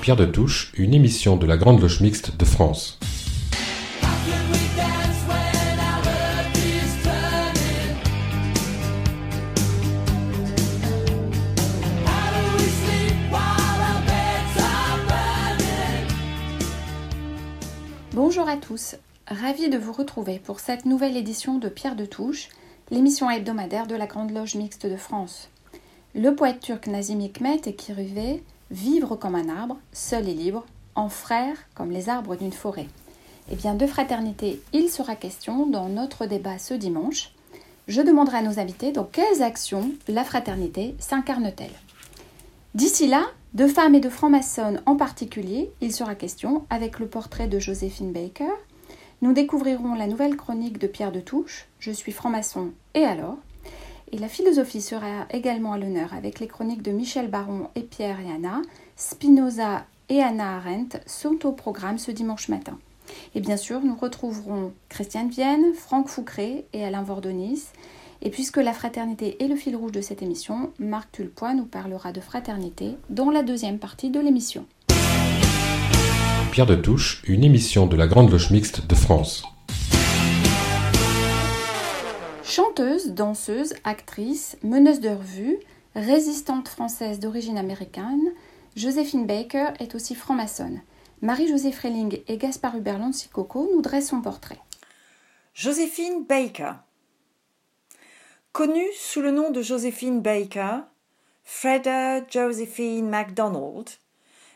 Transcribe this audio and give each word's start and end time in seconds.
Pierre 0.00 0.16
de 0.16 0.24
Touche, 0.24 0.72
une 0.78 0.94
émission 0.94 1.36
de 1.36 1.46
la 1.46 1.58
Grande 1.58 1.78
Loge 1.78 2.00
Mixte 2.00 2.34
de 2.38 2.44
France. 2.46 2.98
Bonjour 18.14 18.48
à 18.48 18.56
tous, 18.56 18.96
ravi 19.26 19.68
de 19.68 19.76
vous 19.76 19.92
retrouver 19.92 20.38
pour 20.38 20.60
cette 20.60 20.86
nouvelle 20.86 21.18
édition 21.18 21.58
de 21.58 21.68
Pierre 21.68 21.96
de 21.96 22.06
Touche, 22.06 22.48
l'émission 22.90 23.30
hebdomadaire 23.30 23.86
de 23.86 23.96
la 23.96 24.06
Grande 24.06 24.30
Loge 24.30 24.54
Mixte 24.54 24.86
de 24.86 24.96
France. 24.96 25.50
Le 26.14 26.34
poète 26.34 26.60
turc 26.60 26.86
Nazim 26.86 27.20
Hikmet 27.20 27.60
écrivait 27.66 28.42
Vivre 28.70 29.16
comme 29.16 29.34
un 29.34 29.48
arbre, 29.48 29.78
seul 29.92 30.28
et 30.28 30.34
libre, 30.34 30.64
en 30.94 31.08
frère 31.08 31.56
comme 31.74 31.90
les 31.90 32.08
arbres 32.08 32.36
d'une 32.36 32.52
forêt. 32.52 32.86
Eh 33.50 33.56
bien, 33.56 33.74
de 33.74 33.86
fraternité, 33.86 34.60
il 34.72 34.88
sera 34.90 35.16
question 35.16 35.66
dans 35.66 35.88
notre 35.88 36.26
débat 36.26 36.58
ce 36.58 36.74
dimanche. 36.74 37.32
Je 37.88 38.00
demanderai 38.00 38.38
à 38.38 38.42
nos 38.42 38.60
invités 38.60 38.92
dans 38.92 39.04
quelles 39.04 39.42
actions 39.42 39.90
la 40.06 40.24
fraternité 40.24 40.94
s'incarne-t-elle. 41.00 41.74
D'ici 42.74 43.08
là, 43.08 43.24
de 43.54 43.66
femmes 43.66 43.96
et 43.96 44.00
de 44.00 44.08
francs-maçons 44.08 44.78
en 44.86 44.94
particulier, 44.94 45.72
il 45.80 45.92
sera 45.92 46.14
question 46.14 46.64
avec 46.70 47.00
le 47.00 47.08
portrait 47.08 47.48
de 47.48 47.58
Joséphine 47.58 48.12
Baker. 48.12 48.52
Nous 49.22 49.32
découvrirons 49.32 49.94
la 49.94 50.06
nouvelle 50.06 50.36
chronique 50.36 50.78
de 50.78 50.86
Pierre 50.86 51.10
de 51.10 51.18
Touche, 51.18 51.66
Je 51.80 51.90
suis 51.90 52.12
franc-maçon 52.12 52.70
et 52.94 53.04
alors 53.04 53.38
et 54.12 54.18
la 54.18 54.28
philosophie 54.28 54.80
sera 54.80 55.26
également 55.30 55.72
à 55.72 55.78
l'honneur 55.78 56.14
avec 56.14 56.40
les 56.40 56.48
chroniques 56.48 56.82
de 56.82 56.90
Michel 56.90 57.28
Baron 57.28 57.68
et 57.74 57.82
Pierre 57.82 58.18
et 58.20 58.30
Anna. 58.30 58.62
Spinoza 58.96 59.84
et 60.08 60.20
Anna 60.20 60.56
Arendt 60.56 60.98
sont 61.06 61.46
au 61.46 61.52
programme 61.52 61.98
ce 61.98 62.10
dimanche 62.10 62.48
matin. 62.48 62.78
Et 63.34 63.40
bien 63.40 63.56
sûr, 63.56 63.80
nous 63.80 63.94
retrouverons 63.94 64.72
Christiane 64.88 65.30
Vienne, 65.30 65.74
Franck 65.74 66.08
Foucré 66.08 66.66
et 66.72 66.84
Alain 66.84 67.02
Vordonis. 67.02 67.64
Et 68.22 68.30
puisque 68.30 68.58
la 68.58 68.72
fraternité 68.72 69.42
est 69.42 69.48
le 69.48 69.56
fil 69.56 69.74
rouge 69.76 69.92
de 69.92 70.00
cette 70.00 70.22
émission, 70.22 70.72
Marc 70.78 71.12
Tulpois 71.12 71.54
nous 71.54 71.64
parlera 71.64 72.12
de 72.12 72.20
fraternité 72.20 72.96
dans 73.08 73.30
la 73.30 73.42
deuxième 73.42 73.78
partie 73.78 74.10
de 74.10 74.20
l'émission. 74.20 74.66
Pierre 76.50 76.66
de 76.66 76.74
Touche, 76.74 77.22
une 77.26 77.44
émission 77.44 77.86
de 77.86 77.96
la 77.96 78.08
Grande 78.08 78.30
Loge 78.30 78.50
Mixte 78.50 78.86
de 78.86 78.94
France. 78.94 79.44
Chanteuse, 82.50 83.12
danseuse, 83.12 83.74
actrice, 83.84 84.56
meneuse 84.64 84.98
de 84.98 85.10
revue, 85.10 85.60
résistante 85.94 86.66
française 86.66 87.20
d'origine 87.20 87.56
américaine, 87.56 88.32
Joséphine 88.74 89.24
Baker 89.24 89.68
est 89.78 89.94
aussi 89.94 90.16
franc-maçonne. 90.16 90.82
Marie-Josée 91.22 91.70
Freling 91.70 92.22
et 92.26 92.38
Gaspard 92.38 92.76
Hubert 92.76 92.98
Lancicoco 92.98 93.70
nous 93.72 93.82
dressent 93.82 94.08
son 94.08 94.20
portrait. 94.20 94.58
Joséphine 95.54 96.24
Baker. 96.24 96.72
Connue 98.50 98.92
sous 98.98 99.20
le 99.20 99.30
nom 99.30 99.52
de 99.52 99.62
Joséphine 99.62 100.20
Baker, 100.20 100.78
Freda 101.44 102.26
Josephine 102.26 103.08
MacDonald 103.08 103.90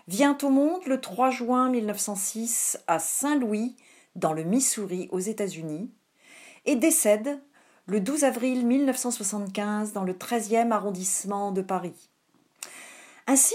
vient 0.09 0.37
au 0.43 0.49
monde 0.49 0.85
le 0.87 1.01
3 1.01 1.31
juin 1.31 1.71
1906 1.71 2.77
à 2.89 2.99
Saint-Louis, 2.99 3.77
dans 4.17 4.33
le 4.33 4.43
Missouri, 4.43 5.09
aux 5.13 5.21
États-Unis, 5.21 5.93
et 6.65 6.75
décède 6.75 7.39
le 7.87 8.01
12 8.01 8.25
avril 8.25 8.67
1975 8.67 9.93
dans 9.93 10.05
le 10.05 10.15
13e 10.15 10.71
arrondissement 10.71 11.53
de 11.53 11.61
Paris. 11.61 12.09
Ainsi, 13.27 13.55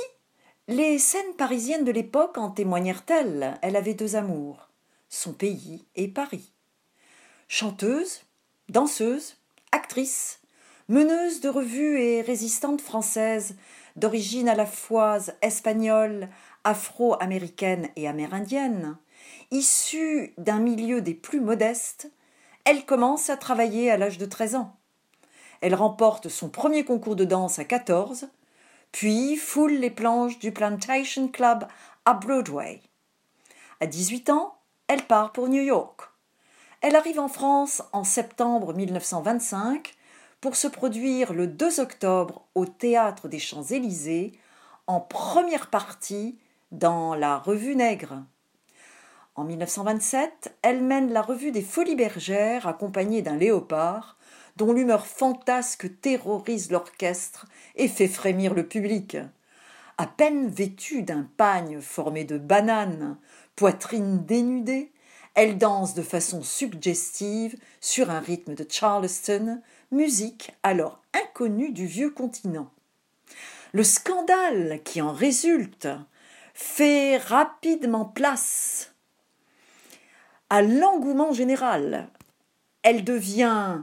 les 0.67 0.99
scènes 0.99 1.33
parisiennes 1.35 1.83
de 1.83 1.91
l'époque 1.91 2.37
en 2.37 2.51
témoignèrent-elles 2.51 3.57
Elle 3.63 3.75
avait 3.75 3.95
deux 3.95 4.15
amours, 4.15 4.69
son 5.09 5.33
pays 5.33 5.85
et 5.95 6.07
Paris. 6.07 6.53
Chanteuse, 7.47 8.21
danseuse, 8.69 9.37
actrice, 9.71 10.41
meneuse 10.89 11.41
de 11.41 11.49
revues 11.49 11.99
et 11.99 12.21
résistante 12.21 12.81
française 12.81 13.55
d'origine 13.95 14.47
à 14.47 14.55
la 14.55 14.67
fois 14.67 15.17
espagnole, 15.41 16.29
afro-américaine 16.63 17.89
et 17.95 18.07
amérindienne, 18.07 18.97
issue 19.49 20.33
d'un 20.37 20.59
milieu 20.59 21.01
des 21.01 21.15
plus 21.15 21.39
modestes, 21.39 22.11
elle 22.69 22.85
commence 22.85 23.31
à 23.31 23.35
travailler 23.35 23.89
à 23.89 23.97
l'âge 23.97 24.19
de 24.19 24.27
13 24.27 24.53
ans. 24.53 24.75
Elle 25.59 25.73
remporte 25.73 26.29
son 26.29 26.49
premier 26.49 26.85
concours 26.85 27.15
de 27.15 27.25
danse 27.25 27.57
à 27.57 27.65
14, 27.65 28.27
puis 28.91 29.37
foule 29.37 29.73
les 29.73 29.89
planches 29.89 30.37
du 30.37 30.51
Plantation 30.51 31.29
Club 31.29 31.65
à 32.05 32.13
Broadway. 32.13 32.83
À 33.79 33.87
18 33.87 34.29
ans, 34.29 34.53
elle 34.87 35.01
part 35.01 35.31
pour 35.31 35.49
New 35.49 35.63
York. 35.63 36.11
Elle 36.81 36.95
arrive 36.95 37.19
en 37.19 37.27
France 37.27 37.81
en 37.91 38.03
septembre 38.03 38.75
1925 38.75 39.95
pour 40.39 40.55
se 40.55 40.67
produire 40.67 41.33
le 41.33 41.47
2 41.47 41.79
octobre 41.79 42.43
au 42.53 42.67
Théâtre 42.67 43.27
des 43.27 43.39
Champs-Élysées 43.39 44.33
en 44.85 44.99
première 44.99 45.71
partie 45.71 46.37
dans 46.71 47.15
la 47.15 47.39
Revue 47.39 47.75
Nègre. 47.75 48.25
En 49.39 49.45
1927, 49.45 50.53
elle 50.63 50.83
mène 50.83 51.13
la 51.13 51.21
revue 51.21 51.51
des 51.51 51.61
Folies 51.61 51.95
Bergères 51.95 52.67
accompagnée 52.67 53.21
d'un 53.21 53.37
léopard 53.37 54.17
dont 54.57 54.73
l'humeur 54.73 55.07
fantasque 55.07 55.89
terrorise 56.01 56.71
l'orchestre 56.71 57.45
et 57.77 57.87
fait 57.87 58.09
frémir 58.09 58.53
le 58.53 58.67
public. 58.67 59.15
À 59.97 60.07
peine 60.07 60.49
vêtue 60.49 61.03
d'un 61.03 61.25
pagne 61.37 61.79
formé 61.79 62.25
de 62.25 62.37
bananes, 62.37 63.17
poitrine 63.55 64.25
dénudée, 64.25 64.91
elle 65.35 65.57
danse 65.57 65.93
de 65.93 66.01
façon 66.01 66.43
suggestive 66.43 67.55
sur 67.79 68.09
un 68.09 68.19
rythme 68.19 68.55
de 68.55 68.65
Charleston, 68.69 69.61
musique 69.93 70.51
alors 70.63 71.01
inconnue 71.13 71.71
du 71.71 71.85
vieux 71.85 72.09
continent. 72.09 72.69
Le 73.71 73.85
scandale 73.85 74.81
qui 74.83 75.01
en 75.01 75.13
résulte 75.13 75.87
fait 76.53 77.15
rapidement 77.15 78.03
place 78.03 78.91
l'engouement 80.49 81.31
général. 81.31 82.09
Elle 82.81 83.03
devient 83.03 83.81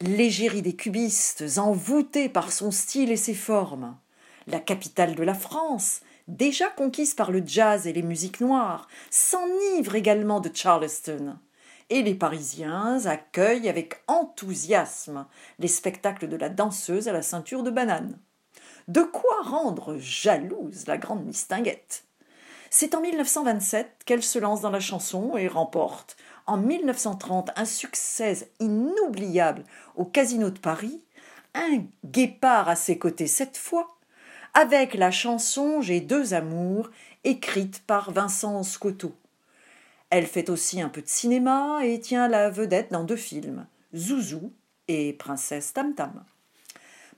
l'égérie 0.00 0.62
des 0.62 0.74
cubistes, 0.74 1.44
envoûtée 1.58 2.28
par 2.28 2.52
son 2.52 2.70
style 2.70 3.10
et 3.10 3.16
ses 3.16 3.34
formes. 3.34 3.96
La 4.46 4.60
capitale 4.60 5.14
de 5.14 5.22
la 5.22 5.34
France, 5.34 6.00
déjà 6.28 6.68
conquise 6.68 7.14
par 7.14 7.30
le 7.30 7.42
jazz 7.44 7.86
et 7.86 7.92
les 7.92 8.02
musiques 8.02 8.40
noires, 8.40 8.88
s'enivre 9.10 9.94
également 9.94 10.40
de 10.40 10.50
Charleston. 10.52 11.36
Et 11.90 12.02
les 12.02 12.14
Parisiens 12.14 13.04
accueillent 13.06 13.68
avec 13.68 14.02
enthousiasme 14.06 15.26
les 15.58 15.68
spectacles 15.68 16.28
de 16.28 16.36
la 16.36 16.48
danseuse 16.48 17.08
à 17.08 17.12
la 17.12 17.22
ceinture 17.22 17.62
de 17.62 17.70
banane. 17.70 18.18
De 18.88 19.02
quoi 19.02 19.42
rendre 19.42 19.96
jalouse 19.98 20.86
la 20.86 20.98
grande 20.98 21.24
mistinguette? 21.24 22.04
C'est 22.76 22.96
en 22.96 23.00
1927 23.00 24.02
qu'elle 24.04 24.24
se 24.24 24.40
lance 24.40 24.60
dans 24.60 24.70
la 24.72 24.80
chanson 24.80 25.36
et 25.36 25.46
remporte 25.46 26.16
en 26.44 26.56
1930 26.56 27.52
un 27.54 27.64
succès 27.66 28.50
inoubliable 28.58 29.62
au 29.94 30.04
Casino 30.04 30.50
de 30.50 30.58
Paris, 30.58 31.04
un 31.54 31.84
guépard 32.04 32.68
à 32.68 32.74
ses 32.74 32.98
côtés 32.98 33.28
cette 33.28 33.56
fois, 33.56 33.96
avec 34.54 34.94
la 34.94 35.12
chanson 35.12 35.82
J'ai 35.82 36.00
deux 36.00 36.34
amours, 36.34 36.90
écrite 37.22 37.80
par 37.86 38.10
Vincent 38.10 38.64
Scotto. 38.64 39.14
Elle 40.10 40.26
fait 40.26 40.50
aussi 40.50 40.80
un 40.80 40.88
peu 40.88 41.00
de 41.00 41.08
cinéma 41.08 41.78
et 41.84 42.00
tient 42.00 42.26
la 42.26 42.50
vedette 42.50 42.90
dans 42.90 43.04
deux 43.04 43.14
films, 43.14 43.68
Zouzou 43.94 44.50
et 44.88 45.12
Princesse 45.12 45.74
Tam 45.74 45.94
Tam. 45.94 46.24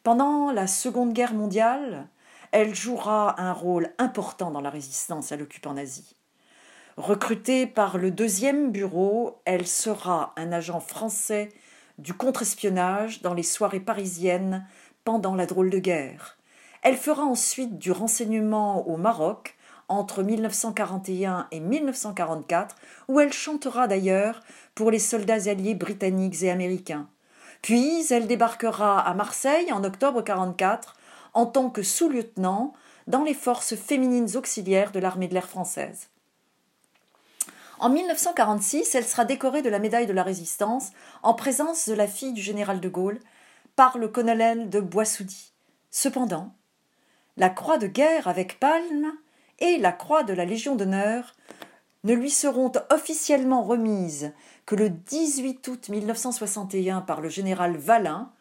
Pendant 0.03 0.53
la 0.53 0.67
Seconde 0.67 1.15
Guerre 1.15 1.33
mondiale, 1.33 2.09
elle 2.53 2.75
jouera 2.75 3.41
un 3.41 3.53
rôle 3.53 3.91
important 3.99 4.51
dans 4.51 4.61
la 4.61 4.71
résistance 4.71 5.33
à 5.33 5.37
l'occupant 5.37 5.75
nazi. 5.75 6.15
Recrutée 6.97 7.67
par 7.67 7.99
le 7.99 8.11
deuxième 8.11 8.73
bureau, 8.73 9.41
elle 9.45 9.67
sera 9.67 10.33
un 10.37 10.53
agent 10.53 10.81
français 10.81 11.51
du 11.99 12.15
contre-espionnage 12.15 13.23
dans 13.23 13.35
les 13.35 13.43
soirées 13.43 13.81
parisiennes 13.81 14.67
pendant 15.05 15.35
la 15.35 15.47
drôle 15.47 15.71
de 15.71 15.79
guerre. 15.79 16.39
Elle 16.83 16.97
fera 16.97 17.25
ensuite 17.25 17.79
du 17.79 17.93
renseignement 17.93 18.87
au 18.89 18.97
Maroc 18.97 19.57
entre 19.89 20.23
1941 20.23 21.49
et 21.51 21.61
1944, 21.61 22.77
où 23.09 23.21
elle 23.21 23.33
chantera 23.33 23.87
d'ailleurs 23.87 24.41
pour 24.75 24.91
les 24.91 24.99
soldats 24.99 25.51
alliés 25.51 25.75
britanniques 25.75 26.43
et 26.43 26.51
américains. 26.51 27.09
Puis 27.63 28.07
elle 28.11 28.27
débarquera 28.27 29.01
à 29.01 29.15
Marseille 29.15 29.73
en 29.73 29.85
octobre 29.85 30.21
1944 30.21 30.97
en 31.37 31.45
tant 31.45 31.69
que 31.69 31.83
sous-lieutenant 31.83 32.73
dans 33.07 33.23
les 33.23 33.35
forces 33.35 33.77
féminines 33.77 34.37
auxiliaires 34.37 34.91
de 34.91 34.99
l'armée 34.99 35.29
de 35.29 35.35
l'air 35.35 35.47
française. 35.47 36.09
En 37.79 37.91
1946, 37.91 38.95
elle 38.95 39.05
sera 39.05 39.27
décorée 39.27 39.61
de 39.61 39.69
la 39.69 39.79
médaille 39.79 40.07
de 40.07 40.15
la 40.15 40.23
Résistance 40.23 40.93
en 41.23 41.35
présence 41.35 41.91
de 41.91 41.95
la 41.95 42.07
fille 42.07 42.33
du 42.33 42.41
général 42.41 42.81
de 42.81 42.89
Gaulle 42.89 43.21
par 43.77 43.99
le 43.99 44.09
colonel 44.09 44.71
de 44.71 44.81
Boissoudy. 44.81 45.53
Cependant, 45.91 46.55
la 47.37 47.51
croix 47.51 47.77
de 47.77 47.87
guerre 47.87 48.29
avec 48.29 48.59
palme 48.59 49.13
et 49.59 49.77
la 49.77 49.93
croix 49.93 50.23
de 50.23 50.33
la 50.33 50.47
Légion 50.47 50.75
d'honneur 50.75 51.35
ne 52.05 52.15
lui 52.15 52.31
seront 52.31 52.73
officiellement 52.91 53.63
remises 53.63 54.33
que 54.65 54.75
le 54.75 54.89
18 54.89 55.69
août 55.69 55.89
1961 55.91 57.03
par 57.03 57.21
le 57.21 57.29
général 57.29 57.77
Valin, 57.77 58.33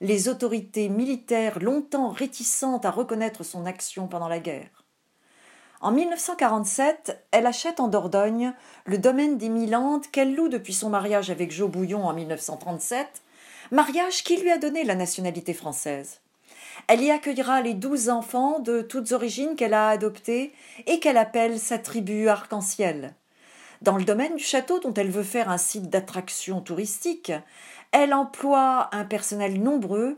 les 0.00 0.28
autorités 0.28 0.88
militaires 0.88 1.58
longtemps 1.60 2.10
réticentes 2.10 2.84
à 2.84 2.90
reconnaître 2.90 3.44
son 3.44 3.66
action 3.66 4.08
pendant 4.08 4.28
la 4.28 4.38
guerre. 4.38 4.84
En 5.80 5.92
1947, 5.92 7.26
elle 7.30 7.46
achète 7.46 7.80
en 7.80 7.88
Dordogne 7.88 8.54
le 8.86 8.98
domaine 8.98 9.36
des 9.36 9.50
Milandes 9.50 10.06
qu'elle 10.10 10.34
loue 10.34 10.48
depuis 10.48 10.72
son 10.72 10.88
mariage 10.88 11.30
avec 11.30 11.52
Jo 11.52 11.68
Bouillon 11.68 12.04
en 12.04 12.14
1937, 12.14 13.22
mariage 13.70 14.24
qui 14.24 14.38
lui 14.38 14.50
a 14.50 14.58
donné 14.58 14.84
la 14.84 14.94
nationalité 14.94 15.52
française. 15.52 16.20
Elle 16.88 17.02
y 17.02 17.10
accueillera 17.10 17.62
les 17.62 17.74
douze 17.74 18.08
enfants 18.08 18.58
de 18.58 18.80
toutes 18.82 19.12
origines 19.12 19.56
qu'elle 19.56 19.74
a 19.74 19.88
adoptés 19.88 20.52
et 20.86 20.98
qu'elle 21.00 21.16
appelle 21.16 21.58
sa 21.58 21.78
tribu 21.78 22.28
arc-en-ciel. 22.28 23.14
Dans 23.82 23.96
le 23.96 24.04
domaine 24.04 24.36
du 24.36 24.42
château 24.42 24.78
dont 24.78 24.94
elle 24.94 25.10
veut 25.10 25.22
faire 25.22 25.50
un 25.50 25.58
site 25.58 25.90
d'attraction 25.90 26.60
touristique, 26.60 27.32
elle 27.98 28.12
emploie 28.12 28.90
un 28.92 29.06
personnel 29.06 29.62
nombreux 29.62 30.16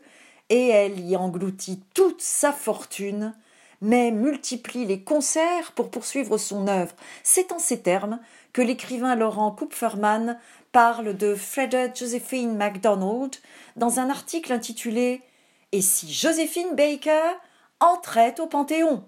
et 0.48 0.66
elle 0.66 0.98
y 0.98 1.14
engloutit 1.14 1.80
toute 1.94 2.20
sa 2.20 2.50
fortune, 2.50 3.32
mais 3.80 4.10
multiplie 4.10 4.84
les 4.84 5.04
concerts 5.04 5.70
pour 5.76 5.88
poursuivre 5.88 6.38
son 6.38 6.66
œuvre. 6.66 6.92
C'est 7.22 7.52
en 7.52 7.60
ces 7.60 7.80
termes 7.80 8.18
que 8.52 8.62
l'écrivain 8.62 9.14
Laurent 9.14 9.52
Kupferman 9.52 10.40
parle 10.72 11.16
de 11.16 11.36
Freda 11.36 11.94
Josephine 11.94 12.56
MacDonald 12.56 13.36
dans 13.76 14.00
un 14.00 14.10
article 14.10 14.52
intitulé 14.52 15.22
Et 15.70 15.80
si 15.80 16.12
Josephine 16.12 16.74
Baker 16.74 17.36
entrait 17.78 18.40
au 18.40 18.48
Panthéon? 18.48 19.04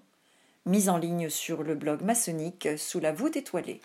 mis 0.64 0.88
en 0.88 0.96
ligne 0.96 1.28
sur 1.28 1.64
le 1.64 1.74
blog 1.74 2.02
maçonnique 2.02 2.68
sous 2.78 3.00
la 3.00 3.10
voûte 3.10 3.36
étoilée. 3.36 3.80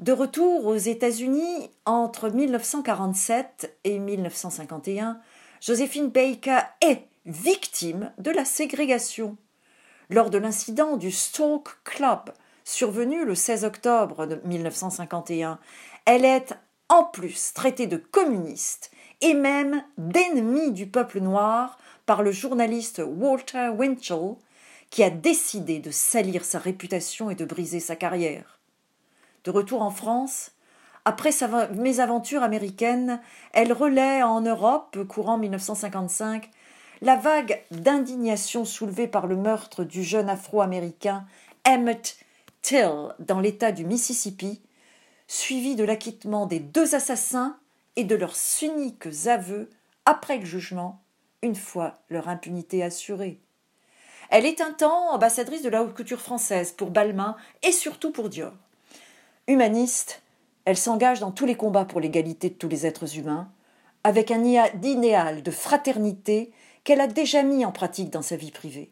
De 0.00 0.10
retour 0.10 0.66
aux 0.66 0.76
États-Unis 0.76 1.70
entre 1.84 2.28
1947 2.28 3.78
et 3.84 4.00
1951, 4.00 5.20
Josephine 5.60 6.08
Baker 6.08 6.58
est 6.80 7.06
victime 7.26 8.10
de 8.18 8.32
la 8.32 8.44
ségrégation. 8.44 9.36
Lors 10.10 10.30
de 10.30 10.38
l'incident 10.38 10.96
du 10.96 11.12
Stalk 11.12 11.68
Club, 11.84 12.32
survenu 12.64 13.24
le 13.24 13.36
16 13.36 13.64
octobre 13.64 14.26
1951, 14.44 15.60
elle 16.06 16.24
est 16.24 16.54
en 16.88 17.04
plus 17.04 17.52
traitée 17.54 17.86
de 17.86 17.96
communiste 17.96 18.90
et 19.20 19.32
même 19.32 19.84
d'ennemi 19.96 20.72
du 20.72 20.88
peuple 20.88 21.20
noir 21.20 21.78
par 22.04 22.24
le 22.24 22.32
journaliste 22.32 23.00
Walter 23.06 23.68
Winchell, 23.68 24.34
qui 24.90 25.04
a 25.04 25.10
décidé 25.10 25.78
de 25.78 25.92
salir 25.92 26.44
sa 26.44 26.58
réputation 26.58 27.30
et 27.30 27.36
de 27.36 27.44
briser 27.44 27.78
sa 27.78 27.94
carrière. 27.94 28.53
De 29.44 29.50
retour 29.50 29.82
en 29.82 29.90
France, 29.90 30.52
après 31.04 31.30
sa 31.30 31.68
mésaventure 31.68 32.42
américaine, 32.42 33.20
elle 33.52 33.74
relaie 33.74 34.22
en 34.22 34.40
Europe, 34.40 34.96
courant 35.06 35.36
1955, 35.36 36.50
la 37.02 37.16
vague 37.16 37.62
d'indignation 37.70 38.64
soulevée 38.64 39.06
par 39.06 39.26
le 39.26 39.36
meurtre 39.36 39.84
du 39.84 40.02
jeune 40.02 40.30
afro-américain 40.30 41.26
Emmett 41.66 42.16
Till 42.62 43.14
dans 43.18 43.40
l'État 43.40 43.70
du 43.70 43.84
Mississippi, 43.84 44.62
suivi 45.28 45.76
de 45.76 45.84
l'acquittement 45.84 46.46
des 46.46 46.60
deux 46.60 46.94
assassins 46.94 47.58
et 47.96 48.04
de 48.04 48.14
leurs 48.14 48.36
cyniques 48.36 49.08
aveux 49.26 49.68
après 50.06 50.38
le 50.38 50.46
jugement, 50.46 51.02
une 51.42 51.54
fois 51.54 51.98
leur 52.08 52.30
impunité 52.30 52.82
assurée. 52.82 53.40
Elle 54.30 54.46
est 54.46 54.62
un 54.62 54.72
temps 54.72 55.10
ambassadrice 55.12 55.62
de 55.62 55.68
la 55.68 55.82
haute 55.82 55.94
couture 55.94 56.20
française 56.20 56.72
pour 56.72 56.90
Balmain 56.90 57.36
et 57.62 57.72
surtout 57.72 58.10
pour 58.10 58.30
Dior. 58.30 58.54
Humaniste, 59.46 60.22
elle 60.64 60.78
s'engage 60.78 61.20
dans 61.20 61.30
tous 61.30 61.44
les 61.44 61.54
combats 61.54 61.84
pour 61.84 62.00
l'égalité 62.00 62.48
de 62.48 62.54
tous 62.54 62.68
les 62.68 62.86
êtres 62.86 63.18
humains, 63.18 63.50
avec 64.02 64.30
un 64.30 64.42
idéal 64.42 65.42
de 65.42 65.50
fraternité 65.50 66.50
qu'elle 66.82 67.02
a 67.02 67.06
déjà 67.06 67.42
mis 67.42 67.64
en 67.66 67.72
pratique 67.72 68.08
dans 68.08 68.22
sa 68.22 68.36
vie 68.36 68.50
privée. 68.50 68.88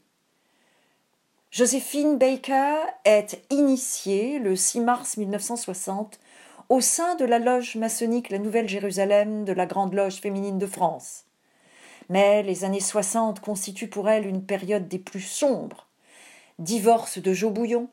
Joséphine 1.50 2.18
Baker 2.18 2.76
est 3.06 3.42
initiée 3.48 4.38
le 4.38 4.54
6 4.54 4.80
mars 4.80 5.16
1960 5.16 6.20
au 6.68 6.82
sein 6.82 7.14
de 7.14 7.24
la 7.24 7.38
loge 7.38 7.76
maçonnique 7.76 8.28
La 8.28 8.38
Nouvelle 8.38 8.68
Jérusalem 8.68 9.44
de 9.44 9.52
la 9.54 9.64
Grande 9.64 9.94
Loge 9.94 10.20
féminine 10.20 10.58
de 10.58 10.66
France. 10.66 11.24
Mais 12.10 12.42
les 12.42 12.64
années 12.64 12.80
60 12.80 13.40
constituent 13.40 13.88
pour 13.88 14.10
elle 14.10 14.26
une 14.26 14.44
période 14.44 14.86
des 14.86 14.98
plus 14.98 15.20
sombres. 15.20 15.88
Divorce 16.58 17.18
de 17.18 17.32
Jo 17.32 17.48
Bouillon, 17.48 17.88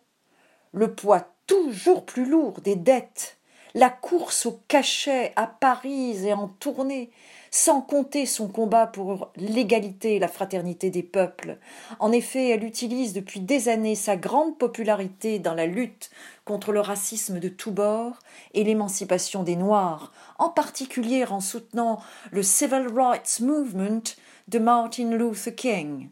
le 0.73 0.93
poids 0.93 1.33
toujours 1.49 2.05
plus 2.05 2.25
lourd 2.25 2.61
des 2.61 2.75
dettes, 2.75 3.37
la 3.73 3.89
course 3.89 4.45
au 4.45 4.61
cachet 4.67 5.33
à 5.35 5.47
Paris 5.47 6.27
et 6.27 6.33
en 6.33 6.47
tournée, 6.47 7.09
sans 7.49 7.81
compter 7.81 8.27
son 8.27 8.47
combat 8.47 8.85
pour 8.85 9.31
l'égalité 9.35 10.15
et 10.15 10.19
la 10.19 10.27
fraternité 10.27 10.91
des 10.91 11.01
peuples. 11.01 11.57
En 11.97 12.11
effet, 12.11 12.49
elle 12.49 12.63
utilise 12.63 13.13
depuis 13.13 13.39
des 13.39 13.67
années 13.67 13.95
sa 13.95 14.15
grande 14.15 14.59
popularité 14.59 15.39
dans 15.39 15.55
la 15.55 15.65
lutte 15.65 16.11
contre 16.45 16.71
le 16.71 16.81
racisme 16.81 17.39
de 17.39 17.49
tous 17.49 17.71
bords 17.71 18.19
et 18.53 18.63
l'émancipation 18.63 19.41
des 19.41 19.55
Noirs, 19.55 20.13
en 20.37 20.49
particulier 20.49 21.25
en 21.25 21.39
soutenant 21.39 21.99
le 22.29 22.43
Civil 22.43 22.85
Rights 22.95 23.39
Movement 23.39 24.03
de 24.49 24.59
Martin 24.59 25.09
Luther 25.17 25.55
King. 25.55 26.09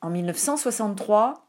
En 0.00 0.10
1963, 0.10 1.47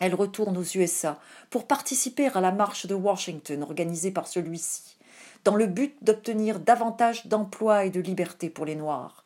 elle 0.00 0.14
retourne 0.14 0.56
aux 0.56 0.62
USA 0.62 1.18
pour 1.50 1.66
participer 1.66 2.28
à 2.28 2.40
la 2.40 2.52
marche 2.52 2.86
de 2.86 2.94
Washington 2.94 3.62
organisée 3.62 4.10
par 4.10 4.26
celui-ci, 4.26 4.96
dans 5.44 5.54
le 5.54 5.66
but 5.66 5.96
d'obtenir 6.02 6.60
davantage 6.60 7.26
d'emplois 7.26 7.84
et 7.84 7.90
de 7.90 8.00
liberté 8.00 8.50
pour 8.50 8.64
les 8.64 8.76
Noirs. 8.76 9.24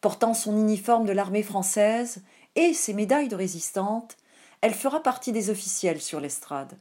Portant 0.00 0.34
son 0.34 0.56
uniforme 0.56 1.06
de 1.06 1.12
l'armée 1.12 1.44
française 1.44 2.22
et 2.56 2.74
ses 2.74 2.94
médailles 2.94 3.28
de 3.28 3.36
résistante, 3.36 4.16
elle 4.60 4.74
fera 4.74 5.02
partie 5.02 5.32
des 5.32 5.50
officiels 5.50 6.00
sur 6.00 6.20
l'estrade. 6.20 6.76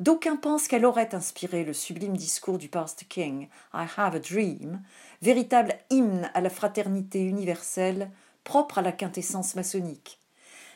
D'aucuns 0.00 0.36
pensent 0.36 0.68
qu'elle 0.68 0.86
aurait 0.86 1.14
inspiré 1.14 1.64
le 1.64 1.72
sublime 1.72 2.16
discours 2.16 2.56
du 2.56 2.68
Pastor 2.68 3.08
King, 3.08 3.48
I 3.74 3.86
Have 3.96 4.14
a 4.14 4.20
Dream, 4.20 4.80
véritable 5.22 5.76
hymne 5.90 6.30
à 6.34 6.40
la 6.40 6.50
fraternité 6.50 7.20
universelle 7.20 8.10
propre 8.44 8.78
à 8.78 8.82
la 8.82 8.92
quintessence 8.92 9.56
maçonnique. 9.56 10.17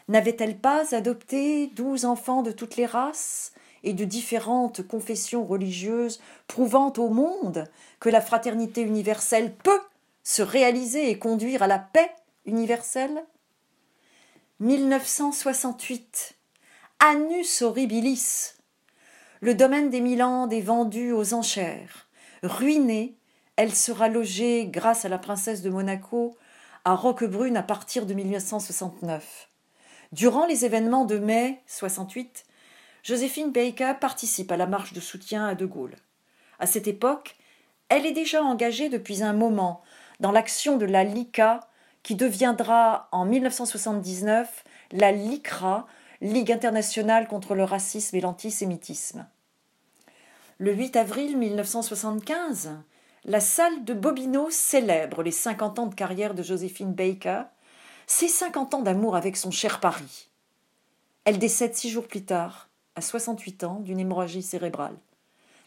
N'avait-elle 0.09 0.59
pas 0.59 0.95
adopté 0.95 1.69
douze 1.69 2.05
enfants 2.05 2.43
de 2.43 2.53
toutes 2.53 2.77
les 2.77 2.87
races 2.87 3.53
et 3.85 3.93
de 3.93 4.05
différentes 4.05 4.87
confessions 4.87 5.45
religieuses, 5.45 6.21
prouvant 6.47 6.93
au 6.97 7.09
monde 7.09 7.67
que 8.01 8.09
la 8.09 8.21
fraternité 8.21 8.83
universelle 8.83 9.55
peut 9.55 9.81
se 10.23 10.43
réaliser 10.43 11.11
et 11.11 11.19
conduire 11.19 11.63
à 11.63 11.67
la 11.67 11.79
paix 11.79 12.11
universelle? 12.47 13.25
1968. 14.61 16.35
Annus 17.01 17.63
horribilis. 17.63 18.55
Le 19.41 19.55
domaine 19.55 19.91
des 19.91 20.01
Milandes 20.01 20.53
est 20.53 20.61
vendu 20.61 21.11
aux 21.11 21.35
enchères. 21.35 22.09
Ruinée, 22.45 23.17
elle 23.57 23.75
sera 23.75 24.09
logée, 24.09 24.67
grâce 24.67 25.05
à 25.05 25.09
la 25.09 25.19
princesse 25.19 25.63
de 25.63 25.71
Monaco, 25.71 26.37
à 26.85 26.95
Roquebrune 26.95 27.57
à 27.57 27.63
partir 27.63 28.07
de 28.07 28.15
1969. 28.15 29.49
Durant 30.13 30.45
les 30.45 30.67
événements 30.67 31.07
de 31.07 31.19
mai 31.19 31.63
68, 31.67 32.45
Joséphine 33.03 33.51
Baker 33.51 33.95
participe 33.99 34.53
à 34.53 34.59
la 34.59 34.67
marche 34.67 34.93
de 34.93 35.01
soutien 35.01 35.47
à 35.47 35.55
De 35.55 35.65
Gaulle. 35.65 35.97
À 36.59 36.67
cette 36.67 36.87
époque, 36.87 37.37
elle 37.89 38.05
est 38.05 38.13
déjà 38.13 38.43
engagée 38.43 38.91
depuis 38.91 39.23
un 39.23 39.33
moment 39.33 39.83
dans 40.21 40.31
l'action 40.31 40.77
de 40.77 40.85
la 40.85 41.03
LICA 41.03 41.61
qui 42.03 42.15
deviendra 42.15 43.09
en 43.11 43.25
1979 43.25 44.65
la 44.93 45.13
LICRA, 45.13 45.87
Ligue 46.21 46.53
internationale 46.53 47.27
contre 47.27 47.57
le 47.57 47.65
racisme 47.65 48.15
et 48.15 48.21
l'antisémitisme. 48.21 49.27
Le 50.59 50.73
8 50.73 50.95
avril 50.95 51.37
1975, 51.37 52.71
la 53.25 53.41
salle 53.41 53.85
de 53.85 53.93
Bobino 53.93 54.49
célèbre 54.51 55.25
les 55.25 55.33
50 55.33 55.79
ans 55.81 55.87
de 55.87 55.95
carrière 55.97 56.35
de 56.35 56.45
Joséphine 56.45 56.93
Baker 56.93 57.43
ses 58.15 58.29
cinquante 58.29 58.75
ans 58.75 58.83
d'amour 58.83 59.17
avec 59.17 59.39
son 59.39 59.51
cher 59.51 59.81
Paris. 59.81 60.29
Elle 61.25 61.39
décède 61.39 61.75
six 61.75 61.89
jours 61.89 62.07
plus 62.07 62.23
tard, 62.23 62.69
à 62.95 63.01
68 63.01 63.65
ans, 63.65 63.81
d'une 63.81 63.99
hémorragie 63.99 64.43
cérébrale. 64.43 64.95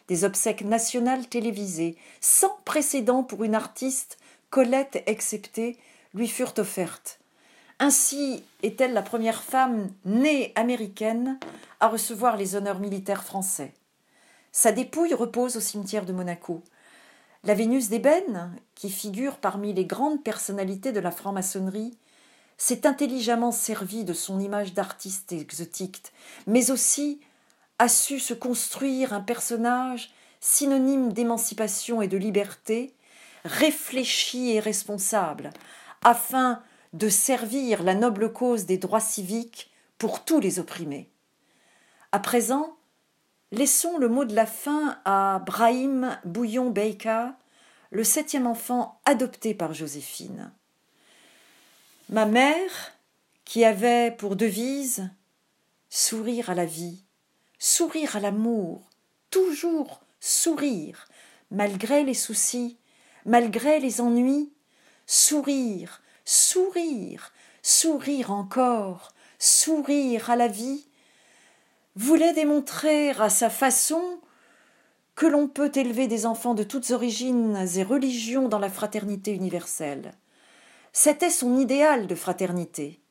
Des 0.06 0.22
obsèques 0.22 0.62
nationales 0.62 1.26
télévisées, 1.26 1.96
sans 2.20 2.56
précédent 2.64 3.24
pour 3.24 3.42
une 3.42 3.56
artiste, 3.56 4.18
Colette 4.48 5.02
exceptée, 5.06 5.76
lui 6.14 6.28
furent 6.28 6.54
offertes. 6.58 7.18
Ainsi 7.80 8.44
est-elle 8.62 8.92
la 8.92 9.02
première 9.02 9.42
femme 9.42 9.90
née 10.04 10.52
américaine 10.54 11.40
à 11.80 11.88
recevoir 11.88 12.36
les 12.36 12.54
honneurs 12.54 12.78
militaires 12.78 13.24
français. 13.24 13.74
Sa 14.52 14.70
dépouille 14.70 15.14
repose 15.14 15.56
au 15.56 15.60
cimetière 15.60 16.06
de 16.06 16.12
Monaco. 16.12 16.62
La 17.42 17.54
Vénus 17.54 17.88
d'ébène, 17.88 18.56
qui 18.76 18.88
figure 18.88 19.38
parmi 19.38 19.74
les 19.74 19.84
grandes 19.84 20.22
personnalités 20.22 20.92
de 20.92 21.00
la 21.00 21.10
franc-maçonnerie, 21.10 21.98
s'est 22.58 22.86
intelligemment 22.86 23.52
servi 23.52 24.04
de 24.04 24.12
son 24.12 24.40
image 24.40 24.74
d'artiste 24.74 25.32
exotique, 25.32 26.12
mais 26.46 26.70
aussi 26.70 27.20
a 27.78 27.88
su 27.88 28.18
se 28.18 28.34
construire 28.34 29.12
un 29.12 29.20
personnage 29.20 30.10
synonyme 30.40 31.12
d'émancipation 31.12 32.00
et 32.02 32.08
de 32.08 32.16
liberté, 32.16 32.94
réfléchi 33.44 34.52
et 34.52 34.60
responsable, 34.60 35.50
afin 36.02 36.62
de 36.92 37.08
servir 37.08 37.82
la 37.82 37.94
noble 37.94 38.32
cause 38.32 38.64
des 38.64 38.78
droits 38.78 39.00
civiques 39.00 39.70
pour 39.98 40.24
tous 40.24 40.40
les 40.40 40.58
opprimés. 40.58 41.10
À 42.12 42.18
présent, 42.18 42.76
laissons 43.52 43.98
le 43.98 44.08
mot 44.08 44.24
de 44.24 44.34
la 44.34 44.46
fin 44.46 44.98
à 45.04 45.42
Brahim 45.44 46.18
Bouillon 46.24 46.70
Baker, 46.70 47.28
le 47.90 48.04
septième 48.04 48.46
enfant 48.46 49.00
adopté 49.04 49.54
par 49.54 49.72
Joséphine. 49.74 50.52
Ma 52.08 52.24
mère, 52.24 52.92
qui 53.44 53.64
avait 53.64 54.12
pour 54.12 54.36
devise 54.36 55.10
sourire 55.90 56.50
à 56.50 56.54
la 56.54 56.64
vie, 56.64 57.02
sourire 57.58 58.14
à 58.14 58.20
l'amour, 58.20 58.90
toujours 59.30 60.02
sourire, 60.20 61.08
malgré 61.50 62.04
les 62.04 62.14
soucis, 62.14 62.78
malgré 63.24 63.80
les 63.80 64.00
ennuis, 64.00 64.52
sourire, 65.06 66.00
sourire, 66.24 67.32
sourire 67.60 68.30
encore, 68.30 69.12
sourire 69.40 70.30
à 70.30 70.36
la 70.36 70.46
vie, 70.46 70.86
voulait 71.96 72.34
démontrer 72.34 73.10
à 73.10 73.28
sa 73.28 73.50
façon 73.50 74.20
que 75.16 75.26
l'on 75.26 75.48
peut 75.48 75.72
élever 75.74 76.06
des 76.06 76.24
enfants 76.24 76.54
de 76.54 76.62
toutes 76.62 76.92
origines 76.92 77.66
et 77.74 77.82
religions 77.82 78.48
dans 78.48 78.60
la 78.60 78.70
fraternité 78.70 79.32
universelle. 79.32 80.12
C'était 80.98 81.28
son 81.28 81.58
idéal 81.58 82.06
de 82.06 82.14
fraternité. 82.14 83.02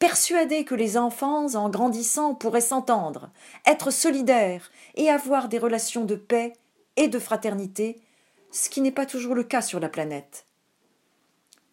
Persuadé 0.00 0.64
que 0.64 0.74
les 0.74 0.96
enfants, 0.96 1.54
en 1.54 1.70
grandissant, 1.70 2.34
pourraient 2.34 2.60
s'entendre, 2.60 3.30
être 3.64 3.92
solidaires 3.92 4.72
et 4.96 5.08
avoir 5.08 5.48
des 5.48 5.60
relations 5.60 6.04
de 6.04 6.16
paix 6.16 6.52
et 6.96 7.06
de 7.06 7.20
fraternité, 7.20 8.02
ce 8.50 8.68
qui 8.68 8.80
n'est 8.80 8.90
pas 8.90 9.06
toujours 9.06 9.36
le 9.36 9.44
cas 9.44 9.62
sur 9.62 9.78
la 9.78 9.88
planète. 9.88 10.46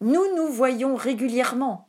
Nous 0.00 0.24
nous 0.36 0.46
voyons 0.46 0.94
régulièrement. 0.94 1.88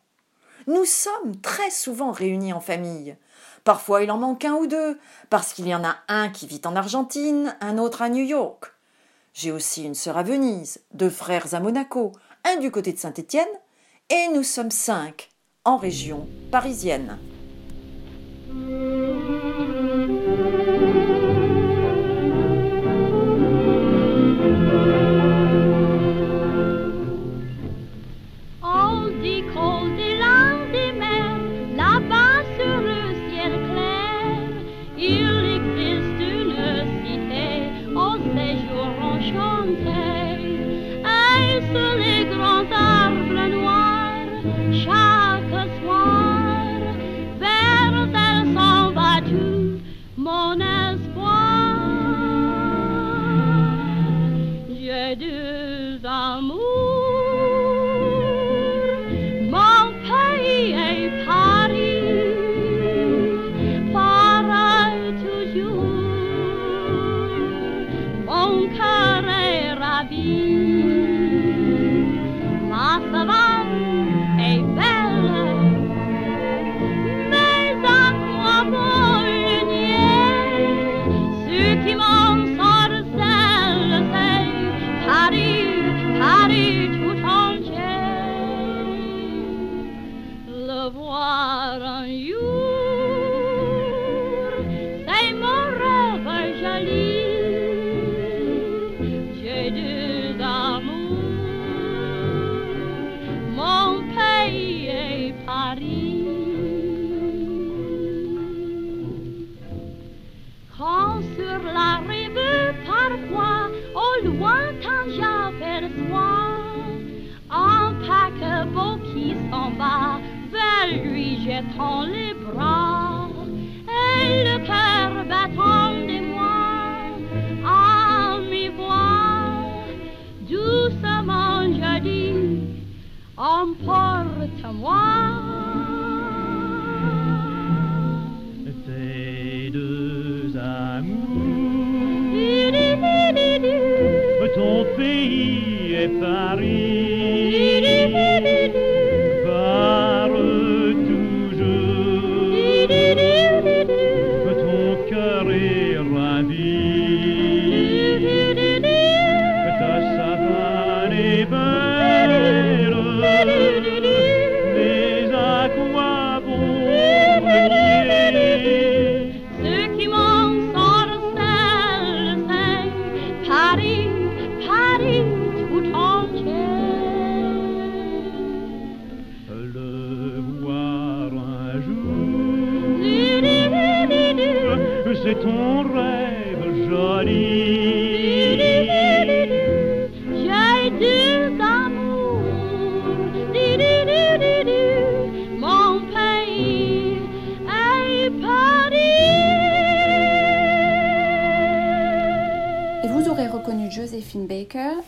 Nous 0.66 0.86
sommes 0.86 1.40
très 1.40 1.70
souvent 1.70 2.12
réunis 2.12 2.52
en 2.52 2.62
famille. 2.62 3.16
Parfois 3.64 4.02
il 4.02 4.10
en 4.10 4.18
manque 4.18 4.44
un 4.44 4.56
ou 4.56 4.66
deux, 4.66 4.98
parce 5.30 5.54
qu'il 5.54 5.68
y 5.68 5.76
en 5.76 5.84
a 5.84 5.98
un 6.08 6.30
qui 6.30 6.48
vit 6.48 6.62
en 6.66 6.76
Argentine, 6.76 7.56
un 7.62 7.78
autre 7.78 8.02
à 8.02 8.10
New 8.10 8.26
York. 8.26 8.74
J'ai 9.34 9.52
aussi 9.52 9.84
une 9.84 9.94
sœur 9.94 10.18
à 10.18 10.24
Venise, 10.24 10.82
deux 10.96 11.12
frères 11.12 11.54
à 11.54 11.60
Monaco, 11.60 12.12
un 12.46 12.58
du 12.58 12.72
côté 12.72 12.94
de 12.94 12.98
Saint-Étienne, 12.98 13.48
et 14.10 14.28
nous 14.34 14.44
sommes 14.44 14.72
cinq 14.72 15.30
en 15.64 15.78
région 15.78 16.28
parisienne. 16.52 17.18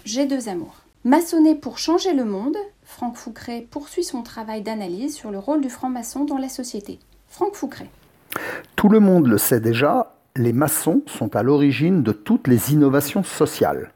J'ai 0.06 0.26
deux 0.26 0.50
amours. 0.50 0.82
Maçonner 1.06 1.56
pour 1.56 1.78
changer 1.78 2.14
le 2.14 2.26
monde, 2.26 2.58
Franck 2.84 3.16
Foucret 3.16 3.66
poursuit 3.70 4.04
son 4.04 4.24
travail 4.24 4.62
d'analyse 4.62 5.16
sur 5.16 5.32
le 5.32 5.40
rôle 5.40 5.62
du 5.62 5.70
franc-maçon 5.70 6.26
dans 6.26 6.38
la 6.38 6.50
société. 6.50 7.00
Franck 7.28 7.56
Foucret. 7.56 7.90
Tout 8.76 8.90
le 8.90 9.00
monde 9.00 9.28
le 9.28 9.38
sait 9.38 9.62
déjà, 9.62 10.16
les 10.36 10.54
maçons 10.54 11.02
sont 11.06 11.36
à 11.36 11.44
l'origine 11.44 12.04
de 12.04 12.12
toutes 12.12 12.48
les 12.48 12.74
innovations 12.74 13.24
sociales. 13.24 13.92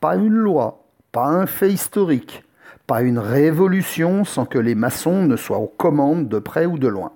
Pas 0.00 0.16
une 0.16 0.34
loi, 0.34 0.84
pas 1.12 1.26
un 1.26 1.46
fait 1.46 1.72
historique, 1.72 2.44
Pas 2.86 3.02
une 3.02 3.18
révolution 3.18 4.24
sans 4.24 4.46
que 4.46 4.58
les 4.58 4.74
maçons 4.74 5.26
ne 5.26 5.36
soient 5.36 5.58
aux 5.58 5.74
commandes 5.76 6.28
de 6.28 6.38
près 6.38 6.64
ou 6.64 6.78
de 6.78 6.88
loin. 6.88 7.12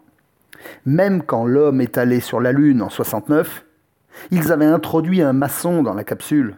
Même 0.85 1.23
quand 1.23 1.47
l'homme 1.47 1.81
est 1.81 1.97
allé 1.97 2.21
sur 2.21 2.41
la 2.41 2.53
Lune 2.53 2.83
en 2.83 2.91
69, 2.91 3.65
ils 4.31 4.53
avaient 4.53 4.67
introduit 4.67 5.23
un 5.23 5.33
maçon 5.33 5.83
dans 5.83 5.95
la 5.95 6.05
capsule. 6.05 6.57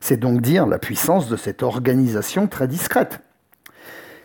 C'est 0.00 0.16
donc 0.16 0.40
dire 0.40 0.66
la 0.66 0.78
puissance 0.78 1.28
de 1.28 1.36
cette 1.36 1.62
organisation 1.62 2.46
très 2.46 2.66
discrète. 2.66 3.20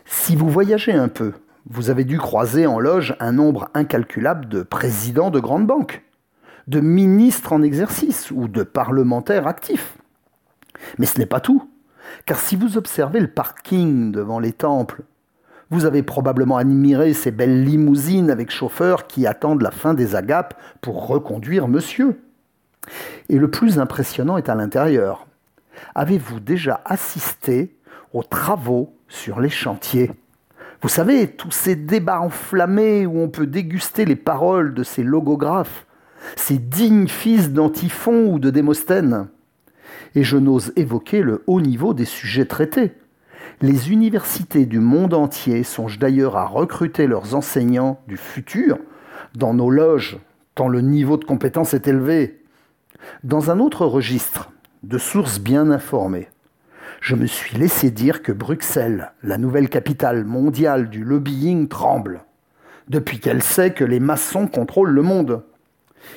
Si 0.05 0.35
vous 0.35 0.49
voyagez 0.49 0.93
un 0.93 1.09
peu, 1.09 1.33
vous 1.69 1.89
avez 1.89 2.05
dû 2.05 2.17
croiser 2.17 2.65
en 2.65 2.79
loge 2.79 3.15
un 3.19 3.33
nombre 3.33 3.69
incalculable 3.73 4.47
de 4.47 4.63
présidents 4.63 5.31
de 5.31 5.39
grandes 5.39 5.67
banques, 5.67 6.03
de 6.67 6.79
ministres 6.79 7.53
en 7.53 7.61
exercice 7.61 8.31
ou 8.31 8.47
de 8.47 8.63
parlementaires 8.63 9.47
actifs. 9.47 9.97
Mais 10.97 11.05
ce 11.05 11.19
n'est 11.19 11.25
pas 11.25 11.39
tout, 11.39 11.69
car 12.25 12.39
si 12.39 12.55
vous 12.55 12.77
observez 12.77 13.19
le 13.19 13.27
parking 13.27 14.11
devant 14.11 14.39
les 14.39 14.53
temples, 14.53 15.01
vous 15.71 15.85
avez 15.85 16.03
probablement 16.03 16.57
admiré 16.57 17.13
ces 17.13 17.31
belles 17.31 17.63
limousines 17.63 18.29
avec 18.29 18.51
chauffeurs 18.51 19.07
qui 19.07 19.25
attendent 19.25 19.63
la 19.63 19.71
fin 19.71 19.93
des 19.93 20.15
agapes 20.15 20.53
pour 20.81 21.07
reconduire 21.07 21.67
monsieur. 21.67 22.21
Et 23.29 23.39
le 23.39 23.49
plus 23.49 23.79
impressionnant 23.79 24.37
est 24.37 24.49
à 24.49 24.55
l'intérieur. 24.55 25.25
Avez-vous 25.93 26.39
déjà 26.39 26.81
assisté 26.85 27.75
aux 28.13 28.23
travaux 28.23 28.95
sur 29.07 29.39
les 29.39 29.49
chantiers? 29.49 30.11
Vous 30.81 30.89
savez, 30.89 31.27
tous 31.27 31.51
ces 31.51 31.75
débats 31.75 32.21
enflammés 32.21 33.05
où 33.05 33.19
on 33.19 33.29
peut 33.29 33.47
déguster 33.47 34.05
les 34.05 34.15
paroles 34.15 34.73
de 34.73 34.83
ces 34.83 35.03
logographes, 35.03 35.85
ces 36.35 36.57
dignes 36.57 37.07
fils 37.07 37.51
d'Antiphon 37.51 38.27
ou 38.27 38.39
de 38.39 38.49
Démosthène. 38.49 39.27
Et 40.15 40.23
je 40.23 40.37
n'ose 40.37 40.73
évoquer 40.75 41.21
le 41.21 41.43
haut 41.47 41.61
niveau 41.61 41.93
des 41.93 42.05
sujets 42.05 42.45
traités. 42.45 42.93
Les 43.61 43.91
universités 43.91 44.65
du 44.65 44.79
monde 44.79 45.13
entier 45.13 45.63
songent 45.63 45.99
d'ailleurs 45.99 46.37
à 46.37 46.45
recruter 46.45 47.07
leurs 47.07 47.35
enseignants 47.35 47.99
du 48.07 48.17
futur 48.17 48.77
dans 49.33 49.53
nos 49.53 49.69
loges, 49.69 50.17
tant 50.55 50.67
le 50.67 50.81
niveau 50.81 51.17
de 51.17 51.25
compétence 51.25 51.73
est 51.73 51.87
élevé. 51.87 52.41
Dans 53.23 53.51
un 53.51 53.59
autre 53.59 53.85
registre, 53.85 54.51
de 54.85 54.99
sources 54.99 55.39
bien 55.39 55.71
informées, 55.71 56.29
je 57.01 57.15
me 57.15 57.25
suis 57.25 57.57
laissé 57.57 57.89
dire 57.89 58.21
que 58.21 58.31
Bruxelles, 58.31 59.11
la 59.23 59.39
nouvelle 59.39 59.67
capitale 59.67 60.25
mondiale 60.25 60.89
du 60.89 61.03
lobbying, 61.03 61.67
tremble, 61.67 62.23
depuis 62.87 63.19
qu'elle 63.19 63.41
sait 63.41 63.73
que 63.73 63.83
les 63.83 63.99
maçons 63.99 64.47
contrôlent 64.47 64.91
le 64.91 65.01
monde. 65.01 65.43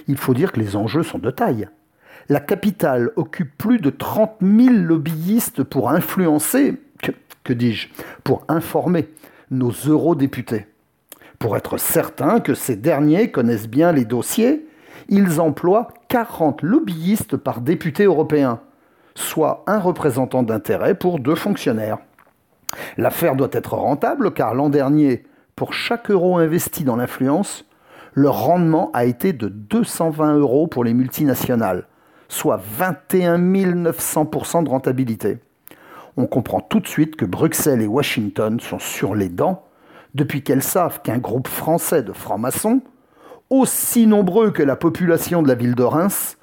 Il 0.06 0.18
faut 0.18 0.34
dire 0.34 0.52
que 0.52 0.60
les 0.60 0.76
enjeux 0.76 1.02
sont 1.02 1.18
de 1.18 1.30
taille. 1.30 1.68
La 2.28 2.40
capitale 2.40 3.10
occupe 3.16 3.56
plus 3.56 3.78
de 3.78 3.88
30 3.88 4.36
000 4.42 4.74
lobbyistes 4.74 5.62
pour 5.62 5.88
influencer, 5.88 6.76
que, 7.02 7.12
que 7.44 7.54
dis-je, 7.54 7.88
pour 8.22 8.44
informer 8.48 9.08
nos 9.50 9.70
eurodéputés. 9.70 10.66
Pour 11.38 11.56
être 11.56 11.78
certain 11.78 12.40
que 12.40 12.52
ces 12.52 12.76
derniers 12.76 13.30
connaissent 13.30 13.68
bien 13.68 13.92
les 13.92 14.04
dossiers, 14.04 14.67
ils 15.08 15.40
emploient 15.40 15.88
40 16.08 16.62
lobbyistes 16.62 17.36
par 17.36 17.60
député 17.60 18.04
européen, 18.04 18.60
soit 19.14 19.64
un 19.66 19.78
représentant 19.78 20.42
d'intérêt 20.42 20.94
pour 20.94 21.18
deux 21.18 21.34
fonctionnaires. 21.34 21.98
L'affaire 22.96 23.34
doit 23.34 23.48
être 23.52 23.74
rentable 23.74 24.32
car 24.32 24.54
l'an 24.54 24.68
dernier, 24.68 25.24
pour 25.56 25.72
chaque 25.72 26.10
euro 26.10 26.36
investi 26.36 26.84
dans 26.84 26.96
l'influence, 26.96 27.64
le 28.12 28.28
rendement 28.28 28.90
a 28.94 29.04
été 29.04 29.32
de 29.32 29.48
220 29.48 30.36
euros 30.38 30.66
pour 30.66 30.84
les 30.84 30.94
multinationales, 30.94 31.86
soit 32.28 32.60
21 32.62 33.38
900% 33.38 34.64
de 34.64 34.68
rentabilité. 34.68 35.38
On 36.16 36.26
comprend 36.26 36.60
tout 36.60 36.80
de 36.80 36.86
suite 36.86 37.16
que 37.16 37.24
Bruxelles 37.24 37.80
et 37.80 37.86
Washington 37.86 38.58
sont 38.60 38.78
sur 38.78 39.14
les 39.14 39.28
dents 39.28 39.64
depuis 40.14 40.42
qu'elles 40.42 40.62
savent 40.62 41.00
qu'un 41.02 41.18
groupe 41.18 41.48
français 41.48 42.02
de 42.02 42.12
francs-maçons, 42.12 42.82
aussi 43.50 44.06
nombreux 44.06 44.50
que 44.50 44.62
la 44.62 44.76
population 44.76 45.42
de 45.42 45.48
la 45.48 45.54
ville 45.54 45.74
de 45.74 45.82
Reims, 45.82 46.36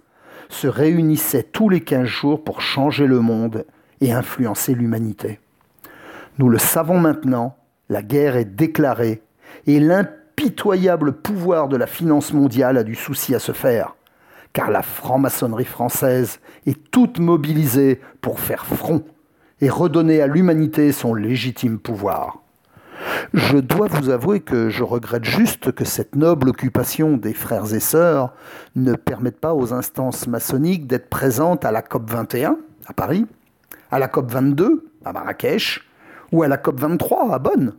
se 0.50 0.68
réunissait 0.68 1.44
tous 1.44 1.70
les 1.70 1.82
15 1.82 2.06
jours 2.06 2.44
pour 2.44 2.62
changer 2.62 3.08
le 3.08 3.20
monde 3.20 3.66
et 4.02 4.12
influencer 4.12 4.76
l'humanité. 4.76 5.40
Nous 6.38 6.50
le 6.50 6.58
savons 6.58 7.00
maintenant, 7.00 7.56
la 7.90 8.02
guerre 8.02 8.36
est 8.36 8.46
déclarée 8.46 9.22
et 9.68 9.80
l'impitoyable 9.80 11.14
pouvoir 11.14 11.68
de 11.68 11.78
la 11.78 11.88
finance 11.88 12.34
mondiale 12.34 12.78
a 12.78 12.84
du 12.84 12.96
souci 12.96 13.34
à 13.34 13.40
se 13.40 13.52
faire, 13.52 13.96
car 14.54 14.70
la 14.70 14.82
franc-maçonnerie 14.82 15.66
française 15.66 16.40
est 16.66 16.92
toute 16.92 17.20
mobilisée 17.20 18.02
pour 18.22 18.40
faire 18.40 18.66
front 18.66 19.04
et 19.62 19.70
redonner 19.70 20.22
à 20.22 20.28
l'humanité 20.28 20.92
son 20.92 21.14
légitime 21.14 21.80
pouvoir. 21.80 22.45
Je 23.34 23.58
dois 23.58 23.88
vous 23.88 24.10
avouer 24.10 24.40
que 24.40 24.70
je 24.70 24.84
regrette 24.84 25.26
juste 25.26 25.72
que 25.72 25.86
cette 25.86 26.16
noble 26.16 26.50
occupation 26.50 27.18
des 27.18 27.34
frères 27.34 27.74
et 27.74 27.80
sœurs 27.80 28.34
ne 28.76 28.94
permette 28.94 29.40
pas 29.40 29.54
aux 29.54 29.74
instances 29.74 30.28
maçonniques 30.28 30.88
d'être 30.88 31.10
présentes 31.10 31.66
à 31.66 31.72
la 31.72 31.82
COP 31.82 32.10
21 32.10 32.58
à 32.88 32.94
Paris, 32.94 33.26
à 33.92 34.00
la 34.00 34.08
COP 34.08 34.32
22 34.32 34.90
à 35.04 35.14
Marrakech 35.14 35.82
ou 36.32 36.44
à 36.44 36.48
la 36.48 36.58
COP 36.58 36.80
23 36.80 37.34
à 37.34 37.40
Bonn. 37.40 37.74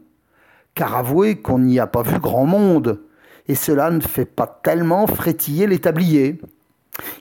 Car 0.75 0.97
avouez 0.97 1.41
qu'on 1.41 1.59
n'y 1.59 1.81
a 1.81 1.87
pas 1.87 2.03
vu 2.03 2.19
grand 2.19 2.45
monde, 2.45 3.01
et 3.49 3.55
cela 3.55 3.91
ne 3.91 4.01
fait 4.01 4.27
pas 4.27 4.47
tellement 4.63 5.07
frétiller 5.07 5.67
les 5.67 5.79
tabliers. 5.79 6.39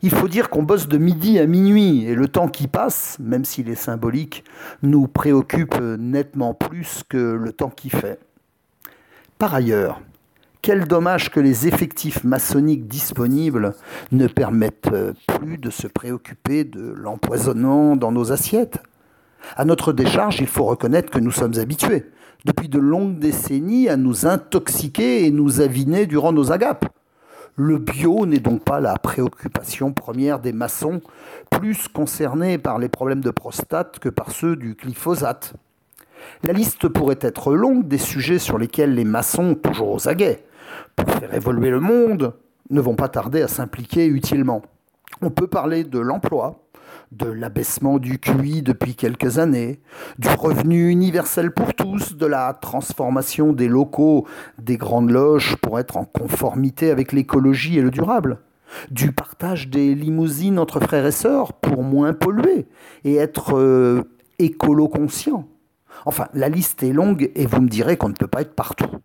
Il 0.01 0.11
faut 0.11 0.27
dire 0.27 0.49
qu'on 0.49 0.63
bosse 0.63 0.87
de 0.87 0.97
midi 0.97 1.39
à 1.39 1.47
minuit 1.47 2.05
et 2.05 2.15
le 2.15 2.27
temps 2.27 2.47
qui 2.47 2.67
passe, 2.67 3.17
même 3.19 3.45
s'il 3.45 3.69
est 3.69 3.75
symbolique, 3.75 4.43
nous 4.81 5.07
préoccupe 5.07 5.75
nettement 5.99 6.53
plus 6.53 7.03
que 7.07 7.17
le 7.17 7.51
temps 7.51 7.69
qui 7.69 7.89
fait. 7.89 8.19
Par 9.37 9.53
ailleurs, 9.53 10.01
quel 10.61 10.87
dommage 10.87 11.29
que 11.29 11.39
les 11.39 11.67
effectifs 11.67 12.23
maçonniques 12.23 12.87
disponibles 12.87 13.75
ne 14.11 14.27
permettent 14.27 14.89
plus 15.27 15.57
de 15.57 15.69
se 15.69 15.85
préoccuper 15.85 16.63
de 16.63 16.81
l'empoisonnement 16.81 17.95
dans 17.95 18.11
nos 18.11 18.31
assiettes. 18.31 18.81
À 19.57 19.65
notre 19.65 19.93
décharge, 19.93 20.39
il 20.39 20.47
faut 20.47 20.63
reconnaître 20.63 21.11
que 21.11 21.19
nous 21.19 21.31
sommes 21.31 21.59
habitués, 21.59 22.05
depuis 22.45 22.67
de 22.67 22.79
longues 22.79 23.19
décennies, 23.19 23.89
à 23.89 23.97
nous 23.97 24.25
intoxiquer 24.25 25.25
et 25.25 25.31
nous 25.31 25.61
aviner 25.61 26.07
durant 26.07 26.31
nos 26.31 26.51
agapes. 26.51 26.85
Le 27.57 27.77
bio 27.77 28.25
n'est 28.25 28.39
donc 28.39 28.65
pas 28.65 28.81
la 28.81 28.97
préoccupation 28.97 29.93
première 29.93 30.39
des 30.39 30.51
maçons, 30.51 31.01
plus 31.49 31.87
concernés 31.87 32.57
par 32.57 32.79
les 32.79 32.89
problèmes 32.89 33.21
de 33.21 33.29
prostate 33.29 33.99
que 33.99 34.09
par 34.09 34.31
ceux 34.31 34.57
du 34.57 34.73
glyphosate. 34.73 35.53
La 36.43 36.51
liste 36.51 36.89
pourrait 36.89 37.19
être 37.21 37.53
longue 37.53 37.87
des 37.87 37.97
sujets 37.97 38.39
sur 38.39 38.57
lesquels 38.57 38.93
les 38.93 39.05
maçons, 39.05 39.55
toujours 39.55 39.91
aux 39.91 40.09
aguets, 40.09 40.43
pour 40.97 41.09
faire 41.09 41.33
évoluer 41.33 41.69
le 41.69 41.79
monde, 41.79 42.33
ne 42.71 42.81
vont 42.81 42.95
pas 42.95 43.07
tarder 43.07 43.41
à 43.41 43.47
s'impliquer 43.47 44.05
utilement. 44.05 44.61
On 45.21 45.29
peut 45.29 45.47
parler 45.47 45.85
de 45.85 45.99
l'emploi, 45.99 46.64
de 47.17 47.27
l'abaissement 47.27 47.97
du 47.97 48.19
QI 48.19 48.61
depuis 48.61 48.95
quelques 48.95 49.39
années, 49.39 49.79
du 50.19 50.27
revenu 50.27 50.89
universel 50.89 51.51
pour 51.51 51.73
tous, 51.73 52.15
de 52.15 52.25
la 52.25 52.53
transformation 52.53 53.53
des 53.53 53.67
locaux 53.67 54.27
des 54.61 54.77
grandes 54.77 55.11
loges 55.11 55.55
pour 55.57 55.79
être 55.79 55.97
en 55.97 56.05
conformité 56.05 56.91
avec 56.91 57.13
l'écologie 57.13 57.77
et 57.77 57.81
le 57.81 57.91
durable, 57.91 58.39
du 58.91 59.11
partage 59.11 59.69
des 59.69 59.95
limousines 59.95 60.59
entre 60.59 60.79
frères 60.79 61.05
et 61.05 61.11
sœurs 61.11 61.53
pour 61.53 61.83
moins 61.83 62.13
polluer 62.13 62.67
et 63.05 63.15
être 63.15 63.57
euh, 63.57 64.03
écolo-conscient. 64.39 65.47
Enfin, 66.05 66.27
la 66.33 66.49
liste 66.49 66.83
est 66.83 66.93
longue 66.93 67.31
et 67.35 67.45
vous 67.45 67.61
me 67.61 67.69
direz 67.69 67.95
qu'on 67.95 68.09
ne 68.09 68.13
peut 68.13 68.27
pas 68.27 68.41
être 68.41 68.55
partout. 68.55 68.97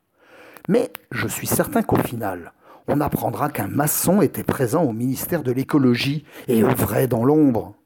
Mais 0.68 0.92
je 1.12 1.28
suis 1.28 1.46
certain 1.46 1.82
qu'au 1.82 1.96
final, 1.96 2.52
on 2.88 3.00
apprendra 3.00 3.50
qu'un 3.50 3.68
maçon 3.68 4.20
était 4.20 4.42
présent 4.42 4.82
au 4.82 4.92
ministère 4.92 5.44
de 5.44 5.52
l'écologie 5.52 6.24
et 6.48 6.64
œuvrait 6.64 7.06
dans 7.06 7.24
l'ombre. 7.24 7.76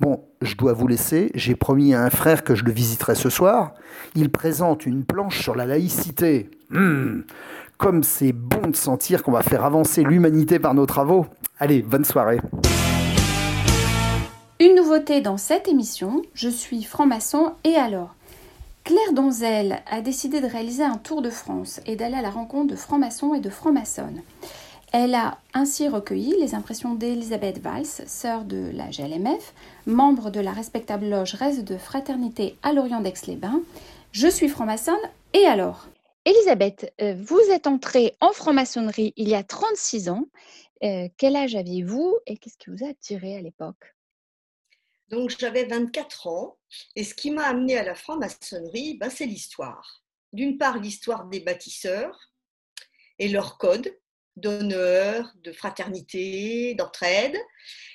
Bon, 0.00 0.24
je 0.40 0.56
dois 0.56 0.72
vous 0.72 0.86
laisser. 0.86 1.30
J'ai 1.34 1.54
promis 1.54 1.94
à 1.94 2.02
un 2.02 2.10
frère 2.10 2.44
que 2.44 2.54
je 2.54 2.64
le 2.64 2.72
visiterai 2.72 3.14
ce 3.14 3.30
soir. 3.30 3.74
Il 4.14 4.30
présente 4.30 4.86
une 4.86 5.04
planche 5.04 5.40
sur 5.40 5.54
la 5.54 5.66
laïcité. 5.66 6.50
Hum, 6.72 7.24
comme 7.78 8.02
c'est 8.02 8.32
bon 8.32 8.68
de 8.68 8.76
sentir 8.76 9.22
qu'on 9.22 9.32
va 9.32 9.42
faire 9.42 9.64
avancer 9.64 10.02
l'humanité 10.02 10.58
par 10.58 10.74
nos 10.74 10.86
travaux. 10.86 11.26
Allez, 11.58 11.82
bonne 11.82 12.04
soirée. 12.04 12.40
Une 14.60 14.76
nouveauté 14.76 15.20
dans 15.20 15.36
cette 15.36 15.66
émission, 15.66 16.22
je 16.34 16.48
suis 16.48 16.84
franc-maçon 16.84 17.52
et 17.64 17.74
alors 17.74 18.14
Claire 18.84 19.12
Donzel 19.12 19.80
a 19.90 20.00
décidé 20.00 20.40
de 20.40 20.46
réaliser 20.46 20.82
un 20.82 20.96
tour 20.96 21.22
de 21.22 21.30
France 21.30 21.80
et 21.86 21.94
d'aller 21.94 22.16
à 22.16 22.22
la 22.22 22.30
rencontre 22.30 22.72
de 22.72 22.76
francs-maçons 22.76 23.34
et 23.34 23.40
de 23.40 23.50
francs-maçonnes. 23.50 24.22
Elle 24.94 25.14
a 25.14 25.38
ainsi 25.54 25.88
recueilli 25.88 26.38
les 26.38 26.54
impressions 26.54 26.94
d'Elisabeth 26.94 27.60
Weiss, 27.64 28.02
sœur 28.06 28.44
de 28.44 28.70
la 28.74 28.90
GLMF, 28.90 29.54
membre 29.86 30.30
de 30.30 30.38
la 30.38 30.52
respectable 30.52 31.08
loge 31.08 31.32
Reste 31.32 31.64
de 31.64 31.78
Fraternité 31.78 32.58
à 32.62 32.74
Lorient 32.74 33.00
d'Aix-les-Bains. 33.00 33.62
Je 34.12 34.28
suis 34.28 34.50
franc-maçonne, 34.50 35.00
et 35.32 35.46
alors? 35.46 35.88
Elisabeth, 36.26 36.92
euh, 37.00 37.14
vous 37.14 37.40
êtes 37.50 37.66
entrée 37.66 38.14
en 38.20 38.32
franc-maçonnerie 38.32 39.14
il 39.16 39.30
y 39.30 39.34
a 39.34 39.42
36 39.42 40.10
ans. 40.10 40.26
Euh, 40.82 41.08
quel 41.16 41.36
âge 41.36 41.54
aviez-vous 41.54 42.18
et 42.26 42.36
qu'est-ce 42.36 42.58
qui 42.58 42.68
vous 42.68 42.84
a 42.84 42.90
attiré 42.90 43.38
à 43.38 43.40
l'époque? 43.40 43.96
Donc 45.08 45.30
j'avais 45.38 45.64
24 45.64 46.26
ans 46.26 46.58
et 46.96 47.04
ce 47.04 47.14
qui 47.14 47.30
m'a 47.30 47.44
amené 47.44 47.78
à 47.78 47.82
la 47.82 47.94
franc-maçonnerie, 47.94 48.98
ben, 48.98 49.08
c'est 49.08 49.24
l'histoire. 49.24 50.02
D'une 50.34 50.58
part, 50.58 50.76
l'histoire 50.76 51.24
des 51.28 51.40
bâtisseurs 51.40 52.30
et 53.18 53.28
leur 53.28 53.56
code 53.56 53.90
d'honneur, 54.36 55.32
de 55.42 55.52
fraternité, 55.52 56.74
d'entraide. 56.74 57.36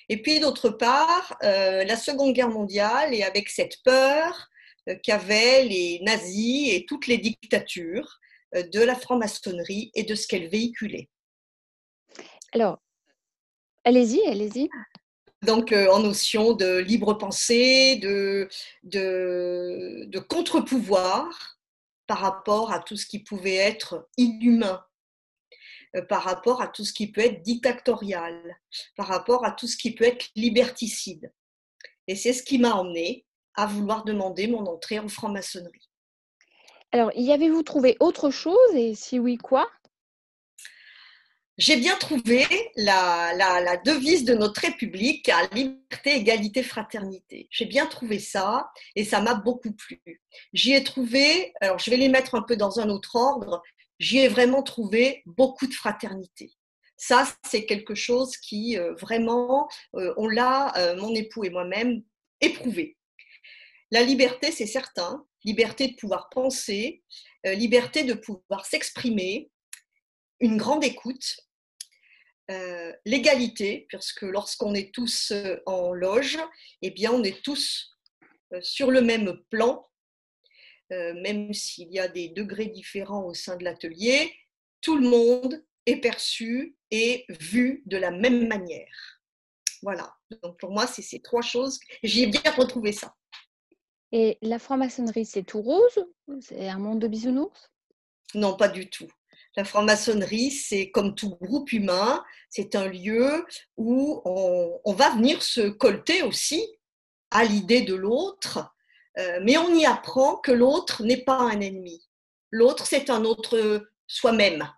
Et 0.09 0.21
puis 0.21 0.39
d'autre 0.39 0.69
part, 0.69 1.37
euh, 1.43 1.83
la 1.83 1.97
Seconde 1.97 2.33
Guerre 2.33 2.49
mondiale 2.49 3.13
et 3.13 3.23
avec 3.23 3.49
cette 3.49 3.81
peur 3.83 4.49
euh, 4.87 4.95
qu'avaient 5.03 5.63
les 5.63 5.99
nazis 6.03 6.73
et 6.73 6.85
toutes 6.87 7.07
les 7.07 7.17
dictatures 7.17 8.19
euh, 8.55 8.63
de 8.63 8.81
la 8.81 8.95
franc-maçonnerie 8.95 9.91
et 9.95 10.03
de 10.03 10.15
ce 10.15 10.27
qu'elle 10.27 10.47
véhiculait. 10.47 11.09
Alors, 12.53 12.79
allez-y, 13.83 14.25
allez-y. 14.27 14.69
Donc, 15.43 15.71
en 15.71 15.99
notion 15.99 16.53
de 16.53 16.77
libre 16.77 17.13
pensée, 17.13 17.97
de, 17.97 18.49
de, 18.83 20.05
de 20.07 20.19
contre-pouvoir 20.19 21.59
par 22.07 22.19
rapport 22.19 22.71
à 22.71 22.79
tout 22.79 22.97
ce 22.97 23.05
qui 23.05 23.19
pouvait 23.19 23.55
être 23.55 24.07
inhumain 24.17 24.86
par 26.09 26.23
rapport 26.23 26.61
à 26.61 26.67
tout 26.67 26.85
ce 26.85 26.93
qui 26.93 27.11
peut 27.11 27.21
être 27.21 27.41
dictatorial, 27.41 28.57
par 28.95 29.07
rapport 29.07 29.45
à 29.45 29.51
tout 29.51 29.67
ce 29.67 29.77
qui 29.77 29.93
peut 29.93 30.05
être 30.05 30.29
liberticide. 30.35 31.31
Et 32.07 32.15
c'est 32.15 32.33
ce 32.33 32.43
qui 32.43 32.59
m'a 32.59 32.73
emmené 32.73 33.25
à 33.55 33.65
vouloir 33.65 34.05
demander 34.05 34.47
mon 34.47 34.65
entrée 34.65 34.99
en 34.99 35.07
franc-maçonnerie. 35.07 35.89
Alors, 36.91 37.11
y 37.15 37.31
avez-vous 37.31 37.63
trouvé 37.63 37.97
autre 37.99 38.29
chose 38.29 38.73
et 38.73 38.95
si 38.95 39.19
oui, 39.19 39.37
quoi? 39.37 39.69
J'ai 41.57 41.77
bien 41.77 41.97
trouvé 41.97 42.45
la, 42.75 43.33
la, 43.33 43.77
devise 43.77 44.25
de 44.25 44.35
notre 44.35 44.61
République 44.61 45.27
à 45.29 45.47
liberté, 45.55 46.15
égalité, 46.15 46.61
fraternité. 46.61 47.47
J'ai 47.49 47.65
bien 47.65 47.87
trouvé 47.87 48.19
ça 48.19 48.69
et 48.95 49.03
ça 49.03 49.21
m'a 49.21 49.33
beaucoup 49.33 49.71
plu. 49.71 49.99
J'y 50.53 50.73
ai 50.73 50.83
trouvé, 50.83 51.53
alors 51.59 51.79
je 51.79 51.89
vais 51.89 51.97
les 51.97 52.09
mettre 52.09 52.35
un 52.35 52.43
peu 52.43 52.55
dans 52.55 52.79
un 52.79 52.89
autre 52.89 53.15
ordre, 53.15 53.63
j'y 53.99 54.19
ai 54.19 54.27
vraiment 54.27 54.63
trouvé 54.63 55.23
beaucoup 55.25 55.67
de 55.67 55.73
fraternité. 55.73 56.51
Ça, 56.97 57.27
c'est 57.45 57.65
quelque 57.65 57.93
chose 57.93 58.35
qui 58.37 58.77
euh, 58.77 58.93
vraiment, 58.95 59.69
euh, 59.95 60.13
on 60.17 60.27
l'a, 60.27 60.75
euh, 60.77 60.95
mon 60.95 61.13
époux 61.13 61.43
et 61.43 61.51
moi-même, 61.51 62.01
éprouvé. 62.41 62.97
La 63.91 64.01
liberté, 64.01 64.51
c'est 64.51 64.65
certain, 64.65 65.25
liberté 65.45 65.87
de 65.87 65.95
pouvoir 65.95 66.29
penser, 66.29 67.03
liberté 67.45 68.03
de 68.03 68.13
pouvoir 68.13 68.65
s'exprimer, 68.65 69.49
une 70.41 70.57
grande 70.57 70.83
écoute, 70.83 71.37
l'égalité, 73.05 73.85
puisque 73.87 74.23
lorsqu'on 74.23 74.75
est 74.75 74.93
tous 74.93 75.31
en 75.65 75.93
loge, 75.93 76.37
eh 76.81 76.91
bien, 76.91 77.13
on 77.13 77.23
est 77.23 77.41
tous 77.41 77.97
sur 78.59 78.91
le 78.91 79.01
même 79.01 79.41
plan 79.49 79.87
même 80.91 81.53
s'il 81.53 81.91
y 81.91 81.99
a 81.99 82.07
des 82.07 82.29
degrés 82.29 82.67
différents 82.67 83.25
au 83.25 83.33
sein 83.33 83.57
de 83.57 83.63
l'atelier, 83.63 84.33
tout 84.81 84.97
le 84.97 85.09
monde 85.09 85.63
est 85.85 85.97
perçu 85.97 86.75
et 86.91 87.25
vu 87.29 87.83
de 87.85 87.97
la 87.97 88.11
même 88.11 88.47
manière. 88.47 89.21
Voilà, 89.81 90.15
donc 90.43 90.59
pour 90.59 90.71
moi, 90.71 90.87
c'est 90.87 91.01
ces 91.01 91.19
trois 91.19 91.41
choses. 91.41 91.79
J'ai 92.03 92.27
bien 92.27 92.51
retrouvé 92.57 92.91
ça. 92.91 93.15
Et 94.11 94.37
la 94.41 94.59
franc-maçonnerie, 94.59 95.25
c'est 95.25 95.43
tout 95.43 95.61
rose 95.61 96.05
C'est 96.41 96.69
un 96.69 96.79
monde 96.79 96.99
de 96.99 97.07
bisounours? 97.07 97.69
Non, 98.33 98.55
pas 98.55 98.69
du 98.69 98.89
tout. 98.89 99.07
La 99.55 99.63
franc-maçonnerie, 99.63 100.51
c'est 100.51 100.91
comme 100.91 101.15
tout 101.15 101.35
groupe 101.41 101.71
humain, 101.71 102.23
c'est 102.49 102.75
un 102.75 102.87
lieu 102.87 103.45
où 103.75 104.21
on, 104.23 104.79
on, 104.83 104.93
va 104.93 105.09
venir 105.11 105.41
se 105.41 105.69
colter 105.69 106.21
aussi 106.21 106.63
à 107.31 107.43
l'idée 107.43 107.81
de 107.81 107.95
l'autre, 107.95 108.73
euh, 109.17 109.39
mais 109.41 109.57
on 109.57 109.73
y 109.73 109.85
apprend 109.85 110.37
que 110.37 110.51
l'autre 110.51 111.03
n'est 111.03 111.23
pas 111.23 111.39
un 111.39 111.59
ennemi. 111.59 112.07
L'autre, 112.51 112.85
c'est 112.85 113.09
un 113.09 113.25
autre 113.25 113.87
soi-même. 114.07 114.71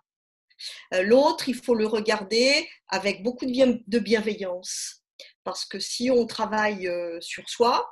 Euh, 0.94 1.02
l'autre, 1.02 1.48
il 1.48 1.54
faut 1.54 1.74
le 1.74 1.86
regarder 1.86 2.68
avec 2.88 3.22
beaucoup 3.22 3.46
de 3.46 3.98
bienveillance. 3.98 5.02
Parce 5.44 5.64
que 5.64 5.78
si 5.78 6.10
on 6.10 6.26
travaille 6.26 6.88
euh, 6.88 7.20
sur 7.20 7.48
soi, 7.48 7.90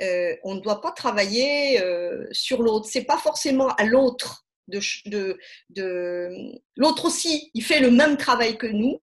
on 0.00 0.54
ne 0.54 0.60
doit 0.60 0.82
pas 0.82 0.92
travailler 0.92 1.82
sur 2.32 2.62
l'autre. 2.62 2.86
C'est 2.90 3.04
pas 3.04 3.16
forcément 3.16 3.68
à 3.76 3.84
l'autre 3.84 4.44
de, 4.68 5.38
de, 5.70 6.36
l'autre 6.76 7.06
aussi. 7.06 7.50
Il 7.54 7.64
fait 7.64 7.80
le 7.80 7.90
même 7.90 8.18
travail 8.18 8.58
que 8.58 8.66
nous 8.66 9.00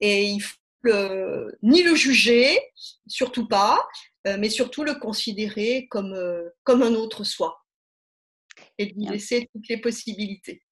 et 0.00 0.26
il 0.26 0.42
faut 0.90 1.50
ni 1.62 1.82
le 1.82 1.94
juger, 1.94 2.58
surtout 3.06 3.46
pas, 3.46 3.78
euh, 4.26 4.36
mais 4.38 4.50
surtout 4.50 4.84
le 4.84 4.94
considérer 4.94 5.86
comme, 5.90 6.14
euh, 6.14 6.48
comme 6.64 6.82
un 6.82 6.94
autre 6.94 7.24
soi 7.24 7.62
et 8.78 8.86
lui 8.86 9.06
laisser 9.06 9.48
toutes 9.52 9.68
les 9.68 9.78
possibilités. 9.78 10.62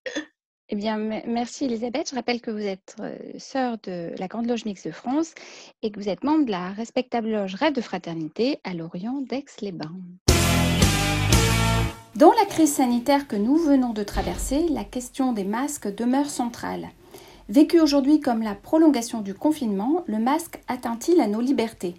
Eh 0.70 0.76
bien, 0.76 0.96
merci 0.96 1.66
Elisabeth. 1.66 2.08
Je 2.10 2.14
rappelle 2.14 2.40
que 2.40 2.50
vous 2.50 2.64
êtes 2.64 2.96
euh, 3.00 3.18
sœur 3.38 3.76
de 3.82 4.14
la 4.18 4.28
Grande 4.28 4.46
Loge 4.46 4.64
Mixte 4.64 4.86
de 4.86 4.92
France 4.92 5.34
et 5.82 5.92
que 5.92 6.00
vous 6.00 6.08
êtes 6.08 6.24
membre 6.24 6.46
de 6.46 6.50
la 6.50 6.72
respectable 6.72 7.30
loge 7.30 7.54
Rêve 7.54 7.74
de 7.74 7.82
Fraternité 7.82 8.60
à 8.64 8.72
Lorient 8.72 9.20
d'Aix-les-Bains. 9.20 9.94
Dans 12.16 12.32
la 12.32 12.46
crise 12.46 12.72
sanitaire 12.72 13.28
que 13.28 13.36
nous 13.36 13.56
venons 13.56 13.92
de 13.92 14.02
traverser, 14.04 14.66
la 14.68 14.84
question 14.84 15.32
des 15.32 15.44
masques 15.44 15.94
demeure 15.94 16.30
centrale. 16.30 16.88
Vécu 17.50 17.78
aujourd'hui 17.78 18.20
comme 18.20 18.42
la 18.42 18.54
prolongation 18.54 19.20
du 19.20 19.34
confinement, 19.34 20.02
le 20.06 20.18
masque 20.18 20.60
atteint-il 20.66 21.20
à 21.20 21.26
nos 21.26 21.42
libertés? 21.42 21.94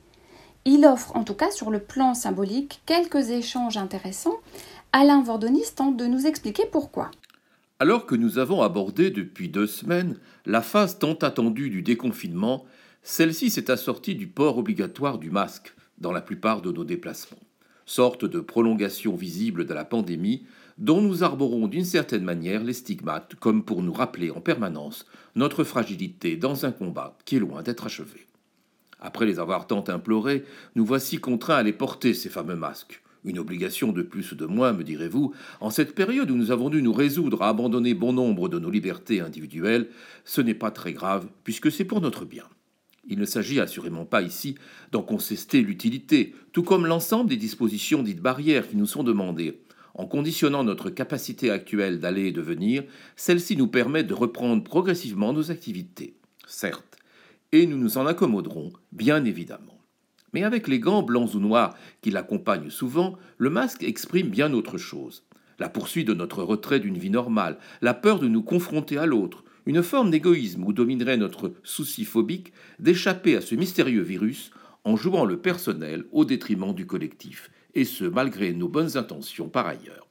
Il 0.66 0.88
offre, 0.88 1.16
en 1.16 1.24
tout 1.24 1.36
cas 1.36 1.52
sur 1.52 1.70
le 1.70 1.78
plan 1.78 2.16
symbolique, 2.16 2.82
quelques 2.88 3.30
échanges 3.30 3.78
intéressants. 3.78 4.40
Alain 4.92 5.22
Vordonis 5.22 5.76
tente 5.76 5.98
de 5.98 6.08
nous 6.08 6.26
expliquer 6.26 6.64
pourquoi. 6.72 7.12
Alors 7.80 8.08
que 8.08 8.16
nous 8.16 8.40
avons 8.40 8.64
abordé 8.64 9.12
depuis 9.12 9.48
deux 9.48 9.68
semaines 9.68 10.18
la 10.48 10.64
phase 10.64 10.98
tant 10.98 11.14
attendue 11.14 11.70
du 11.70 11.84
déconfinement, 11.84 12.66
celle-ci 13.04 13.52
s'est 13.52 13.70
assortie 13.70 14.16
du 14.16 14.26
port 14.26 14.58
obligatoire 14.58 15.20
du 15.20 15.30
masque 15.30 15.76
dans 16.00 16.12
la 16.12 16.22
plupart 16.22 16.64
de 16.64 16.72
nos 16.72 16.86
déplacements, 16.86 17.38
sorte 17.86 18.26
de 18.26 18.40
prolongation 18.40 19.16
visible 19.16 19.68
de 19.68 19.74
la 19.76 19.86
pandémie 19.86 20.48
dont 20.78 21.02
nous 21.02 21.24
arborons 21.24 21.68
d'une 21.68 21.86
certaine 21.86 22.24
manière 22.24 22.64
les 22.64 22.74
stigmates 22.74 23.36
comme 23.36 23.64
pour 23.64 23.82
nous 23.82 23.94
rappeler 23.94 24.32
en 24.32 24.42
permanence 24.42 25.06
notre 25.36 25.64
fragilité 25.64 26.36
dans 26.36 26.66
un 26.66 26.72
combat 26.72 27.18
qui 27.26 27.38
est 27.38 27.40
loin 27.40 27.64
d'être 27.64 27.86
achevé. 27.86 28.28
Après 29.00 29.26
les 29.26 29.40
avoir 29.40 29.68
tant 29.68 29.84
implorés, 29.88 30.44
nous 30.76 30.86
voici 30.86 31.18
contraints 31.18 31.58
à 31.58 31.64
les 31.64 31.74
porter, 31.74 32.14
ces 32.14 32.30
fameux 32.30 32.56
masques. 32.56 33.02
Une 33.24 33.40
obligation 33.40 33.92
de 33.92 34.04
plus 34.04 34.32
ou 34.32 34.36
de 34.36 34.46
moins, 34.46 34.74
me 34.74 34.84
direz-vous, 34.84 35.34
en 35.60 35.70
cette 35.70 35.96
période 35.96 36.30
où 36.30 36.36
nous 36.36 36.52
avons 36.52 36.70
dû 36.70 36.82
nous 36.82 36.94
résoudre 36.94 37.42
à 37.42 37.50
abandonner 37.50 37.94
bon 37.94 38.14
nombre 38.14 38.50
de 38.50 38.60
nos 38.60 38.70
libertés 38.70 39.20
individuelles, 39.20 39.90
ce 40.26 40.42
n'est 40.42 40.54
pas 40.54 40.72
très 40.72 40.94
grave, 40.94 41.28
puisque 41.44 41.72
c'est 41.72 41.86
pour 41.86 42.02
notre 42.02 42.26
bien. 42.26 42.44
Il 43.08 43.20
ne 43.20 43.26
s'agit 43.26 43.60
assurément 43.60 44.06
pas 44.06 44.22
ici 44.22 44.56
d'en 44.92 45.02
contester 45.02 45.62
l'utilité, 45.62 46.36
tout 46.52 46.64
comme 46.64 46.86
l'ensemble 46.86 47.30
des 47.30 47.38
dispositions 47.38 48.04
dites 48.04 48.22
barrières 48.22 48.68
qui 48.68 48.78
nous 48.78 48.88
sont 48.88 49.04
demandées. 49.04 49.60
En 49.98 50.08
conditionnant 50.08 50.66
notre 50.66 50.90
capacité 50.90 51.50
actuelle 51.50 52.00
d'aller 52.00 52.28
et 52.28 52.32
de 52.34 52.42
venir, 52.42 52.84
celle-ci 53.16 53.56
nous 53.56 53.68
permet 53.68 54.04
de 54.04 54.14
reprendre 54.14 54.62
progressivement 54.62 55.32
nos 55.32 55.52
activités. 55.52 56.18
Certes, 56.46 56.98
et 57.54 57.66
nous 57.66 57.78
nous 57.78 57.98
en 57.98 58.06
accommoderons, 58.06 58.74
bien 58.92 59.24
évidemment. 59.24 59.80
Mais 60.34 60.44
avec 60.44 60.68
les 60.68 60.80
gants 60.80 61.02
blancs 61.02 61.34
ou 61.34 61.40
noirs 61.40 61.78
qui 62.02 62.12
l'accompagnent 62.12 62.70
souvent, 62.70 63.18
le 63.38 63.50
masque 63.50 63.84
exprime 63.84 64.28
bien 64.28 64.52
autre 64.52 64.78
chose. 64.78 65.24
La 65.60 65.70
poursuite 65.70 66.10
de 66.10 66.14
notre 66.14 66.44
retrait 66.44 66.82
d'une 66.82 66.98
vie 66.98 67.10
normale, 67.10 67.58
la 67.82 67.94
peur 67.94 68.20
de 68.20 68.28
nous 68.28 68.44
confronter 68.44 68.98
à 68.98 69.06
l'autre, 69.06 69.46
une 69.66 69.82
forme 69.82 70.12
d'égoïsme 70.12 70.66
où 70.66 70.74
dominerait 70.74 71.16
notre 71.16 71.54
souci 71.64 72.04
phobique 72.04 72.52
d'échapper 72.80 73.38
à 73.38 73.42
ce 73.42 73.56
mystérieux 73.56 74.02
virus 74.02 74.52
en 74.84 74.98
jouant 74.98 75.24
le 75.24 75.38
personnel 75.38 76.04
au 76.12 76.26
détriment 76.26 76.74
du 76.74 76.86
collectif, 76.86 77.50
et 77.76 77.86
ce 77.86 78.06
malgré 78.06 78.54
nos 78.54 78.70
bonnes 78.70 78.98
intentions 78.98 79.50
par 79.50 79.68
ailleurs. 79.68 80.08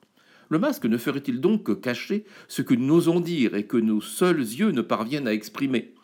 Le 0.51 0.59
masque 0.59 0.85
ne 0.85 0.99
ferait-il 0.99 1.41
donc 1.41 1.65
que 1.65 1.73
cacher 1.73 2.25
ce 2.49 2.63
que 2.63 2.75
nous 2.75 2.87
n'osons 2.87 3.21
dire 3.21 3.55
et 3.55 3.67
que 3.67 3.77
nos 3.77 4.01
seuls 4.01 4.41
yeux 4.41 4.71
ne 4.71 4.83
parviennent 4.83 5.27
à 5.27 5.33
exprimer? 5.33 5.95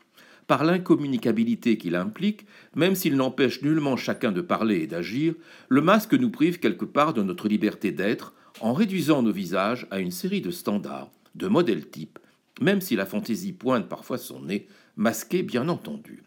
Par 0.46 0.64
l'incommunicabilité 0.64 1.79
qu'il 1.79 1.94
implique, 1.94 2.46
même 2.75 2.96
s'il 2.96 3.14
n'empêche 3.14 3.62
nullement 3.62 3.96
chacun 3.96 4.33
de 4.33 4.40
parler 4.40 4.79
et 4.79 4.87
d'agir, 4.88 5.35
le 5.68 5.81
masque 5.81 6.14
nous 6.14 6.31
prive 6.31 6.59
quelque 6.59 6.85
part 6.85 7.14
de 7.14 7.23
notre 7.23 7.46
liberté 7.46 7.92
d'être 7.92 8.35
en 8.61 8.73
réduisant 8.73 9.23
nos 9.23 9.31
visages 9.31 9.87
à 9.92 10.01
une 10.01 10.11
série 10.11 10.40
de 10.40 10.51
standards, 10.51 11.12
de 11.37 11.46
modèles 11.46 11.88
types, 11.88 12.18
même 12.61 12.81
si 12.81 12.96
la 12.96 13.07
fantaisie 13.07 13.53
pointe 13.53 13.88
parfois 13.88 14.18
son 14.18 14.42
nez, 14.42 14.66
masqué 14.96 15.42
bien 15.42 15.68
entendu. 15.68 16.25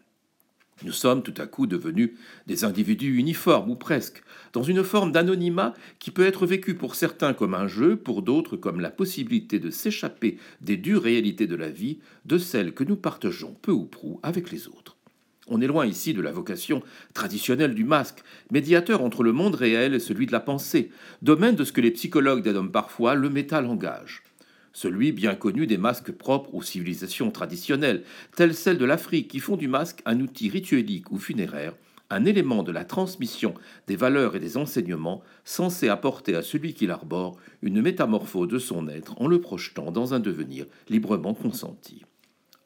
Nous 0.82 0.92
sommes 0.92 1.22
tout 1.22 1.34
à 1.36 1.46
coup 1.46 1.66
devenus 1.66 2.12
des 2.46 2.64
individus 2.64 3.16
uniformes, 3.16 3.70
ou 3.70 3.76
presque, 3.76 4.24
dans 4.54 4.62
une 4.62 4.84
forme 4.84 5.12
d'anonymat 5.12 5.74
qui 5.98 6.12
peut 6.12 6.24
être 6.24 6.46
vécu 6.46 6.74
pour 6.74 6.94
certains 6.94 7.34
comme 7.34 7.54
un 7.54 7.66
jeu, 7.66 7.96
pour 7.96 8.22
d'autres 8.22 8.56
comme 8.56 8.80
la 8.80 8.90
possibilité 8.90 9.58
de 9.58 9.68
s'échapper 9.68 10.38
des 10.62 10.76
dures 10.76 11.02
réalités 11.02 11.48
de 11.48 11.56
la 11.56 11.68
vie, 11.68 11.98
de 12.24 12.38
celles 12.38 12.72
que 12.72 12.84
nous 12.84 12.96
partageons 12.96 13.56
peu 13.60 13.72
ou 13.72 13.84
prou 13.84 14.20
avec 14.22 14.50
les 14.52 14.68
autres. 14.68 14.96
On 15.48 15.60
est 15.60 15.66
loin 15.66 15.84
ici 15.84 16.14
de 16.14 16.22
la 16.22 16.32
vocation 16.32 16.82
traditionnelle 17.12 17.74
du 17.74 17.84
masque, 17.84 18.22
médiateur 18.50 19.02
entre 19.02 19.24
le 19.24 19.32
monde 19.32 19.56
réel 19.56 19.92
et 19.92 20.00
celui 20.00 20.24
de 20.24 20.32
la 20.32 20.40
pensée, 20.40 20.90
domaine 21.20 21.56
de 21.56 21.64
ce 21.64 21.72
que 21.72 21.82
les 21.82 21.90
psychologues 21.90 22.42
dénomment 22.42 22.70
parfois 22.70 23.14
le 23.14 23.28
métalangage. 23.28 24.22
Celui 24.72 25.12
bien 25.12 25.34
connu 25.34 25.66
des 25.66 25.76
masques 25.78 26.12
propres 26.12 26.54
aux 26.54 26.62
civilisations 26.62 27.30
traditionnelles, 27.30 28.04
telles 28.36 28.54
celles 28.54 28.78
de 28.78 28.84
l'Afrique, 28.84 29.28
qui 29.28 29.40
font 29.40 29.56
du 29.56 29.68
masque 29.68 30.00
un 30.06 30.20
outil 30.20 30.48
rituelique 30.48 31.12
ou 31.12 31.18
funéraire, 31.18 31.74
un 32.10 32.24
élément 32.24 32.62
de 32.62 32.72
la 32.72 32.84
transmission 32.84 33.54
des 33.86 33.96
valeurs 33.96 34.36
et 34.36 34.40
des 34.40 34.56
enseignements 34.56 35.22
censé 35.44 35.88
apporter 35.88 36.34
à 36.34 36.42
celui 36.42 36.74
qui 36.74 36.86
l'arbore 36.86 37.36
une 37.62 37.80
métamorphose 37.80 38.48
de 38.48 38.58
son 38.58 38.88
être 38.88 39.20
en 39.20 39.26
le 39.26 39.40
projetant 39.40 39.90
dans 39.90 40.14
un 40.14 40.20
devenir 40.20 40.66
librement 40.88 41.34
consenti. 41.34 42.02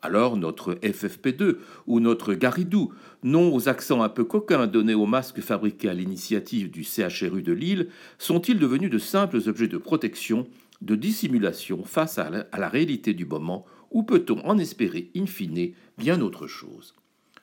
Alors 0.00 0.36
notre 0.36 0.74
FFP2 0.74 1.56
ou 1.88 1.98
notre 1.98 2.34
Garidou, 2.34 2.92
nom 3.24 3.52
aux 3.52 3.68
accents 3.68 4.02
un 4.02 4.08
peu 4.08 4.24
coquins 4.24 4.68
donnés 4.68 4.94
aux 4.94 5.06
masques 5.06 5.40
fabriqués 5.40 5.88
à 5.88 5.94
l'initiative 5.94 6.70
du 6.70 6.84
CHRU 6.84 7.42
de 7.42 7.52
Lille, 7.52 7.88
sont-ils 8.18 8.58
devenus 8.58 8.90
de 8.90 8.98
simples 8.98 9.40
objets 9.48 9.66
de 9.66 9.78
protection, 9.78 10.46
de 10.82 10.94
dissimulation 10.94 11.84
face 11.84 12.18
à 12.18 12.30
la, 12.30 12.68
réalité 12.68 13.12
du 13.12 13.24
moment, 13.24 13.64
ou 13.90 14.04
peut-on 14.04 14.38
en 14.46 14.58
espérer 14.58 15.10
in 15.16 15.26
fine 15.26 15.72
bien 15.96 16.20
autre 16.20 16.46
chose? 16.46 16.94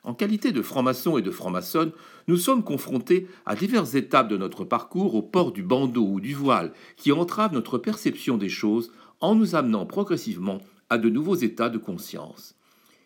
En 0.06 0.14
qualité 0.14 0.52
de 0.52 0.62
franc-maçon 0.62 1.18
et 1.18 1.22
de 1.22 1.32
franc-maçonne, 1.32 1.90
nous 2.28 2.36
sommes 2.36 2.62
confrontés 2.62 3.26
à 3.44 3.56
diverses 3.56 3.94
étapes 3.94 4.28
de 4.28 4.36
notre 4.36 4.64
parcours 4.64 5.16
au 5.16 5.22
port 5.22 5.50
du 5.50 5.64
bandeau 5.64 6.06
ou 6.06 6.20
du 6.20 6.32
voile 6.32 6.72
qui 6.96 7.10
entravent 7.10 7.52
notre 7.52 7.76
perception 7.76 8.38
des 8.38 8.48
choses 8.48 8.92
en 9.20 9.34
nous 9.34 9.56
amenant 9.56 9.84
progressivement 9.84 10.60
à 10.90 10.98
de 10.98 11.08
nouveaux 11.08 11.34
états 11.34 11.70
de 11.70 11.78
conscience. 11.78 12.54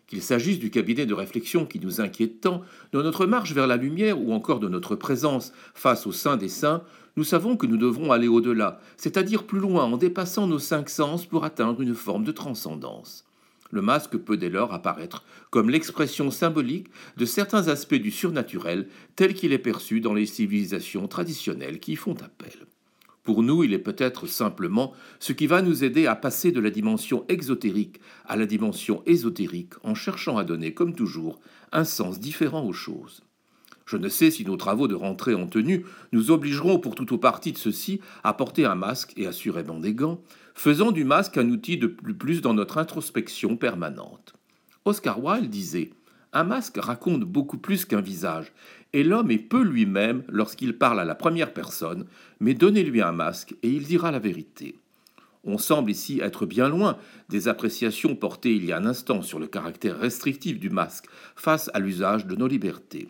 Qu'il 0.09 0.21
s'agisse 0.21 0.59
du 0.59 0.71
cabinet 0.71 1.07
de 1.07 1.15
réflexion 1.15 1.65
qui 1.65 1.81
nous 1.81 2.03
inquiète 2.03 2.43
tant, 2.43 2.61
de 2.93 3.01
notre 3.01 3.25
marche 3.25 3.55
vers 3.55 3.67
la 3.67 3.77
lumière 3.77 4.21
ou 4.21 4.35
encore 4.35 4.61
de 4.61 4.69
notre 4.69 4.95
présence 4.95 5.53
face 5.73 6.07
au 6.07 6.13
sein 6.13 6.37
des 6.37 6.49
saints, 6.49 6.83
nous 7.17 7.25
savons 7.25 7.57
que 7.57 7.67
nous 7.67 7.79
devrons 7.79 8.13
aller 8.13 8.29
au-delà, 8.29 8.79
c'est-à-dire 8.99 9.45
plus 9.45 9.61
loin 9.61 9.85
en 9.85 9.97
dépassant 9.97 10.47
nos 10.47 10.59
cinq 10.59 10.91
sens 10.91 11.25
pour 11.25 11.45
atteindre 11.45 11.81
une 11.81 11.95
forme 11.95 12.25
de 12.25 12.33
transcendance. 12.33 13.25
Le 13.71 13.83
masque 13.83 14.17
peut 14.17 14.37
dès 14.37 14.51
lors 14.51 14.75
apparaître 14.75 15.25
comme 15.51 15.71
l'expression 15.71 16.31
symbolique 16.31 16.89
de 17.17 17.25
certains 17.25 17.69
aspects 17.69 17.95
du 17.95 18.11
surnaturel 18.11 18.89
tel 19.17 19.35
qu'il 19.35 19.53
est 19.53 19.59
perçu 19.59 20.01
dans 20.01 20.15
les 20.15 20.27
civilisations 20.27 21.07
traditionnelles 21.09 21.81
qui 21.81 21.93
y 21.93 21.97
font 21.97 22.17
appel. 22.23 22.67
Pour 23.23 23.43
nous, 23.43 23.65
il 23.65 23.75
est 23.75 23.79
peut-être 23.79 24.27
simplement 24.27 24.93
ce 25.19 25.33
qui 25.33 25.47
va 25.47 25.63
nous 25.63 25.85
aider 25.85 26.07
à 26.07 26.17
passer 26.17 26.53
de 26.53 26.61
la 26.61 26.71
dimension 26.71 27.25
exotérique 27.29 28.01
à 28.27 28.37
la 28.37 28.47
dimension 28.47 29.03
ésotérique 29.07 29.75
en 29.85 29.95
cherchant 29.95 30.39
à 30.39 30.45
donner, 30.45 30.73
comme 30.73 30.95
toujours, 30.95 31.41
un 31.71 31.85
sens 31.85 32.19
différent 32.19 32.65
aux 32.65 32.73
choses. 32.73 33.23
Je 33.91 33.97
ne 33.97 34.09
sais 34.09 34.31
si 34.31 34.45
nos 34.45 34.57
travaux 34.57 34.87
de 34.87 34.95
rentrée 34.95 35.35
en 35.35 35.49
tenue 35.49 35.85
nous 36.13 36.31
obligeront 36.31 36.79
pour 36.79 36.95
tout 36.95 37.13
ou 37.13 37.19
partie 37.19 37.51
de 37.51 37.59
ceci 37.59 38.01
à 38.23 38.33
porter 38.33 38.65
un 38.65 38.77
masque 38.77 39.13
et 39.17 39.27
assurément 39.27 39.81
des 39.81 39.95
gants, 39.95 40.21
faisant 40.55 40.93
du 40.93 41.03
masque 41.03 41.39
un 41.39 41.51
outil 41.51 41.77
de 41.77 41.89
plus 41.89 42.15
plus 42.15 42.41
dans 42.41 42.55
notre 42.55 42.79
introspection 42.79 43.57
permanente. 43.57 44.35
Oscar 44.85 45.21
Wilde 45.21 45.51
disait 45.51 45.91
Un 46.33 46.45
masque 46.45 46.77
raconte 46.77 47.23
beaucoup 47.23 47.59
plus 47.59 47.85
qu'un 47.85 48.01
visage, 48.01 48.53
et 48.93 49.03
l'homme 49.03 49.33
est 49.33 49.39
peu 49.39 49.61
lui-même 49.61 50.23
lorsqu'il 50.29 50.79
parle 50.79 51.01
à 51.01 51.05
la 51.05 51.17
première 51.17 51.53
personne, 51.53 52.07
mais 52.39 52.55
donnez-lui 52.55 53.03
un 53.03 53.11
masque 53.11 53.57
et 53.65 53.71
il 53.71 53.83
dira 53.83 54.13
la 54.13 54.21
vérité. 54.21 54.79
On 55.43 55.59
semble 55.59 55.91
ici 55.91 56.21
être 56.23 56.47
bien 56.47 56.69
loin 56.69 56.97
des 57.29 57.49
appréciations 57.49 58.15
portées 58.15 58.55
il 58.55 58.67
y 58.67 58.71
a 58.71 58.77
un 58.77 58.87
instant 58.87 59.23
sur 59.23 59.41
le 59.41 59.49
caractère 59.49 59.99
restrictif 59.99 60.61
du 60.61 60.71
masque 60.71 61.07
face 61.35 61.73
à 61.75 61.81
l'usage 61.81 62.27
de 62.27 62.37
nos 62.37 62.47
libertés. 62.47 63.09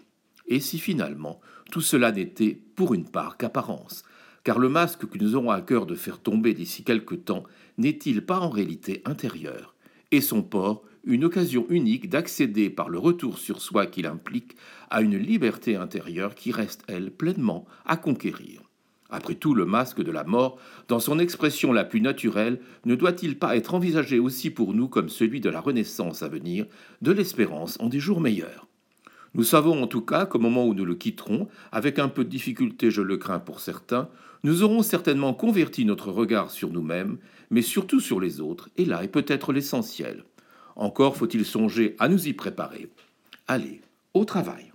Et 0.51 0.61
si 0.61 0.79
finalement 0.79 1.41
tout 1.71 1.81
cela 1.81 2.13
n'était 2.13 2.61
pour 2.77 2.93
une 2.93 3.09
part 3.09 3.37
qu'apparence, 3.39 4.03
car 4.45 4.59
le 4.59 4.69
masque 4.69 5.07
que 5.07 5.19
nous 5.19 5.37
aurons 5.37 5.51
à 5.51 5.63
cœur 5.63 5.87
de 5.87 5.95
faire 5.95 6.19
tomber 6.19 6.53
d'ici 6.53 6.83
quelque 6.83 7.15
temps 7.15 7.45
n'est-il 7.79 8.27
pas 8.27 8.41
en 8.41 8.51
réalité 8.51 9.01
intérieur, 9.05 9.75
et 10.11 10.21
son 10.21 10.43
port 10.43 10.83
une 11.05 11.25
occasion 11.25 11.67
unique 11.71 12.11
d'accéder 12.11 12.69
par 12.69 12.91
le 12.91 12.99
retour 12.99 13.39
sur 13.39 13.63
soi 13.63 13.87
qu'il 13.87 14.07
implique 14.07 14.57
à 14.91 15.01
une 15.01 15.17
liberté 15.17 15.77
intérieure 15.77 16.35
qui 16.35 16.53
reste, 16.53 16.83
elle, 16.89 17.11
pleinement 17.11 17.65
à 17.87 17.97
conquérir. 17.97 18.61
Après 19.09 19.35
tout, 19.35 19.55
le 19.55 19.65
masque 19.65 20.03
de 20.03 20.11
la 20.11 20.25
mort, 20.25 20.59
dans 20.89 21.01
son 21.01 21.19
expression 21.19 21.73
la 21.73 21.85
plus 21.85 22.01
naturelle, 22.01 22.61
ne 22.85 22.95
doit-il 22.95 23.39
pas 23.39 23.57
être 23.57 23.75
envisagé 23.75 24.19
aussi 24.19 24.51
pour 24.51 24.75
nous 24.75 24.89
comme 24.89 25.09
celui 25.09 25.41
de 25.41 25.51
la 25.51 25.61
renaissance 25.61 26.23
à 26.23 26.29
venir, 26.29 26.67
de 27.03 27.13
l'espérance 27.13 27.79
en 27.81 27.89
des 27.89 27.99
jours 27.99 28.21
meilleurs? 28.21 28.70
Nous 29.35 29.45
savons 29.45 29.83
en 29.83 29.87
tout 29.87 30.01
cas 30.01 30.27
qu'au 30.27 30.40
moment 30.40 30.66
où 30.66 30.75
nous 30.75 30.85
le 30.85 30.97
quitterons, 30.97 31.49
avec 31.71 31.99
un 31.99 32.09
peu 32.09 32.25
de 32.25 32.29
difficulté, 32.29 32.90
je 32.90 33.03
le 33.03 33.16
crains 33.16 33.38
pour 33.38 33.61
certains, 33.61 34.09
nous 34.43 34.62
aurons 34.62 34.83
certainement 34.83 35.35
converti 35.35 35.85
notre 35.85 36.11
regard 36.11 36.51
sur 36.51 36.71
nous-mêmes, 36.71 37.19
mais 37.51 37.62
surtout 37.62 38.01
sur 38.01 38.21
les 38.21 38.40
autres, 38.40 38.71
et 38.77 38.85
là 38.85 39.05
est 39.05 39.09
peut-être 39.09 39.53
l'essentiel. 39.53 40.25
Encore 40.75 41.16
faut-il 41.16 41.45
songer 41.45 41.95
à 41.99 42.09
nous 42.09 42.27
y 42.27 42.33
préparer. 42.33 42.88
Allez, 43.47 43.83
au 44.14 44.25
travail. 44.25 44.73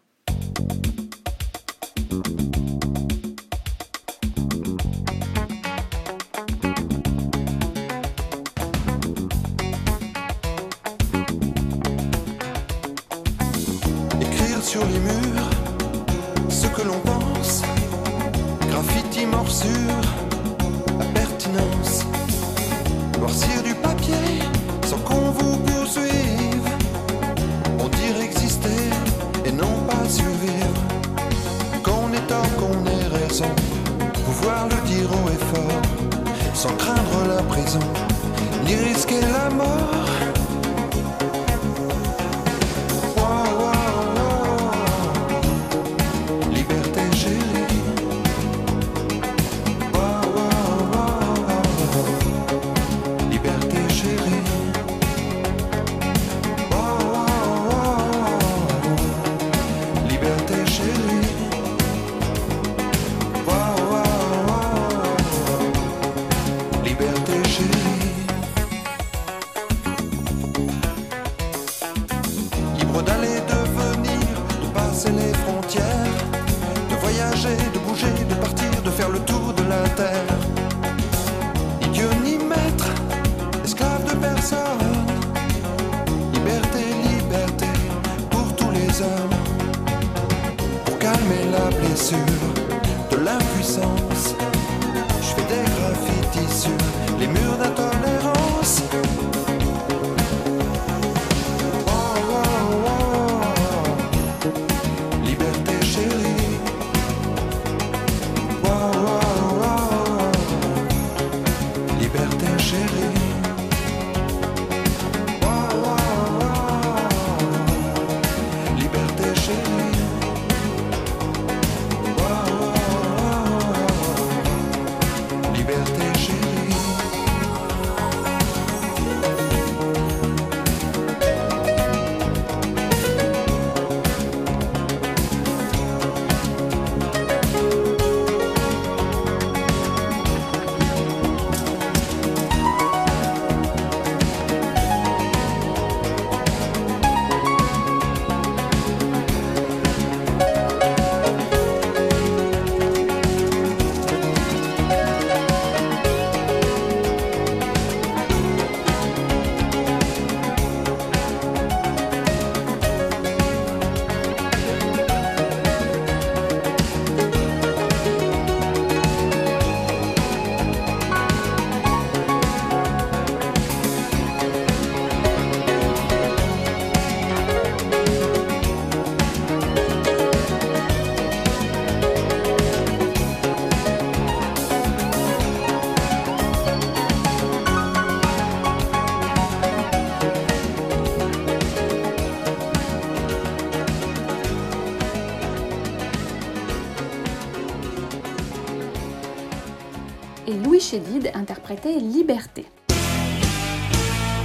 Chédid 200.95 201.29
interprétait 201.33 201.99
Liberté. 201.99 202.65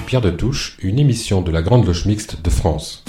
Pierre 0.06 0.20
de 0.20 0.30
Touche, 0.30 0.78
une 0.82 0.98
émission 0.98 1.42
de 1.42 1.52
la 1.52 1.62
Grande 1.62 1.86
Loge 1.86 2.06
Mixte 2.06 2.42
de 2.42 2.50
France. 2.50 3.04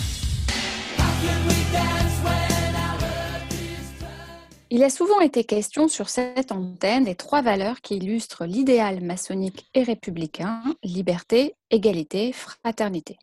Il 4.70 4.84
a 4.84 4.92
souvent 4.92 5.20
été 5.22 5.44
question 5.44 5.88
sur 5.88 6.08
cette 6.10 6.52
antenne 6.52 7.06
des 7.06 7.16
trois 7.16 7.42
valeurs 7.42 7.82
qui 7.82 7.96
illustrent 7.96 8.46
l'idéal 8.46 9.02
maçonnique 9.02 9.66
et 9.74 9.82
républicain, 9.82 10.62
liberté, 10.84 11.56
égalité, 11.72 12.34
fraternité. 12.34 13.18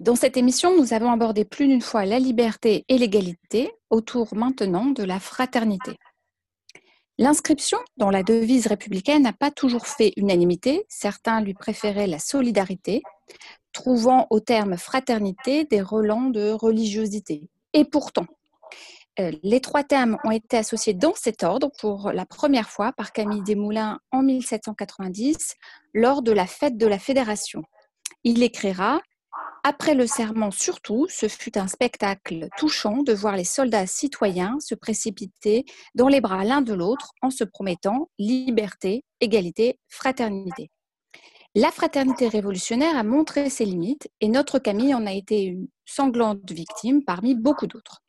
Dans 0.00 0.16
cette 0.16 0.36
émission, 0.36 0.78
nous 0.78 0.92
avons 0.92 1.10
abordé 1.10 1.46
plus 1.46 1.66
d'une 1.66 1.80
fois 1.80 2.04
la 2.04 2.18
liberté 2.18 2.84
et 2.90 2.98
l'égalité 2.98 3.72
autour 3.88 4.34
maintenant 4.34 4.84
de 4.84 5.02
la 5.02 5.18
fraternité. 5.18 5.96
L'inscription 7.16 7.78
dans 7.96 8.10
la 8.10 8.24
devise 8.24 8.66
républicaine 8.66 9.22
n'a 9.22 9.32
pas 9.32 9.52
toujours 9.52 9.86
fait 9.86 10.12
unanimité. 10.16 10.84
Certains 10.88 11.40
lui 11.40 11.54
préféraient 11.54 12.08
la 12.08 12.18
solidarité, 12.18 13.02
trouvant 13.72 14.26
au 14.30 14.40
terme 14.40 14.76
fraternité 14.76 15.64
des 15.64 15.80
relents 15.80 16.30
de 16.30 16.50
religiosité. 16.50 17.48
Et 17.72 17.84
pourtant, 17.84 18.26
euh, 19.20 19.30
les 19.44 19.60
trois 19.60 19.84
termes 19.84 20.18
ont 20.24 20.32
été 20.32 20.56
associés 20.56 20.94
dans 20.94 21.14
cet 21.14 21.44
ordre 21.44 21.70
pour 21.78 22.10
la 22.10 22.26
première 22.26 22.68
fois 22.68 22.92
par 22.92 23.12
Camille 23.12 23.42
Desmoulins 23.42 24.00
en 24.10 24.22
1790 24.22 25.54
lors 25.92 26.20
de 26.20 26.32
la 26.32 26.46
fête 26.46 26.76
de 26.76 26.86
la 26.86 26.98
Fédération. 26.98 27.62
Il 28.24 28.42
écrira 28.42 29.00
après 29.66 29.94
le 29.94 30.06
serment 30.06 30.50
surtout, 30.50 31.06
ce 31.08 31.26
fut 31.26 31.56
un 31.56 31.68
spectacle 31.68 32.48
touchant 32.58 33.02
de 33.02 33.14
voir 33.14 33.34
les 33.34 33.44
soldats 33.44 33.86
citoyens 33.86 34.58
se 34.60 34.74
précipiter 34.74 35.64
dans 35.94 36.08
les 36.08 36.20
bras 36.20 36.44
l'un 36.44 36.60
de 36.60 36.74
l'autre 36.74 37.12
en 37.22 37.30
se 37.30 37.44
promettant 37.44 38.10
liberté, 38.18 39.04
égalité, 39.22 39.78
fraternité. 39.88 40.70
La 41.54 41.70
fraternité 41.70 42.28
révolutionnaire 42.28 42.98
a 42.98 43.04
montré 43.04 43.48
ses 43.48 43.64
limites 43.64 44.10
et 44.20 44.28
notre 44.28 44.58
Camille 44.58 44.94
en 44.94 45.06
a 45.06 45.12
été 45.12 45.44
une 45.44 45.68
sanglante 45.86 46.50
victime 46.52 47.02
parmi 47.02 47.34
beaucoup 47.34 47.66
d'autres. 47.66 48.02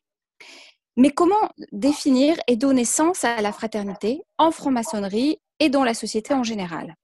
Mais 0.98 1.12
comment 1.12 1.50
définir 1.72 2.36
et 2.48 2.58
donner 2.58 2.86
sens 2.86 3.24
à 3.24 3.42
la 3.42 3.54
fraternité 3.54 4.24
en 4.38 4.52
franc-maçonnerie 4.52 5.40
et 5.60 5.70
dans 5.70 5.86
la 5.86 5.94
société 5.94 6.34
en 6.34 6.44
général? 6.44 6.96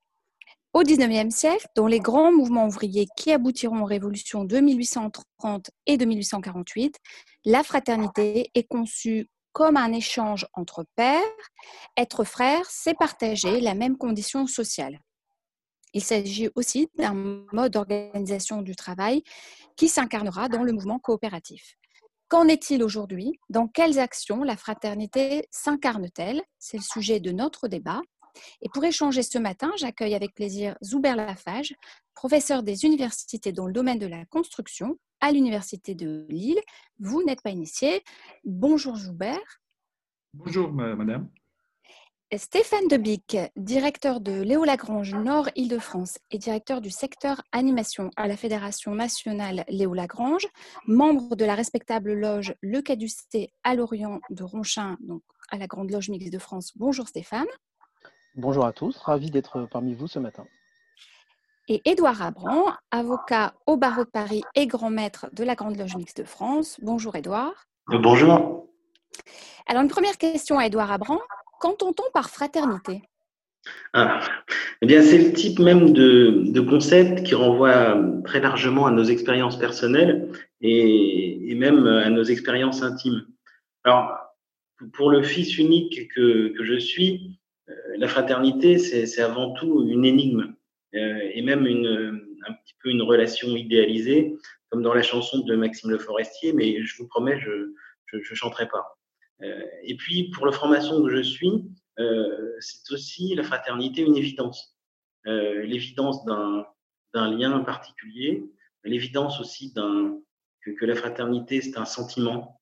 Au 0.73 0.83
XIXe 0.83 1.33
siècle, 1.33 1.67
dans 1.75 1.87
les 1.87 1.99
grands 1.99 2.31
mouvements 2.31 2.65
ouvriers 2.65 3.07
qui 3.17 3.31
aboutiront 3.31 3.81
aux 3.81 3.85
révolutions 3.85 4.45
de 4.45 4.57
1830 4.59 5.69
et 5.85 5.97
de 5.97 6.05
1848, 6.05 6.97
la 7.45 7.63
fraternité 7.63 8.51
est 8.55 8.67
conçue 8.67 9.29
comme 9.51 9.75
un 9.75 9.91
échange 9.91 10.47
entre 10.53 10.85
pairs. 10.95 11.21
Être 11.97 12.23
frère, 12.23 12.65
c'est 12.69 12.97
partager 12.97 13.59
la 13.59 13.73
même 13.73 13.97
condition 13.97 14.47
sociale. 14.47 14.99
Il 15.93 16.03
s'agit 16.03 16.49
aussi 16.55 16.87
d'un 16.97 17.45
mode 17.51 17.73
d'organisation 17.73 18.61
du 18.61 18.75
travail 18.75 19.23
qui 19.75 19.89
s'incarnera 19.89 20.47
dans 20.47 20.63
le 20.63 20.71
mouvement 20.71 20.99
coopératif. 20.99 21.75
Qu'en 22.29 22.47
est-il 22.47 22.81
aujourd'hui? 22.81 23.37
Dans 23.49 23.67
quelles 23.67 23.99
actions 23.99 24.43
la 24.43 24.55
fraternité 24.55 25.49
s'incarne-t-elle? 25.51 26.41
C'est 26.59 26.77
le 26.77 26.83
sujet 26.83 27.19
de 27.19 27.31
notre 27.31 27.67
débat. 27.67 28.01
Et 28.61 28.69
pour 28.69 28.83
échanger 28.83 29.23
ce 29.23 29.37
matin, 29.37 29.71
j'accueille 29.77 30.15
avec 30.15 30.33
plaisir 30.33 30.75
Zuber 30.83 31.15
Lafage, 31.15 31.73
professeur 32.13 32.63
des 32.63 32.85
universités 32.85 33.51
dans 33.51 33.67
le 33.67 33.73
domaine 33.73 33.99
de 33.99 34.07
la 34.07 34.25
construction 34.25 34.97
à 35.19 35.31
l'Université 35.31 35.95
de 35.95 36.25
Lille. 36.29 36.59
Vous 36.99 37.23
n'êtes 37.23 37.41
pas 37.41 37.51
initié. 37.51 38.03
Bonjour 38.43 38.97
Zuber. 38.97 39.39
Bonjour 40.33 40.71
madame. 40.71 41.29
Stéphane 42.37 42.87
Debic, 42.87 43.35
directeur 43.57 44.21
de 44.21 44.41
Léo 44.41 44.63
Lagrange 44.63 45.13
Nord-Île-de-France 45.13 46.17
et 46.31 46.37
directeur 46.37 46.79
du 46.79 46.89
secteur 46.89 47.41
animation 47.51 48.09
à 48.15 48.25
la 48.25 48.37
Fédération 48.37 48.95
nationale 48.95 49.65
Léo 49.67 49.93
Lagrange, 49.93 50.47
membre 50.87 51.35
de 51.35 51.43
la 51.43 51.55
respectable 51.55 52.13
loge 52.13 52.55
Le 52.61 52.81
Caducé 52.81 53.51
à 53.65 53.75
Lorient 53.75 54.21
de 54.29 54.43
Ronchin, 54.45 54.95
donc 55.01 55.23
à 55.49 55.57
la 55.57 55.67
Grande 55.67 55.91
Loge 55.91 56.07
Mixte 56.07 56.31
de 56.31 56.39
France. 56.39 56.71
Bonjour 56.77 57.05
Stéphane. 57.05 57.47
Bonjour 58.35 58.65
à 58.65 58.71
tous, 58.71 58.95
ravi 58.97 59.29
d'être 59.29 59.67
parmi 59.69 59.93
vous 59.93 60.07
ce 60.07 60.17
matin. 60.17 60.45
Et 61.67 61.81
Édouard 61.83 62.21
Abran, 62.21 62.63
avocat 62.89 63.53
au 63.65 63.75
barreau 63.75 64.05
de 64.05 64.09
Paris 64.09 64.41
et 64.55 64.67
grand 64.67 64.89
maître 64.89 65.27
de 65.33 65.43
la 65.43 65.55
Grande 65.55 65.77
Loge 65.77 65.97
Mixte 65.97 66.21
de 66.21 66.23
France. 66.23 66.79
Bonjour 66.81 67.13
Édouard. 67.17 67.65
Bonjour. 67.87 68.69
Alors 69.67 69.83
une 69.83 69.89
première 69.89 70.17
question 70.17 70.59
à 70.59 70.67
Édouard 70.67 70.93
Abran. 70.93 71.19
Qu'entend-on 71.59 72.09
par 72.13 72.29
fraternité? 72.29 73.01
Ah, 73.91 74.21
eh 74.81 74.85
bien, 74.85 75.01
c'est 75.01 75.17
le 75.17 75.33
type 75.33 75.59
même 75.59 75.91
de, 75.91 76.59
concept 76.61 77.23
qui 77.23 77.35
renvoie 77.35 78.01
très 78.23 78.39
largement 78.39 78.85
à 78.85 78.91
nos 78.91 79.03
expériences 79.03 79.59
personnelles 79.59 80.31
et, 80.61 81.53
même 81.55 81.85
à 81.85 82.09
nos 82.09 82.23
expériences 82.23 82.81
intimes. 82.81 83.27
Alors, 83.83 84.17
pour 84.93 85.11
le 85.11 85.21
fils 85.21 85.57
unique 85.57 86.07
que 86.15 86.53
je 86.63 86.79
suis, 86.79 87.37
euh, 87.37 87.40
la 87.97 88.07
fraternité, 88.07 88.77
c'est 88.77 89.21
avant 89.21 89.53
tout 89.53 89.85
une 89.87 90.05
énigme 90.05 90.55
euh, 90.95 91.29
et 91.33 91.41
même 91.41 91.65
une, 91.65 92.25
un 92.47 92.53
petit 92.53 92.75
peu 92.81 92.89
une 92.89 93.01
relation 93.01 93.55
idéalisée, 93.55 94.35
comme 94.69 94.81
dans 94.81 94.93
la 94.93 95.03
chanson 95.03 95.39
de 95.39 95.55
Maxime 95.55 95.89
Le 95.89 95.97
Forestier, 95.97 96.53
mais 96.53 96.83
je 96.83 96.97
vous 96.97 97.07
promets, 97.07 97.39
je 97.39 97.51
ne 98.13 98.35
chanterai 98.35 98.67
pas. 98.67 98.97
Euh, 99.41 99.63
et 99.83 99.95
puis, 99.95 100.29
pour 100.31 100.45
le 100.45 100.51
franc-maçon 100.51 101.03
que 101.03 101.09
je 101.09 101.21
suis, 101.21 101.63
c'est 102.59 102.93
aussi 102.93 103.35
la 103.35 103.43
fraternité 103.43 104.01
une 104.01 104.17
évidence. 104.17 104.75
L'évidence 105.25 106.25
d'un 106.25 106.65
lien 107.13 107.59
particulier, 107.59 108.43
l'évidence 108.83 109.39
aussi 109.39 109.71
que, 109.75 110.71
que, 110.71 110.85
la 110.85 110.95
fraternité, 110.95 111.61
c'est 111.61 111.77
un 111.77 111.85
sentiment, 111.85 112.59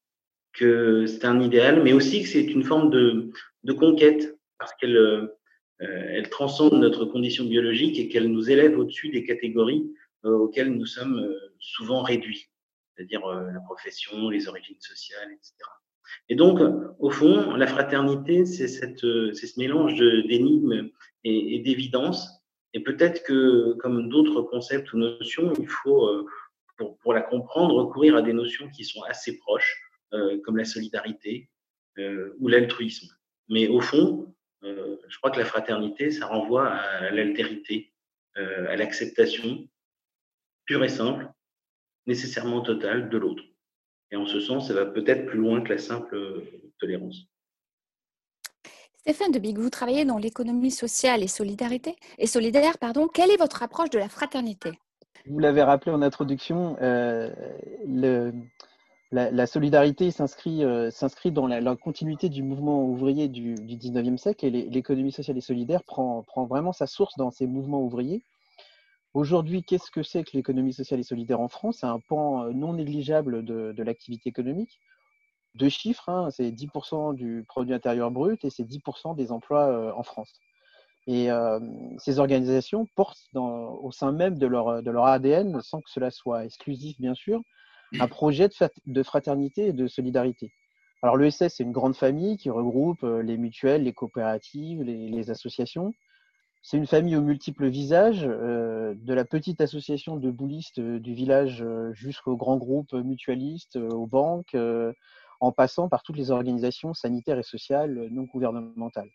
que 0.52 1.06
c'est 1.06 1.24
un 1.24 1.40
idéal, 1.40 1.82
mais 1.84 1.94
aussi 1.94 2.22
que 2.22 2.28
c'est 2.28 2.44
une 2.44 2.64
forme 2.64 2.90
de, 2.90 3.32
de 3.64 3.72
conquête 3.72 4.38
parce 4.60 4.74
qu'elle 4.76 5.30
euh, 5.82 5.86
elle 6.10 6.30
transcende 6.30 6.74
notre 6.74 7.06
condition 7.06 7.46
biologique 7.46 7.98
et 8.00 8.10
qu'elle 8.10 8.28
nous 8.28 8.50
élève 8.50 8.78
au-dessus 8.78 9.10
des 9.10 9.24
catégories 9.24 9.90
euh, 10.26 10.32
auxquelles 10.32 10.74
nous 10.74 10.86
sommes 10.86 11.20
euh, 11.20 11.54
souvent 11.60 12.02
réduits, 12.02 12.50
c'est-à-dire 12.96 13.26
la 13.26 13.60
profession, 13.62 14.30
les 14.30 14.48
origines 14.50 14.80
sociales, 14.82 15.32
etc. 15.32 15.54
Et 16.28 16.36
donc, 16.36 16.60
au 17.00 17.12
fond, 17.12 17.54
la 17.56 17.68
fraternité, 17.68 18.46
c'est 18.46 18.68
ce 18.68 19.60
mélange 19.60 19.98
d'énigmes 19.98 20.90
et, 21.24 21.56
et 21.56 21.60
d'évidence. 21.60 22.42
Et 22.74 22.82
peut-être 22.82 23.24
que, 23.24 23.74
comme 23.74 24.10
d'autres 24.10 24.42
concepts 24.42 24.92
ou 24.94 24.98
notions, 24.98 25.54
il 25.60 25.68
faut, 25.68 26.10
pour, 26.78 26.98
pour, 26.98 27.14
la 27.14 27.22
comprendre, 27.22 27.76
recourir 27.76 28.16
à 28.16 28.22
des 28.22 28.34
notions 28.34 28.70
qui 28.70 28.86
sont 28.86 29.04
assez 29.04 29.38
proches, 29.38 29.80
comme 30.44 30.58
la 30.58 30.66
solidarité 30.66 31.50
ou 32.40 32.48
l'altruisme. 32.48 33.08
Mais 33.50 33.68
au 33.68 33.82
fond, 33.82 34.34
euh, 34.64 34.98
je 35.08 35.18
crois 35.18 35.32
que 35.32 35.40
la 35.40 35.46
fraternité, 35.46 36.12
ça 36.12 36.26
renvoie 36.26 36.68
à 36.68 37.12
l'altérité, 37.12 37.94
euh, 38.38 38.70
à 38.70 38.76
l'acceptation 38.76 39.68
pure 40.66 40.84
et 40.84 40.90
simple, 40.90 41.30
nécessairement 42.06 42.62
totale 42.62 43.10
de 43.10 43.18
l'autre. 43.18 43.44
Et 44.12 44.16
en 44.16 44.26
ce 44.26 44.40
sens, 44.40 44.68
ça 44.68 44.74
va 44.74 44.86
peut-être 44.86 45.26
plus 45.26 45.40
loin 45.40 45.62
que 45.62 45.70
la 45.70 45.78
simple 45.78 46.16
euh, 46.16 46.72
tolérance. 46.80 47.26
Stéphane 48.98 49.32
Debig, 49.32 49.58
vous 49.58 49.70
travaillez 49.70 50.06
dans 50.06 50.18
l'économie 50.18 50.72
sociale 50.72 51.24
et 51.24 51.28
solidarité 51.28 51.96
et 52.18 52.28
solidaire, 52.28 52.78
pardon. 52.78 53.08
Quelle 53.08 53.32
est 53.32 53.38
votre 53.38 53.64
approche 53.64 53.90
de 53.90 53.98
la 53.98 54.10
fraternité? 54.10 54.72
Vous 55.26 55.40
l'avez 55.40 55.64
rappelé 55.64 55.92
en 55.92 56.02
introduction, 56.02 56.76
le, 56.80 58.34
la, 59.12 59.48
solidarité 59.48 60.10
euh, 60.10 60.92
s'inscrit 60.92 61.32
dans 61.32 61.48
la, 61.48 61.76
continuité 61.76 62.30
du 62.30 62.44
mouvement 62.44 62.84
ouvrier 62.84 63.28
du, 63.28 63.56
du 63.56 63.76
19e 63.76 64.18
siècle 64.18 64.46
et 64.46 64.52
l'économie 64.52 65.12
sociale 65.12 65.38
et 65.38 65.42
solidaire 65.42 65.84
prend, 65.84 66.24
vraiment 66.48 66.74
sa 66.74 66.86
source 66.86 67.18
dans 67.18 67.32
ces 67.32 67.48
mouvements 67.48 67.82
ouvriers. 67.82 68.24
Aujourd'hui, 69.16 69.64
qu'est-ce 69.64 69.90
que 69.90 70.04
c'est 70.04 70.24
que 70.24 70.32
l'économie 70.34 70.74
sociale 70.74 71.00
et 71.00 71.04
solidaire 71.04 71.42
en 71.42 71.48
France? 71.48 71.78
C'est 71.80 71.88
un 71.88 72.00
pan 72.00 72.44
euh, 72.44 72.52
non 72.52 72.74
négligeable 72.74 73.44
de, 73.44 73.82
l'activité 73.82 74.30
économique. 74.30 74.80
Deux 75.56 75.70
chiffres, 75.70 76.10
hein, 76.10 76.30
c'est 76.30 76.52
10% 76.52 77.16
du 77.16 77.44
produit 77.48 77.74
intérieur 77.74 78.12
brut 78.12 78.46
et 78.46 78.52
c'est 78.52 78.64
10% 78.64 79.16
des 79.16 79.32
emplois 79.32 79.68
euh, 79.70 79.92
en 79.96 80.04
France. 80.04 80.40
Et 81.08 81.30
ces 81.98 82.20
organisations 82.20 82.86
portent 82.96 83.18
au 83.34 83.92
sein 83.92 84.12
même 84.12 84.38
de 84.38 84.46
leur 84.46 85.06
ADN, 85.06 85.60
sans 85.64 85.82
que 85.82 85.90
cela 85.90 86.12
soit 86.12 86.46
exclusif 86.46 87.00
bien 87.02 87.16
sûr, 87.16 87.42
un 88.00 88.08
projet 88.08 88.50
de 88.86 89.04
fraternité 89.04 89.68
et 89.68 89.74
de 89.74 89.88
solidarité. 89.88 90.52
Alors 91.02 91.16
l'ESS, 91.16 91.48
c'est 91.48 91.64
une 91.64 91.72
grande 91.72 91.96
famille 91.96 92.38
qui 92.38 92.50
regroupe 92.50 93.04
euh, 93.04 93.22
les 93.22 93.38
mutuelles, 93.38 93.84
les 93.84 93.94
coopératives, 93.94 94.84
les, 94.84 95.30
associations. 95.32 95.94
C'est 96.62 96.76
une 96.76 96.88
famille 96.88 97.16
aux 97.16 97.22
multiples 97.22 97.68
visages, 97.68 98.26
euh, 98.28 98.94
de 98.96 99.14
la 99.14 99.24
petite 99.24 99.62
association 99.62 100.18
de 100.18 100.30
boulistes 100.30 100.80
euh, 100.80 101.00
du 101.00 101.14
village 101.14 101.66
jusqu'au 101.94 102.36
grand 102.36 102.58
groupe 102.58 102.92
mutualiste, 102.94 103.78
aux 103.78 104.08
banques, 104.08 104.58
en 105.40 105.52
passant 105.54 105.88
par 105.88 106.04
toutes 106.04 106.18
les 106.18 106.32
organisations 106.32 106.94
sanitaires 106.94 107.40
et 107.40 107.44
sociales 107.44 108.10
non 108.12 108.24
gouvernementales. 108.24 109.10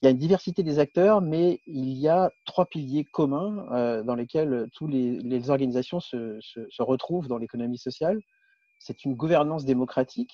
Il 0.00 0.04
y 0.04 0.08
a 0.08 0.10
une 0.12 0.18
diversité 0.18 0.62
des 0.62 0.78
acteurs, 0.78 1.20
mais 1.20 1.60
il 1.66 1.92
y 1.94 2.08
a 2.08 2.30
trois 2.46 2.66
piliers 2.66 3.04
communs 3.04 4.02
dans 4.04 4.14
lesquels 4.14 4.68
toutes 4.72 4.92
les, 4.92 5.50
organisations 5.50 5.98
se, 5.98 6.38
retrouvent 6.78 7.26
dans 7.26 7.38
l'économie 7.38 7.78
sociale. 7.78 8.20
C'est 8.78 9.04
une 9.04 9.14
gouvernance 9.14 9.64
démocratique, 9.64 10.32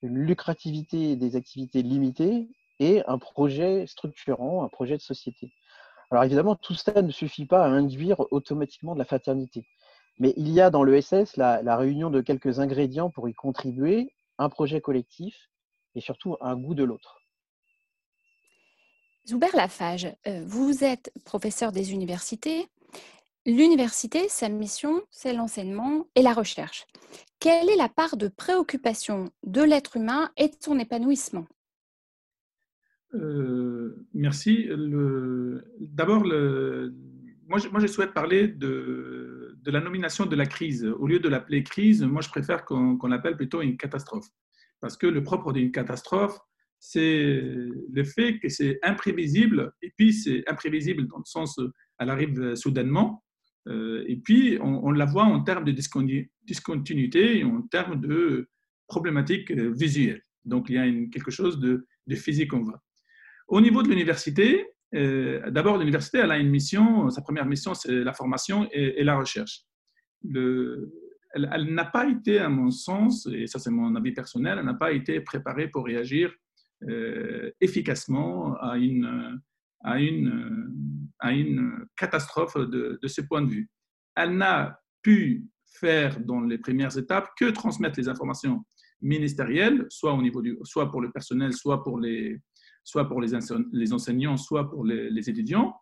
une 0.00 0.16
lucrativité 0.16 1.14
des 1.16 1.36
activités 1.36 1.82
limitées 1.82 2.48
et 2.78 3.02
un 3.06 3.18
projet 3.18 3.86
structurant, 3.86 4.64
un 4.64 4.68
projet 4.68 4.96
de 4.96 5.02
société. 5.02 5.52
Alors 6.10 6.24
évidemment, 6.24 6.56
tout 6.56 6.74
ça 6.74 7.02
ne 7.02 7.10
suffit 7.10 7.44
pas 7.44 7.64
à 7.64 7.68
induire 7.68 8.20
automatiquement 8.30 8.94
de 8.94 8.98
la 8.98 9.04
fraternité. 9.04 9.66
Mais 10.18 10.32
il 10.38 10.48
y 10.48 10.62
a 10.62 10.70
dans 10.70 10.84
l'ESS 10.84 11.36
la 11.36 11.76
réunion 11.76 12.08
de 12.08 12.22
quelques 12.22 12.60
ingrédients 12.60 13.10
pour 13.10 13.28
y 13.28 13.34
contribuer, 13.34 14.14
un 14.38 14.48
projet 14.48 14.80
collectif 14.80 15.50
et 15.94 16.00
surtout 16.00 16.36
un 16.40 16.56
goût 16.56 16.74
de 16.74 16.84
l'autre. 16.84 17.25
Zuber 19.28 19.48
Lafage, 19.54 20.06
euh, 20.28 20.44
vous 20.46 20.84
êtes 20.84 21.12
professeur 21.24 21.72
des 21.72 21.92
universités. 21.92 22.68
L'université, 23.44 24.28
sa 24.28 24.48
mission, 24.48 25.02
c'est 25.10 25.32
l'enseignement 25.32 26.06
et 26.14 26.22
la 26.22 26.32
recherche. 26.32 26.86
Quelle 27.40 27.68
est 27.68 27.76
la 27.76 27.88
part 27.88 28.16
de 28.16 28.28
préoccupation 28.28 29.30
de 29.42 29.62
l'être 29.62 29.96
humain 29.96 30.30
et 30.36 30.48
de 30.48 30.56
son 30.60 30.78
épanouissement? 30.78 31.46
Euh, 33.14 34.06
merci. 34.14 34.68
D'abord, 35.80 36.24
moi, 36.24 37.58
moi, 37.70 37.80
je 37.80 37.86
souhaite 37.86 38.14
parler 38.14 38.46
de, 38.48 39.58
la 39.64 39.80
nomination 39.80 40.26
de 40.26 40.36
la 40.36 40.46
crise. 40.46 40.84
Au 40.84 41.06
lieu 41.06 41.18
de 41.18 41.28
l'appeler 41.28 41.64
crise, 41.64 42.02
moi, 42.02 42.22
je 42.22 42.28
préfère 42.28 42.64
qu'on 42.64 43.06
l'appelle 43.06 43.36
plutôt 43.36 43.60
une 43.60 43.76
catastrophe. 43.76 44.28
Parce 44.80 44.96
que 44.96 45.06
le 45.06 45.22
propre 45.22 45.52
d'une 45.52 45.72
catastrophe, 45.72 46.38
c'est 46.78 47.42
le 47.42 48.04
fait 48.04 48.38
que 48.38 48.48
c'est 48.48 48.78
imprévisible, 48.82 49.72
et 49.82 49.92
puis 49.96 50.12
c'est 50.12 50.48
imprévisible 50.48 51.06
dans 51.06 51.18
le 51.18 51.24
sens, 51.24 51.58
elle 51.98 52.10
arrive 52.10 52.54
soudainement, 52.54 53.24
euh, 53.68 54.04
et 54.06 54.16
puis 54.16 54.58
on, 54.60 54.90
la 54.92 55.06
voit 55.06 55.24
en 55.24 55.42
termes 55.42 55.64
de 55.64 55.72
discontinuité 55.72 57.38
et 57.38 57.44
en 57.44 57.62
termes 57.62 58.00
de 58.00 58.48
problématiques 58.86 59.50
visuelles. 59.50 60.22
Donc 60.44 60.68
il 60.68 60.76
y 60.76 60.78
a 60.78 60.84
quelque 61.10 61.32
chose 61.32 61.58
de, 61.58 61.86
de 62.06 62.14
physique 62.14 62.50
qu'on 62.50 62.62
voit. 62.62 62.80
Au 63.48 63.60
niveau 63.60 63.82
de 63.82 63.88
l'université, 63.88 64.66
euh, 64.94 65.50
d'abord, 65.50 65.78
l'université, 65.78 66.18
elle 66.18 66.30
a 66.30 66.38
une 66.38 66.50
mission, 66.50 67.10
sa 67.10 67.22
première 67.22 67.46
mission, 67.46 67.74
c'est 67.74 67.92
la 67.92 68.12
formation 68.12 68.68
et, 68.72 69.02
la 69.04 69.16
recherche. 69.16 69.62
Le, 70.22 70.92
elle, 71.34 71.74
n'a 71.74 71.84
pas 71.84 72.08
été, 72.08 72.38
à 72.38 72.48
mon 72.48 72.70
sens, 72.70 73.28
et 73.32 73.46
ça 73.46 73.58
c'est 73.58 73.70
mon 73.70 73.94
avis 73.94 74.12
personnel, 74.12 74.58
elle 74.58 74.64
n'a 74.64 74.74
pas 74.74 74.92
été 74.92 75.20
préparée 75.20 75.68
pour 75.68 75.84
réagir 75.84 76.30
euh, 76.30 76.34
efficacement 77.60 78.56
à 78.60 78.76
une, 78.78 79.40
catastrophe 81.96 82.56
de, 82.56 82.98
de 83.00 83.08
ce 83.08 83.20
point 83.20 83.42
de 83.42 83.50
vue. 83.50 83.70
Elle 84.14 84.36
n'a 84.36 84.80
pu 85.02 85.46
faire 85.66 86.20
dans 86.20 86.40
les 86.40 86.58
premières 86.58 86.96
étapes 86.96 87.30
que 87.38 87.50
transmettre 87.50 87.98
les 87.98 88.08
informations 88.08 88.64
ministérielles, 89.00 89.86
soit, 89.90 90.12
au 90.12 90.22
niveau 90.22 90.42
du, 90.42 90.58
soit 90.64 90.90
pour 90.90 91.00
le 91.00 91.10
personnel, 91.10 91.52
soit 91.52 91.82
pour 91.82 92.00
les, 92.00 92.40
soit 92.84 93.08
pour 93.08 93.20
les, 93.20 93.34
enseignants, 93.92 94.36
soit 94.36 94.70
pour 94.70 94.84
les, 94.84 95.30
étudiants, 95.30 95.74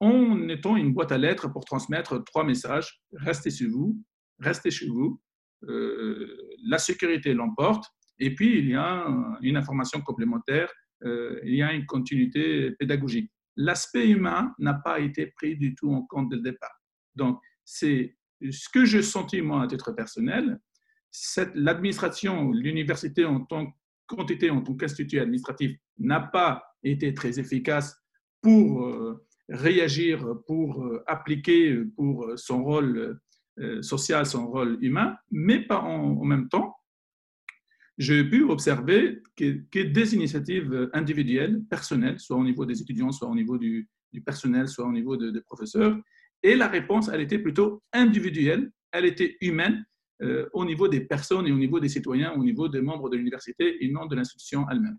en 0.00 0.48
étant 0.48 0.76
une 0.76 0.92
boîte 0.92 1.12
à 1.12 1.18
lettres 1.18 1.48
pour 1.48 1.64
transmettre 1.64 2.22
trois 2.24 2.44
messages. 2.44 3.00
Restez 3.12 3.50
chez 3.50 3.66
vous, 3.66 4.00
restez 4.38 4.70
chez 4.70 4.88
vous, 4.88 5.20
euh, 5.68 6.56
la 6.64 6.78
sécurité 6.78 7.34
l'emporte, 7.34 7.84
et 8.18 8.34
puis 8.34 8.58
il 8.58 8.70
y 8.70 8.74
a 8.74 9.06
une 9.42 9.56
information 9.56 10.00
complémentaire, 10.00 10.68
euh, 11.04 11.40
il 11.44 11.54
y 11.54 11.62
a 11.62 11.72
une 11.72 11.86
continuité 11.86 12.72
pédagogique. 12.72 13.30
L'aspect 13.56 14.08
humain 14.08 14.54
n'a 14.58 14.74
pas 14.74 15.00
été 15.00 15.26
pris 15.26 15.56
du 15.56 15.74
tout 15.74 15.92
en 15.92 16.02
compte 16.02 16.28
dès 16.30 16.36
le 16.36 16.42
départ. 16.42 16.80
Donc, 17.14 17.40
c'est 17.64 18.16
ce 18.50 18.68
que 18.68 18.84
je 18.84 19.00
sentis 19.00 19.42
moi 19.42 19.62
à 19.62 19.66
titre 19.66 19.92
personnel, 19.92 20.58
l'administration, 21.54 22.52
l'université 22.52 23.24
en 23.24 23.40
tant 23.40 23.72
quantité 24.06 24.48
en 24.50 24.62
tant 24.62 24.74
qu'institut 24.74 25.20
administratif 25.20 25.76
n'a 25.98 26.20
pas 26.20 26.64
été 26.82 27.12
très 27.12 27.38
efficace 27.38 27.94
pour 28.40 28.86
euh, 28.86 29.26
réagir, 29.50 30.24
pour 30.46 30.84
euh, 30.84 31.02
appliquer 31.06 31.76
pour 31.96 32.32
son 32.36 32.64
rôle 32.64 33.20
social, 33.80 34.24
son 34.24 34.46
rôle 34.46 34.78
humain, 34.80 35.16
mais 35.32 35.58
pas 35.58 35.80
en, 35.80 36.24
même 36.24 36.48
temps, 36.48 36.77
j'ai 37.98 38.24
pu 38.24 38.44
observer 38.44 39.22
que, 39.36 39.82
des 39.82 40.14
initiatives 40.14 40.88
individuelles, 40.92 41.62
personnelles, 41.68 42.18
soit 42.18 42.36
au 42.36 42.44
niveau 42.44 42.64
des 42.64 42.80
étudiants, 42.80 43.12
soit 43.12 43.28
au 43.28 43.34
niveau 43.34 43.58
du, 43.58 43.88
personnel, 44.24 44.68
soit 44.68 44.86
au 44.86 44.92
niveau 44.92 45.16
des 45.16 45.40
professeurs, 45.42 45.98
et 46.42 46.54
la 46.54 46.68
réponse, 46.68 47.08
elle 47.12 47.20
était 47.20 47.38
plutôt 47.38 47.82
individuelle, 47.92 48.70
elle 48.92 49.04
était 49.04 49.36
humaine, 49.40 49.84
euh, 50.22 50.48
au 50.52 50.64
niveau 50.64 50.88
des 50.88 51.00
personnes 51.00 51.46
et 51.46 51.52
au 51.52 51.58
niveau 51.58 51.78
des 51.78 51.88
citoyens, 51.88 52.32
au 52.32 52.42
niveau 52.42 52.68
des 52.68 52.80
membres 52.80 53.08
de 53.08 53.16
l'université 53.16 53.84
et 53.84 53.88
non 53.88 54.06
de 54.06 54.16
l'institution 54.16 54.66
elle-même. 54.70 54.98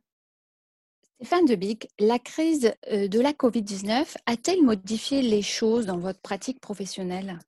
Stéphane 1.15 1.45
Debic, 1.45 1.89
la 1.99 2.19
crise 2.19 2.71
euh, 2.89 3.09
de 3.09 3.19
la 3.19 3.33
COVID-19 3.33 4.15
a-t-elle 4.25 4.63
modifié 4.63 5.21
les 5.21 5.41
choses 5.41 5.85
dans 5.85 5.97
votre 5.97 6.21
pratique 6.21 6.61
professionnelle? 6.61 7.39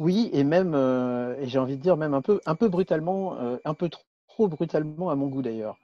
Oui, 0.00 0.30
et 0.32 0.42
même, 0.42 0.74
euh, 0.74 1.36
et 1.40 1.46
j'ai 1.46 1.60
envie 1.60 1.76
de 1.76 1.82
dire 1.82 1.96
même 1.96 2.14
un 2.14 2.22
peu, 2.22 2.40
un 2.44 2.56
peu 2.56 2.68
brutalement, 2.68 3.38
un 3.64 3.74
peu 3.74 3.88
trop, 3.88 4.02
brutalement 4.46 5.10
à 5.10 5.16
mon 5.16 5.26
goût 5.26 5.42
d'ailleurs. 5.42 5.76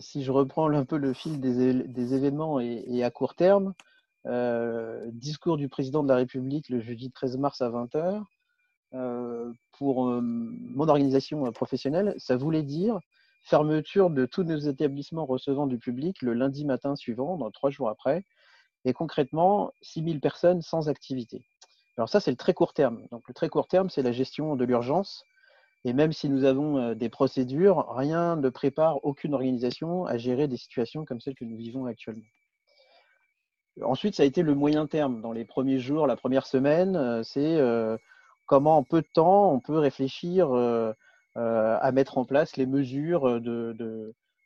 si 0.00 0.24
je 0.24 0.32
reprends 0.32 0.70
un 0.70 0.84
peu 0.84 0.96
le 0.96 1.12
fil 1.12 1.40
des, 1.40 2.14
événements 2.14 2.58
et, 2.60 3.04
à 3.04 3.10
court 3.10 3.34
terme, 3.34 3.74
discours 5.12 5.56
du 5.56 5.68
président 5.68 6.02
de 6.02 6.08
la 6.08 6.16
République 6.16 6.68
le 6.68 6.80
jeudi 6.80 7.12
13 7.12 7.36
mars 7.36 7.60
à 7.62 7.70
20h, 7.70 8.24
euh, 8.94 9.52
pour 9.72 10.08
euh, 10.08 10.20
mon 10.22 10.88
organisation 10.88 11.46
euh, 11.46 11.50
professionnelle, 11.50 12.14
ça 12.16 12.36
voulait 12.36 12.62
dire 12.62 13.00
fermeture 13.42 14.08
de 14.08 14.24
tous 14.24 14.44
nos 14.44 14.56
établissements 14.56 15.26
recevant 15.26 15.66
du 15.66 15.78
public 15.78 16.22
le 16.22 16.32
lundi 16.32 16.64
matin 16.64 16.94
suivant, 16.94 17.36
dans 17.36 17.50
trois 17.50 17.70
jours 17.70 17.88
après, 17.88 18.24
et 18.84 18.92
concrètement 18.92 19.72
6000 19.82 20.20
personnes 20.20 20.62
sans 20.62 20.88
activité. 20.88 21.44
Alors 21.96 22.08
ça, 22.08 22.20
c'est 22.20 22.30
le 22.30 22.36
très 22.36 22.54
court 22.54 22.72
terme. 22.72 23.04
Donc 23.10 23.26
le 23.26 23.34
très 23.34 23.48
court 23.48 23.66
terme, 23.66 23.90
c'est 23.90 24.02
la 24.02 24.12
gestion 24.12 24.54
de 24.54 24.64
l'urgence. 24.64 25.24
Et 25.84 25.92
même 25.92 26.12
si 26.12 26.28
nous 26.30 26.44
avons 26.44 26.94
des 26.94 27.08
procédures, 27.10 27.86
rien 27.90 28.36
ne 28.36 28.48
prépare 28.48 29.04
aucune 29.04 29.34
organisation 29.34 30.06
à 30.06 30.16
gérer 30.16 30.48
des 30.48 30.56
situations 30.56 31.04
comme 31.04 31.20
celles 31.20 31.34
que 31.34 31.44
nous 31.44 31.56
vivons 31.56 31.86
actuellement. 31.86 32.24
Ensuite, 33.82 34.14
ça 34.14 34.22
a 34.22 34.26
été 34.26 34.42
le 34.42 34.54
moyen 34.54 34.86
terme. 34.86 35.20
Dans 35.20 35.32
les 35.32 35.44
premiers 35.44 35.80
jours, 35.80 36.06
la 36.06 36.16
première 36.16 36.46
semaine, 36.46 37.22
c'est 37.24 37.58
comment 38.46 38.78
en 38.78 38.84
peu 38.84 39.02
de 39.02 39.08
temps 39.12 39.52
on 39.52 39.60
peut 39.60 39.78
réfléchir 39.78 40.48
à 41.34 41.92
mettre 41.92 42.16
en 42.18 42.24
place 42.24 42.56
les 42.56 42.66
mesures 42.66 43.40
de, 43.40 43.76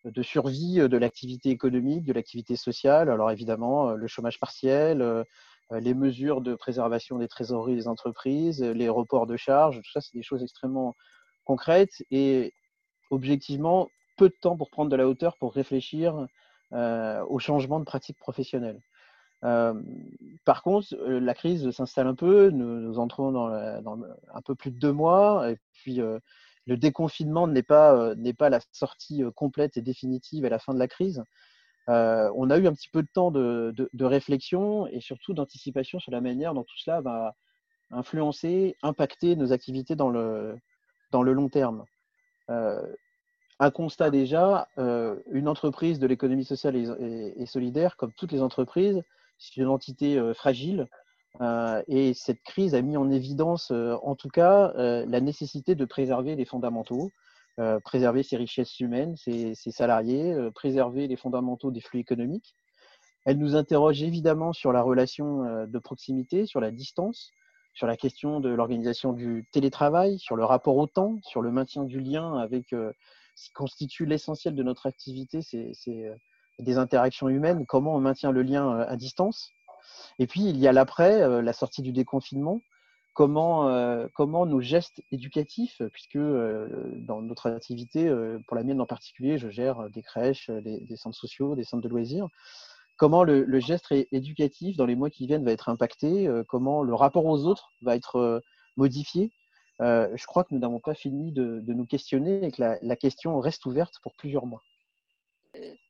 de, 0.04 0.22
survie 0.22 0.76
de 0.76 0.96
l'activité 0.96 1.50
économique, 1.50 2.04
de 2.04 2.12
l'activité 2.14 2.56
sociale. 2.56 3.10
Alors 3.10 3.30
évidemment, 3.30 3.92
le 3.92 4.06
chômage 4.06 4.40
partiel, 4.40 5.24
les 5.70 5.94
mesures 5.94 6.40
de 6.40 6.54
préservation 6.54 7.18
des 7.18 7.28
trésoreries 7.28 7.76
des 7.76 7.88
entreprises, 7.88 8.62
les 8.62 8.88
reports 8.88 9.26
de 9.26 9.36
charges, 9.36 9.76
tout 9.76 9.92
ça, 9.92 10.00
c'est 10.00 10.16
des 10.16 10.22
choses 10.22 10.42
extrêmement 10.42 10.96
concrètes 11.48 12.04
et 12.12 12.52
objectivement 13.10 13.88
peu 14.16 14.28
de 14.28 14.34
temps 14.40 14.56
pour 14.56 14.70
prendre 14.70 14.90
de 14.90 14.96
la 14.96 15.08
hauteur 15.08 15.36
pour 15.38 15.54
réfléchir 15.54 16.26
euh, 16.72 17.24
au 17.28 17.38
changement 17.38 17.80
de 17.80 17.84
pratique 17.84 18.18
professionnelle 18.18 18.80
par 19.40 20.62
contre, 20.62 20.96
la 20.96 21.34
crise 21.34 21.70
s'installe 21.70 22.08
un 22.08 22.14
peu. 22.14 22.50
Nous, 22.50 22.98
entrons 22.98 23.32
dans, 23.32 23.48
un 23.48 24.42
peu 24.42 24.54
plus 24.54 24.70
de 24.70 24.78
deux 24.78 24.92
mois. 24.92 25.50
Et 25.50 25.58
puis, 25.74 25.96
le 25.96 26.76
déconfinement 26.76 27.46
n'est 27.46 27.62
pas, 27.62 28.14
n'est 28.16 28.34
pas 28.34 28.50
la 28.50 28.60
sortie 28.72 29.22
complète 29.36 29.76
et 29.76 29.82
définitive 29.82 30.44
à 30.44 30.48
la 30.48 30.58
fin 30.58 30.74
de 30.74 30.78
la 30.78 30.88
crise. 30.88 31.22
on 31.86 32.50
a 32.50 32.58
eu 32.58 32.66
un 32.66 32.74
petit 32.74 32.88
peu 32.92 33.02
de 33.02 33.08
temps 33.12 33.30
de, 33.30 33.72
de 33.92 34.04
réflexion 34.04 34.86
et 34.88 35.00
surtout 35.00 35.34
d'anticipation 35.34 36.00
sur 36.00 36.12
la 36.12 36.20
manière 36.20 36.54
dont 36.54 36.64
tout 36.64 36.78
cela 36.78 37.00
va 37.00 37.34
influencer, 37.90 38.76
impacter 38.82 39.36
nos 39.36 39.52
activités 39.52 39.96
dans 39.96 40.10
le, 40.10 40.58
dans 41.10 41.22
le 41.22 41.32
long 41.32 41.48
terme. 41.48 41.84
un 42.48 43.70
constat 43.70 44.10
déjà, 44.10 44.68
une 44.76 45.48
entreprise 45.48 45.98
de 45.98 46.06
l'économie 46.06 46.44
sociale 46.44 46.76
et, 46.76 47.46
solidaire, 47.46 47.96
comme 47.96 48.12
toutes 48.12 48.32
les 48.32 48.42
entreprises, 48.42 49.02
c'est 49.38 49.56
une 49.56 49.68
entité 49.68 50.18
euh, 50.18 50.34
fragile. 50.34 50.88
Euh, 51.40 51.82
et 51.86 52.14
cette 52.14 52.42
crise 52.42 52.74
a 52.74 52.82
mis 52.82 52.96
en 52.96 53.10
évidence, 53.10 53.70
euh, 53.70 53.96
en 54.02 54.16
tout 54.16 54.28
cas, 54.28 54.72
la 54.76 55.20
nécessité 55.20 55.74
de 55.74 55.84
préserver 55.84 56.34
les 56.36 56.44
fondamentaux, 56.44 57.10
préserver 57.84 58.22
ses 58.22 58.36
richesses 58.36 58.78
humaines, 58.78 59.16
ses, 59.16 59.54
salariés, 59.54 60.32
préserver 60.54 61.08
les 61.08 61.16
fondamentaux 61.16 61.72
des 61.72 61.80
flux 61.80 61.98
économiques. 61.98 62.54
Elle 63.24 63.38
nous 63.38 63.56
interroge 63.56 64.00
évidemment 64.00 64.52
sur 64.52 64.72
la 64.72 64.80
relation 64.80 65.66
de 65.66 65.78
proximité, 65.80 66.46
sur 66.46 66.60
la 66.60 66.70
distance, 66.70 67.32
sur 67.78 67.86
la 67.86 67.96
question 67.96 68.40
de 68.40 68.48
l'organisation 68.48 69.12
du 69.12 69.46
télétravail, 69.52 70.18
sur 70.18 70.34
le 70.34 70.44
rapport 70.44 70.76
au 70.76 70.88
temps, 70.88 71.14
sur 71.22 71.42
le 71.42 71.52
maintien 71.52 71.84
du 71.84 72.00
lien 72.00 72.36
avec 72.36 72.70
ce 72.70 73.44
qui 73.44 73.52
constitue 73.52 74.04
l'essentiel 74.04 74.56
de 74.56 74.64
notre 74.64 74.86
activité, 74.86 75.42
c'est 75.42 76.18
des 76.58 76.76
interactions 76.76 77.28
humaines, 77.28 77.66
comment 77.66 77.94
on 77.94 78.00
maintient 78.00 78.32
le 78.32 78.42
lien 78.42 78.80
à 78.80 78.96
distance. 78.96 79.52
Et 80.18 80.26
puis, 80.26 80.40
il 80.40 80.56
y 80.56 80.66
a 80.66 80.72
l'après, 80.72 81.40
la 81.40 81.52
sortie 81.52 81.82
du 81.82 81.92
déconfinement, 81.92 82.60
comment, 83.14 83.70
comment 84.12 84.44
nos 84.44 84.60
gestes 84.60 85.00
éducatifs, 85.12 85.80
puisque 85.92 86.18
dans 86.18 87.22
notre 87.22 87.48
activité, 87.48 88.12
pour 88.48 88.56
la 88.56 88.64
mienne 88.64 88.80
en 88.80 88.86
particulier, 88.86 89.38
je 89.38 89.50
gère 89.50 89.88
des 89.90 90.02
crèches, 90.02 90.50
des, 90.50 90.96
centres 90.96 91.16
sociaux, 91.16 91.54
des 91.54 91.62
centres 91.62 91.84
de 91.84 91.88
loisirs, 91.88 92.26
comment 92.98 93.24
le, 93.24 93.60
geste 93.60 93.86
éducatif 94.12 94.76
dans 94.76 94.86
les 94.86 94.96
mois 94.96 95.10
qui 95.10 95.26
viennent 95.26 95.44
va 95.44 95.52
être 95.52 95.68
impacté, 95.68 96.28
comment 96.48 96.82
le 96.82 96.94
rapport 96.94 97.24
aux 97.24 97.46
autres 97.46 97.70
va 97.82 97.96
être 97.96 98.42
modifié. 98.76 99.32
je 99.80 100.26
crois 100.26 100.44
que 100.44 100.54
nous 100.54 100.60
n'avons 100.60 100.80
pas 100.80 100.94
fini 100.94 101.32
de, 101.32 101.62
nous 101.66 101.86
questionner 101.86 102.44
et 102.44 102.52
que 102.52 102.62
la 102.80 102.96
question 102.96 103.38
reste 103.40 103.64
ouverte 103.66 103.94
pour 104.02 104.14
plusieurs 104.14 104.46
mois. 104.46 104.62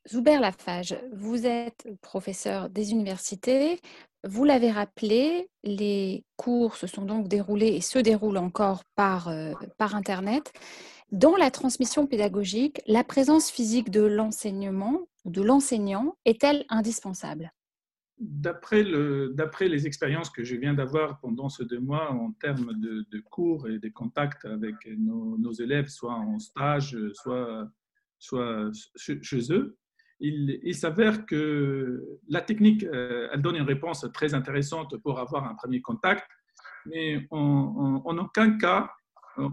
Zoubert 0.09 0.41
Lafage, 0.41 0.95
vous 1.13 1.45
êtes 1.45 1.87
professeur 2.01 2.69
des 2.69 2.91
universités. 2.91 3.79
Vous 4.23 4.43
l'avez 4.43 4.71
rappelé, 4.71 5.49
les 5.63 6.23
cours 6.35 6.75
se 6.75 6.87
sont 6.87 7.03
donc 7.03 7.27
déroulés 7.27 7.75
et 7.75 7.81
se 7.81 7.99
déroulent 7.99 8.37
encore 8.37 8.83
euh, 8.99 9.53
par 9.77 9.95
Internet. 9.95 10.51
Dans 11.11 11.35
la 11.35 11.49
transmission 11.49 12.05
pédagogique, 12.05 12.81
la 12.85 13.03
présence 13.03 13.49
physique 13.49 13.89
de 13.89 14.01
l'enseignement 14.01 15.07
ou 15.25 15.31
de 15.31 15.41
l'enseignant 15.41 16.15
est-elle 16.25 16.65
indispensable? 16.69 17.51
D'après 18.19 18.83
les 18.83 19.87
expériences 19.87 20.29
que 20.29 20.43
je 20.43 20.55
viens 20.55 20.73
d'avoir 20.73 21.19
pendant 21.19 21.49
ces 21.49 21.65
deux 21.65 21.79
mois 21.79 22.11
en 22.11 22.31
termes 22.33 22.73
de, 22.73 23.19
cours 23.31 23.67
et 23.69 23.79
de 23.79 23.89
contacts 23.89 24.45
avec 24.45 24.75
nos, 24.97 25.51
élèves, 25.53 25.87
soit 25.87 26.13
en 26.13 26.37
stage, 26.37 26.97
soit 27.13 27.71
chez 28.19 29.53
eux, 29.53 29.77
il, 30.19 30.75
s'avère 30.75 31.25
que 31.25 32.19
la 32.27 32.41
technique, 32.41 32.83
euh, 32.83 33.29
elle 33.31 33.41
donne 33.41 33.55
une 33.55 33.63
réponse 33.63 34.05
très 34.13 34.33
intéressante 34.33 34.97
pour 34.97 35.19
avoir 35.19 35.45
un 35.45 35.55
premier 35.55 35.81
contact, 35.81 36.29
mais 36.85 37.25
en, 37.31 38.17
aucun 38.17 38.57
cas 38.57 38.91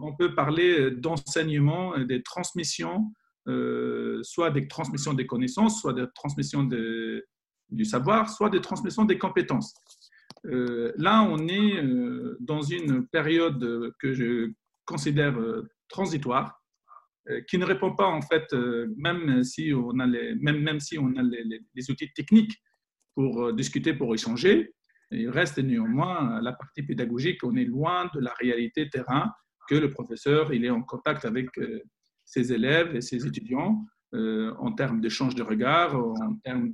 on 0.00 0.14
peut 0.16 0.34
parler 0.34 0.90
d'enseignement, 0.90 1.98
des 1.98 2.22
transmissions, 2.22 3.12
euh, 3.48 4.20
soit 4.22 4.50
des 4.50 4.66
transmissions 4.68 5.14
des 5.14 5.26
connaissances, 5.26 5.80
soit 5.80 5.92
des 5.92 6.06
transmissions 6.14 6.64
du 6.64 7.84
savoir, 7.84 8.30
soit 8.30 8.50
des 8.50 8.60
transmissions 8.60 9.04
des 9.04 9.18
compétences. 9.18 9.74
Euh, 10.46 10.92
là, 10.96 11.22
on 11.22 11.48
est 11.48 11.82
dans 12.40 12.62
une 12.62 13.06
période 13.08 13.92
que 13.98 14.12
je 14.12 14.52
considère 14.84 15.36
transitoire, 15.88 16.60
euh, 17.30 17.40
qui 17.48 17.58
ne 17.58 17.64
répond 17.64 17.94
pas 17.94 18.06
en 18.06 18.22
fait, 18.22 18.52
euh, 18.52 18.92
même 18.96 19.42
si 19.42 19.72
on 19.74 19.98
a 19.98 20.06
les, 20.06 20.36
même, 20.36 20.60
même 20.60 20.78
si 20.78 20.96
on 20.96 21.16
a 21.16 21.22
les, 21.22 21.90
outils 21.90 22.12
techniques 22.12 22.56
pour 23.14 23.46
euh, 23.46 23.52
discuter, 23.52 23.94
pour 23.94 24.14
échanger, 24.14 24.72
il 25.10 25.28
reste 25.28 25.58
néanmoins 25.58 26.40
la 26.40 26.52
partie 26.52 26.82
pédagogique. 26.82 27.42
On 27.42 27.56
est 27.56 27.64
loin 27.64 28.08
de 28.14 28.20
la 28.20 28.32
réalité 28.40 28.88
terrain 28.90 29.32
que 29.68 29.74
le 29.74 29.90
professeur 29.90 30.52
il 30.52 30.64
est 30.64 30.70
en 30.70 30.82
contact 30.82 31.24
avec 31.24 31.48
ses 32.24 32.52
élèves 32.52 32.94
et 32.96 33.00
ses 33.00 33.26
étudiants 33.26 33.84
en 34.12 34.72
termes 34.72 35.00
d'échange 35.00 35.34
de 35.34 35.42
regards, 35.42 35.96
en 35.96 36.36
termes 36.44 36.70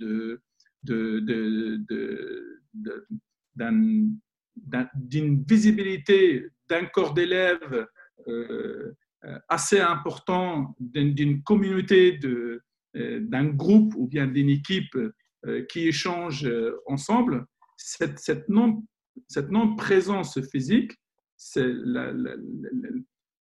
d'une 3.56 5.44
visibilité 5.44 6.46
d'un 6.68 6.86
corps 6.86 7.14
d'élèves 7.14 7.86
euh, 9.24 9.38
assez 9.48 9.78
important 9.78 10.74
d'une 10.80 11.44
communauté, 11.44 12.18
euh, 12.24 13.20
d'un 13.20 13.44
groupe 13.44 13.94
ou 13.96 14.08
bien 14.08 14.26
d'une 14.26 14.48
équipe 14.48 14.96
euh, 15.46 15.64
qui 15.70 15.86
échange 15.86 16.50
ensemble, 16.86 17.46
cette 17.76 18.48
non-présence 18.48 20.40
physique, 20.50 20.92
c'est 21.44 21.72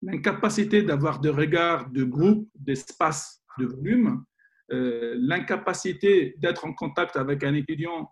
l'incapacité 0.02 0.84
d'avoir 0.84 1.20
de 1.20 1.30
regard 1.30 1.90
de 1.92 2.04
groupe, 2.04 2.50
d'espace, 2.56 3.44
de 3.60 3.66
volume, 3.66 4.24
l'incapacité 4.70 6.36
d'être 6.38 6.66
en 6.66 6.74
contact 6.74 7.16
avec 7.18 7.44
un 7.44 7.54
étudiant 7.54 8.12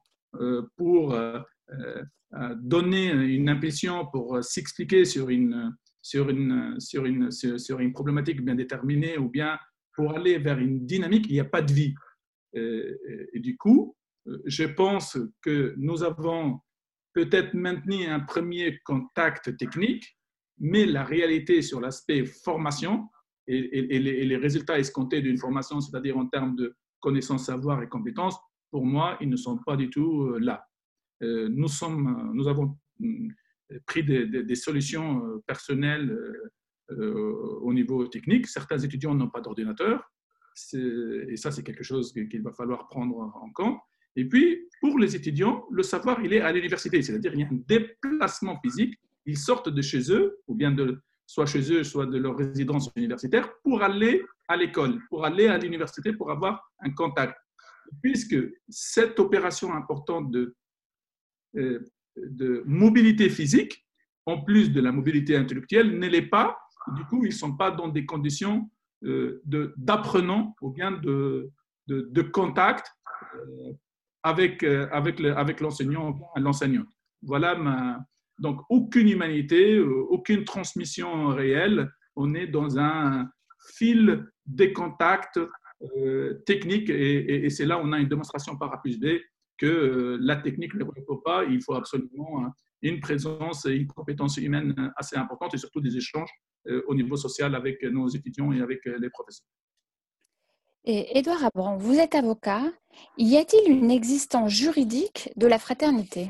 pour 0.77 1.17
donner 2.57 3.11
une 3.11 3.49
impression, 3.49 4.05
pour 4.11 4.43
s'expliquer 4.43 5.05
sur 5.05 5.29
une, 5.29 5.75
sur 6.01 6.29
une, 6.29 6.79
sur, 6.79 7.05
une, 7.05 7.31
sur 7.31 7.79
une 7.79 7.93
problématique 7.93 8.43
bien 8.43 8.55
déterminée 8.55 9.17
ou 9.17 9.29
bien 9.29 9.57
pour 9.99 10.15
aller 10.15 10.37
vers 10.37 10.59
une 10.59 10.85
dynamique, 10.85 11.25
il 11.27 11.33
n'y 11.33 11.39
a 11.39 11.45
pas 11.45 11.61
de 11.61 11.73
vie. 11.73 11.93
Euh, 12.55 12.95
et, 13.33 13.39
du 13.39 13.57
coup, 13.57 13.95
euh, 14.27 14.41
je 14.45 14.63
pense 14.63 15.17
que 15.41 15.75
nous 15.77 16.03
avons 16.03 16.59
peut-être 17.25 17.53
maintenu 17.53 18.05
un 18.05 18.19
premier 18.19 18.79
contact 18.85 19.57
technique, 19.57 20.17
mais 20.57 20.85
la 20.85 21.03
réalité 21.03 21.61
sur 21.61 21.79
l'aspect 21.81 22.25
formation 22.25 23.07
et, 23.47 23.81
les, 23.81 24.37
résultats 24.37 24.77
escomptés 24.77 25.21
d'une 25.21 25.37
formation, 25.37 25.81
c'est-à-dire 25.81 26.17
en 26.17 26.27
termes 26.27 26.55
de 26.55 26.75
connaissances, 26.99 27.47
savoir 27.47 27.81
et 27.81 27.89
compétences, 27.89 28.37
pour 28.69 28.85
moi, 28.85 29.17
ils 29.21 29.29
ne 29.29 29.35
sont 29.35 29.57
pas 29.57 29.75
du 29.75 29.89
tout 29.89 30.23
euh, 30.23 30.39
là. 30.39 30.65
Nous, 31.21 31.67
sommes, 31.67 32.31
nous 32.33 32.47
avons 32.47 32.77
pris 33.85 34.03
des, 34.03 34.55
solutions 34.55 35.25
euh, 35.25 35.43
personnelles 35.45 36.11
euh, 36.11 36.51
euh, 36.91 37.59
au 37.61 37.73
niveau 37.73 38.07
technique. 38.07 38.47
Certains 38.47 38.79
étudiants 38.79 39.13
n'ont 39.13 39.29
pas 39.29 39.41
d'ordinateur, 39.41 40.11
et 40.73 41.37
ça, 41.37 41.51
c'est 41.51 41.63
quelque 41.63 41.83
chose 41.83 42.11
qu'il 42.11 42.41
va 42.41 42.51
falloir 42.51 42.87
prendre 42.87 43.17
en 43.17 43.51
compte. 43.53 43.79
Et 44.15 44.25
puis, 44.25 44.67
pour 44.81 44.97
les 44.99 45.15
étudiants, 45.15 45.65
le 45.71 45.83
savoir, 45.83 46.23
il 46.23 46.33
est 46.33 46.41
à 46.41 46.51
l'université, 46.51 47.01
c'est-à-dire 47.01 47.33
il 47.33 47.41
y 47.41 47.43
a 47.43 47.47
un 47.47 47.59
déplacement 47.67 48.59
physique. 48.61 48.97
Ils 49.25 49.37
sortent 49.37 49.69
de 49.69 49.81
chez 49.81 50.11
eux, 50.11 50.39
ou 50.47 50.55
bien 50.55 50.71
de, 50.71 51.01
soit 51.25 51.45
chez 51.45 51.71
eux, 51.71 51.83
soit 51.83 52.05
de 52.05 52.17
leur 52.17 52.37
résidence 52.37 52.89
universitaire, 52.95 53.51
pour 53.63 53.83
aller 53.83 54.23
à 54.47 54.57
l'école, 54.57 54.99
pour 55.09 55.25
aller 55.25 55.47
à 55.47 55.57
l'université, 55.57 56.13
pour 56.13 56.31
avoir 56.31 56.71
un 56.79 56.91
contact. 56.91 57.35
Puisque 58.01 58.37
cette 58.69 59.19
opération 59.19 59.73
importante 59.73 60.31
de 60.31 60.55
de 62.25 62.63
mobilité 62.65 63.29
physique, 63.29 63.85
en 64.25 64.41
plus 64.41 64.71
de 64.71 64.81
la 64.81 64.91
mobilité 64.91 65.35
intellectuelle, 65.35 65.97
ne 65.97 66.07
l'est 66.07 66.29
pas. 66.29 66.57
Du 66.95 67.03
coup, 67.05 67.23
ils 67.25 67.29
ne 67.29 67.33
sont 67.33 67.55
pas 67.55 67.71
dans 67.71 67.87
des 67.87 68.05
conditions 68.05 68.69
euh, 69.03 69.41
d'apprenant 69.77 70.55
ou 70.61 70.71
bien 70.71 70.91
de, 70.91 71.49
de, 71.87 72.21
contact 72.21 72.91
euh, 74.25 74.29
avec, 74.29 74.63
euh, 74.63 74.87
avec, 74.91 75.21
avec 75.21 75.59
l'enseignant 75.59 76.19
l'enseignante. 76.35 76.87
Voilà 77.21 77.99
donc 78.39 78.61
aucune 78.69 79.09
humanité, 79.09 79.79
aucune 79.79 80.45
transmission 80.45 81.27
réelle. 81.27 81.91
On 82.15 82.33
est 82.33 82.47
dans 82.47 82.79
un 82.79 83.29
fil 83.75 84.25
des 84.45 84.71
contacts 84.71 85.39
techniques 86.45 86.89
et, 86.89 87.49
c'est 87.49 87.65
là 87.65 87.77
où 87.77 87.81
on 87.83 87.91
a 87.91 87.99
une 87.99 88.07
démonstration 88.07 88.55
par 88.55 88.73
A 88.73 88.81
plus 88.81 88.97
B 88.97 89.19
que 89.57 89.65
euh, 89.65 90.17
la 90.21 90.37
technique 90.37 90.73
ne 90.73 90.85
répond 90.85 91.17
pas. 91.17 91.43
Il 91.43 91.61
faut 91.61 91.75
absolument 91.75 92.49
une 92.81 92.99
présence 93.01 93.65
et 93.65 93.75
une 93.75 93.87
compétence 93.87 94.37
humaine 94.37 94.73
assez 94.95 95.17
importante 95.17 95.53
et 95.53 95.57
surtout 95.57 95.81
des 95.81 95.95
échanges 95.97 96.31
euh, 96.67 96.81
au 96.87 96.95
niveau 96.95 97.15
social 97.15 97.53
avec 97.55 97.83
nos 97.83 98.07
étudiants 98.07 98.51
et 98.51 98.61
avec 98.61 98.85
euh, 98.87 98.97
les 98.99 99.09
professeurs. 99.09 99.47
Et 100.85 101.17
Edouard 101.17 101.45
Abran, 101.45 101.77
vous 101.77 101.99
êtes 101.99 102.15
avocat. 102.15 102.63
Y 103.17 103.37
a-t-il 103.37 103.71
une 103.71 103.91
existence 103.91 104.51
juridique 104.51 105.31
de 105.35 105.47
la 105.47 105.59
fraternité? 105.59 106.27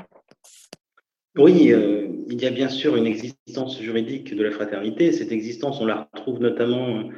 Oui, 1.36 1.72
il 2.28 2.42
y 2.42 2.46
a 2.46 2.50
bien 2.50 2.68
sûr 2.68 2.96
une 2.96 3.06
existence 3.06 3.80
juridique 3.80 4.34
de 4.34 4.42
la 4.42 4.50
fraternité. 4.50 5.12
Cette 5.12 5.32
existence, 5.32 5.80
on 5.80 5.86
la 5.86 6.08
retrouve 6.12 6.40
notamment 6.40 7.08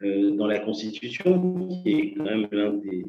dans 0.00 0.46
la 0.46 0.60
Constitution, 0.60 1.68
qui 1.68 1.90
est 1.90 2.14
quand 2.14 2.24
même 2.24 2.80
des, 2.80 3.04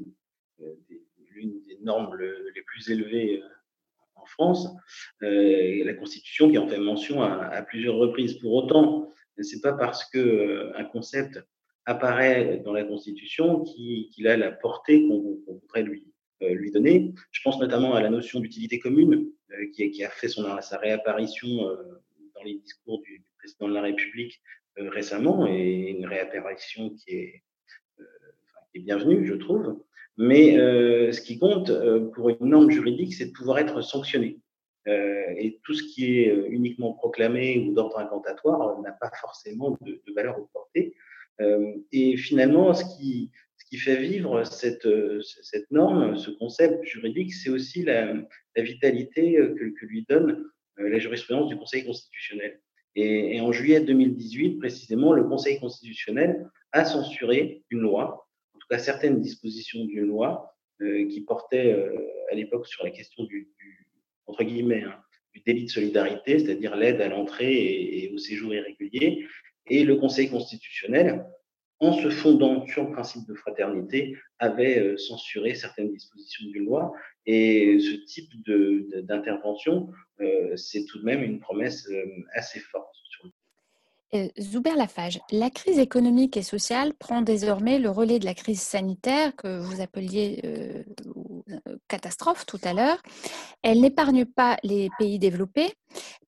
l'une 1.36 1.62
des 1.64 1.78
normes 1.82 2.16
les 2.18 2.62
plus 2.64 2.90
élevées 2.90 3.42
euh, 3.42 3.48
en 4.16 4.26
France, 4.26 4.70
euh, 5.24 5.84
la 5.86 5.94
Constitution 5.94 6.50
qui 6.50 6.58
en 6.58 6.68
fait 6.68 6.80
mention 6.80 7.22
à, 7.22 7.62
plusieurs 7.64 7.96
reprises. 7.96 8.36
Pour 8.40 8.54
autant, 8.54 9.14
c'est 9.40 9.62
pas 9.62 9.74
parce 9.74 10.10
que 10.10 10.18
euh, 10.18 10.78
un 10.78 10.86
concept 10.86 11.40
apparaît 11.86 12.62
dans 12.64 12.74
la 12.74 12.84
Constitution 12.84 13.64
qu'il 13.64 14.28
a 14.28 14.38
la 14.38 14.52
portée 14.52 15.08
qu'on 15.08 15.40
voudrait 15.48 15.84
lui, 15.84 16.08
lui 16.42 16.72
donner. 16.72 17.14
Je 17.32 17.42
pense 17.44 17.60
notamment 17.60 17.94
à 17.94 18.02
la 18.02 18.10
notion 18.10 18.40
d'utilité 18.40 18.80
commune 18.80 19.30
qui, 19.74 19.92
qui, 19.92 20.04
a 20.04 20.10
fait 20.10 20.28
son, 20.28 20.44
sa 20.62 20.78
réapparition 20.78 21.48
dans 21.48 22.44
les 22.44 22.56
discours 22.56 23.02
du, 23.02 23.24
président 23.38 23.68
de 23.68 23.74
la 23.74 23.82
République 23.82 24.42
récemment 24.78 25.48
et 25.48 25.92
une 25.92 26.06
réapparition 26.06 26.90
qui 26.90 27.12
est, 27.12 27.44
qui 28.72 28.80
est 28.80 28.82
bienvenue, 28.82 29.26
je 29.26 29.36
trouve. 29.36 29.80
Mais 30.18 30.58
euh, 30.58 31.12
ce 31.12 31.22
qui 31.22 31.38
compte 31.38 31.70
euh, 31.70 32.10
pour 32.12 32.30
une 32.30 32.38
norme 32.42 32.72
juridique, 32.72 33.14
c'est 33.14 33.26
de 33.26 33.32
pouvoir 33.32 33.60
être 33.60 33.82
sanctionné. 33.82 34.40
Euh, 34.88 35.34
et 35.38 35.60
tout 35.64 35.74
ce 35.74 35.84
qui 35.84 36.20
est 36.20 36.34
uniquement 36.48 36.94
proclamé 36.94 37.58
ou 37.60 37.74
d'ordre 37.74 37.98
incantatoire 37.98 38.80
n'a 38.82 38.92
pas 38.92 39.12
forcément 39.20 39.78
de, 39.82 40.02
valeur 40.16 40.38
ou 40.40 40.44
de 40.44 40.50
portée. 40.54 40.96
Et 41.40 42.18
finalement, 42.18 42.74
ce 42.74 42.84
qui, 42.98 43.32
ce 43.58 43.66
qui 43.66 43.78
fait 43.78 43.98
vivre 43.98 44.44
cette, 44.46 44.88
cette 45.22 45.70
norme, 45.72 46.18
ce 46.18 46.32
concept 46.32 46.84
juridique, 46.84 47.34
c'est 47.34 47.50
aussi 47.50 47.84
la, 47.84 48.14
la 48.56 48.64
vitalité 48.64 49.34
que, 49.34 49.70
que, 49.70 49.86
lui 49.86 50.06
donne 50.08 50.46
la 50.78 51.00
jurisprudence 51.00 51.50
du 51.50 51.58
Conseil 51.58 51.86
constitutionnel. 51.86 52.62
Et, 52.96 53.36
et, 53.36 53.42
en 53.42 53.52
juillet 53.52 53.82
2018, 53.82 54.60
précisément, 54.60 55.14
le 55.14 55.24
Conseil 55.26 55.60
constitutionnel 55.60 56.48
a 56.72 56.86
censuré 56.86 57.64
une 57.70 57.82
loi, 57.82 58.28
en 58.54 58.60
tout 58.60 58.68
cas 58.70 58.80
certaines 58.80 59.22
dispositions 59.22 59.84
d'une 59.86 60.08
loi, 60.08 60.56
qui 60.80 61.22
portait 61.22 61.74
à 62.32 62.36
l'époque 62.36 62.68
sur 62.68 62.84
la 62.84 62.92
question 62.92 63.24
du, 63.24 63.50
du 63.58 63.88
entre 64.28 64.44
guillemets, 64.44 64.84
hein, 64.84 64.96
du 65.34 65.42
délit 65.42 65.66
de 65.66 65.70
solidarité, 65.70 66.40
c'est-à-dire 66.40 66.76
l'aide 66.76 67.02
à 67.02 67.10
l'entrée 67.10 68.04
et, 68.04 68.12
au 68.14 68.18
séjour 68.18 68.54
irrégulier. 68.54 69.26
Et 69.68 69.84
le 69.84 69.96
Conseil 69.96 70.30
constitutionnel, 70.30 71.26
en 71.80 71.94
se 71.94 72.10
fondant 72.10 72.66
sur 72.68 72.86
le 72.86 72.92
principe 72.92 73.28
de 73.28 73.34
fraternité, 73.34 74.18
avait 74.40 74.80
euh, 74.80 74.98
censuré 74.98 75.56
certaines 75.56 75.92
dispositions 75.92 76.46
d'une 76.48 76.66
loi. 76.66 76.94
Et 77.26 77.80
ce 77.80 77.96
type 78.06 78.32
d'intervention, 79.06 79.90
euh, 80.22 80.56
c'est 80.56 80.86
tout 80.86 81.00
de 81.00 81.06
même 81.06 81.24
une 81.24 81.40
promesse 81.40 81.88
euh, 81.90 82.06
assez 82.34 82.60
forte. 82.60 82.96
Zuber 84.40 84.76
Lafage, 84.78 85.20
la 85.32 85.50
crise 85.50 85.78
économique 85.78 86.38
et 86.38 86.42
sociale 86.42 86.94
prend 86.94 87.22
désormais 87.22 87.80
le 87.80 87.90
relais 87.90 88.20
de 88.20 88.24
la 88.24 88.34
crise 88.34 88.62
sanitaire 88.62 89.36
que 89.36 89.60
vous 89.60 89.82
appeliez 89.82 90.42
catastrophe 91.88 92.46
tout 92.46 92.60
à 92.64 92.74
l'heure. 92.74 93.02
Elle 93.62 93.82
n'épargne 93.82 94.26
pas 94.26 94.58
les 94.64 94.90
pays 94.98 95.20
développés. 95.20 95.74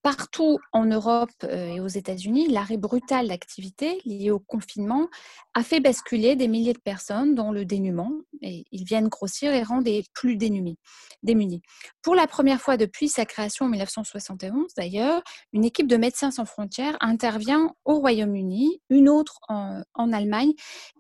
Partout 0.02 0.60
en 0.72 0.86
Europe 0.86 1.32
euh, 1.44 1.76
et 1.76 1.80
aux 1.82 1.88
États-Unis, 1.88 2.48
l'arrêt 2.48 2.78
brutal 2.78 3.28
d'activité 3.28 4.00
lié 4.06 4.32
au 4.32 4.40
confinement 4.40 5.10
a 5.54 5.64
fait 5.64 5.80
basculer 5.80 6.36
des 6.36 6.48
milliers 6.48 6.74
de 6.74 6.80
personnes 6.80 7.36
dans 7.36 7.52
le 7.52 7.66
dénuement 7.66 8.12
et 8.42 8.66
ils 8.72 8.86
viennent 8.86 9.10
grossir 9.10 9.52
et 9.52 9.64
rendre 9.64 9.86
les 9.86 10.06
plus 10.14 10.38
démunis. 10.38 10.78
démunis. 11.24 11.62
Pour 12.02 12.16
la 12.16 12.28
première 12.28 12.62
fois 12.62 12.78
depuis 12.78 13.10
sa 13.10 13.26
création 13.26 13.66
en 13.66 13.70
1971, 13.70 14.74
d'ailleurs, 14.78 15.22
une 15.52 15.66
équipe 15.66 15.88
de 15.88 15.98
Médecins 15.98 16.32
sans 16.32 16.46
frontières 16.46 16.98
intervient 17.02 17.74
au 17.84 18.00
Royaume-Uni, 18.00 18.82
une 18.90 19.10
autre 19.10 19.40
en, 19.50 19.82
en 19.94 20.14
Allemagne. 20.14 20.54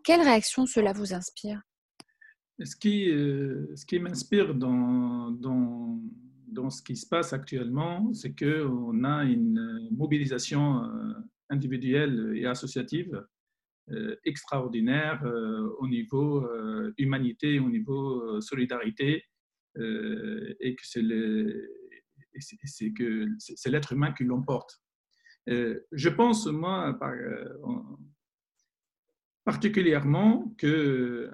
Quelle 0.04 0.22
réaction 0.22 0.66
cela 0.66 0.92
vous 0.92 1.14
inspire? 1.14 1.62
Ce 2.64 2.76
qui, 2.76 3.10
euh, 3.12 3.76
ce 3.76 3.86
qui 3.86 4.00
m'inspire 4.00 4.56
dans, 4.56 5.38
ce 6.70 6.82
qui 6.82 6.96
se 6.96 7.08
passe 7.08 7.34
actuellement, 7.34 8.14
c'est 8.14 8.36
qu'on 8.36 9.04
a 9.04 9.24
une 9.24 9.90
mobilisation 9.92 10.84
euh, 10.84 11.14
individuelle 11.50 12.34
et 12.36 12.46
associative 12.46 13.24
euh, 13.92 14.16
extraordinaire 14.26 15.24
au 15.80 15.88
niveau 15.88 16.48
humanité, 16.98 17.60
au 17.60 17.70
niveau 17.70 18.42
solidarité, 18.42 19.24
et 19.76 20.76
que 20.76 20.84
c'est 20.84 21.02
l'être 23.70 23.94
humain 23.94 24.12
qui 24.12 24.24
l'emporte. 24.24 24.82
je 25.46 26.10
pense, 26.10 26.48
moi, 26.48 27.00
particulièrement 29.46 30.54
que 30.58 31.32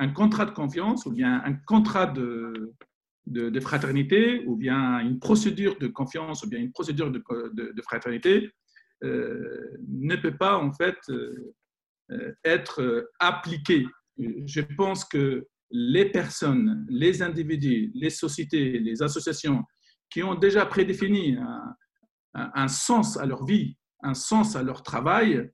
un 0.00 0.08
contrat 0.08 0.46
de 0.46 0.50
confiance 0.52 1.04
ou 1.06 1.12
bien 1.12 1.42
un 1.44 1.52
contrat 1.52 2.06
de, 2.06 2.72
fraternité 3.60 4.42
ou 4.46 4.56
bien 4.56 4.98
une 5.00 5.20
procédure 5.20 5.78
de 5.78 5.86
confiance 5.86 6.42
ou 6.42 6.48
bien 6.48 6.58
une 6.58 6.72
procédure 6.72 7.10
de, 7.12 7.82
fraternité 7.82 8.50
euh, 9.04 9.78
ne 9.88 10.16
peut 10.16 10.36
pas 10.36 10.56
en 10.58 10.72
fait 10.72 10.98
euh, 11.10 11.54
euh, 12.10 12.32
être 12.44 13.10
appliqué. 13.18 13.86
Je 14.18 14.60
pense 14.76 15.04
que 15.04 15.46
les 15.70 16.10
personnes, 16.10 16.86
les 16.88 17.22
individus, 17.22 17.92
les 17.94 18.10
sociétés, 18.10 18.78
les 18.78 19.02
associations 19.02 19.62
qui 20.10 20.22
ont 20.22 20.34
déjà 20.34 20.66
prédéfini 20.66 21.36
un, 22.34 22.68
sens 22.68 23.16
à 23.16 23.26
leur 23.26 23.44
vie, 23.44 23.76
un 24.02 24.14
sens 24.14 24.56
à 24.56 24.62
leur 24.62 24.82
travail, 24.82 25.48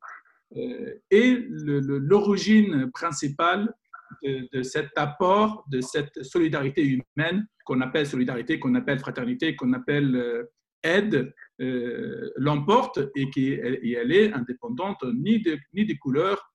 est 0.55 1.45
l'origine 1.51 2.91
principale 2.93 3.75
de, 4.23 4.63
cet 4.63 4.91
apport, 4.97 5.65
de 5.71 5.81
cette 5.81 6.23
solidarité 6.23 6.83
humaine 6.83 7.47
qu'on 7.65 7.81
appelle 7.81 8.07
solidarité, 8.07 8.59
qu'on 8.59 8.75
appelle 8.75 8.99
fraternité, 8.99 9.57
qu'on 9.57 9.73
appelle 9.73 10.15
euh, 10.15 10.45
aide, 10.83 11.35
euh, 11.61 12.31
l'emporte 12.37 13.01
et, 13.17 13.29
qui, 13.31 13.53
elle 13.53 14.13
est 14.13 14.33
indépendante 14.33 15.05
ni, 15.15 15.41
de, 15.41 15.59
ni 15.75 15.85
des 15.85 15.97
couleurs, 15.97 16.53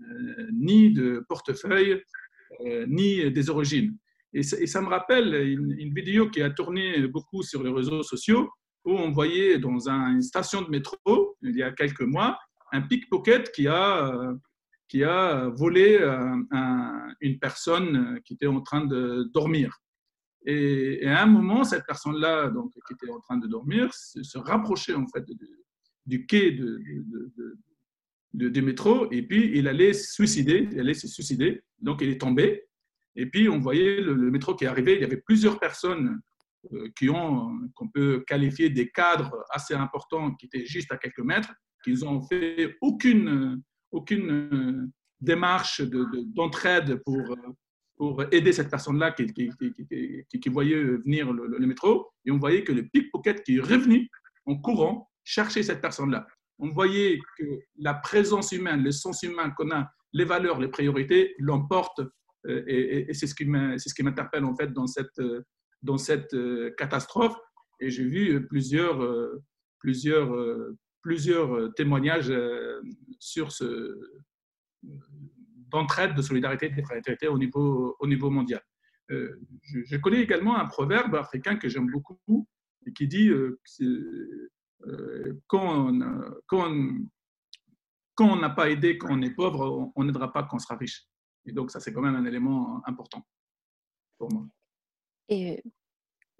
euh, 0.00 0.48
ni 0.52 0.92
de 0.92 1.24
portefeuille, 1.28 2.02
ni 2.88 3.30
des 3.30 3.50
origines. 3.50 3.96
Et, 4.32 4.42
ça 4.42 4.80
me 4.80 4.88
rappelle 4.88 5.34
une, 5.34 5.92
vidéo 5.94 6.30
qui 6.30 6.42
a 6.42 6.50
tourné 6.50 7.06
beaucoup 7.06 7.42
sur 7.42 7.62
les 7.62 7.70
réseaux 7.70 8.02
sociaux 8.02 8.50
où 8.84 8.92
on 8.92 9.10
voyait 9.10 9.58
dans 9.58 9.88
une 9.88 10.22
station 10.22 10.62
de 10.62 10.70
métro, 10.70 11.36
il 11.42 11.56
y 11.56 11.62
a 11.62 11.70
quelques 11.72 12.00
mois, 12.00 12.38
un 12.72 12.80
pickpocket 12.80 13.52
qui 13.52 13.68
a 13.68 14.34
qui 14.88 15.04
a 15.04 15.48
volé 15.48 15.98
euh, 16.00 16.36
une 17.20 17.38
personne 17.38 18.20
qui 18.24 18.34
était 18.34 18.46
en 18.46 18.60
train 18.60 18.86
de 18.86 19.30
dormir. 19.32 19.78
Et, 20.46 21.06
à 21.06 21.22
un 21.22 21.26
moment, 21.26 21.64
cette 21.64 21.84
personne-là, 21.86 22.48
donc 22.48 22.72
qui 22.72 22.94
était 22.94 23.10
en 23.12 23.20
train 23.20 23.36
de 23.36 23.46
dormir, 23.46 23.92
se, 23.92 24.38
rapprochait 24.38 24.94
en 24.94 25.06
fait 25.08 25.24
du 26.06 26.26
quai 26.26 26.52
de, 26.52 26.80
de, 28.32 28.48
du 28.48 28.62
métro, 28.62 29.10
et 29.10 29.22
puis 29.22 29.52
il 29.54 29.68
allait 29.68 29.92
se 29.92 30.12
suicider, 30.12 30.68
il 30.72 30.80
allait 30.80 30.94
se 30.94 31.06
suicider. 31.06 31.62
Donc 31.80 32.00
il 32.00 32.08
est 32.08 32.20
tombé, 32.20 32.64
et 33.14 33.26
puis 33.26 33.48
on 33.48 33.58
voyait 33.58 34.00
le, 34.00 34.14
métro 34.30 34.54
qui 34.54 34.64
arrivait. 34.64 34.94
Il 34.94 35.00
y 35.00 35.04
avait 35.04 35.20
plusieurs 35.20 35.58
personnes 35.58 36.20
euh, 36.72 36.88
qui 36.96 37.10
ont, 37.10 37.58
qu'on 37.74 37.88
peut 37.88 38.24
qualifier 38.26 38.70
des 38.70 38.88
cadres 38.90 39.44
assez 39.50 39.74
importants, 39.74 40.34
qui 40.36 40.46
étaient 40.46 40.64
juste 40.64 40.90
à 40.92 40.96
quelques 40.96 41.18
mètres, 41.18 41.52
qui 41.84 41.92
n'ont 41.92 42.22
fait 42.22 42.76
aucune 42.80 43.62
aucune 43.90 44.30
euh, 44.30 44.86
démarche 45.20 45.82
d'entraide 45.82 47.02
pour, 47.04 47.18
euh, 47.18 47.52
pour 47.96 48.22
aider 48.32 48.52
cette 48.52 48.70
personne-là 48.70 49.12
qui, 49.12 49.26
qui, 49.32 49.50
qui, 50.40 50.48
voyait 50.48 50.82
venir 50.82 51.32
le, 51.32 51.66
métro. 51.66 52.10
Et 52.24 52.30
on 52.30 52.38
voyait 52.38 52.64
que 52.64 52.72
le 52.72 52.86
pickpocket 52.86 53.42
qui 53.42 53.56
est 53.56 53.60
revenu 53.60 54.08
en 54.46 54.56
courant 54.56 55.08
chercher 55.24 55.62
cette 55.62 55.80
personne-là. 55.80 56.26
On 56.58 56.70
voyait 56.70 57.18
que 57.38 57.44
la 57.76 57.94
présence 57.94 58.52
humaine, 58.52 58.82
le 58.82 58.92
sens 58.92 59.22
humain 59.22 59.50
qu'on 59.50 59.70
a, 59.70 59.90
les 60.12 60.24
valeurs, 60.24 60.58
les 60.58 60.68
priorités 60.68 61.34
l'emportent. 61.38 62.02
Euh, 62.46 62.62
et, 62.66 63.12
c'est 63.14 63.26
ce 63.26 63.34
qui 63.34 64.02
m'interpelle 64.02 64.44
en 64.44 64.54
fait 64.54 64.72
dans 64.72 64.86
cette, 64.86 65.20
dans 65.82 65.98
cette 65.98 66.34
catastrophe. 66.76 67.36
Et 67.80 67.90
j'ai 67.90 68.04
vu 68.04 68.46
plusieurs, 68.46 69.00
plusieurs 69.80 70.32
plusieurs 71.02 71.54
euh, 71.54 71.68
témoignages 71.70 72.30
euh, 72.30 72.80
sur 73.18 73.52
ce 73.52 73.98
d'entraide, 75.70 76.14
de 76.14 76.22
solidarité 76.22 76.68
de 76.70 76.82
fraternité 76.82 77.28
au 77.28 77.38
niveau, 77.38 77.96
au 77.98 78.06
niveau 78.06 78.30
mondial. 78.30 78.62
Euh, 79.10 79.40
je, 79.62 79.96
connais 79.96 80.20
également 80.20 80.58
un 80.58 80.66
proverbe 80.66 81.14
africain 81.14 81.56
que 81.56 81.68
j'aime 81.68 81.90
beaucoup 81.90 82.46
et 82.86 82.92
qui 82.92 83.06
dit 83.06 83.28
euh, 83.28 83.58
quand, 85.46 85.92
quand, 86.46 86.70
on 88.20 88.36
n'a 88.36 88.50
pas 88.50 88.70
aidé 88.70 88.98
quand 88.98 89.08
on 89.10 89.22
est 89.22 89.34
pauvre, 89.34 89.92
on 89.94 90.04
n'aidera 90.04 90.32
pas 90.32 90.44
quand 90.44 90.56
on 90.56 90.58
sera 90.58 90.76
riche. 90.76 91.06
Et 91.46 91.52
donc 91.52 91.70
ça, 91.70 91.80
c'est 91.80 91.92
quand 91.92 92.02
même 92.02 92.16
un 92.16 92.24
élément 92.24 92.82
important 92.86 93.26
pour 94.18 94.32
moi. 94.32 94.46
Et 95.28 95.62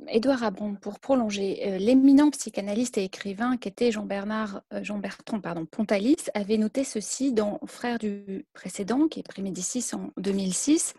Édouard 0.07 0.45
Abron, 0.45 0.77
pour 0.77 1.01
prolonger, 1.01 1.67
euh, 1.67 1.79
l'éminent 1.79 2.31
psychanalyste 2.31 2.99
et 2.99 3.05
écrivain 3.05 3.57
qu'était 3.57 3.91
Jean-Bernard, 3.91 4.63
euh, 4.73 4.85
Jean-Bertrand 4.85 5.41
pardon, 5.41 5.67
Pontalis 5.67 6.17
avait 6.35 6.57
noté 6.57 6.85
ceci 6.85 7.33
dans 7.33 7.59
Frères 7.67 7.99
du 7.99 8.47
précédent, 8.53 9.09
qui 9.09 9.21
est 9.21 9.25
pris 9.25 9.43
Médicis 9.43 9.85
en 9.95 10.11
2006. 10.17 10.95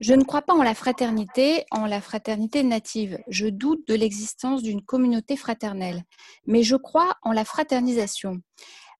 Je 0.00 0.14
ne 0.14 0.24
crois 0.24 0.42
pas 0.42 0.52
en 0.52 0.62
la 0.62 0.74
fraternité, 0.74 1.64
en 1.70 1.86
la 1.86 2.00
fraternité 2.00 2.62
native. 2.62 3.18
Je 3.28 3.46
doute 3.46 3.86
de 3.88 3.94
l'existence 3.94 4.62
d'une 4.62 4.82
communauté 4.82 5.36
fraternelle, 5.36 6.02
mais 6.46 6.62
je 6.62 6.76
crois 6.76 7.16
en 7.22 7.32
la 7.32 7.44
fraternisation. 7.44 8.38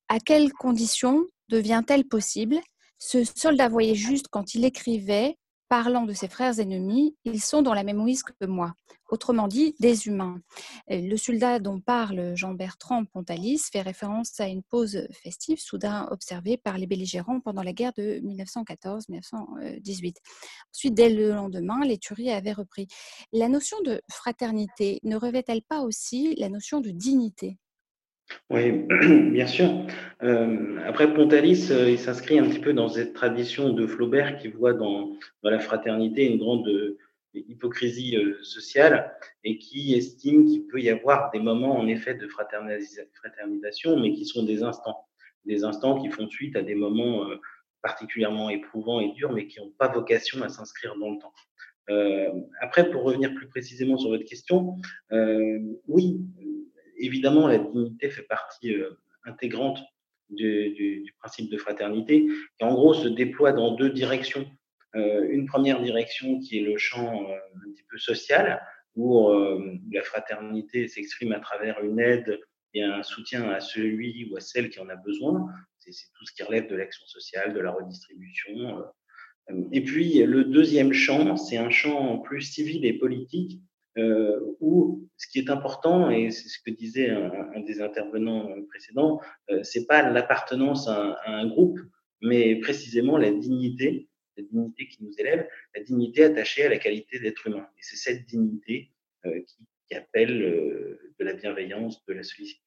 À 0.08 0.20
quelles 0.20 0.52
conditions 0.52 1.26
devient-elle 1.48 2.04
possible? 2.06 2.60
Ce 2.98 3.24
soldat 3.24 3.68
voyait 3.68 3.96
juste 3.96 4.28
quand 4.30 4.54
il 4.54 4.64
écrivait 4.64 5.36
parlant 5.72 6.04
de 6.04 6.12
ses 6.12 6.28
frères 6.28 6.60
ennemis, 6.60 7.16
ils 7.24 7.40
sont 7.40 7.62
dans 7.62 7.72
la 7.72 7.82
même 7.82 7.98
ouïe 7.98 8.18
que 8.38 8.44
moi, 8.44 8.74
autrement 9.08 9.48
dit, 9.48 9.74
des 9.80 10.06
humains. 10.06 10.38
Le 10.90 11.16
soldat 11.16 11.60
dont 11.60 11.80
parle 11.80 12.36
Jean-Bertrand 12.36 13.06
Pontalis 13.06 13.70
fait 13.72 13.80
référence 13.80 14.38
à 14.38 14.48
une 14.48 14.62
pause 14.62 15.08
festive 15.22 15.58
soudain 15.58 16.08
observée 16.10 16.58
par 16.58 16.76
les 16.76 16.86
belligérants 16.86 17.40
pendant 17.40 17.62
la 17.62 17.72
guerre 17.72 17.94
de 17.96 18.20
1914-1918. 18.20 20.16
Ensuite, 20.74 20.92
dès 20.92 21.08
le 21.08 21.30
lendemain, 21.30 21.80
les 21.86 21.96
tueries 21.96 22.32
avaient 22.32 22.52
repris. 22.52 22.86
La 23.32 23.48
notion 23.48 23.80
de 23.80 24.02
fraternité 24.10 25.00
ne 25.04 25.16
revêt-elle 25.16 25.62
pas 25.62 25.80
aussi 25.80 26.34
la 26.34 26.50
notion 26.50 26.82
de 26.82 26.90
dignité? 26.90 27.56
Oui, 28.50 28.86
bien 29.30 29.46
sûr. 29.46 29.86
Euh, 30.22 30.78
après, 30.86 31.12
Pontalis, 31.12 31.68
euh, 31.70 31.90
il 31.90 31.98
s'inscrit 31.98 32.38
un 32.38 32.48
petit 32.48 32.60
peu 32.60 32.72
dans 32.72 32.88
cette 32.88 33.12
tradition 33.12 33.70
de 33.70 33.86
Flaubert 33.86 34.38
qui 34.38 34.48
voit 34.48 34.72
dans, 34.72 35.16
dans 35.42 35.50
la 35.50 35.58
fraternité 35.58 36.26
une 36.26 36.38
grande 36.38 36.68
euh, 36.68 36.98
hypocrisie 37.34 38.16
sociale 38.42 39.16
et 39.42 39.56
qui 39.58 39.94
estime 39.94 40.44
qu'il 40.44 40.66
peut 40.66 40.80
y 40.80 40.90
avoir 40.90 41.30
des 41.30 41.38
moments, 41.38 41.78
en 41.78 41.86
effet, 41.86 42.14
de 42.14 42.28
fraternisation, 42.28 43.98
mais 43.98 44.12
qui 44.12 44.26
sont 44.26 44.42
des 44.42 44.62
instants. 44.62 45.06
Des 45.46 45.64
instants 45.64 46.00
qui 46.00 46.10
font 46.10 46.28
suite 46.28 46.56
à 46.56 46.62
des 46.62 46.74
moments 46.74 47.26
particulièrement 47.80 48.50
éprouvants 48.50 49.00
et 49.00 49.12
durs, 49.12 49.32
mais 49.32 49.46
qui 49.46 49.60
n'ont 49.60 49.72
pas 49.78 49.88
vocation 49.88 50.42
à 50.42 50.50
s'inscrire 50.50 50.94
dans 50.96 51.10
le 51.10 51.18
temps. 51.18 51.32
Euh, 51.90 52.30
après, 52.60 52.90
pour 52.90 53.02
revenir 53.02 53.34
plus 53.34 53.48
précisément 53.48 53.98
sur 53.98 54.10
votre 54.10 54.24
question, 54.24 54.76
euh, 55.12 55.58
oui, 55.88 56.20
évidemment, 57.02 57.46
la 57.46 57.58
dignité 57.58 58.10
fait 58.10 58.22
partie 58.22 58.74
euh, 58.74 58.90
intégrante 59.24 59.82
du, 60.30 61.04
principe 61.18 61.50
de 61.50 61.58
fraternité, 61.58 62.26
qui 62.58 62.64
en 62.64 62.72
gros 62.72 62.94
se 62.94 63.08
déploie 63.08 63.52
dans 63.52 63.74
deux 63.74 63.90
directions. 63.90 64.46
Euh, 64.94 65.26
une 65.30 65.46
première 65.46 65.82
direction 65.82 66.38
qui 66.38 66.58
est 66.58 66.62
le 66.62 66.78
champ 66.78 67.28
euh, 67.28 67.34
un 67.34 67.70
petit 67.72 67.84
peu 67.90 67.98
social, 67.98 68.62
où 68.94 69.30
la 69.90 70.02
fraternité 70.02 70.86
s'exprime 70.86 71.32
à 71.32 71.40
travers 71.40 71.82
une 71.82 71.98
aide 71.98 72.38
et 72.74 72.82
un 72.82 73.02
soutien 73.02 73.48
à 73.48 73.58
celui 73.58 74.28
ou 74.30 74.36
à 74.36 74.40
celle 74.40 74.68
qui 74.68 74.80
en 74.80 74.88
a 74.90 74.96
besoin. 74.96 75.46
C'est 75.78 75.92
tout 76.14 76.26
ce 76.26 76.34
qui 76.34 76.42
relève 76.42 76.68
de 76.68 76.76
l'action 76.76 77.06
sociale, 77.06 77.54
de 77.54 77.60
la 77.60 77.70
redistribution, 77.70 78.84
et 79.72 79.82
puis 79.82 80.22
le 80.24 80.44
deuxième 80.44 80.92
champ, 80.92 81.38
c'est 81.38 81.56
un 81.56 81.70
champ 81.70 82.18
plus 82.18 82.42
civil 82.42 82.84
et 82.84 82.92
politique, 82.92 83.62
euh, 83.98 84.56
où 84.60 85.06
ce 85.16 85.26
qui 85.28 85.38
est 85.38 85.50
important, 85.50 86.10
et 86.10 86.30
c'est 86.30 86.48
ce 86.48 86.58
que 86.64 86.70
disait 86.70 87.10
un, 87.10 87.60
des 87.60 87.80
intervenants 87.80 88.48
précédents, 88.68 89.20
euh, 89.50 89.62
c'est 89.62 89.86
pas 89.86 90.08
l'appartenance 90.08 90.88
à, 90.88 91.12
à, 91.24 91.30
un 91.30 91.46
groupe, 91.48 91.78
mais 92.22 92.56
précisément 92.56 93.18
la 93.18 93.30
dignité, 93.30 94.08
la 94.36 94.44
dignité 94.44 94.88
qui 94.88 95.04
nous 95.04 95.12
élève, 95.18 95.46
la 95.74 95.82
dignité 95.82 96.24
attachée 96.24 96.64
à 96.64 96.68
la 96.68 96.78
qualité 96.78 97.18
d'être 97.18 97.46
humain. 97.46 97.66
Et 97.78 97.82
c'est 97.82 97.96
cette 97.96 98.26
dignité 98.26 98.90
euh, 99.26 99.40
qui, 99.46 99.66
qui, 99.88 99.94
appelle 99.94 100.42
euh, 100.42 101.14
de 101.18 101.24
la 101.24 101.34
bienveillance, 101.34 102.04
de 102.06 102.14
la 102.14 102.22
sollicitude. 102.22 102.62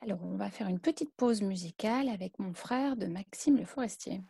Alors, 0.00 0.18
on 0.24 0.36
va 0.36 0.50
faire 0.50 0.68
une 0.68 0.80
petite 0.80 1.14
pause 1.16 1.42
musicale 1.42 2.08
avec 2.08 2.38
mon 2.40 2.54
frère 2.54 2.96
de 2.96 3.06
Maxime 3.06 3.56
Le 3.56 3.64
Forestier. 3.64 4.20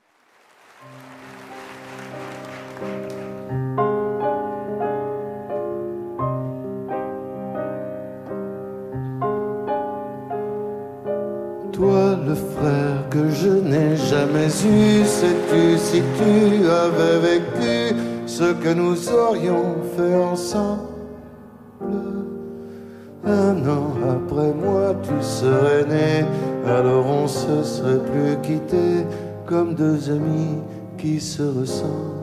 Toi, 11.72 12.18
le 12.26 12.34
frère 12.34 13.08
que 13.08 13.30
je 13.30 13.48
n'ai 13.48 13.96
jamais 13.96 14.46
eu, 14.46 15.04
sais-tu 15.04 15.78
si 15.78 16.02
tu 16.18 16.68
avais 16.68 17.18
vécu 17.18 17.96
ce 18.26 18.52
que 18.52 18.74
nous 18.74 19.08
aurions 19.08 19.76
fait 19.96 20.14
ensemble? 20.14 20.82
Un 23.24 23.56
an 23.66 23.94
après 24.02 24.52
moi, 24.52 24.94
tu 25.02 25.14
serais 25.24 25.84
né, 25.88 26.26
alors 26.66 27.06
on 27.06 27.26
se 27.26 27.62
serait 27.62 28.00
plus 28.00 28.36
quitté 28.42 29.06
comme 29.46 29.74
deux 29.74 30.10
amis 30.10 30.58
qui 30.98 31.20
se 31.20 31.42
ressemblent. 31.42 32.21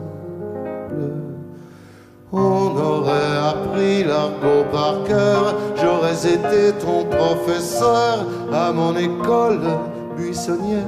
On 2.32 2.76
aurait 2.76 3.38
appris 3.50 4.04
l'argot 4.04 4.64
par 4.70 5.02
cœur, 5.02 5.56
j'aurais 5.74 6.26
été 6.26 6.72
ton 6.78 7.04
professeur 7.06 8.24
à 8.52 8.70
mon 8.72 8.94
école 8.96 9.58
buissonnière. 10.16 10.86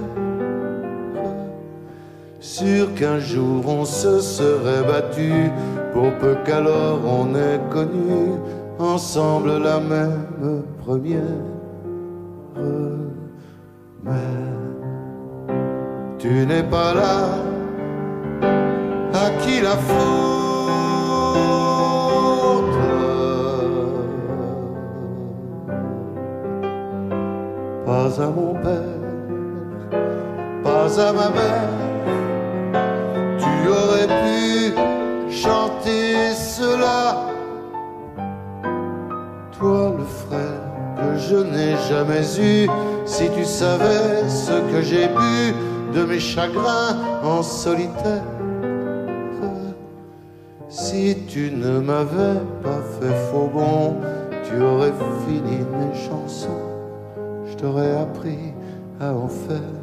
Sûr 2.39 2.95
qu'un 2.95 3.19
jour 3.19 3.65
on 3.67 3.85
se 3.85 4.21
serait 4.21 4.85
battu, 4.87 5.51
pour 5.93 6.13
peu 6.21 6.37
qu'alors 6.45 7.01
on 7.05 7.35
ait 7.35 7.61
connu 7.71 8.39
ensemble 8.79 9.59
la 9.59 9.81
même 9.81 10.63
première. 10.85 11.23
Mais 14.05 14.13
tu 16.19 16.47
n'es 16.47 16.63
pas 16.63 16.95
là, 16.95 17.29
à 19.13 19.31
qui 19.41 19.61
la 19.61 19.77
faute 19.77 20.42
Pas 27.93 28.23
à 28.23 28.27
mon 28.29 28.55
père, 28.55 29.03
pas 30.65 30.99
à 30.99 31.13
ma 31.13 31.29
mère, 31.29 31.69
tu 33.39 33.69
aurais 33.69 34.07
pu 34.07 34.73
chanter 35.31 36.33
cela. 36.35 37.27
Toi, 39.59 39.95
le 39.99 40.05
frère 40.05 40.63
que 40.97 41.19
je 41.19 41.37
n'ai 41.37 41.77
jamais 41.91 42.25
eu, 42.41 42.67
si 43.05 43.29
tu 43.37 43.45
savais 43.45 44.27
ce 44.27 44.53
que 44.73 44.81
j'ai 44.81 45.09
bu 45.09 45.55
de 45.95 46.07
mes 46.07 46.21
chagrins 46.21 46.97
en 47.23 47.43
solitaire. 47.43 48.25
Si 50.71 51.27
tu 51.29 51.53
ne 51.55 51.79
m'avais 51.79 52.41
pas 52.63 52.83
fait 52.99 53.17
faux 53.31 53.51
bon, 53.53 53.97
tu 54.45 54.63
aurais 54.63 54.95
fini 55.27 55.59
mes 55.59 55.95
chansons, 56.09 56.72
t'aurais 57.63 57.95
appris 57.97 58.53
à 59.01 59.15
en 59.15 59.29
faire. 59.29 59.79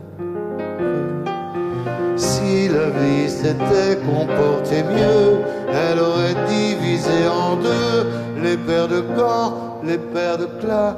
Si 2.18 2.68
la 2.68 2.90
vie 2.90 3.30
s'était 3.30 3.98
comportée 4.06 4.84
mieux, 4.84 5.40
elle 5.72 6.00
aurait 6.00 6.36
divisé 6.48 7.28
en 7.28 7.56
deux 7.56 8.00
les 8.44 8.58
paires 8.58 8.90
de 8.90 9.00
gants, 9.18 9.80
les 9.84 9.98
paires 9.98 10.38
de 10.38 10.48
claques. 10.60 10.98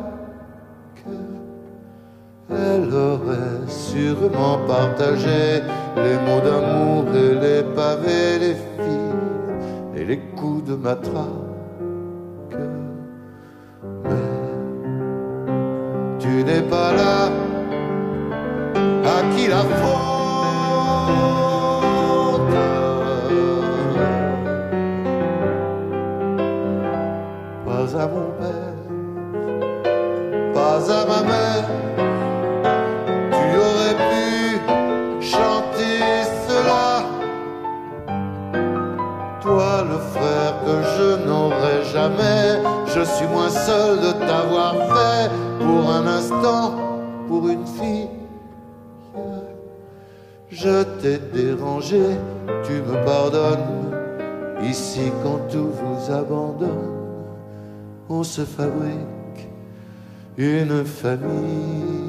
Elle 2.50 2.92
aurait 2.94 3.68
sûrement 3.68 4.58
partagé 4.68 5.62
les 5.96 6.18
mots 6.26 6.42
d'amour 6.44 7.06
et 7.16 7.36
les 7.46 7.64
pavés, 7.76 8.40
les 8.40 8.56
filles 8.56 9.96
et 9.96 10.04
les 10.04 10.20
coups 10.36 10.66
de 10.70 10.76
matraque. 10.76 11.51
Tu 16.22 16.44
n'es 16.44 16.62
pas 16.62 16.94
là, 16.94 17.30
à 19.16 19.36
qui 19.36 19.48
la 19.48 19.64
faute? 19.80 20.10
Pas 27.66 28.02
à 28.02 28.08
mon 28.08 28.30
père, 28.40 28.76
pas 30.54 30.92
à 30.92 31.06
ma 31.06 31.24
mère. 31.28 31.82
jamais 41.94 42.62
je 42.88 43.02
suis 43.04 43.28
moins 43.28 43.50
seul 43.50 44.00
de 44.00 44.12
t'avoir 44.26 44.74
fait 44.74 45.51
pour 45.64 45.90
un 45.90 46.08
instant, 46.08 46.76
pour 47.28 47.48
une 47.48 47.66
fille. 47.66 48.10
Je 50.50 50.84
t'ai 51.00 51.18
dérangé, 51.34 52.04
tu 52.64 52.74
me 52.74 53.06
pardonnes. 53.06 53.82
Ici, 54.64 55.12
quand 55.24 55.40
tout 55.50 55.70
vous 55.70 56.14
abandonne, 56.14 56.92
on 58.10 58.24
se 58.24 58.42
fabrique 58.42 59.50
une 60.38 60.84
famille. 60.84 62.02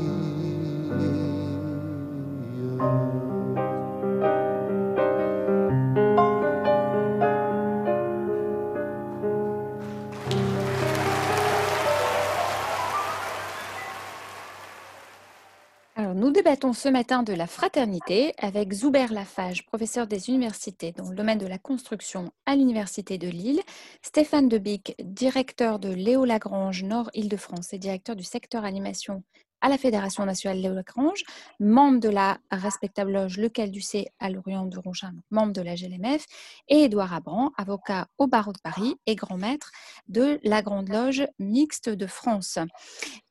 Ce 16.72 16.88
matin 16.88 17.24
de 17.24 17.32
la 17.32 17.48
fraternité 17.48 18.34
avec 18.38 18.72
Zuber 18.72 19.06
Lafage, 19.10 19.66
professeur 19.66 20.06
des 20.06 20.28
universités 20.28 20.92
dans 20.92 21.08
le 21.08 21.16
domaine 21.16 21.38
de 21.38 21.46
la 21.48 21.58
construction 21.58 22.30
à 22.46 22.54
l'Université 22.54 23.18
de 23.18 23.28
Lille, 23.28 23.60
Stéphane 24.00 24.48
Debic, 24.48 24.94
directeur 25.02 25.80
de 25.80 25.92
Léo 25.92 26.24
Lagrange 26.24 26.84
Nord-Île-de-France 26.84 27.72
et 27.72 27.78
directeur 27.78 28.14
du 28.14 28.22
secteur 28.22 28.64
animation 28.64 29.24
à 29.62 29.68
la 29.68 29.78
Fédération 29.78 30.26
nationale 30.26 30.58
Léo 30.58 30.74
Lagrange, 30.74 31.22
membre 31.60 32.00
de 32.00 32.10
la 32.10 32.38
respectable 32.50 33.12
loge 33.12 33.38
Le 33.38 33.48
Ducé 33.68 34.08
à 34.18 34.28
l'Orient 34.28 34.66
de 34.66 34.78
Ronchin, 34.78 35.14
membre 35.30 35.52
de 35.52 35.62
la 35.62 35.76
GLMF, 35.76 36.26
et 36.68 36.84
Édouard 36.84 37.14
Abran, 37.14 37.52
avocat 37.56 38.08
au 38.18 38.26
barreau 38.26 38.52
de 38.52 38.58
Paris 38.62 38.96
et 39.06 39.14
grand 39.14 39.38
maître 39.38 39.70
de 40.08 40.40
la 40.42 40.62
Grande 40.62 40.88
Loge 40.88 41.26
mixte 41.38 41.88
de 41.88 42.06
France. 42.06 42.58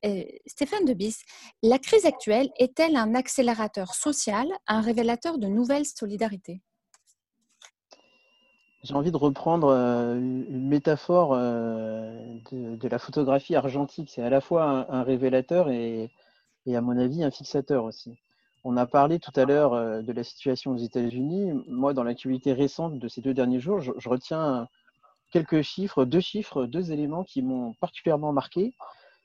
Euh, 0.04 0.24
Stéphane 0.46 0.84
Debis, 0.86 1.18
la 1.62 1.78
crise 1.78 2.06
actuelle 2.06 2.50
est-elle 2.58 2.96
un 2.96 3.14
accélérateur 3.14 3.94
social, 3.94 4.48
un 4.66 4.80
révélateur 4.80 5.38
de 5.38 5.46
nouvelles 5.46 5.86
solidarités? 5.86 6.62
J'ai 8.82 8.94
envie 8.94 9.12
de 9.12 9.16
reprendre 9.16 9.68
euh, 9.68 10.16
une 10.16 10.68
métaphore 10.68 11.34
euh, 11.34 12.38
de, 12.50 12.88
la 12.88 12.98
photographie 12.98 13.54
argentique. 13.54 14.10
C'est 14.10 14.22
à 14.22 14.30
la 14.30 14.40
fois 14.40 14.86
un, 14.90 15.02
révélateur 15.04 15.70
et, 15.70 16.10
à 16.66 16.80
mon 16.80 16.98
avis, 16.98 17.22
un 17.22 17.30
fixateur 17.30 17.84
aussi. 17.84 18.18
On 18.64 18.76
a 18.76 18.86
parlé 18.86 19.18
tout 19.18 19.32
à 19.36 19.44
l'heure 19.44 19.74
euh, 19.74 20.02
de 20.02 20.12
la 20.12 20.24
situation 20.24 20.72
aux 20.72 20.78
États-Unis. 20.78 21.52
Moi, 21.68 21.94
dans 21.94 22.02
l'actualité 22.02 22.52
récente 22.52 22.98
de 22.98 23.08
ces 23.08 23.20
deux 23.20 23.34
derniers 23.34 23.60
jours, 23.60 23.80
je, 23.80 24.08
retiens 24.08 24.66
quelques 25.30 25.62
chiffres, 25.62 26.04
deux 26.04 26.20
chiffres, 26.20 26.66
deux 26.66 26.90
éléments 26.92 27.24
qui 27.24 27.42
m'ont 27.42 27.74
particulièrement 27.74 28.32
marqué. 28.32 28.74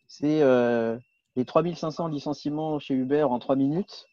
C'est 0.08 0.42
les 1.36 1.46
3500 1.46 2.08
licenciements 2.08 2.80
chez 2.80 2.94
Uber 2.94 3.24
en 3.24 3.40
trois 3.40 3.58
minutes 3.58 4.08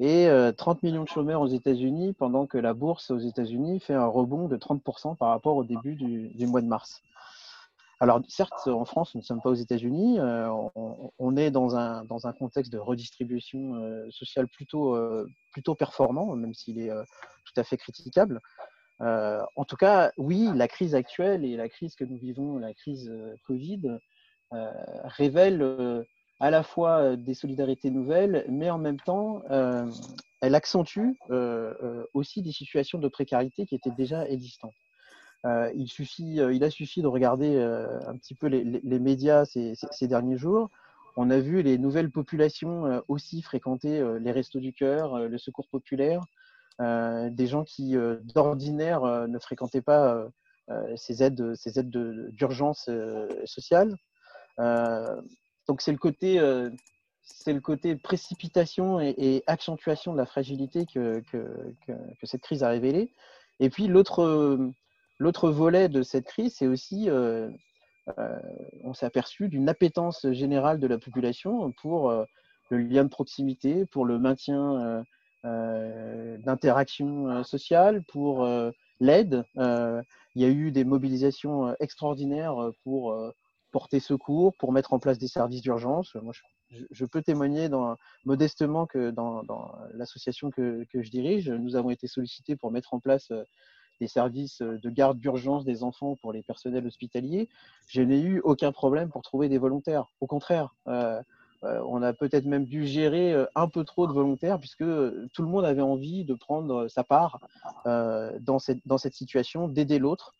et 0.00 0.28
30 0.56 0.78
euh, 0.78 0.86
millions 0.86 1.04
de 1.04 1.08
chômeurs 1.08 1.40
aux 1.40 1.48
États-Unis, 1.48 2.12
pendant 2.12 2.46
que 2.46 2.58
la 2.58 2.72
bourse 2.72 3.10
aux 3.10 3.18
États-Unis 3.18 3.80
fait 3.80 3.94
un 3.94 4.06
rebond 4.06 4.48
de 4.48 4.56
30% 4.56 5.16
par 5.16 5.30
rapport 5.30 5.56
au 5.56 5.64
début 5.64 5.94
du, 5.94 6.46
mois 6.46 6.60
de 6.60 6.66
mars. 6.66 7.02
Alors, 8.00 8.20
certes, 8.28 8.68
en 8.68 8.84
France, 8.84 9.16
nous 9.16 9.22
ne 9.22 9.24
sommes 9.24 9.40
pas 9.40 9.50
aux 9.50 9.54
États-Unis. 9.54 10.20
Euh, 10.20 10.48
on, 11.18 11.36
est 11.36 11.50
dans 11.50 11.74
un, 11.74 12.04
dans 12.04 12.28
un 12.28 12.32
contexte 12.32 12.72
de 12.72 12.78
redistribution 12.78 13.74
euh, 13.74 14.08
sociale 14.10 14.46
plutôt, 14.46 14.96
plutôt 15.52 15.74
performant, 15.74 16.36
même 16.36 16.54
s'il 16.54 16.78
est 16.80 16.90
tout 16.90 17.60
à 17.60 17.64
fait 17.64 17.76
critiquable. 17.76 18.40
en 19.00 19.64
tout 19.66 19.76
cas, 19.76 20.12
oui, 20.16 20.48
la 20.54 20.68
crise 20.68 20.94
actuelle 20.94 21.44
et 21.44 21.56
la 21.56 21.68
crise 21.68 21.96
que 21.96 22.04
nous 22.04 22.18
vivons, 22.18 22.58
la 22.58 22.72
crise 22.72 23.12
Covid, 23.48 23.98
révèle 25.02 26.06
à 26.40 26.50
la 26.50 26.62
fois 26.62 27.16
des 27.16 27.34
solidarités 27.34 27.90
nouvelles, 27.90 28.44
mais 28.48 28.70
en 28.70 28.78
même 28.78 29.00
temps, 29.00 29.42
elle 30.40 30.54
accentue 30.54 31.18
aussi 32.14 32.42
des 32.42 32.52
situations 32.52 32.98
de 32.98 33.08
précarité 33.08 33.66
qui 33.66 33.74
étaient 33.74 33.90
déjà 33.90 34.26
existantes. 34.28 34.74
il, 35.44 36.64
a 36.64 36.70
suffi 36.70 37.02
de 37.02 37.06
regarder 37.06 37.58
un 38.06 38.16
petit 38.16 38.34
peu 38.34 38.46
les, 38.46 38.98
médias 38.98 39.44
ces, 39.44 40.06
derniers 40.08 40.36
jours. 40.36 40.70
On 41.16 41.30
a 41.30 41.40
vu 41.40 41.62
les 41.62 41.78
nouvelles 41.78 42.10
populations 42.10 43.02
aussi 43.08 43.42
fréquenter 43.42 44.00
les 44.20 44.32
restos 44.32 44.60
du 44.60 44.72
cœur, 44.72 45.18
le 45.18 45.38
secours 45.38 45.66
populaire, 45.68 46.22
des 46.80 47.46
gens 47.48 47.64
qui 47.64 47.96
d'ordinaire 48.32 49.26
ne 49.26 49.38
fréquentaient 49.40 49.82
pas 49.82 50.24
ces 50.94 51.24
aides 51.24 51.56
d'urgence 52.30 52.88
sociale. 53.44 53.96
Donc 55.68 55.82
c'est 55.82 55.92
le 55.92 55.98
côté 55.98 56.40
euh, 56.40 56.70
c'est 57.22 57.52
le 57.52 57.60
côté 57.60 57.94
précipitation 57.94 59.00
et, 59.00 59.44
accentuation 59.46 60.14
de 60.14 60.18
la 60.18 60.24
fragilité 60.24 60.86
que, 60.86 61.22
cette 62.22 62.40
crise 62.40 62.62
a 62.62 62.70
révélé. 62.70 63.12
Et 63.60 63.68
puis 63.68 63.86
l'autre 63.86 64.72
l'autre 65.18 65.50
volet 65.50 65.90
de 65.90 66.02
cette 66.02 66.24
crise, 66.24 66.54
c'est 66.56 66.66
aussi 66.66 67.10
euh, 67.10 67.50
euh, 68.18 68.38
on 68.82 68.94
s'est 68.94 69.04
aperçu 69.04 69.48
d'une 69.48 69.68
appétence 69.68 70.26
générale 70.32 70.80
de 70.80 70.86
la 70.86 70.98
population 70.98 71.70
pour 71.72 72.10
le 72.70 72.78
lien 72.78 73.04
de 73.04 73.10
proximité, 73.10 73.84
pour 73.84 74.06
le 74.06 74.18
maintien 74.18 75.04
d'interaction 75.44 77.44
sociale, 77.44 78.02
pour 78.04 78.48
l'aide. 79.00 79.44
il 79.56 80.42
y 80.42 80.46
a 80.46 80.48
eu 80.48 80.72
des 80.72 80.84
mobilisations 80.84 81.76
extraordinaires 81.78 82.56
pour 82.84 83.14
porter 83.70 84.00
secours, 84.00 84.54
pour 84.56 84.72
mettre 84.72 84.92
en 84.92 84.98
place 84.98 85.18
des 85.18 85.28
services 85.28 85.62
d'urgence. 85.62 86.14
Moi, 86.16 86.32
je, 86.70 87.04
peux 87.04 87.22
témoigner 87.22 87.68
modestement 88.24 88.86
que 88.86 89.10
dans, 89.10 89.42
l'association 89.94 90.50
que, 90.50 90.86
je 90.92 91.10
dirige, 91.10 91.50
nous 91.50 91.76
avons 91.76 91.90
été 91.90 92.06
sollicités 92.06 92.56
pour 92.56 92.70
mettre 92.70 92.94
en 92.94 93.00
place 93.00 93.30
euh, 93.30 93.44
des 94.00 94.08
services 94.08 94.60
de 94.60 94.90
garde 94.90 95.18
d'urgence 95.18 95.64
des 95.64 95.82
enfants 95.82 96.16
pour 96.20 96.32
les 96.32 96.42
personnels 96.42 96.86
hospitaliers. 96.86 97.48
Je 97.88 98.00
n'ai 98.00 98.20
eu 98.20 98.40
aucun 98.44 98.70
problème 98.70 99.10
pour 99.10 99.22
trouver 99.22 99.48
des 99.48 99.58
volontaires. 99.58 100.06
Au 100.20 100.26
contraire, 100.26 100.74
euh, 100.86 101.20
euh, 101.64 101.82
on 101.88 102.00
a 102.02 102.12
peut-être 102.12 102.44
même 102.44 102.64
dû 102.64 102.86
gérer 102.86 103.34
un 103.56 103.68
peu 103.68 103.82
trop 103.82 104.06
de 104.06 104.12
volontaires 104.12 104.60
puisque 104.60 104.84
tout 104.84 105.42
le 105.42 105.48
monde 105.48 105.64
avait 105.64 105.82
envie 105.82 106.24
de 106.24 106.34
prendre 106.34 106.86
sa 106.86 107.02
part 107.02 107.40
dans 107.84 108.58
cette 108.60 109.14
situation, 109.14 109.66
d'aider 109.66 109.98
l'autre. 109.98 110.32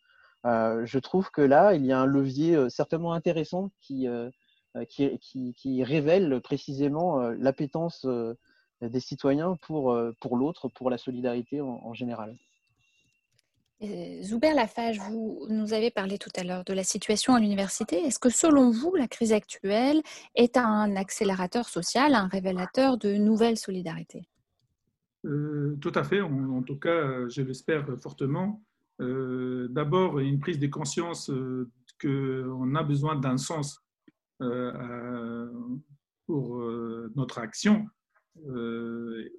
Euh, 0.45 0.85
je 0.85 0.99
trouve 0.99 1.31
que 1.31 1.41
là, 1.41 1.73
il 1.73 1.85
y 1.85 1.91
a 1.91 1.99
un 1.99 2.05
levier 2.05 2.55
euh, 2.55 2.69
certainement 2.69 3.13
intéressant 3.13 3.71
qui, 3.81 4.07
euh, 4.07 4.29
qui, 4.87 5.83
révèle 5.83 6.39
précisément 6.41 7.19
l'appétence 7.31 8.05
des 8.81 8.99
citoyens 8.99 9.57
pour, 9.61 9.97
pour 10.21 10.37
l'autre, 10.37 10.69
pour 10.69 10.89
la 10.89 10.97
solidarité 10.97 11.59
en, 11.59 11.93
général. 11.93 12.37
Zuber 14.21 14.53
Lafage, 14.53 14.99
vous 14.99 15.47
nous 15.49 15.73
avez 15.73 15.89
parlé 15.89 16.17
tout 16.17 16.29
à 16.35 16.43
l'heure 16.43 16.63
de 16.65 16.73
la 16.73 16.83
situation 16.83 17.33
à 17.33 17.39
l'université. 17.39 17.97
Est-ce 17.97 18.19
que 18.19 18.29
selon 18.29 18.69
vous, 18.69 18.93
la 18.95 19.07
crise 19.07 19.33
actuelle 19.33 20.01
est 20.35 20.55
un 20.55 20.95
accélérateur 20.95 21.67
social, 21.67 22.13
un 22.13 22.27
révélateur 22.27 22.97
de 22.97 23.15
nouvelles 23.15 23.57
solidarités? 23.57 24.29
Tout 25.23 25.91
à 25.95 26.03
fait. 26.03 26.21
en, 26.21 26.61
tout 26.61 26.77
cas, 26.77 27.27
je 27.27 27.41
l'espère 27.41 27.87
fortement. 27.99 28.61
Euh, 29.01 29.67
d'abord 29.69 30.19
une 30.19 30.39
prise 30.39 30.59
de 30.59 30.67
conscience 30.67 31.29
euh, 31.29 31.69
qu'on 32.01 32.75
a 32.75 32.83
besoin 32.83 33.15
d'un 33.15 33.37
sens 33.37 33.81
euh, 34.41 35.49
pour 36.25 36.61
notre 37.15 37.39
action. 37.39 37.87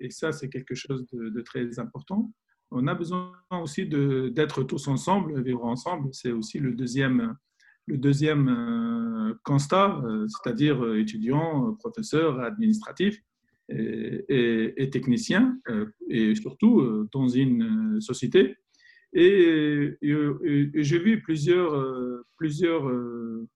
et 0.00 0.10
ça, 0.10 0.32
c'est 0.32 0.48
quelque 0.48 0.74
chose 0.74 1.06
de, 1.12 1.40
très 1.42 1.78
important. 1.78 2.32
On 2.72 2.86
a 2.88 2.94
besoin 2.94 3.32
aussi 3.62 3.86
d'être 3.86 4.64
tous 4.64 4.88
ensemble, 4.88 5.40
vivre 5.40 5.64
ensemble. 5.64 6.08
C'est 6.12 6.32
aussi 6.32 6.58
le 6.58 6.74
deuxième, 6.74 7.36
le 7.86 7.96
deuxième 7.96 9.38
constat, 9.44 10.02
c'est-à-dire 10.26 10.84
étudiants, 10.96 11.74
professeurs, 11.74 12.40
administratifs 12.40 13.22
et, 13.68 14.24
et, 14.28 14.82
et 14.82 14.90
techniciens, 14.90 15.58
et 16.08 16.34
surtout 16.34 17.08
dans 17.12 17.28
une 17.28 18.00
société 18.00 18.56
et, 19.12 19.98
j'ai 20.74 20.98
vu 20.98 21.22
plusieurs, 21.22 21.74
euh, 21.74 22.24
plusieurs 22.36 22.88
euh, 22.88 23.48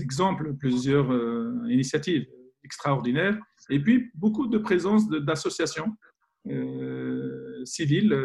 exemples, 0.00 0.54
plusieurs 0.54 1.12
euh, 1.12 1.52
initiatives 1.68 2.26
extraordinaires, 2.64 3.38
et 3.68 3.80
puis 3.80 4.10
beaucoup 4.14 4.46
de 4.46 4.58
présence 4.58 5.08
d'associations 5.08 5.96
civiles 7.64 8.16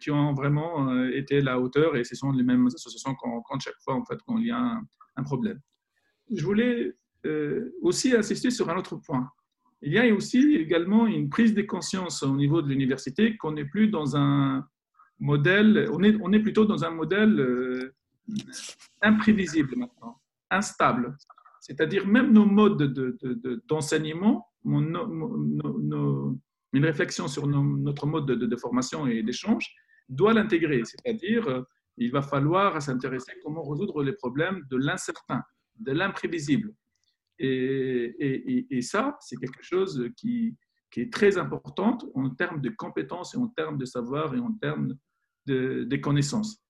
qui 0.00 0.10
ont 0.10 0.32
vraiment 0.34 1.04
été 1.10 1.38
à 1.38 1.42
la 1.42 1.60
hauteur, 1.60 1.96
et 1.96 2.04
ce 2.04 2.14
sont 2.14 2.32
les 2.32 2.42
mêmes 2.42 2.66
associations 2.66 3.14
qu'on 3.14 3.30
rencontre 3.30 3.64
chaque 3.64 3.80
fois 3.82 3.94
en 3.94 4.04
fait, 4.04 4.18
y 4.40 4.50
a 4.50 4.80
un 5.16 5.22
problème. 5.22 5.58
Je 6.30 6.44
voulais 6.44 6.94
aussi 7.80 8.14
insister 8.14 8.50
sur 8.50 8.68
un 8.70 8.76
autre 8.76 8.96
point. 8.96 9.28
Il 9.82 9.92
y 9.92 9.98
a 9.98 10.06
aussi 10.14 10.54
également 10.54 11.06
une 11.06 11.28
prise 11.28 11.54
de 11.54 11.62
conscience 11.62 12.22
au 12.22 12.36
niveau 12.36 12.62
de 12.62 12.68
l'université 12.68 13.36
qu'on 13.36 13.52
n'est 13.52 13.64
plus 13.64 13.88
dans 13.88 14.16
un, 14.16 14.66
on 15.24 16.32
est, 16.32 16.40
plutôt 16.40 16.64
dans 16.64 16.84
un 16.84 16.90
modèle 16.90 17.38
euh, 17.38 17.94
imprévisible 19.00 19.76
maintenant, 19.76 20.20
instable. 20.50 21.16
C'est-à-dire 21.60 22.06
même 22.06 22.32
nos 22.32 22.44
modes 22.44 22.92
d'enseignement, 23.68 24.48
de, 24.64 26.32
une 26.72 26.84
réflexion 26.84 27.28
sur 27.28 27.46
notre 27.46 28.06
mode 28.06 28.26
de, 28.26 28.56
formation 28.56 29.06
et 29.06 29.22
d'échange 29.22 29.72
doit 30.08 30.32
l'intégrer. 30.32 30.82
C'est-à-dire, 30.84 31.46
euh, 31.48 31.62
il 31.98 32.10
va 32.10 32.22
falloir 32.22 32.80
s'intéresser 32.80 33.32
à 33.32 33.34
comment 33.42 33.62
résoudre 33.62 34.02
les 34.02 34.12
problèmes 34.12 34.62
de 34.70 34.76
l'incertain, 34.76 35.42
de 35.78 35.92
l'imprévisible. 35.92 36.72
Et, 37.38 38.80
ça, 38.82 39.16
c'est 39.20 39.36
quelque 39.36 39.62
chose 39.62 40.08
qui, 40.16 40.56
est 40.96 41.12
très 41.12 41.38
important 41.38 41.96
en 42.14 42.30
termes 42.30 42.60
de 42.60 42.68
compétences 42.68 43.34
et 43.34 43.38
en 43.38 43.48
termes 43.48 43.78
de 43.78 43.84
savoir 43.86 44.34
et 44.34 44.38
en 44.38 44.52
termes 44.52 44.94
des 45.46 46.00
connaissances. 46.00 46.62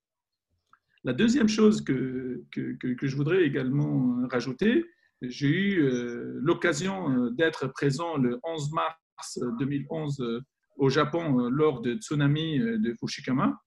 La 1.04 1.12
deuxième 1.12 1.48
chose 1.48 1.82
que, 1.82 2.44
que, 2.52 3.06
je 3.06 3.16
voudrais 3.16 3.42
également 3.42 4.26
rajouter, 4.30 4.84
j'ai 5.20 5.48
eu 5.48 5.82
euh, 5.82 6.38
l'occasion 6.42 7.10
euh, 7.10 7.30
d'être 7.30 7.68
présent 7.68 8.16
le 8.16 8.38
11 8.44 8.72
mars 8.72 9.38
2011 9.58 10.20
euh, 10.20 10.40
au 10.76 10.88
Japon 10.88 11.48
lors 11.48 11.80
du 11.80 11.94
tsunami 11.94 12.58
de 12.58 12.94
Fukushima 12.98 13.60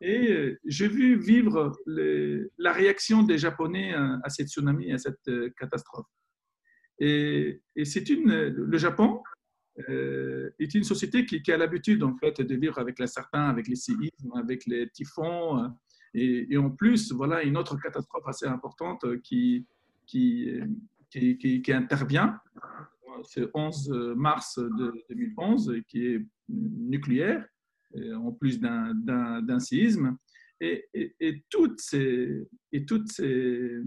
et 0.00 0.56
j'ai 0.64 0.86
vu 0.86 1.18
vivre 1.18 1.72
la 1.86 2.72
réaction 2.72 3.22
des 3.22 3.38
Japonais 3.38 3.94
à, 3.94 4.18
à 4.22 4.28
ce 4.28 4.42
tsunami, 4.42 4.92
à 4.92 4.98
cette 4.98 5.30
catastrophe. 5.56 6.06
Et, 7.00 7.62
c'est 7.84 8.08
une, 8.08 8.32
le 8.32 8.78
Japon 8.78 9.22
est 9.86 10.74
une 10.74 10.84
société 10.84 11.24
qui, 11.24 11.52
a 11.52 11.56
l'habitude 11.56 12.02
en 12.02 12.16
fait 12.16 12.40
de 12.40 12.54
vivre 12.56 12.78
avec 12.78 12.98
l'incertain, 12.98 13.44
avec 13.44 13.68
les 13.68 13.76
séismes, 13.76 14.32
avec 14.34 14.66
les 14.66 14.88
typhons, 14.90 15.70
et, 16.14 16.56
en 16.56 16.70
plus, 16.70 17.12
voilà 17.12 17.42
une 17.42 17.56
autre 17.56 17.76
catastrophe 17.80 18.26
assez 18.26 18.46
importante 18.46 19.20
qui, 19.22 19.66
qui, 20.06 20.50
qui, 21.10 21.62
qui 21.62 21.72
intervient. 21.72 22.38
C'est 23.24 23.48
11 23.52 24.14
mars 24.16 24.58
de 24.58 25.04
2011, 25.10 25.82
qui 25.88 26.06
est 26.06 26.26
nucléaire, 26.48 27.46
en 28.16 28.32
plus 28.32 28.60
d'un 28.60 29.58
séisme. 29.58 30.16
Et, 30.60 30.88
et, 31.20 31.44
toutes 31.50 31.80
ces, 31.80 32.48
et 32.72 32.84
toutes 32.84 33.08
ces, 33.08 33.80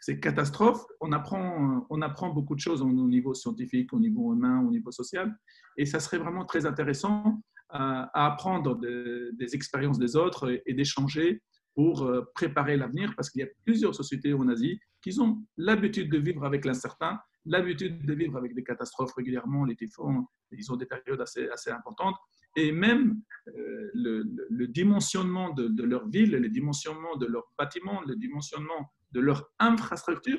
ces, 0.00 0.20
catastrophes, 0.20 0.84
on 1.00 1.12
apprend, 1.12 1.86
on 1.90 2.02
apprend 2.02 2.30
beaucoup 2.30 2.54
de 2.54 2.60
choses 2.60 2.82
au 2.82 2.90
niveau 2.90 3.34
scientifique, 3.34 3.92
au 3.92 4.00
niveau 4.00 4.32
humain, 4.32 4.64
au 4.66 4.70
niveau 4.70 4.90
social. 4.90 5.36
Et 5.76 5.86
ça 5.86 6.00
serait 6.00 6.18
vraiment 6.18 6.44
très 6.44 6.66
intéressant 6.66 7.40
à, 7.68 8.26
apprendre 8.26 8.78
des 8.80 9.54
expériences 9.54 9.98
des 9.98 10.16
autres 10.16 10.60
et, 10.66 10.74
d'échanger 10.74 11.42
pour 11.74 12.02
euh, 12.02 12.22
préparer 12.34 12.76
l'avenir, 12.76 13.12
parce 13.16 13.30
qu'il 13.30 13.42
y 13.42 13.44
a 13.44 13.48
plusieurs 13.64 13.94
sociétés 13.94 14.34
en 14.34 14.48
Asie 14.48 14.80
qui 15.02 15.18
ont 15.20 15.40
l'habitude 15.56 16.10
de 16.10 16.18
vivre 16.18 16.44
avec 16.44 16.64
l'incertain, 16.64 17.18
l'habitude 17.44 18.04
de 18.04 18.12
vivre 18.12 18.36
avec 18.36 18.54
des 18.54 18.64
catastrophes 18.64 19.14
régulièrement, 19.14 19.64
les 19.64 19.76
typhons, 19.76 20.26
ils 20.50 20.72
ont 20.72 20.76
des 20.76 20.86
périodes 20.86 21.20
assez 21.20 21.70
importantes 21.70 22.16
et 22.56 22.72
même 22.72 23.20
euh, 23.48 23.90
le, 23.94 24.66
dimensionnement 24.66 25.50
de, 25.52 25.82
leur 25.82 26.08
ville, 26.08 26.32
le 26.32 26.48
dimensionnement 26.48 27.16
de 27.16 27.26
leurs 27.26 27.50
bâtiments, 27.58 28.02
le 28.06 28.14
dimensionnement 28.16 28.92
de 29.12 29.20
leur 29.20 29.50
infrastructure, 29.58 30.38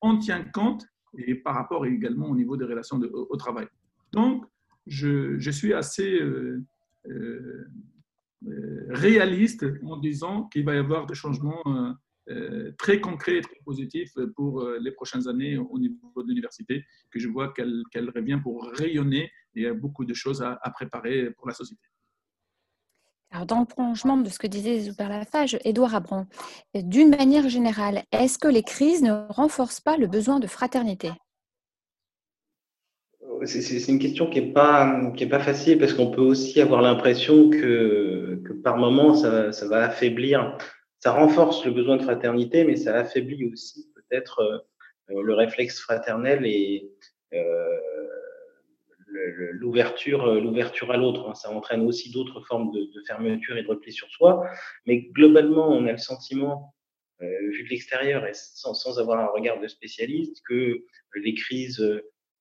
on 0.00 0.18
tient 0.18 0.44
compte 0.44 0.84
et 1.18 1.34
par 1.34 1.54
rapport 1.54 1.84
également 1.86 2.28
au 2.30 2.36
niveau 2.36 2.56
des 2.56 2.64
relations 2.64 2.98
au, 2.98 3.36
travail. 3.36 3.66
Donc, 4.12 4.44
je, 4.86 5.50
suis 5.50 5.74
assez 5.74 6.20
euh, 6.20 6.64
euh, 7.08 7.66
réaliste 8.90 9.66
en 9.82 9.96
disant 9.96 10.44
qu'il 10.44 10.64
va 10.64 10.74
y 10.74 10.78
avoir 10.78 11.06
des 11.06 11.14
changements 11.14 11.62
très 12.76 13.00
concret 13.00 13.36
et 13.36 13.40
très 13.40 13.60
positif 13.64 14.12
pour 14.34 14.68
les 14.80 14.90
prochaines 14.90 15.28
années 15.28 15.56
au 15.58 15.78
niveau 15.78 16.22
de 16.22 16.28
l'université, 16.28 16.84
que 17.10 17.20
je 17.20 17.28
vois 17.28 17.52
qu'elle 17.52 18.10
revient 18.14 18.40
pour 18.42 18.68
rayonner 18.72 19.30
il 19.56 19.62
y 19.62 19.66
a 19.66 19.74
beaucoup 19.74 20.04
de 20.04 20.14
choses 20.14 20.42
à, 20.42 20.70
préparer 20.70 21.30
pour 21.32 21.48
la 21.48 21.54
société. 21.54 21.82
Alors, 23.32 23.46
dans 23.46 23.60
le 23.60 23.66
prolongement 23.66 24.16
de 24.16 24.28
ce 24.28 24.38
que 24.38 24.46
disait 24.46 24.78
Zuber 24.80 25.08
Lafage, 25.08 25.58
Édouard 25.64 25.94
Abron, 25.96 26.26
d'une 26.74 27.10
manière 27.10 27.48
générale, 27.48 28.04
est-ce 28.12 28.38
que 28.38 28.48
les 28.48 28.62
crises 28.62 29.02
ne 29.02 29.26
renforcent 29.30 29.80
pas 29.80 29.96
le 29.96 30.06
besoin 30.06 30.38
de 30.38 30.46
fraternité? 30.46 31.10
C'est 33.44 33.88
une 33.88 33.98
question 33.98 34.30
qui 34.30 34.40
n'est 34.40 34.52
pas, 34.52 35.12
qui 35.16 35.24
est 35.24 35.28
pas 35.28 35.40
facile 35.40 35.78
parce 35.78 35.92
qu'on 35.92 36.10
peut 36.10 36.22
aussi 36.22 36.60
avoir 36.60 36.80
l'impression 36.80 37.50
que, 37.50 38.40
que, 38.46 38.52
par 38.52 38.78
moment, 38.78 39.14
ça, 39.14 39.52
ça, 39.52 39.66
va 39.66 39.84
affaiblir 39.84 40.56
ça 41.06 41.12
renforce 41.12 41.64
le 41.64 41.70
besoin 41.70 41.96
de 41.96 42.02
fraternité, 42.02 42.64
mais 42.64 42.76
ça 42.76 42.96
affaiblit 42.96 43.48
aussi 43.52 43.88
peut-être 43.94 44.40
euh, 45.10 45.22
le 45.22 45.34
réflexe 45.34 45.80
fraternel 45.80 46.44
et 46.44 46.90
euh, 47.32 47.76
l'ouverture 49.52 50.34
l'ouverture 50.34 50.90
à 50.90 50.96
l'autre. 50.96 51.28
Hein. 51.28 51.34
Ça 51.34 51.50
entraîne 51.50 51.82
aussi 51.82 52.10
d'autres 52.10 52.40
formes 52.40 52.70
de, 52.72 52.88
fermeture 53.06 53.56
et 53.56 53.62
de 53.62 53.68
repli 53.68 53.92
sur 53.92 54.08
soi. 54.10 54.46
Mais 54.86 55.02
globalement, 55.12 55.68
on 55.68 55.86
a 55.86 55.92
le 55.92 55.98
sentiment, 55.98 56.74
euh, 57.22 57.26
vu 57.50 57.64
de 57.64 57.68
l'extérieur 57.68 58.26
et 58.26 58.34
sans, 58.34 58.74
sans, 58.74 58.98
avoir 58.98 59.18
un 59.20 59.26
regard 59.26 59.60
de 59.60 59.68
spécialiste, 59.68 60.42
que 60.46 60.84
les 61.14 61.34
crises 61.34 61.82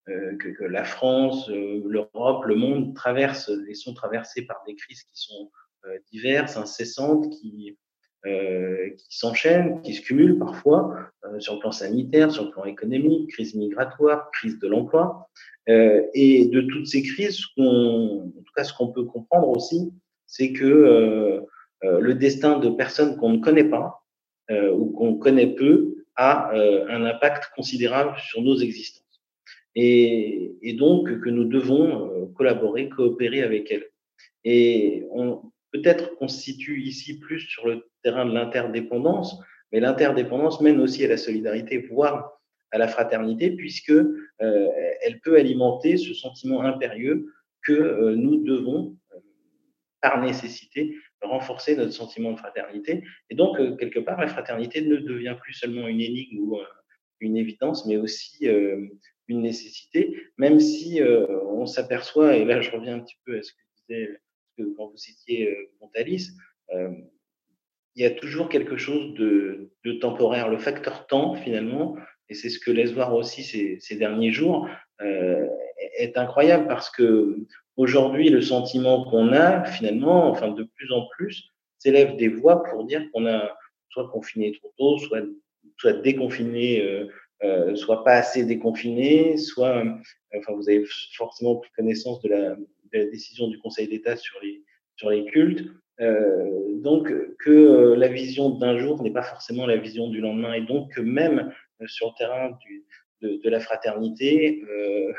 que, 0.07 0.63
la 0.65 0.83
France, 0.83 1.49
l'Europe, 1.49 2.45
le 2.45 2.55
monde 2.55 2.95
traversent 2.95 3.51
et 3.67 3.73
sont 3.73 3.95
traversées 3.95 4.45
par 4.45 4.61
des 4.67 4.75
crises 4.75 5.01
qui 5.03 5.17
sont 5.17 5.49
diverses, 6.11 6.57
incessantes, 6.57 7.31
qui 7.31 7.75
euh, 8.25 8.89
qui 8.97 9.17
s'enchaînent, 9.17 9.81
qui 9.83 9.93
se 9.93 10.01
cumulent 10.01 10.39
parfois 10.39 10.95
euh, 11.25 11.39
sur 11.39 11.53
le 11.53 11.59
plan 11.59 11.71
sanitaire, 11.71 12.31
sur 12.31 12.45
le 12.45 12.51
plan 12.51 12.65
économique, 12.65 13.29
crise 13.29 13.53
migratoire, 13.53 14.31
crise 14.31 14.57
de 14.57 14.67
l'emploi. 14.67 15.27
Euh, 15.69 16.01
et 16.13 16.45
de 16.47 16.61
toutes 16.61 16.87
ces 16.87 17.03
crises, 17.03 17.39
en 17.57 18.23
tout 18.23 18.53
cas 18.55 18.63
ce 18.63 18.73
qu'on 18.73 18.87
peut 18.87 19.03
comprendre 19.03 19.49
aussi, 19.49 19.91
c'est 20.25 20.53
que 20.53 21.43
le 21.83 22.13
destin 22.15 22.57
de 22.57 22.69
personnes 22.69 23.15
qu'on 23.17 23.29
ne 23.29 23.37
connaît 23.37 23.69
pas 23.69 24.03
ou 24.49 24.91
qu'on 24.91 25.15
connaît 25.15 25.53
peu 25.53 26.05
a 26.15 26.51
un 26.51 27.05
impact 27.05 27.51
considérable 27.55 28.15
sur 28.17 28.41
nos 28.41 28.57
existences. 28.57 29.03
Et, 29.75 30.55
et 30.61 30.73
donc 30.73 31.19
que 31.21 31.29
nous 31.29 31.45
devons 31.45 32.31
collaborer, 32.35 32.89
coopérer 32.89 33.43
avec 33.43 33.71
elles. 33.71 33.85
Et 34.43 35.05
on, 35.11 35.41
peut-être 35.75 36.15
qu'on 36.15 36.27
se 36.27 36.41
situe 36.41 36.81
ici 36.81 37.19
plus 37.19 37.41
sur 37.41 37.67
le 37.67 37.87
terrain 38.03 38.25
de 38.25 38.33
l'interdépendance, 38.33 39.39
mais 39.71 39.79
l'interdépendance 39.79 40.61
mène 40.61 40.79
aussi 40.79 41.03
à 41.03 41.09
la 41.09 41.17
solidarité, 41.17 41.79
voire 41.79 42.39
à 42.71 42.77
la 42.77 42.87
fraternité, 42.87 43.51
puisque 43.51 43.91
euh, 43.91 44.69
elle 45.01 45.19
peut 45.21 45.37
alimenter 45.37 45.97
ce 45.97 46.13
sentiment 46.13 46.61
impérieux 46.61 47.27
que 47.63 47.73
euh, 47.73 48.15
nous 48.15 48.43
devons, 48.43 48.95
euh, 49.13 49.19
par 50.01 50.21
nécessité, 50.21 50.95
renforcer 51.21 51.75
notre 51.75 51.93
sentiment 51.93 52.31
de 52.31 52.37
fraternité. 52.37 53.03
Et 53.29 53.35
donc, 53.35 53.57
quelque 53.79 53.99
part, 53.99 54.21
la 54.21 54.27
fraternité 54.27 54.81
ne 54.81 54.97
devient 54.97 55.35
plus 55.41 55.53
seulement 55.53 55.87
une 55.87 56.01
énigme 56.01 56.37
ou 56.37 56.59
une 57.19 57.35
évidence, 57.35 57.87
mais 57.87 57.97
aussi 57.97 58.45
une 59.27 59.41
nécessité, 59.41 60.15
même 60.37 60.59
si 60.59 61.01
on 61.01 61.65
s'aperçoit, 61.65 62.35
et 62.35 62.45
là 62.45 62.61
je 62.61 62.69
reviens 62.69 62.97
un 62.97 62.99
petit 62.99 63.17
peu 63.25 63.39
à 63.39 63.41
ce 63.41 63.53
que 63.53 63.57
disait 63.87 64.19
quand 64.77 64.87
vous 64.87 64.97
citiez 64.97 65.69
Pontalis, 65.79 66.31
il 67.95 68.03
y 68.03 68.05
a 68.05 68.11
toujours 68.11 68.49
quelque 68.49 68.77
chose 68.77 69.13
de, 69.15 69.71
temporaire. 70.01 70.49
Le 70.49 70.57
facteur 70.57 71.07
temps, 71.07 71.35
finalement, 71.35 71.95
et 72.29 72.33
c'est 72.33 72.49
ce 72.49 72.59
que 72.59 72.71
laisse 72.71 72.91
voir 72.91 73.13
aussi 73.13 73.43
ces, 73.43 73.95
derniers 73.95 74.31
jours, 74.31 74.67
euh, 75.01 75.47
est 75.97 76.17
incroyable 76.17 76.67
parce 76.67 76.89
que 76.89 77.37
aujourd'hui, 77.77 78.29
le 78.29 78.41
sentiment 78.41 79.05
qu'on 79.09 79.31
a, 79.31 79.63
finalement, 79.65 80.29
enfin 80.29 80.49
de 80.49 80.63
plus 80.63 80.91
en 80.91 81.07
plus, 81.15 81.49
s'élève 81.77 82.15
des 82.17 82.27
voix 82.27 82.63
pour 82.63 82.85
dire 82.85 83.03
qu'on 83.11 83.25
a 83.27 83.55
soit 83.89 84.09
confiné 84.09 84.51
trop 84.53 84.73
tôt, 84.77 84.97
soit, 84.97 85.21
soit 85.77 85.93
déconfiné, 85.93 86.81
euh, 86.81 87.07
euh, 87.43 87.75
soit 87.75 88.03
pas 88.03 88.15
assez 88.15 88.43
déconfiné, 88.43 89.37
soit, 89.37 89.83
enfin, 90.35 90.53
vous 90.53 90.67
avez 90.67 90.83
forcément 91.15 91.57
pris 91.57 91.69
connaissance 91.75 92.21
de 92.21 92.29
la, 92.29 92.55
de 92.93 92.99
la 92.99 93.05
décision 93.05 93.47
du 93.47 93.57
Conseil 93.59 93.87
d'État 93.87 94.15
sur 94.15 94.39
les, 94.41 94.63
sur 94.95 95.09
les 95.09 95.25
cultes. 95.25 95.65
Euh, 96.01 96.65
donc 96.81 97.07
que 97.39 97.49
euh, 97.49 97.95
la 97.95 98.09
vision 98.09 98.49
d'un 98.49 98.77
jour 98.77 99.01
n'est 99.01 99.13
pas 99.13 99.23
forcément 99.23 99.65
la 99.65 99.77
vision 99.77 100.09
du 100.09 100.19
lendemain 100.19 100.53
et 100.53 100.61
donc 100.61 100.93
que 100.93 100.99
même 100.99 101.53
euh, 101.81 101.87
sur 101.87 102.07
le 102.07 102.17
terrain 102.17 102.59
de, 103.21 103.41
de, 103.41 103.49
la 103.49 103.61
fraternité, 103.61 104.61
euh, 104.69 105.13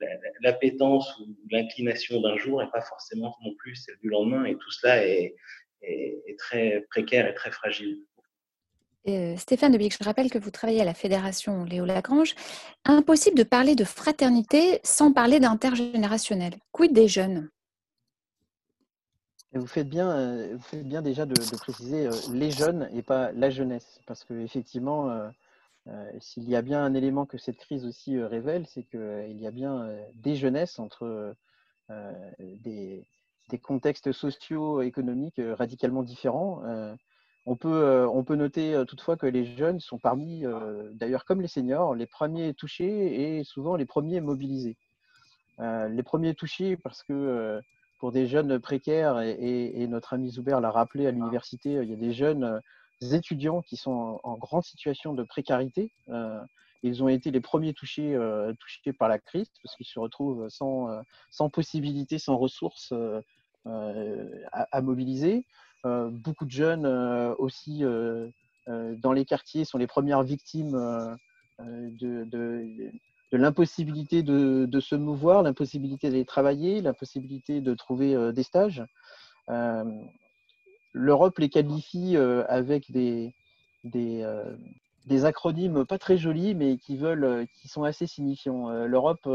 l'appétence 0.42 1.18
ou 1.20 1.34
l'inclination 1.50 2.20
d'un 2.20 2.36
jour 2.36 2.62
n'est 2.62 2.70
pas 2.70 2.82
forcément 2.82 3.34
non 3.42 3.54
plus 3.54 3.74
celle 3.74 3.96
du 4.02 4.10
lendemain 4.10 4.44
et 4.44 4.54
tout 4.56 4.70
cela 4.70 5.06
est, 5.06 5.34
est 5.82 6.38
très 6.38 6.84
précaire 6.90 7.26
et 7.26 7.34
très 7.34 7.50
fragile. 7.50 7.98
Stéphane 9.04 9.72
Debic, 9.72 9.96
je 9.98 10.04
rappelle 10.04 10.30
que 10.30 10.38
vous 10.38 10.50
travaillez 10.50 10.80
à 10.80 10.84
la 10.84 10.94
Fédération 10.94 11.64
Léo 11.64 11.84
Lagrange. 11.84 12.34
Impossible 12.84 13.36
de 13.36 13.42
parler 13.42 13.74
de 13.74 13.84
fraternité 13.84 14.80
sans 14.84 15.12
parler 15.12 15.40
d'intergénérationnel. 15.40 16.54
Quid 16.70 16.92
des 16.92 17.08
jeunes? 17.08 17.50
Vous 19.54 19.66
faites 19.66 19.88
bien, 19.88 20.10
euh, 20.10 20.54
vous 20.56 20.62
faites 20.62 20.88
bien 20.88 21.02
déjà 21.02 21.26
de, 21.26 21.34
préciser 21.56 22.06
euh, 22.06 22.12
les 22.32 22.50
jeunes 22.50 22.88
et 22.94 23.02
pas 23.02 23.32
la 23.32 23.50
jeunesse, 23.50 24.00
parce 24.06 24.24
qu'effectivement, 24.24 25.10
euh, 25.10 26.10
s'il 26.20 26.48
y 26.48 26.56
a 26.56 26.62
bien 26.62 26.82
un 26.82 26.94
élément 26.94 27.26
que 27.26 27.36
cette 27.36 27.58
crise 27.58 27.84
aussi 27.84 28.18
révèle, 28.22 28.66
c'est 28.66 28.84
qu'il 28.84 29.36
y 29.38 29.46
a 29.46 29.50
bien 29.50 29.94
des 30.14 30.36
jeunesses 30.36 30.78
entre 30.78 31.34
des, 32.38 33.04
contextes 33.62 34.12
sociaux, 34.12 34.80
économiques 34.80 35.40
radicalement 35.58 36.04
différents. 36.04 36.62
On, 37.46 37.56
peut, 37.56 38.06
on 38.12 38.24
peut 38.24 38.36
noter 38.36 38.82
toutefois 38.86 39.16
que 39.16 39.26
les 39.26 39.44
jeunes 39.44 39.80
sont 39.80 39.98
parmi, 39.98 40.44
d'ailleurs 40.92 41.24
comme 41.24 41.40
les 41.40 41.48
seniors, 41.48 41.94
les 41.94 42.06
premiers 42.06 42.54
touchés 42.54 43.38
et 43.38 43.44
souvent 43.44 43.76
les 43.76 43.86
premiers 43.86 44.20
mobilisés. 44.20 44.76
les 45.58 46.02
premiers 46.02 46.34
touchés 46.34 46.76
parce 46.76 47.02
que 47.02 47.60
pour 48.02 48.10
des 48.10 48.26
jeunes 48.26 48.58
précaires, 48.58 49.20
et, 49.20 49.86
notre 49.86 50.14
ami 50.14 50.28
Zuber 50.28 50.58
l'a 50.60 50.72
rappelé 50.72 51.06
à 51.06 51.12
l'université, 51.12 51.74
il 51.74 51.88
y 51.88 51.92
a 51.92 51.96
des 51.96 52.12
jeunes 52.12 52.42
euh, 52.42 53.12
étudiants 53.12 53.62
qui 53.62 53.76
sont 53.76 54.18
en, 54.24 54.36
grande 54.38 54.64
situation 54.64 55.14
de 55.14 55.22
précarité. 55.22 55.92
Euh, 56.08 56.40
ils 56.82 57.04
ont 57.04 57.06
été 57.06 57.30
les 57.30 57.40
premiers 57.40 57.74
touchés, 57.74 58.12
euh, 58.16 58.52
touchés 58.54 58.92
par 58.92 59.08
la 59.08 59.20
crise 59.20 59.46
parce 59.62 59.76
qu'ils 59.76 59.86
se 59.86 60.00
retrouvent 60.00 60.48
sans, 60.48 60.88
sans 61.30 61.48
possibilité, 61.48 62.18
sans 62.18 62.36
ressources 62.36 62.92
à, 63.64 64.80
mobiliser. 64.82 65.46
Beaucoup 65.84 66.44
de 66.44 66.50
jeunes 66.50 66.86
aussi 67.38 67.82
dans 68.66 69.12
les 69.12 69.24
quartiers 69.24 69.64
sont 69.64 69.78
les 69.78 69.86
premières 69.86 70.22
victimes 70.22 70.76
de, 71.58 72.92
l'impossibilité 73.32 74.22
de, 74.22 74.80
se 74.80 74.94
mouvoir, 74.94 75.42
l'impossibilité 75.42 76.10
d'aller 76.10 76.24
travailler, 76.24 76.80
l'impossibilité 76.80 77.60
de 77.60 77.74
trouver 77.74 78.32
des 78.32 78.42
stages. 78.42 78.84
L'Europe 80.92 81.38
les 81.38 81.48
qualifie 81.48 82.16
avec 82.16 82.92
des, 82.92 83.34
acronymes 85.24 85.84
pas 85.84 85.98
très 85.98 86.18
jolis, 86.18 86.54
mais 86.54 86.76
qui, 86.76 86.98
sont 87.66 87.84
assez 87.84 88.06
signifiants. 88.06 88.70
L'Europe, 88.86 89.28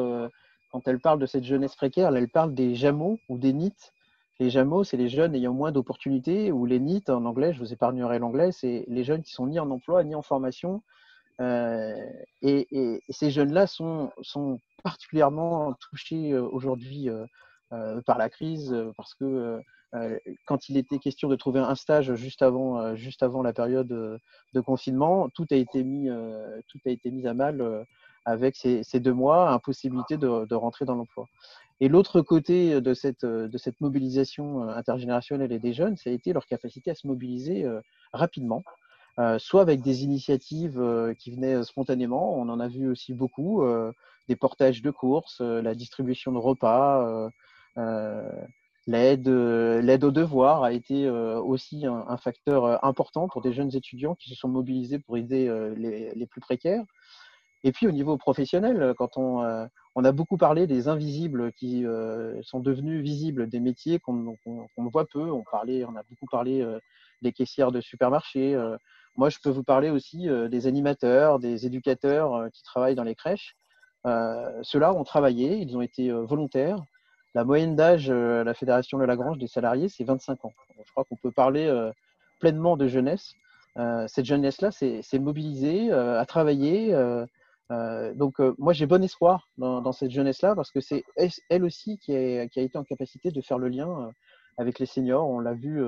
quand 0.71 0.87
elle 0.87 0.99
parle 0.99 1.19
de 1.19 1.25
cette 1.25 1.43
jeunesse 1.43 1.75
précaire, 1.75 2.15
elle 2.15 2.29
parle 2.29 2.53
des 2.53 2.75
jamots 2.75 3.19
ou 3.29 3.37
des 3.37 3.53
NIT. 3.53 3.75
Les 4.39 4.51
jamots, 4.51 4.83
c'est 4.83 4.97
les 4.97 5.09
jeunes 5.09 5.33
ayant 5.33 5.53
moins 5.53 5.71
d'opportunités, 5.71 6.51
ou 6.51 6.65
les 6.65 6.79
NIT, 6.79 7.09
en 7.09 7.25
anglais, 7.25 7.53
je 7.53 7.59
vous 7.59 7.73
épargnerai 7.73 8.19
l'anglais, 8.19 8.51
c'est 8.51 8.85
les 8.88 9.03
jeunes 9.03 9.23
qui 9.23 9.31
sont 9.31 9.47
ni 9.47 9.59
en 9.59 9.69
emploi, 9.71 10.03
ni 10.03 10.13
en 10.13 10.21
formation. 10.21 10.83
Euh, 11.41 11.95
et, 12.41 13.01
ces 13.09 13.31
jeunes-là 13.31 13.67
sont, 13.67 14.11
particulièrement 14.83 15.73
touchés 15.73 16.31
euh, 16.31 16.43
aujourd'hui 16.43 17.09
euh, 17.09 18.01
par 18.05 18.17
la 18.17 18.29
crise, 18.29 18.75
parce 18.95 19.15
que 19.15 19.59
quand 20.45 20.69
il 20.69 20.77
était 20.77 20.99
question 20.99 21.29
de 21.29 21.35
trouver 21.35 21.59
un 21.59 21.73
stage 21.73 22.13
juste 22.13 22.43
avant, 22.43 22.93
la 23.41 23.53
période 23.53 23.88
de 23.88 24.61
confinement, 24.61 25.29
tout 25.29 25.47
a 25.51 25.55
été 25.55 25.83
mis, 25.83 26.09
à 26.09 27.33
mal 27.33 27.85
avec 28.25 28.55
ces, 28.55 28.99
deux 28.99 29.13
mois, 29.13 29.49
impossibilité 29.49 30.17
de 30.17 30.55
rentrer 30.55 30.85
dans 30.85 30.95
l'emploi. 30.95 31.27
Et 31.80 31.89
l'autre 31.89 32.21
côté 32.21 32.82
de 32.82 32.93
cette, 32.93 33.25
de 33.25 33.57
cette 33.57 33.80
mobilisation 33.82 34.67
intergénérationnelle 34.69 35.51
et 35.51 35.59
des 35.59 35.73
jeunes, 35.73 35.95
ça 35.95 36.09
a 36.09 36.13
été 36.13 36.34
leur 36.34 36.47
capacité 36.47 36.91
à 36.91 36.95
se 36.95 37.05
mobiliser 37.05 37.67
rapidement, 38.13 38.63
soit 39.38 39.61
avec 39.61 39.82
des 39.82 40.03
initiatives 40.03 40.82
qui 41.19 41.32
venaient 41.32 41.63
spontanément, 41.63 42.36
on 42.36 42.49
en 42.49 42.59
a 42.59 42.67
vu 42.67 42.89
aussi 42.89 43.13
beaucoup, 43.13 43.63
des 44.28 44.36
portages 44.36 44.82
de 44.82 44.89
courses, 44.89 45.39
la 45.41 45.75
distribution 45.75 46.32
de 46.32 46.39
repas, 46.39 47.30
l'aide, 48.88 49.28
l'aide 49.28 50.03
aux 50.03 50.11
devoirs 50.11 50.63
a 50.63 50.73
été 50.73 51.07
aussi 51.07 51.86
un, 51.86 52.17
facteur 52.17 52.84
important 52.84 53.28
pour 53.28 53.43
des 53.43 53.53
jeunes 53.53 53.75
étudiants 53.75 54.15
qui 54.15 54.32
se 54.32 54.36
sont 54.36 54.49
mobilisés 54.49 54.97
pour 54.97 55.15
aider 55.17 55.47
les 55.75 56.25
plus 56.25 56.41
précaires. 56.41 56.84
Et 57.63 57.71
puis 57.71 57.87
au 57.87 57.91
niveau 57.91 58.17
professionnel, 58.17 58.93
quand 58.97 59.17
on, 59.17 59.43
euh, 59.43 59.65
on 59.95 60.05
a 60.05 60.11
beaucoup 60.11 60.37
parlé 60.37 60.67
des 60.67 60.87
invisibles 60.87 61.51
qui 61.53 61.85
euh, 61.85 62.39
sont 62.43 62.59
devenus 62.59 63.01
visibles, 63.01 63.49
des 63.49 63.59
métiers 63.59 63.99
qu'on 63.99 64.37
voit 64.77 65.05
peu. 65.05 65.31
On, 65.31 65.43
a 65.43 66.03
beaucoup 66.09 66.27
parlé 66.29 66.61
euh, 66.61 66.79
des 67.23 67.31
caissières 67.31 67.71
de 67.71 67.81
supermarchés. 67.81 68.55
moi, 69.15 69.29
je 69.29 69.39
peux 69.43 69.49
vous 69.49 69.63
parler 69.63 69.89
aussi 69.89 70.27
des 70.27 70.67
animateurs, 70.67 71.39
des 71.39 71.65
éducateurs 71.65 72.47
qui 72.53 72.61
travaillent 72.61 72.93
dans 72.93 73.03
les 73.03 73.15
crèches. 73.15 73.55
Ceux-là 74.05 74.93
ont 74.93 75.03
travaillé, 75.03 75.57
ils 75.57 75.75
ont 75.75 75.81
été 75.81 76.11
volontaires. 76.11 76.79
La 77.33 77.43
moyenne 77.43 77.75
d'âge 77.75 78.11
à 78.11 78.43
la 78.43 78.53
Fédération 78.53 78.99
de 78.99 79.03
Lagrange 79.03 79.39
des 79.39 79.47
salariés, 79.47 79.89
c'est 79.89 80.03
25 80.03 80.45
ans. 80.45 80.53
Je 80.85 80.91
crois 80.91 81.05
qu'on 81.05 81.15
peut 81.15 81.31
parler 81.31 81.67
pleinement 82.39 82.77
de 82.77 82.87
jeunesse. 82.87 83.33
cette 84.05 84.25
jeunesse-là 84.25 84.69
s'est 84.69 85.19
mobilisée, 85.19 85.91
a 85.91 86.23
travaillé, 86.27 86.93
euh, 87.72 88.13
donc, 88.13 88.39
euh, 88.39 88.55
moi, 88.57 88.74
j'ai 88.74 88.86
bon 88.86 89.03
espoir 89.03 89.49
dans, 89.57 89.91
cette 89.91 90.11
jeunesse-là 90.11 90.55
parce 90.55 90.72
que 90.72 90.80
c'est 90.80 91.03
elle 91.49 91.63
aussi 91.63 91.97
qui 91.97 92.15
a, 92.15 92.43
été 92.43 92.78
en 92.78 92.84
capacité 92.84 93.32
de 93.32 93.41
faire 93.41 93.57
le 93.57 93.70
lien 93.70 93.89
euh, 93.89 94.11
avec 94.57 94.80
les 94.80 94.86
seniors. 94.86 95.28
On 95.28 95.39
l'a 95.39 95.53
vu 95.53 95.84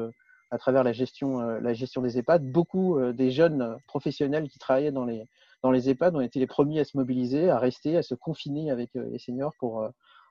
à 0.51 0.57
travers 0.57 0.83
la 0.83 0.93
gestion, 0.93 1.39
la 1.39 1.73
gestion 1.73 2.01
des 2.01 2.17
EHPAD. 2.17 2.51
Beaucoup 2.51 2.99
des 3.13 3.31
jeunes 3.31 3.77
professionnels 3.87 4.49
qui 4.49 4.59
travaillaient 4.59 4.91
dans 4.91 5.05
les, 5.05 5.25
dans 5.63 5.71
les 5.71 5.89
EHPAD 5.89 6.15
ont 6.15 6.21
été 6.21 6.39
les 6.39 6.47
premiers 6.47 6.81
à 6.81 6.85
se 6.85 6.97
mobiliser, 6.97 7.49
à 7.49 7.57
rester, 7.57 7.97
à 7.97 8.03
se 8.03 8.13
confiner 8.13 8.69
avec 8.69 8.91
les 8.93 9.19
seniors 9.19 9.53
pour, 9.59 9.87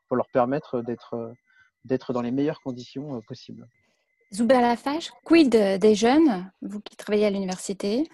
pour 0.07 0.17
leur 0.17 0.29
permettre 0.29 0.83
d'être 0.83 1.35
d'être 1.85 2.13
dans 2.13 2.23
les 2.23 2.33
meilleures 2.33 2.61
conditions 2.61 3.21
possibles. 3.23 3.67
Zuber 4.33 4.61
Lafache, 4.61 5.11
quid 5.25 5.51
des 5.51 5.95
jeunes, 5.95 6.51
vous 6.61 6.81
qui 6.81 6.97
travaillez 6.97 7.27
à 7.27 7.31
l'université? 7.31 8.09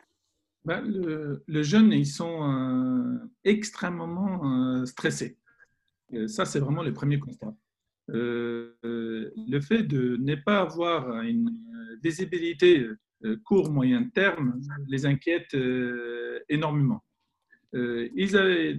Ben, 0.65 0.81
le, 0.83 1.45
Les 1.47 1.65
jeunes, 1.65 1.93
ils 1.93 2.07
sont 2.07 2.43
euh, 2.43 3.19
extrêmement 3.45 4.81
euh, 4.81 4.85
stressés. 4.87 5.39
ça, 6.27 6.45
c'est 6.45 6.61
vraiment 6.61 6.83
le 6.83 6.93
premier 6.93 7.19
constat. 7.19 7.55
Euh, 8.11 8.75
le 8.83 9.61
fait 9.61 9.83
de 9.83 10.17
ne 10.17 10.35
pas 10.35 10.61
avoir 10.61 11.23
une 11.23 11.51
visibilité 12.03 12.87
court, 13.45 13.71
moyen 13.71 14.05
terme 14.11 14.61
les 14.89 15.07
inquiète 15.07 15.57
énormément. 16.49 17.03
ils 17.73 18.37
avaient, 18.37 18.77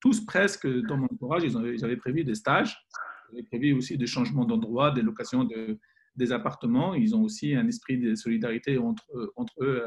tous 0.00 0.20
presque 0.26 0.66
dans 0.66 0.98
mon 0.98 1.06
entourage, 1.06 1.44
ils, 1.44 1.56
ils, 1.74 1.84
avaient 1.84 1.96
prévu 1.96 2.24
des 2.24 2.34
stages, 2.34 2.76
ils 3.30 3.38
avaient 3.38 3.46
prévu 3.46 3.72
aussi 3.72 3.96
des 3.96 4.06
changements 4.06 4.44
d'endroit, 4.44 4.90
des 4.90 5.00
locations 5.00 5.44
de, 5.44 5.78
des 6.16 6.32
appartements. 6.32 6.94
Ils 6.94 7.14
ont 7.14 7.22
aussi 7.22 7.54
un 7.54 7.66
esprit 7.66 7.98
de 7.98 8.14
solidarité 8.14 8.78
entre, 8.78 9.32
entre 9.36 9.54
eux 9.62 9.84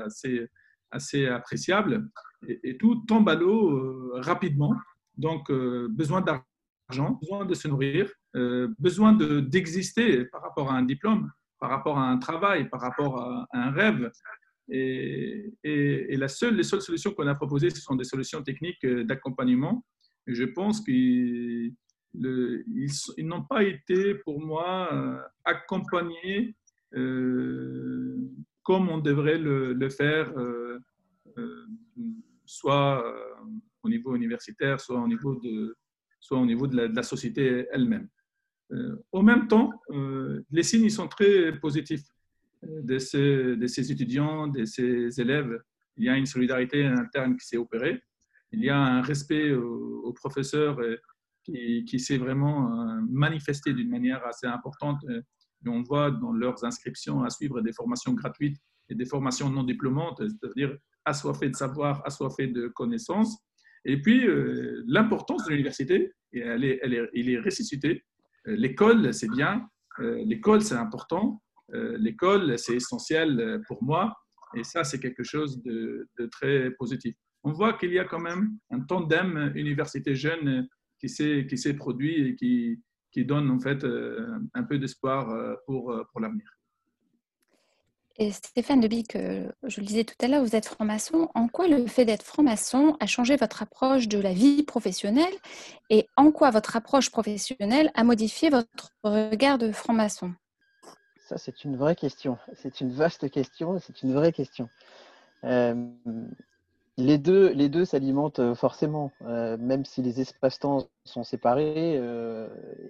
assez, 0.91 1.27
appréciable. 1.27 2.09
Et, 2.47 2.77
tout 2.77 2.95
tombe 3.07 3.27
à 3.29 3.35
l'eau 3.35 3.69
euh, 3.69 4.11
rapidement. 4.15 4.75
Donc, 5.17 5.49
euh, 5.49 5.87
besoin 5.89 6.21
d'argent, 6.21 7.19
besoin 7.21 7.45
de 7.45 7.53
se 7.53 7.67
nourrir, 7.67 8.09
euh, 8.35 8.73
besoin 8.79 9.13
d'exister 9.13 10.25
par 10.25 10.41
rapport 10.41 10.71
à 10.71 10.75
un 10.75 10.83
diplôme, 10.83 11.31
par 11.59 11.69
rapport 11.69 11.97
à 11.97 12.07
un 12.09 12.17
travail, 12.17 12.69
par 12.69 12.81
rapport 12.81 13.21
à, 13.21 13.47
un 13.53 13.71
rêve. 13.71 14.11
Et, 14.69 15.53
les 15.63 16.27
seules 16.27 16.63
solutions 16.63 17.11
qu'on 17.11 17.27
a 17.27 17.35
proposées, 17.35 17.69
ce 17.69 17.81
sont 17.81 17.95
des 17.95 18.03
solutions 18.03 18.41
techniques 18.41 18.85
d'accompagnement. 18.85 19.85
Je 20.27 20.43
pense 20.43 20.81
ils, 22.19 23.27
n'ont 23.27 23.43
pas 23.43 23.63
été 23.63 24.15
pour 24.15 24.39
moi 24.39 24.89
euh, 24.93 25.17
accompagnés 25.43 26.55
euh, 26.95 28.17
comme 28.63 28.89
on 28.89 28.97
devrait 28.97 29.37
le, 29.37 29.89
faire, 29.89 30.31
euh, 30.37 30.79
soit 32.45 33.03
au 33.83 33.89
niveau 33.89 34.15
universitaire, 34.15 34.79
soit 34.79 34.99
au 34.99 35.07
niveau 35.07 35.35
de, 35.35 35.75
soit 36.19 36.39
au 36.39 36.45
niveau 36.45 36.65
de 36.65 36.87
la, 36.87 37.03
société 37.03 37.67
elle-même. 37.71 38.07
en 39.11 39.21
même 39.21 39.47
temps, 39.47 39.71
les 40.49 40.63
signes 40.63 40.89
sont 40.89 41.07
très 41.07 41.59
positifs 41.59 42.05
de 42.63 42.97
ces, 42.97 43.55
de 43.55 43.67
ces 43.67 43.91
étudiants, 43.91 44.47
de 44.47 44.65
ces 44.65 45.21
élèves. 45.21 45.61
Il 45.97 46.05
y 46.05 46.09
a 46.09 46.17
une 46.17 46.25
solidarité 46.25 46.85
interne 46.85 47.37
qui 47.37 47.45
s'est 47.45 47.57
opérée. 47.57 48.01
Il 48.51 48.63
y 48.63 48.69
a 48.69 48.79
un 48.79 49.01
respect 49.01 49.53
aux, 49.53 50.13
professeurs 50.13 50.79
qui, 51.45 51.99
s'est 51.99 52.17
vraiment 52.17 52.71
euh, 52.71 53.01
manifesté 53.09 53.73
d'une 53.73 53.89
manière 53.89 54.25
assez 54.25 54.47
importante. 54.47 55.03
Euh, 55.09 55.21
on 55.67 55.81
voit 55.81 56.11
dans 56.11 56.31
leurs 56.31 56.63
inscriptions 56.63 57.23
à 57.23 57.29
suivre 57.29 57.61
des 57.61 57.73
formations 57.73 58.13
gratuites 58.13 58.57
et 58.89 58.95
des 58.95 59.05
formations 59.05 59.49
non 59.49 59.63
diplômantes, 59.63 60.21
c'est-à-dire 60.21 60.77
assoiffées 61.05 61.49
de 61.49 61.55
savoir, 61.55 62.05
assoiffées 62.05 62.47
de 62.47 62.67
connaissances. 62.67 63.37
Et 63.83 64.01
puis, 64.01 64.27
euh, 64.27 64.83
l'importance 64.87 65.45
de 65.45 65.51
l'université, 65.51 66.11
elle 66.33 66.63
est, 66.63 66.79
elle 66.81 66.93
est, 66.93 67.09
il. 67.13 67.41
L'école, 68.45 69.13
c'est 69.13 69.29
bien. 69.29 69.67
L'école, 69.99 70.61
c'est 70.61 70.75
important. 70.75 71.41
L'école, 71.73 72.59
c'est 72.59 72.75
essentiel 72.75 73.61
pour 73.67 73.83
moi. 73.83 74.13
Et 74.55 74.63
ça, 74.63 74.83
c'est 74.83 74.99
quelque 74.99 75.23
chose 75.23 75.63
de, 75.63 76.07
de, 76.19 76.25
très 76.27 76.69
positif. 76.71 77.15
On 77.43 77.51
voit 77.51 77.73
qu'il 77.73 77.91
y 77.91 77.97
a 77.97 78.05
quand 78.05 78.19
même 78.19 78.57
un 78.69 78.81
tandem 78.81 79.51
université 79.55 80.13
jeune 80.15 80.67
qui 81.07 81.57
s'est 81.57 81.73
produit 81.73 82.27
et 82.27 82.35
qui, 82.35 82.81
qui, 83.11 83.25
donne 83.25 83.49
en 83.49 83.59
fait 83.59 83.83
euh, 83.83 84.39
un 84.53 84.63
peu 84.63 84.77
d'espoir 84.77 85.29
euh, 85.29 85.55
pour, 85.65 85.91
euh, 85.91 86.03
pour 86.11 86.21
l'avenir. 86.21 86.49
Et 88.17 88.31
Stéphane 88.31 88.79
Debic, 88.79 89.17
je 89.17 89.81
le 89.81 89.85
disais 89.85 90.05
tout 90.05 90.15
à 90.21 90.29
l'heure, 90.29 90.41
vous 90.41 90.55
êtes 90.55 90.67
franc-maçon. 90.67 91.29
En 91.33 91.49
quoi 91.49 91.67
le 91.67 91.85
fait 91.85 92.05
d'être 92.05 92.23
franc-maçon 92.23 92.95
a 93.01 93.07
changé 93.07 93.35
votre 93.35 93.61
approche 93.61 94.07
de 94.07 94.17
la 94.19 94.31
vie 94.31 94.63
professionnelle 94.63 95.33
et 95.89 96.07
en 96.15 96.31
quoi 96.31 96.49
votre 96.49 96.77
approche 96.77 97.11
professionnelle 97.11 97.91
a 97.93 98.05
modifié 98.05 98.49
votre 98.49 98.95
regard 99.03 99.57
de 99.57 99.73
franc-maçon? 99.73 100.33
Ça, 101.27 101.37
c'est 101.37 101.65
une 101.65 101.75
vraie 101.75 101.97
question. 101.97 102.37
C'est 102.53 102.79
une 102.79 102.93
vaste 102.93 103.29
question. 103.29 103.79
C'est 103.79 104.01
une 104.01 104.13
vraie 104.13 104.31
question. 104.31 104.69
Les 106.97 107.17
deux, 107.17 107.51
les 107.51 107.67
deux 107.67 107.83
s'alimentent 107.83 108.39
euh, 108.39 108.55
forcément, 108.55 109.11
euh, 109.23 109.57
même 109.57 109.83
si 109.83 110.01
les 110.01 110.21
espaces-temps 110.21 110.87
sont 111.03 111.25
séparés, 111.25 111.97
euh, 111.97 112.47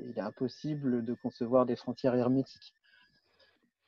il 0.08 0.18
est 0.18 0.22
impossible 0.22 1.04
de 1.04 1.14
concevoir 1.16 1.66
des 1.66 1.76
frontières 1.76 2.14
hermétiques. 2.14 2.76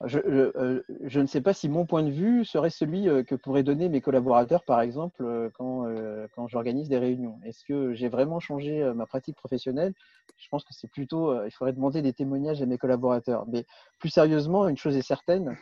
Je, 0.06 1.20
ne 1.20 1.26
sais 1.26 1.42
pas 1.42 1.54
si 1.54 1.70
mon 1.70 1.88
point 1.88 2.04
de 2.04 2.12
vue 2.12 2.46
serait 2.46 2.70
celui 2.70 3.06
que 3.26 3.34
pourraient 3.34 3.64
donner 3.64 3.90
mes 3.90 4.00
collaborateurs, 4.00 4.64
par 4.64 4.82
exemple, 4.82 5.50
quand, 5.56 5.92
quand 6.36 6.48
j'organise 6.48 6.88
des 6.88 7.00
réunions. 7.00 7.40
Est-ce 7.44 7.66
que 7.66 7.96
j'ai 7.96 8.08
vraiment 8.08 8.40
changé 8.40 8.84
ma 8.94 9.08
pratique 9.08 9.36
professionnelle? 9.36 9.96
Je 10.38 10.48
pense 10.50 10.64
que 10.66 10.76
c'est 10.76 10.88
plutôt, 10.88 11.44
il 11.44 11.50
faudrait 11.50 11.74
demander 11.74 12.04
des 12.04 12.14
témoignages 12.14 12.62
à 12.62 12.68
mes 12.68 12.78
collaborateurs. 12.78 13.48
Mais 13.48 13.66
plus 13.98 14.10
sérieusement, 14.10 14.68
une 14.68 14.78
chose 14.78 14.96
est 14.96 15.02
certaine, 15.02 15.58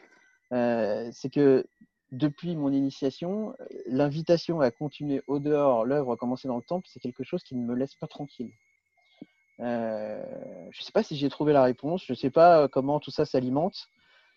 c'est 0.52 1.30
que 1.32 1.66
depuis 2.16 2.56
mon 2.56 2.72
initiation, 2.72 3.54
l'invitation 3.88 4.62
à 4.62 4.72
continuer 4.72 5.22
au 5.28 5.40
dehors 5.40 5.86
l'œuvre 5.86 6.16
commencée 6.16 6.48
dans 6.48 6.58
le 6.58 6.64
temple, 6.64 6.88
c'est 6.90 7.00
quelque 7.00 7.24
chose 7.24 7.44
qui 7.44 7.56
ne 7.56 7.66
me 7.66 7.76
laisse 7.76 7.96
pas 7.96 8.08
tranquille. 8.08 8.52
Euh, 9.60 10.24
je 10.72 10.82
ne 10.82 10.84
sais 10.84 10.92
pas 10.92 11.04
si 11.04 11.16
j'ai 11.16 11.30
trouvé 11.30 11.54
la 11.54 11.64
réponse, 11.64 12.04
je 12.06 12.14
ne 12.14 12.18
sais 12.18 12.30
pas 12.30 12.68
comment 12.68 13.00
tout 13.00 13.12
ça 13.12 13.26
s'alimente, 13.26 13.88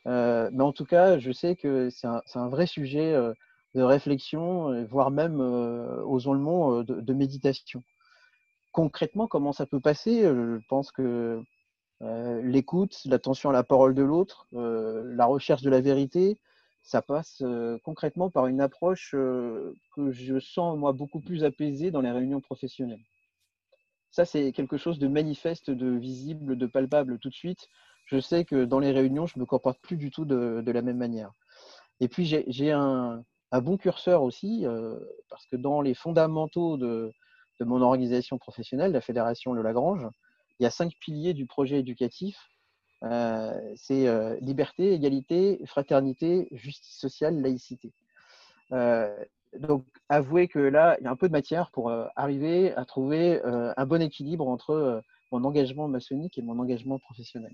euh, 0.06 0.50
mais 0.52 0.62
en 0.62 0.72
tout 0.72 0.84
cas, 0.84 1.18
je 1.18 1.32
sais 1.32 1.56
que 1.56 1.88
c'est 1.90 2.06
un, 2.06 2.48
vrai 2.48 2.66
sujet 2.66 3.12
euh, 3.12 3.32
de 3.74 3.82
réflexion, 3.82 4.84
voire 4.86 5.10
même, 5.10 5.40
osons 5.40 6.32
le 6.32 6.40
mot, 6.40 6.82
de, 6.82 7.12
méditation. 7.12 7.82
Concrètement, 8.72 9.26
comment 9.28 9.52
ça 9.52 9.66
peut 9.66 9.80
passer? 9.80 10.22
Je 10.22 10.58
pense 10.68 10.90
que 10.90 11.42
l'écoute, 12.00 12.98
l'attention 13.04 13.50
à 13.50 13.52
la 13.52 13.64
parole 13.64 13.94
de 13.94 14.02
l'autre, 14.02 14.46
la 14.52 15.26
recherche 15.26 15.62
de 15.62 15.70
la 15.70 15.80
vérité, 15.80 16.40
ça 16.82 17.02
passe 17.02 17.42
concrètement 17.84 18.30
par 18.30 18.46
une 18.46 18.60
approche 18.60 19.10
que 19.12 20.10
je 20.10 20.38
sens, 20.38 20.78
moi, 20.78 20.92
beaucoup 20.92 21.20
plus 21.20 21.44
apaisée 21.44 21.90
dans 21.90 22.00
les 22.00 22.10
réunions 22.10 22.40
professionnelles. 22.40 23.02
Ça, 24.10 24.24
c'est 24.24 24.52
quelque 24.52 24.76
chose 24.76 24.98
de 24.98 25.06
manifeste, 25.06 25.70
de 25.70 25.90
visible, 25.90 26.56
de 26.56 26.66
palpable 26.66 27.18
tout 27.18 27.28
de 27.28 27.34
suite. 27.34 27.68
Je 28.06 28.18
sais 28.18 28.44
que 28.44 28.64
dans 28.64 28.78
les 28.78 28.90
réunions, 28.90 29.26
je 29.26 29.34
ne 29.36 29.42
me 29.42 29.46
comporte 29.46 29.80
plus 29.82 29.96
du 29.96 30.10
tout 30.10 30.24
de, 30.24 30.64
la 30.66 30.82
même 30.82 30.96
manière. 30.96 31.30
Et 32.00 32.08
puis, 32.08 32.24
j'ai 32.24 32.72
un, 32.72 33.22
bon 33.52 33.76
curseur 33.76 34.22
aussi, 34.22 34.64
parce 35.28 35.46
que 35.46 35.56
dans 35.56 35.82
les 35.82 35.94
fondamentaux 35.94 36.78
de, 36.78 37.12
mon 37.60 37.82
organisation 37.82 38.38
professionnelle, 38.38 38.92
la 38.92 39.00
Fédération 39.00 39.52
Le 39.52 39.62
Lagrange, 39.62 40.06
il 40.58 40.62
y 40.62 40.66
a 40.66 40.70
cinq 40.70 40.92
piliers 41.00 41.34
du 41.34 41.46
projet 41.46 41.80
éducatif 41.80 42.38
c'est 43.02 44.08
euh, 44.08 44.36
liberté, 44.40 44.92
égalité, 44.92 45.60
fraternité, 45.66 46.48
justice 46.52 46.96
sociale, 46.96 47.40
laïcité. 47.40 47.92
Euh, 48.72 49.14
donc, 49.58 49.84
avouez 50.08 50.48
que 50.48 50.58
là, 50.58 50.96
il 51.00 51.04
y 51.04 51.06
a 51.06 51.10
un 51.10 51.16
peu 51.16 51.28
de 51.28 51.32
matière 51.32 51.70
pour 51.70 51.90
arriver 52.16 52.74
à 52.74 52.84
trouver 52.84 53.40
un 53.42 53.86
bon 53.86 54.02
équilibre 54.02 54.46
entre 54.46 55.02
mon 55.32 55.42
engagement 55.44 55.88
maçonnique 55.88 56.36
et 56.36 56.42
mon 56.42 56.58
engagement 56.58 56.98
professionnel. 56.98 57.52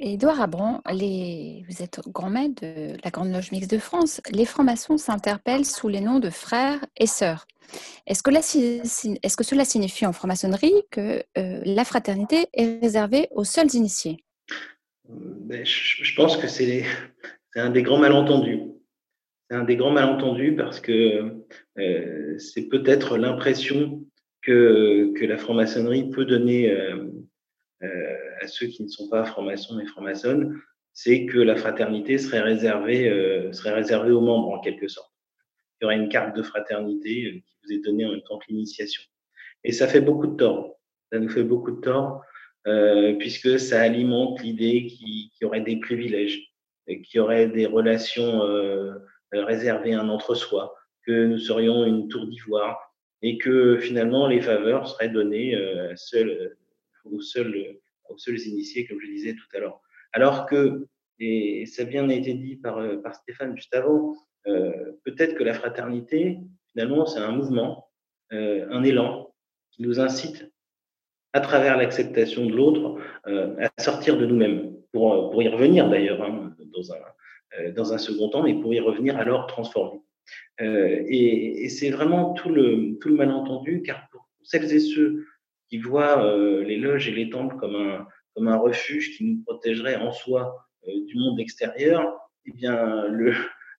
Édouard 0.00 0.40
Abran, 0.40 0.80
les... 0.90 1.62
vous 1.68 1.82
êtes 1.82 2.00
grand 2.08 2.30
maître 2.30 2.62
de 2.62 2.96
la 3.04 3.10
Grande 3.10 3.30
Loge 3.32 3.52
Mixte 3.52 3.70
de 3.70 3.76
France. 3.76 4.22
Les 4.32 4.46
francs-maçons 4.46 4.96
s'interpellent 4.96 5.66
sous 5.66 5.88
les 5.88 6.00
noms 6.00 6.20
de 6.20 6.30
frères 6.30 6.82
et 6.96 7.06
sœurs. 7.06 7.46
Est-ce 8.06 8.22
que, 8.22 8.30
Est 8.30 9.36
que, 9.36 9.44
cela 9.44 9.66
signifie 9.66 10.06
en 10.06 10.14
franc-maçonnerie 10.14 10.72
que 10.90 11.22
la 11.36 11.84
fraternité 11.84 12.48
est 12.54 12.80
réservée 12.80 13.28
aux 13.32 13.44
seuls 13.44 13.74
initiés? 13.74 14.24
Ben, 15.10 15.64
je 15.64 16.14
pense 16.14 16.36
que 16.36 16.46
c'est 16.48 16.84
un 17.54 17.70
des 17.70 17.82
grands 17.82 17.98
malentendus. 17.98 18.70
C'est 19.50 19.56
un 19.56 19.64
des 19.64 19.74
grands 19.74 19.90
malentendus 19.90 20.54
parce 20.54 20.78
que 20.78 21.42
euh, 21.78 22.38
c'est 22.38 22.68
peut-être 22.68 23.18
l'impression 23.18 24.04
que, 24.42 25.12
la 25.20 25.36
franc-maçonnerie 25.36 26.10
peut 26.10 26.24
donner 26.24 26.70
euh, 26.70 27.08
euh, 27.82 28.16
à 28.40 28.46
ceux 28.46 28.68
qui 28.68 28.84
ne 28.84 28.88
sont 28.88 29.08
pas 29.08 29.24
francs-maçons 29.24 29.74
mais 29.76 29.86
francs-maçonnes, 29.86 30.60
c'est 30.92 31.26
que 31.26 31.38
la 31.38 31.56
fraternité 31.56 32.18
serait 32.18 32.40
réservée, 32.40 33.08
serait 33.52 33.74
réservée 33.74 34.12
aux 34.12 34.20
membres 34.20 34.50
en 34.50 34.60
quelque 34.60 34.88
sorte. 34.88 35.12
Il 35.80 35.84
y 35.84 35.86
aurait 35.86 35.96
une 35.96 36.08
carte 36.08 36.36
de 36.36 36.42
fraternité 36.42 37.42
qui 37.44 37.54
vous 37.64 37.72
est 37.72 37.84
donnée 37.84 38.06
en 38.06 38.12
même 38.12 38.22
temps 38.22 38.38
que 38.38 38.46
l'initiation. 38.48 39.02
Et 39.64 39.72
ça 39.72 39.88
fait 39.88 40.00
beaucoup 40.00 40.26
de 40.26 40.36
tort. 40.36 40.78
Ça 41.12 41.18
nous 41.18 41.28
fait 41.28 41.44
beaucoup 41.44 41.72
de 41.72 41.80
tort 41.80 42.22
euh, 42.66 43.14
puisque 43.14 43.58
ça 43.58 43.80
alimente 43.80 44.42
l'idée 44.42 44.86
qu'il 44.86 45.30
y 45.40 45.44
aurait 45.44 45.62
des 45.62 45.76
privilèges, 45.76 46.52
qu'il 46.86 47.14
y 47.14 47.18
aurait 47.18 47.48
des 47.48 47.64
relations 47.64 48.42
euh, 48.42 48.98
réservées 49.32 49.94
à 49.94 50.02
un 50.02 50.08
entre-soi, 50.10 50.74
que 51.06 51.24
nous 51.24 51.38
serions 51.38 51.86
une 51.86 52.08
tour 52.08 52.26
d'ivoire 52.26 52.94
et 53.22 53.38
que 53.38 53.78
finalement 53.78 54.26
les 54.26 54.42
faveurs 54.42 54.86
seraient 54.88 55.08
données 55.08 55.54
euh, 55.54 55.94
seul, 55.96 56.56
aux, 57.04 57.22
seuls, 57.22 57.78
aux 58.10 58.18
seuls 58.18 58.40
initiés, 58.40 58.86
comme 58.86 59.00
je 59.00 59.06
disais 59.06 59.34
tout 59.34 59.56
à 59.56 59.60
l'heure. 59.60 59.80
Alors 60.12 60.44
que, 60.44 60.86
et 61.18 61.64
ça 61.64 61.82
a 61.82 61.86
bien 61.86 62.10
été 62.10 62.34
dit 62.34 62.56
par, 62.56 62.78
par 63.02 63.14
Stéphane 63.14 63.56
juste 63.56 63.74
avant, 63.74 64.14
peut-être 64.44 65.34
que 65.34 65.44
la 65.44 65.54
fraternité, 65.54 66.38
finalement, 66.72 67.04
c'est 67.06 67.20
un 67.20 67.32
mouvement, 67.32 67.90
un 68.30 68.82
élan 68.82 69.34
qui 69.70 69.82
nous 69.82 70.00
incite 70.00 70.49
à 71.32 71.40
travers 71.40 71.76
l'acceptation 71.76 72.46
de 72.46 72.52
l'autre, 72.52 72.98
euh, 73.26 73.54
à 73.60 73.82
sortir 73.82 74.16
de 74.16 74.26
nous-mêmes, 74.26 74.74
pour, 74.92 75.12
euh, 75.12 75.30
pour 75.30 75.42
y 75.42 75.48
revenir 75.48 75.88
d'ailleurs 75.88 76.22
hein, 76.22 76.54
dans, 76.74 76.92
un, 76.92 76.96
euh, 77.60 77.72
dans 77.72 77.92
un 77.92 77.98
second 77.98 78.28
temps, 78.28 78.42
mais 78.42 78.54
pour 78.54 78.74
y 78.74 78.80
revenir 78.80 79.16
alors 79.16 79.46
transformé. 79.46 80.00
Euh, 80.60 81.04
et, 81.08 81.64
et 81.64 81.68
c'est 81.68 81.90
vraiment 81.90 82.32
tout 82.34 82.50
le, 82.50 82.98
tout 83.00 83.08
le 83.08 83.14
malentendu, 83.16 83.82
car 83.82 84.08
pour 84.10 84.28
celles 84.42 84.72
et 84.72 84.80
ceux 84.80 85.24
qui 85.68 85.78
voient 85.78 86.24
euh, 86.24 86.64
les 86.64 86.76
loges 86.76 87.08
et 87.08 87.12
les 87.12 87.30
temples 87.30 87.56
comme 87.56 87.76
un, 87.76 88.06
comme 88.34 88.48
un 88.48 88.56
refuge 88.56 89.16
qui 89.16 89.24
nous 89.24 89.42
protégerait 89.44 89.96
en 89.96 90.12
soi 90.12 90.66
du 90.86 91.14
monde 91.16 91.38
extérieur, 91.38 92.18
eh 92.46 92.52
bien, 92.52 93.06
le, 93.08 93.34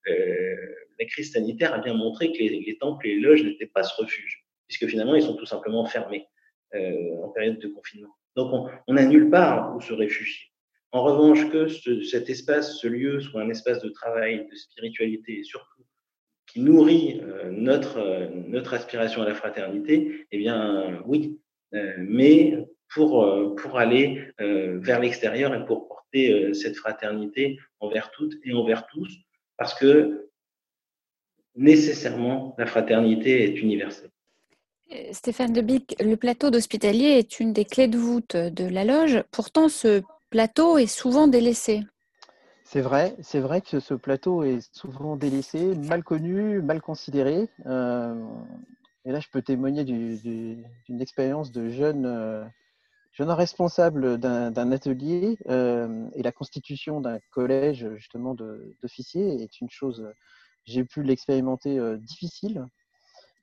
la 0.05 1.05
crise 1.05 1.33
sanitaire 1.33 1.73
a 1.73 1.79
bien 1.79 1.95
montré 1.95 2.31
que 2.31 2.37
les, 2.37 2.63
les 2.65 2.77
temples 2.77 3.07
et 3.07 3.15
les 3.15 3.21
loges 3.21 3.43
n'étaient 3.43 3.65
pas 3.65 3.83
ce 3.83 3.99
refuge, 3.99 4.45
puisque 4.67 4.87
finalement, 4.87 5.15
ils 5.15 5.23
sont 5.23 5.35
tout 5.35 5.47
simplement 5.47 5.83
fermés. 5.85 6.27
Euh, 6.73 7.21
en 7.21 7.27
période 7.29 7.59
de 7.59 7.67
confinement. 7.67 8.15
Donc, 8.37 8.69
on 8.87 8.93
n'a 8.93 9.05
nulle 9.05 9.29
part 9.29 9.75
où 9.75 9.81
se 9.81 9.91
réfugier. 9.91 10.47
En 10.93 11.03
revanche, 11.03 11.49
que 11.49 11.67
ce, 11.67 12.01
cet 12.03 12.29
espace, 12.29 12.77
ce 12.77 12.87
lieu 12.87 13.19
soit 13.19 13.41
un 13.41 13.49
espace 13.49 13.81
de 13.81 13.89
travail, 13.89 14.47
de 14.49 14.55
spiritualité 14.55 15.39
et 15.39 15.43
surtout 15.43 15.83
qui 16.47 16.61
nourrit 16.61 17.19
euh, 17.23 17.51
notre, 17.51 17.97
euh, 17.97 18.29
notre 18.47 18.73
aspiration 18.73 19.21
à 19.21 19.25
la 19.25 19.35
fraternité, 19.35 20.25
eh 20.31 20.37
bien, 20.37 21.01
oui. 21.05 21.37
Mais 21.97 22.57
pour, 22.93 23.25
aller 23.77 24.27
vers 24.37 24.99
l'extérieur 24.99 25.53
et 25.55 25.65
pour 25.65 25.87
porter 25.87 26.53
cette 26.53 26.75
fraternité 26.75 27.57
envers 27.79 28.11
toutes 28.11 28.33
et 28.43 28.53
envers 28.53 28.87
tous, 28.87 29.09
parce 29.57 29.73
que 29.73 30.29
nécessairement, 31.55 32.53
la 32.57 32.65
fraternité 32.65 33.43
est 33.43 33.61
universelle. 33.61 34.10
Stéphane 35.13 35.53
Debic, 35.53 35.95
le 36.01 36.15
plateau 36.15 36.49
d'hospitalier 36.49 37.17
est 37.17 37.39
une 37.39 37.53
des 37.53 37.65
clés 37.65 37.87
de 37.87 37.97
voûte 37.97 38.35
de 38.35 38.65
la 38.65 38.83
loge. 38.83 39.23
Pourtant, 39.31 39.69
ce 39.69 40.01
plateau 40.29 40.77
est 40.77 40.87
souvent 40.87 41.27
délaissé. 41.27 41.81
C'est 42.63 42.81
vrai, 42.81 43.15
c'est 43.21 43.39
vrai 43.39 43.61
que 43.61 43.79
ce 43.79 43.93
plateau 43.93 44.43
est 44.43 44.61
souvent 44.73 45.17
délaissé, 45.17 45.75
mal 45.75 46.03
connu, 46.03 46.61
mal 46.61 46.81
considéré. 46.81 47.49
Euh, 47.65 48.15
et 49.03 49.11
là, 49.11 49.19
je 49.19 49.27
peux 49.29 49.41
témoigner 49.41 49.83
d'une 49.83 51.01
expérience 51.01 51.51
de 51.51 51.69
jeune, 51.69 52.05
euh, 52.05 52.45
responsable 53.19 54.17
d'un 54.17 54.71
atelier. 54.71 55.37
Euh, 55.49 56.07
et 56.15 56.23
la 56.23 56.31
constitution 56.31 57.01
d'un 57.01 57.19
collège, 57.31 57.87
justement, 57.95 58.35
d'officiers 58.35 59.41
est 59.41 59.59
une 59.59 59.69
chose, 59.69 60.09
j'ai 60.63 60.85
pu 60.85 61.03
l'expérimenter, 61.03 61.77
difficile 61.97 62.65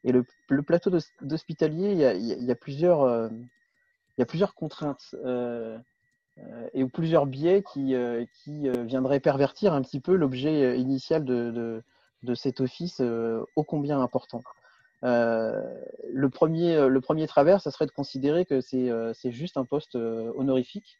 et 0.04 0.12
le, 0.12 0.24
le 0.48 0.62
plateau 0.62 0.90
d'hospitalier, 1.20 1.92
il, 1.92 2.40
il, 2.40 2.44
y 2.44 2.50
a 2.50 2.54
plusieurs, 2.54 3.02
euh, 3.02 3.28
il 3.30 4.20
y 4.20 4.22
a 4.22 4.26
plusieurs 4.26 4.54
contraintes 4.54 5.14
euh, 5.24 5.78
euh 6.38 6.68
et 6.72 6.84
plusieurs 6.84 7.26
biais 7.26 7.64
qui, 7.72 7.96
viendraient 8.46 9.20
pervertir 9.20 9.72
un 9.72 9.82
petit 9.82 10.00
peu 10.00 10.14
l'objet 10.14 10.78
initial 10.78 11.24
de, 11.24 11.82
cet 12.34 12.60
office 12.60 13.00
ô 13.00 13.64
combien 13.64 14.00
important. 14.00 14.42
le, 15.02 16.28
premier, 16.28 16.88
le 16.88 17.00
premier 17.00 17.26
travers, 17.26 17.60
ça 17.60 17.72
serait 17.72 17.86
de 17.86 17.90
considérer 17.90 18.44
que 18.44 18.60
c'est 18.60 19.32
juste 19.32 19.56
un 19.56 19.64
poste 19.64 19.96
honorifique. 19.96 20.98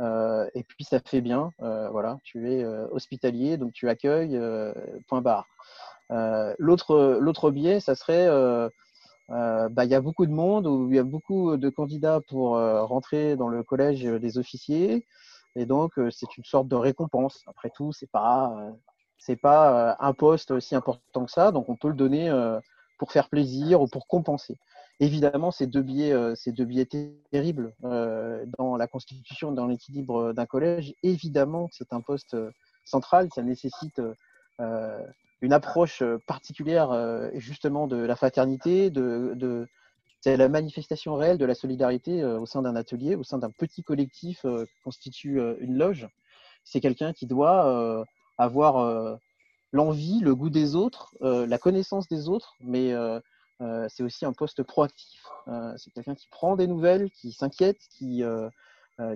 et 0.00 0.64
puis 0.66 0.82
ça 0.82 0.98
fait 0.98 1.20
bien, 1.20 1.52
voilà, 1.60 2.18
tu 2.24 2.50
es 2.50 2.64
hospitalier, 2.64 3.58
donc 3.58 3.72
tu 3.72 3.88
accueilles, 3.88 4.40
point 5.06 5.20
barre. 5.20 5.46
Euh, 6.10 6.54
l'autre 6.58 7.50
biais, 7.50 7.80
ça 7.80 7.94
serait, 7.94 8.26
euh, 8.26 8.68
euh, 9.30 9.68
bah, 9.68 9.84
il 9.84 9.90
y 9.90 9.94
a 9.94 10.00
beaucoup 10.00 10.26
de 10.26 10.32
monde, 10.32 10.66
ou 10.66 10.88
il 10.90 10.96
y 10.96 10.98
a 10.98 11.04
beaucoup 11.04 11.56
de 11.56 11.68
candidats 11.68 12.20
pour 12.28 12.50
rentrer 12.56 13.36
dans 13.36 13.48
le 13.48 13.62
collège 13.62 14.02
des 14.02 14.38
officiers, 14.38 15.06
et 15.56 15.66
donc 15.66 15.92
c'est 16.10 16.36
une 16.36 16.44
sorte 16.44 16.68
de 16.68 16.76
récompense. 16.76 17.42
Après 17.46 17.70
tout, 17.70 17.92
c'est 17.92 18.10
pas 18.10 18.54
c'est 19.18 19.36
pas 19.36 19.96
un 20.00 20.12
poste 20.14 20.50
aussi 20.50 20.74
important 20.74 21.24
que 21.26 21.30
ça, 21.30 21.52
donc 21.52 21.68
on 21.68 21.76
peut 21.76 21.88
le 21.88 21.94
donner 21.94 22.30
pour 22.98 23.12
faire 23.12 23.28
plaisir 23.28 23.82
ou 23.82 23.86
pour 23.86 24.06
compenser. 24.06 24.58
Évidemment, 24.98 25.50
ces 25.50 25.66
deux 25.66 25.82
biais, 25.82 26.12
ces 26.34 26.52
deux 26.52 26.64
biais 26.64 26.86
terribles 27.30 27.72
dans 27.82 28.76
la 28.76 28.86
constitution, 28.88 29.52
dans 29.52 29.66
l'équilibre 29.66 30.32
d'un 30.32 30.46
collège, 30.46 30.94
évidemment 31.02 31.68
que 31.68 31.74
c'est 31.76 31.92
un 31.92 32.00
poste 32.00 32.36
central, 32.84 33.28
ça 33.32 33.42
nécessite 33.42 34.00
une 35.42 35.52
approche 35.52 36.02
euh, 36.02 36.18
particulière 36.26 36.90
euh, 36.90 37.30
justement 37.34 37.86
de 37.86 37.96
la 37.96 38.16
fraternité, 38.16 38.90
de, 38.90 39.32
de 39.34 39.66
c'est 40.20 40.36
la 40.36 40.50
manifestation 40.50 41.14
réelle 41.14 41.38
de 41.38 41.46
la 41.46 41.54
solidarité 41.54 42.22
euh, 42.22 42.38
au 42.38 42.44
sein 42.44 42.60
d'un 42.60 42.76
atelier, 42.76 43.14
au 43.14 43.22
sein 43.22 43.38
d'un 43.38 43.50
petit 43.50 43.82
collectif 43.82 44.42
qui 44.42 44.82
constitue 44.84 45.40
une 45.60 45.78
loge. 45.78 46.08
C'est 46.64 46.80
quelqu'un 46.80 47.14
qui 47.14 47.26
doit 47.26 48.04
avoir 48.36 49.18
l'envie, 49.72 50.20
le 50.20 50.34
goût 50.34 50.50
des 50.50 50.74
autres, 50.76 51.16
la 51.22 51.56
connaissance 51.56 52.06
des 52.06 52.28
autres, 52.28 52.54
mais 52.60 52.92
c'est 53.88 54.02
aussi 54.02 54.26
un 54.26 54.34
poste 54.34 54.62
proactif. 54.62 55.26
c'est 55.78 55.90
quelqu'un 55.94 56.14
qui 56.14 56.28
prend 56.28 56.54
des 56.54 56.66
nouvelles, 56.66 57.10
qui 57.12 57.32
s'inquiète, 57.32 57.78
qui, 57.96 58.22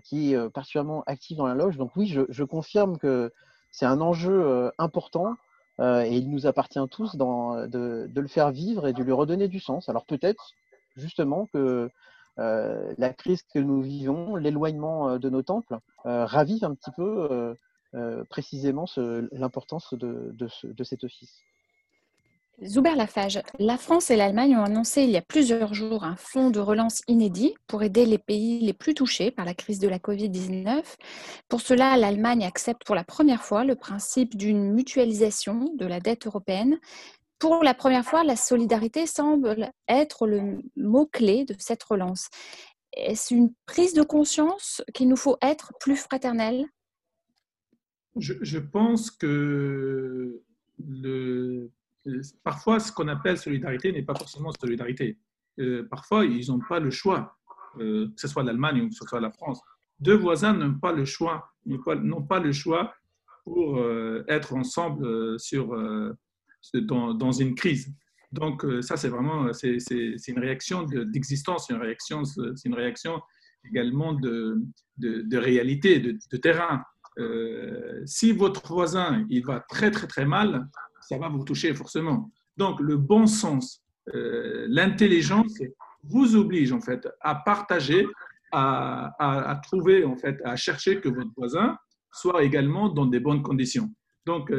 qui 0.05 0.33
est 0.33 0.51
particulièrement 0.51 1.03
actif 1.07 1.37
dans 1.37 1.47
la 1.47 1.55
loge. 1.55 1.77
Donc 1.77 1.95
oui, 1.97 2.07
je, 2.07 2.45
confirme 2.45 2.97
que 2.97 3.31
c'est 3.71 3.87
un 3.87 4.01
enjeu 4.01 4.73
important 4.79 5.37
et 5.81 6.17
il 6.17 6.31
nous 6.31 6.47
appartient 6.47 6.79
tous 6.91 7.17
de, 7.17 7.67
de, 8.07 8.21
le 8.21 8.29
faire 8.29 8.51
vivre 8.53 8.87
et 8.87 8.93
de 8.93 9.03
lui 9.03 9.13
redonner 9.13 9.49
du 9.49 9.59
sens. 9.61 9.89
Alors 9.89 10.07
peut-être 10.07 10.53
justement 10.97 11.47
que 11.47 11.91
euh, 12.39 12.95
la 12.99 13.13
crise 13.13 13.43
que 13.43 13.59
nous 13.59 13.81
vivons, 13.81 14.35
l'éloignement 14.37 15.11
euh, 15.11 15.19
de 15.19 15.31
nos 15.31 15.43
temples, 15.43 15.79
euh, 16.07 16.27
ravive 16.27 16.65
un 16.65 16.75
petit 16.75 16.91
peu 16.91 17.57
précisément 18.29 18.87
l'importance 19.31 19.95
de, 19.95 20.49
cet 20.83 21.05
office. 21.05 21.43
Zuber 22.62 22.94
Lafage, 22.94 23.43
la 23.59 23.76
France 23.76 24.10
et 24.10 24.16
l'Allemagne 24.16 24.56
ont 24.56 24.64
annoncé 24.64 25.02
il 25.02 25.10
y 25.10 25.16
a 25.16 25.22
plusieurs 25.22 25.74
jours 25.74 26.05
un 26.05 26.16
fonds 26.16 26.51
de 26.51 26.60
relance 26.60 27.02
inédit 27.09 27.55
pour 27.66 27.82
aider 27.82 28.06
les 28.06 28.18
pays 28.18 28.60
les 28.60 28.72
plus 28.72 28.94
touchés 28.94 29.31
par 29.31 29.44
la 29.44 29.55
crise 29.55 29.81
de 29.81 29.89
la 29.89 29.98
Covid-19. 29.98 30.82
Pour 31.48 31.60
cela, 31.60 31.97
l'Allemagne 31.97 32.44
accepte 32.44 32.85
pour 32.85 32.94
la 32.94 33.05
première 33.05 33.43
fois 33.43 33.64
le 33.64 33.74
principe 33.74 34.36
d'une 34.36 34.72
mutualisation 34.72 35.72
de 35.74 35.86
la 35.86 36.01
dette 36.01 36.26
européenne 36.26 36.78
pour 37.39 37.62
la 37.62 37.74
première 37.74 38.06
fois, 38.06 38.24
la 38.24 38.36
solidarité 38.36 39.06
semble 39.06 39.70
être 39.86 40.26
le 40.26 40.62
mot-clé 40.76 41.44
de 41.44 41.55
cette 41.59 41.82
relance. 41.82 42.31
Est-ce 42.93 43.35
une 43.35 43.52
prise 43.66 43.93
de 43.93 44.02
conscience 44.02 44.82
qu'il 44.94 45.09
nous 45.09 45.16
faut 45.16 45.36
être 45.43 45.74
plus 45.78 45.97
fraternels? 45.97 46.64
Je, 48.16 48.59
pense 48.59 49.10
que 49.10 50.40
le, 50.78 51.70
parfois, 52.43 52.81
ce 52.81 52.93
qu'on 52.93 53.09
appelle 53.09 53.39
solidarité 53.39 53.93
n'est 53.93 54.02
pas 54.02 54.14
forcément 54.14 54.51
solidarité. 54.52 55.18
Euh, 55.60 55.86
parfois, 55.89 56.24
ils 56.24 56.48
n'ont 56.48 56.60
pas 56.68 56.81
le 56.81 56.90
choix, 56.90 57.36
euh, 57.78 58.09
que 58.09 58.20
ce 58.20 58.28
soit 58.28 58.43
l'Allemagne 58.43 58.82
ou 58.82 58.89
que 58.89 58.94
ce 58.94 59.05
soit 59.05 59.20
la 59.20 59.31
France. 59.31 59.60
Deux 60.01 60.16
voisins 60.16 60.52
n'ont 60.52 60.78
pas 60.78 60.93
le 60.93 61.05
choix, 61.05 61.52
n'ont 61.66 62.22
pas, 62.22 62.40
le 62.40 62.52
choix 62.52 62.94
pour 63.44 63.78
euh, 63.78 64.24
être 64.28 64.55
ensemble 64.55 65.36
dans, 66.74 67.32
une 67.32 67.55
crise. 67.55 67.94
Donc 68.32 68.64
euh, 68.64 68.82
ça, 68.82 68.97
c'est 68.97 69.09
vraiment 69.09 69.52
c'est, 69.52 69.78
une 70.28 70.39
réaction 70.39 70.82
d'existence, 70.82 71.68
c'est 71.68 71.74
une 72.68 72.74
réaction 72.74 73.20
également 73.64 74.12
de, 74.12 74.60
de, 74.98 75.36
réalité, 75.39 76.01
de, 76.01 76.36
terrain. 76.36 76.82
Euh, 77.18 78.02
si 78.06 78.32
votre 78.32 78.66
voisin 78.72 79.24
il 79.31 79.44
va 79.44 79.60
très 79.60 79.93
très 79.93 80.09
très 80.09 80.26
mal, 80.26 80.68
ça 81.09 81.18
va 81.18 81.28
vous 81.28 81.44
toucher 81.44 81.74
forcément. 81.74 82.31
Donc 82.56 82.81
le 82.81 82.97
bon 82.97 83.26
sens, 83.26 83.82
euh, 84.14 84.66
l'intelligence 84.68 85.59
vous 86.02 86.36
oblige 86.36 86.72
en 86.72 86.81
fait 86.81 87.09
à 87.20 87.35
partager, 87.35 88.06
à, 88.52 89.60
trouver 89.64 90.05
en 90.05 90.16
fait, 90.16 90.40
à 90.44 90.55
chercher 90.55 91.01
que 91.01 91.09
votre 91.09 91.31
voisin 91.36 91.76
soit 92.12 92.44
également 92.44 92.89
dans 92.89 93.06
des 93.06 93.18
bonnes 93.18 93.43
conditions. 93.43 93.90
Donc 94.26 94.52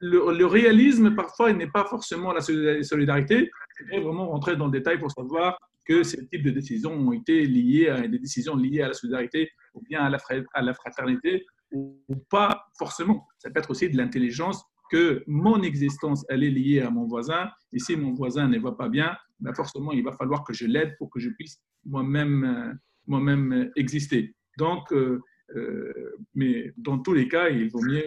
le, 0.00 0.46
réalisme, 0.46 1.14
parfois, 1.14 1.52
n'est 1.52 1.70
pas 1.70 1.86
forcément 1.86 2.32
la 2.32 2.40
solidarité. 2.40 3.50
Il 3.92 4.02
vraiment 4.02 4.28
rentrer 4.28 4.56
dans 4.56 4.66
le 4.66 4.72
détail 4.72 4.98
pour 4.98 5.10
savoir 5.10 5.58
que 5.86 6.02
ces 6.02 6.26
types 6.26 6.42
de 6.42 6.50
décisions 6.50 6.92
ont 6.92 7.12
été 7.12 7.46
liées 7.46 7.88
à 7.88 8.06
des 8.06 8.18
décisions 8.18 8.56
liées 8.56 8.82
à 8.82 8.88
la 8.88 8.94
solidarité 8.94 9.50
ou 9.74 9.82
bien 9.82 10.04
à 10.04 10.62
la 10.62 10.74
fraternité 10.74 11.46
ou 11.72 12.16
pas 12.30 12.66
forcément. 12.78 13.26
Ça 13.38 13.50
peut 13.50 13.60
être 13.60 13.70
aussi 13.70 13.88
de 13.88 13.96
l'intelligence 13.96 14.62
que 14.90 15.22
mon 15.26 15.62
existence, 15.62 16.24
elle 16.28 16.44
est 16.44 16.50
liée 16.50 16.80
à 16.80 16.90
mon 16.90 17.06
voisin. 17.06 17.50
Et 17.72 17.78
si 17.78 17.96
mon 17.96 18.12
voisin 18.12 18.48
ne 18.48 18.58
va 18.58 18.72
pas 18.72 18.88
bien, 18.88 19.16
ben 19.40 19.54
forcément, 19.54 19.92
il 19.92 20.04
va 20.04 20.12
falloir 20.12 20.44
que 20.44 20.52
je 20.52 20.66
l'aide 20.66 20.96
pour 20.98 21.10
que 21.10 21.20
je 21.20 21.30
puisse 21.30 21.60
moi-même 21.84 22.44
euh, 22.44 22.72
moi-même 23.06 23.70
exister. 23.76 24.34
Donc, 24.58 24.92
euh, 24.92 25.22
euh, 25.54 26.16
mais 26.34 26.72
dans 26.76 26.98
tous 26.98 27.12
les 27.12 27.28
cas, 27.28 27.48
il 27.48 27.70
vaut 27.70 27.82
mieux, 27.82 28.06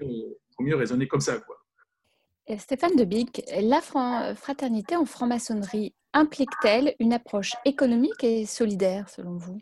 vaut 0.58 0.66
mieux 0.66 0.76
raisonner 0.76 1.08
comme 1.08 1.22
ça. 1.22 1.40
Quoi. 1.40 1.56
Stéphane 2.58 2.96
de 2.96 3.04
Bic, 3.04 3.44
la 3.62 3.82
fraternité 3.82 4.96
en 4.96 5.06
franc-maçonnerie 5.06 5.94
implique-t-elle 6.14 6.96
une 7.00 7.14
approche 7.14 7.54
économique 7.66 8.24
et 8.24 8.46
solidaire 8.46 9.08
selon 9.10 9.38
vous? 9.38 9.62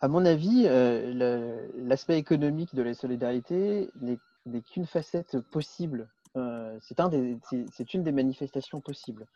À 0.00 0.08
mon 0.08 0.24
avis, 0.24 0.64
euh, 0.66 1.66
l'aspect 1.76 2.18
économique 2.18 2.74
de 2.74 2.82
la 2.82 2.94
solidarité 2.94 3.90
n'est 4.00 4.60
qu'une 4.62 4.86
facette 4.86 5.40
possible. 5.50 6.08
Euh, 6.36 6.78
c'est 6.80 7.94
une 7.94 8.02
des 8.02 8.12
manifestations 8.12 8.80
possibles, 8.80 9.26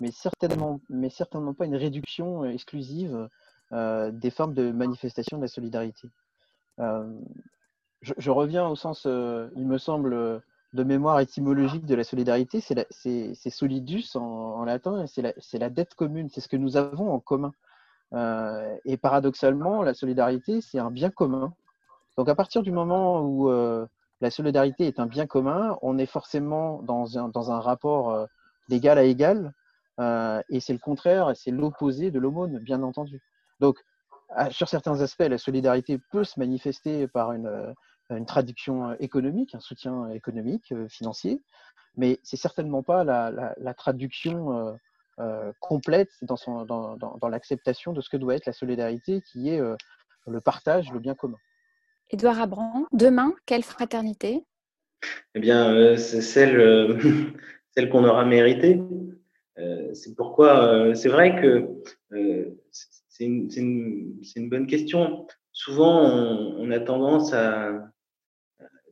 mais 0.00 0.10
certainement, 0.10 0.80
mais 0.88 1.10
certainement 1.10 1.54
pas 1.54 1.66
une 1.66 1.76
réduction 1.76 2.44
exclusive 2.44 3.28
euh, 3.72 4.10
des 4.12 4.30
formes 4.30 4.54
de 4.54 4.70
manifestation 4.70 5.36
de 5.36 5.42
la 5.42 5.48
solidarité. 5.48 6.10
je, 6.78 8.30
reviens 8.30 8.68
au 8.68 8.76
sens, 8.76 9.04
il 9.04 9.66
me 9.66 9.78
semble, 9.78 10.42
de 10.74 10.82
mémoire 10.82 11.20
étymologique 11.20 11.86
de 11.86 11.94
la 11.94 12.02
solidarité, 12.02 12.60
c'est 12.60 13.50
solidus 13.50 14.16
en, 14.16 14.64
latin, 14.64 15.06
c'est 15.06 15.58
la, 15.58 15.70
dette 15.70 15.94
commune, 15.94 16.28
c'est 16.28 16.40
ce 16.40 16.48
que 16.48 16.56
nous 16.56 16.76
avons 16.76 17.12
en 17.12 17.20
commun. 17.20 17.52
Euh, 18.12 18.76
et 18.84 18.96
paradoxalement, 18.96 19.82
la 19.82 19.94
solidarité, 19.94 20.60
c'est 20.60 20.80
un 20.80 20.90
bien 20.90 21.10
commun. 21.10 21.54
Donc 22.16 22.28
à 22.28 22.34
partir 22.34 22.62
du 22.62 22.72
moment 22.72 23.22
où 23.22 23.48
euh, 23.50 23.86
la 24.20 24.30
solidarité 24.30 24.86
est 24.86 25.00
un 25.00 25.06
bien 25.06 25.26
commun, 25.26 25.78
on 25.82 25.98
est 25.98 26.06
forcément 26.06 26.82
dans 26.82 27.18
un, 27.18 27.60
rapport 27.60 28.10
euh, 28.10 28.26
d'égal 28.68 28.98
à 28.98 29.04
égal, 29.04 29.52
et 30.48 30.60
c'est 30.60 30.72
le 30.72 30.80
contraire, 30.80 31.32
c'est 31.36 31.52
l'opposé 31.52 32.10
de 32.10 32.18
l'aumône, 32.18 32.58
bien 32.58 32.82
entendu. 32.82 33.20
Donc 33.60 33.78
sur 34.50 34.68
certains 34.68 35.00
aspects, 35.00 35.28
la 35.28 35.38
solidarité 35.38 36.00
peut 36.10 36.24
se 36.24 36.40
manifester 36.40 37.06
par 37.06 37.32
une 37.32 37.74
une 38.10 38.26
traduction 38.26 38.90
euh, 38.90 38.96
économique, 39.00 39.54
un 39.54 39.60
soutien 39.60 40.10
économique, 40.10 40.72
euh, 40.72 40.88
financier, 40.88 41.42
mais 41.96 42.18
c'est 42.22 42.36
certainement 42.36 42.82
pas 42.82 43.04
la, 43.04 43.74
traduction 43.74 44.76
euh, 45.20 45.52
complète 45.60 46.10
dans, 46.22 47.28
l'acceptation 47.28 47.92
de 47.92 48.00
ce 48.00 48.08
que 48.08 48.16
doit 48.16 48.34
être 48.34 48.46
la 48.46 48.52
solidarité, 48.52 49.22
qui 49.22 49.48
est 49.48 49.60
le 50.26 50.40
partage, 50.40 50.90
le 50.90 50.98
bien 50.98 51.14
commun. 51.14 51.38
Édouard 52.14 52.40
Abran, 52.40 52.86
demain, 52.92 53.34
quelle 53.44 53.64
fraternité? 53.64 54.44
Eh 55.34 55.40
bien, 55.40 55.96
c'est 55.96 56.22
celle, 56.22 56.96
celle 57.76 57.88
qu'on 57.88 58.04
aura 58.04 58.24
méritée. 58.24 58.80
c'est 59.94 60.14
pourquoi, 60.14 60.94
c'est 60.94 61.08
vrai 61.08 61.34
que 61.42 61.66
c'est 63.08 63.24
une, 63.24 64.48
bonne 64.48 64.68
question. 64.68 65.26
Souvent, 65.50 66.08
on 66.56 66.70
a 66.70 66.78
tendance 66.78 67.32
à, 67.32 67.90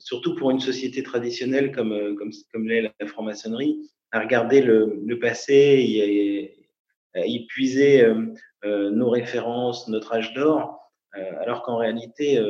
surtout 0.00 0.34
pour 0.34 0.50
une 0.50 0.58
société 0.58 1.04
traditionnelle 1.04 1.70
comme, 1.70 1.92
euh, 1.92 2.16
l'est 2.64 2.92
la 2.98 3.06
franc-maçonnerie, 3.06 3.88
à 4.10 4.18
regarder 4.18 4.62
le, 4.62 5.16
passé 5.20 5.54
et 5.54 6.66
à, 7.14 7.20
euh, 7.20 8.26
euh, 8.64 8.90
nos 8.90 9.10
références, 9.10 9.86
notre 9.86 10.12
âge 10.12 10.34
d'or, 10.34 10.80
alors 11.12 11.62
qu'en 11.62 11.76
réalité, 11.76 12.40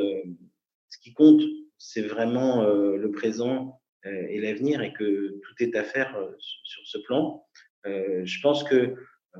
ce 0.93 0.99
qui 0.99 1.13
compte, 1.13 1.41
c'est 1.77 2.01
vraiment 2.01 2.63
le 2.63 3.11
présent 3.11 3.81
et 4.05 4.39
l'avenir 4.39 4.81
et 4.81 4.93
que 4.93 5.39
tout 5.41 5.63
est 5.63 5.75
à 5.75 5.83
faire 5.83 6.15
sur 6.39 6.87
ce 6.87 6.97
plan. 6.99 7.45
je 7.85 8.41
pense 8.41 8.63
que 8.63 8.95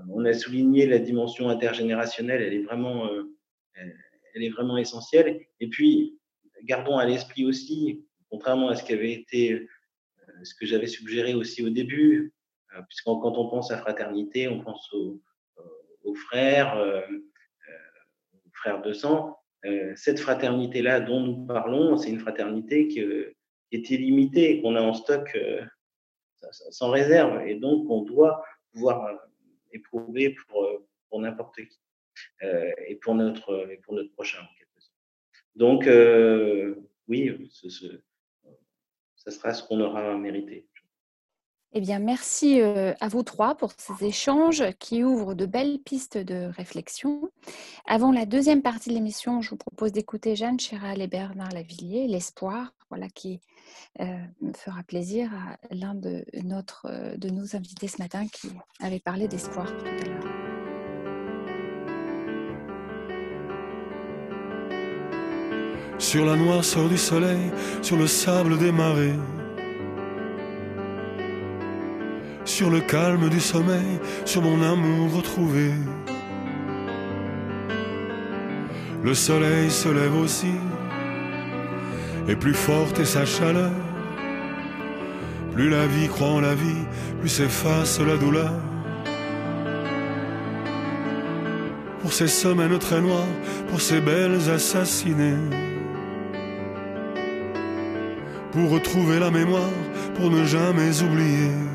on 0.10 0.26
a 0.26 0.34
souligné 0.34 0.88
la 0.88 1.00
dimension 1.00 1.50
intergénérationnelle, 1.50 2.42
elle 2.42 2.54
est 2.54 2.64
vraiment, 2.64 3.08
elle 3.76 4.44
est 4.44 4.50
vraiment 4.50 4.78
essentielle. 4.78 5.46
Et 5.60 5.68
puis, 5.70 6.20
gardons 6.64 6.98
à 6.98 7.06
l'esprit 7.06 7.46
aussi, 7.46 8.06
contrairement 8.30 8.70
à 8.70 8.76
ce 8.76 8.84
qui 8.84 8.94
avait 8.94 9.14
été, 9.14 9.54
euh, 9.54 9.68
ce 10.44 10.56
que 10.56 10.66
j'avais 10.66 10.88
suggéré 10.88 11.34
aussi 11.34 11.64
au 11.64 11.70
début, 11.70 12.34
euh, 12.76 12.82
puisque 12.88 13.06
quand 13.06 13.38
on 13.38 13.50
pense 13.50 13.72
à 13.72 13.78
fraternité, 13.78 14.48
on 14.48 14.62
pense 14.62 14.92
aux, 14.94 15.22
frères, 16.16 16.76
euh, 16.78 17.02
aux 18.34 18.52
frères 18.54 18.82
de 18.82 18.94
sang. 18.94 19.38
Cette 19.96 20.20
fraternité-là 20.20 21.00
dont 21.00 21.22
nous 21.22 21.46
parlons, 21.46 21.98
c'est 21.98 22.10
une 22.10 22.20
fraternité 22.20 22.88
qui, 22.88 23.00
est 23.00 23.90
illimitée, 23.90 24.62
qu'on 24.62 24.76
a 24.76 24.82
en 24.82 24.94
stock 24.94 25.38
sans 26.52 26.90
réserve, 26.90 27.48
et 27.48 27.56
donc 27.56 27.90
on 27.90 28.02
doit 28.02 28.44
pouvoir 28.74 29.18
éprouver 29.72 30.36
pour, 30.48 30.68
pour 31.10 31.22
n'importe 31.22 31.56
qui 31.56 31.80
et 32.88 32.96
pour 32.96 33.16
notre, 33.16 33.70
et 33.72 33.78
pour 33.78 33.94
notre 33.94 34.12
prochain. 34.14 34.40
Donc, 35.56 35.86
euh, 35.88 36.76
oui, 37.08 37.48
ce, 37.52 37.70
ce, 37.70 39.32
sera 39.32 39.54
ce 39.54 39.64
qu'on 39.64 39.80
aura 39.82 40.18
mérité. 40.18 40.68
Eh 41.76 41.82
bien, 41.82 41.98
merci 41.98 42.62
euh, 42.62 42.94
à 43.02 43.08
vous 43.08 43.24
trois 43.24 43.56
pour 43.56 43.72
ces 43.76 44.06
échanges 44.06 44.64
qui 44.78 45.04
ouvrent 45.04 45.34
de 45.34 45.48
belles 45.48 45.80
pistes 45.80 46.20
de 46.20 46.52
réflexion. 46.56 47.32
Avant 47.88 48.12
la 48.12 48.28
deuxième 48.28 48.62
partie 48.62 48.90
de 48.90 48.94
l'émission, 48.94 49.42
je 49.42 49.50
vous 49.50 49.58
propose 49.58 49.92
d'écouter 49.92 50.36
Jeanne 50.36 50.60
Chéral 50.60 51.02
et 51.02 51.08
Bernard 51.08 51.50
Lavillier, 51.50 52.08
L'espoir, 52.08 52.76
voilà, 52.90 53.10
qui 53.10 53.42
fera 53.98 54.84
plaisir 54.84 55.32
à 55.34 55.58
l'un 55.74 55.96
de, 55.96 56.24
notre, 56.44 57.18
de 57.18 57.30
nos 57.30 57.56
invités 57.56 57.88
ce 57.88 57.98
matin 57.98 58.28
qui 58.28 58.50
avait 58.80 59.00
parlé 59.00 59.28
d'espoir 59.28 59.66
tout 59.66 59.86
à 59.86 60.06
l'heure. 60.06 60.44
Sur 65.98 66.26
la 66.26 66.36
noirceur 66.36 66.88
du 66.88 66.98
soleil, 67.00 67.52
sur 67.82 67.98
le 67.98 68.06
sable 68.06 68.60
des 68.60 68.72
marées, 68.72 69.16
sur 72.54 72.70
le 72.70 72.82
calme 72.82 73.30
du 73.30 73.40
sommeil, 73.40 74.00
sur 74.26 74.44
mon 74.44 74.62
amour 74.62 75.12
retrouvé. 75.12 75.72
Le 79.04 79.16
soleil 79.16 79.72
se 79.72 79.90
lève 79.90 80.16
aussi, 80.16 80.54
et 82.28 82.36
plus 82.36 82.54
forte 82.54 83.00
est 83.00 83.06
sa 83.06 83.26
chaleur. 83.26 83.72
Plus 85.54 85.68
la 85.72 85.88
vie 85.88 86.08
croit 86.08 86.28
en 86.28 86.42
la 86.42 86.54
vie, 86.54 86.86
plus 87.20 87.30
s'efface 87.30 88.00
la 88.00 88.18
douleur. 88.18 88.54
Pour 92.02 92.14
ces 92.14 92.28
semaines 92.28 92.78
très 92.78 93.02
noires, 93.02 93.34
pour 93.70 93.82
ces 93.82 94.00
belles 94.00 94.48
assassinées. 94.54 95.42
Pour 98.52 98.70
retrouver 98.70 99.18
la 99.18 99.32
mémoire, 99.32 99.74
pour 100.16 100.30
ne 100.30 100.46
jamais 100.46 101.02
oublier. 101.02 101.73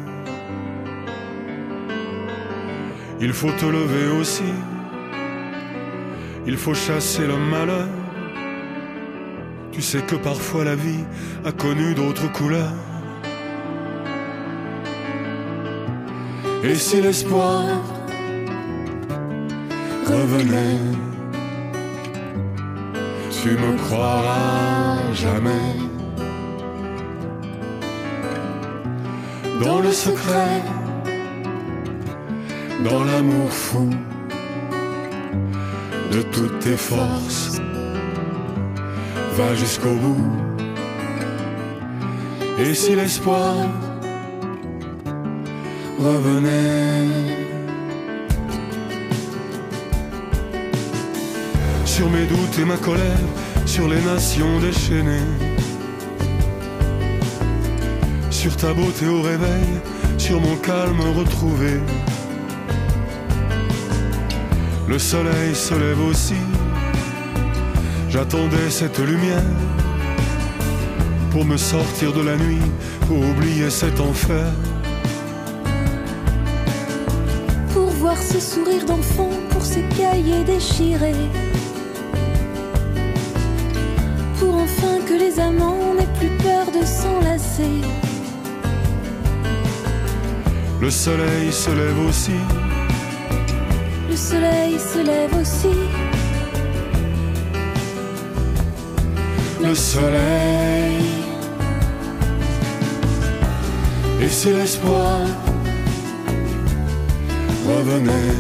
Il 3.20 3.32
faut 3.32 3.50
te 3.50 3.66
lever 3.66 4.06
aussi. 4.20 4.52
Il 6.46 6.56
faut 6.56 6.74
chasser 6.74 7.26
le 7.26 7.36
malheur. 7.36 7.88
Tu 9.72 9.82
sais 9.82 10.02
que 10.02 10.16
parfois 10.16 10.64
la 10.64 10.76
vie 10.76 11.04
a 11.44 11.52
connu 11.52 11.94
d'autres 11.94 12.30
couleurs. 12.32 12.72
Et 16.62 16.74
si 16.74 17.00
l'espoir 17.00 17.64
revenait, 20.06 20.78
tu 23.42 23.50
me 23.50 23.76
croiras 23.76 24.98
jamais. 25.12 25.74
Dans 29.64 29.80
le 29.80 29.92
secret, 29.92 30.62
dans 32.84 33.04
l'amour 33.04 33.50
fou 33.50 33.90
de 36.12 36.22
toutes 36.22 36.58
tes 36.60 36.76
forces, 36.76 37.60
va 39.36 39.54
jusqu'au 39.54 39.94
bout. 39.94 40.26
Et 42.58 42.74
si 42.74 42.94
l'espoir 42.94 43.54
revenait 45.98 47.08
sur 51.84 52.08
mes 52.10 52.26
doutes 52.26 52.58
et 52.60 52.64
ma 52.64 52.76
colère, 52.76 53.26
sur 53.66 53.88
les 53.88 54.00
nations 54.02 54.58
déchaînées, 54.60 55.30
sur 58.30 58.56
ta 58.56 58.72
beauté 58.72 59.06
au 59.06 59.20
réveil, 59.22 59.68
sur 60.16 60.40
mon 60.40 60.56
calme 60.56 61.00
retrouvé. 61.16 61.80
Le 64.88 64.98
soleil 64.98 65.54
se 65.54 65.74
lève 65.74 66.00
aussi, 66.00 66.40
j'attendais 68.08 68.70
cette 68.70 68.98
lumière 68.98 69.44
pour 71.30 71.44
me 71.44 71.58
sortir 71.58 72.14
de 72.14 72.22
la 72.22 72.36
nuit, 72.36 72.62
pour 73.06 73.18
oublier 73.18 73.68
cet 73.68 74.00
enfer. 74.00 74.46
Pour 77.74 77.90
voir 77.90 78.16
ce 78.16 78.40
sourire 78.40 78.86
d'enfant, 78.86 79.28
pour 79.50 79.62
ces 79.62 79.82
cahiers 79.96 80.42
déchirés. 80.44 81.28
Pour 84.40 84.54
enfin 84.54 84.98
que 85.06 85.14
les 85.14 85.38
amants 85.38 85.94
n'aient 85.98 86.18
plus 86.18 86.34
peur 86.42 86.66
de 86.72 86.84
s'enlacer. 86.84 87.82
Le 90.80 90.90
soleil 90.90 91.52
se 91.52 91.70
lève 91.70 91.98
aussi, 92.08 92.40
soleil 94.30 94.78
se 94.78 95.00
lève 95.10 95.34
aussi. 95.40 95.76
le 99.68 99.74
soleil. 99.74 101.02
Et 104.20 104.28
si 104.28 104.50
l'espoir 104.52 105.18
revenait, 107.68 108.36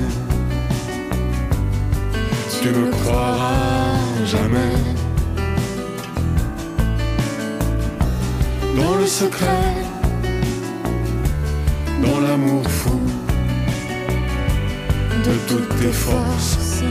tu 2.60 2.68
me 2.70 2.90
croiras 2.90 3.98
jamais. 4.24 4.76
Dans 8.76 8.94
le 8.94 9.06
secret, 9.06 9.74
dans 12.04 12.20
l'amour 12.20 12.64
fou 12.70 13.00
de 15.24 15.34
toutes 15.48 15.68
tes 15.80 15.92
forces, 15.92 16.82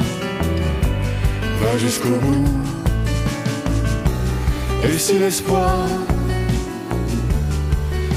va 1.62 1.78
jusqu'au 1.78 2.10
bout. 2.10 2.46
Et 4.84 4.98
si 4.98 5.18
l'espoir 5.20 5.88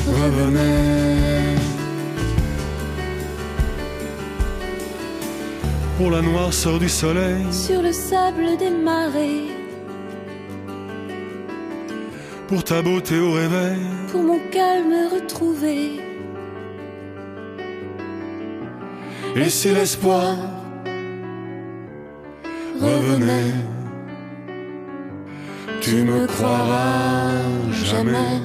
revenait. 0.06 1.56
Pour 5.96 6.10
la 6.10 6.22
noirceur 6.22 6.78
du 6.78 6.88
soleil, 6.88 7.44
Sur 7.52 7.82
le 7.82 7.92
sable 7.92 8.56
des 8.58 8.70
marées, 8.70 9.48
pour 12.48 12.64
ta 12.64 12.80
beauté 12.80 13.18
au 13.18 13.32
réveil, 13.32 13.80
pour 14.10 14.22
mon 14.22 14.40
calme 14.50 14.94
retrouvé. 15.12 16.09
Et 19.36 19.48
si 19.48 19.68
l'espoir 19.72 20.36
revenait, 22.80 23.54
tu 25.80 26.02
me 26.02 26.26
croiras 26.26 27.32
jamais. 27.70 28.40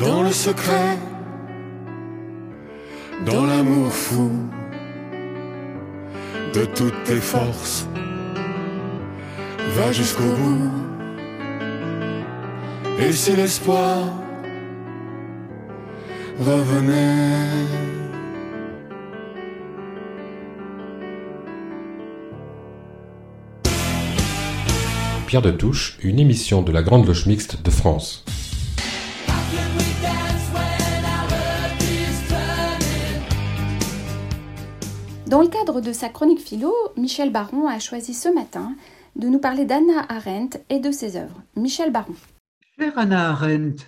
Dans 0.00 0.22
le 0.22 0.32
secret, 0.32 0.98
dans 3.26 3.46
l'amour 3.46 3.92
fou 3.92 4.30
de 6.54 6.64
toutes 6.64 7.04
tes 7.04 7.20
forces, 7.20 7.86
va 9.76 9.92
jusqu'au 9.92 10.22
bout. 10.22 10.70
Et 13.00 13.12
si 13.12 13.36
l'espoir 13.36 13.98
revenait, 16.38 17.66
Pierre 25.26 25.42
de 25.42 25.50
Touche, 25.50 25.98
une 26.02 26.18
émission 26.18 26.62
de 26.62 26.72
la 26.72 26.82
Grande 26.82 27.06
Loge 27.06 27.26
Mixte 27.26 27.62
de 27.62 27.70
France. 27.70 28.24
Dans 35.26 35.42
le 35.42 35.48
cadre 35.48 35.82
de 35.82 35.92
sa 35.92 36.08
chronique 36.08 36.40
philo, 36.40 36.72
Michel 36.96 37.30
Baron 37.30 37.66
a 37.66 37.78
choisi 37.78 38.14
ce 38.14 38.32
matin 38.32 38.74
de 39.16 39.28
nous 39.28 39.38
parler 39.38 39.66
d'Anna 39.66 40.06
Arendt 40.08 40.58
et 40.70 40.78
de 40.78 40.90
ses 40.90 41.16
œuvres. 41.16 41.42
Michel 41.56 41.92
Baron. 41.92 42.14
Chère 42.78 42.96
Anna 42.96 43.30
Arendt, 43.30 43.84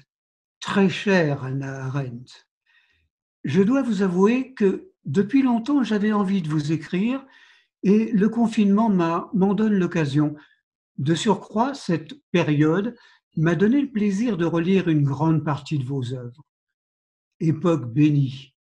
très 0.60 0.88
chère 0.88 1.44
Anna 1.44 1.86
Arendt, 1.86 2.46
je 3.44 3.62
dois 3.62 3.82
vous 3.82 4.02
avouer 4.02 4.52
que 4.54 4.90
depuis 5.04 5.42
longtemps 5.42 5.82
j'avais 5.82 6.12
envie 6.12 6.42
de 6.42 6.48
vous 6.48 6.72
écrire 6.72 7.24
et 7.82 8.12
le 8.12 8.28
confinement 8.28 8.90
m'en 9.32 9.54
donne 9.54 9.74
l'occasion. 9.74 10.36
De 10.98 11.14
surcroît, 11.14 11.72
cette 11.72 12.14
période 12.30 12.94
m'a 13.36 13.54
donné 13.54 13.80
le 13.80 13.90
plaisir 13.90 14.36
de 14.36 14.44
relire 14.44 14.88
une 14.88 15.02
grande 15.02 15.44
partie 15.44 15.78
de 15.78 15.84
vos 15.84 16.12
œuvres. 16.12 16.44
Époque 17.40 17.90
bénie. 17.90 18.54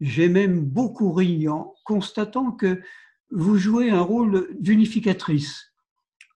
J'ai 0.00 0.28
même 0.28 0.64
beaucoup 0.64 1.12
ri 1.12 1.48
en 1.48 1.74
constatant 1.84 2.50
que 2.50 2.80
vous 3.30 3.58
jouez 3.58 3.90
un 3.90 4.00
rôle 4.00 4.48
d'unificatrice. 4.58 5.74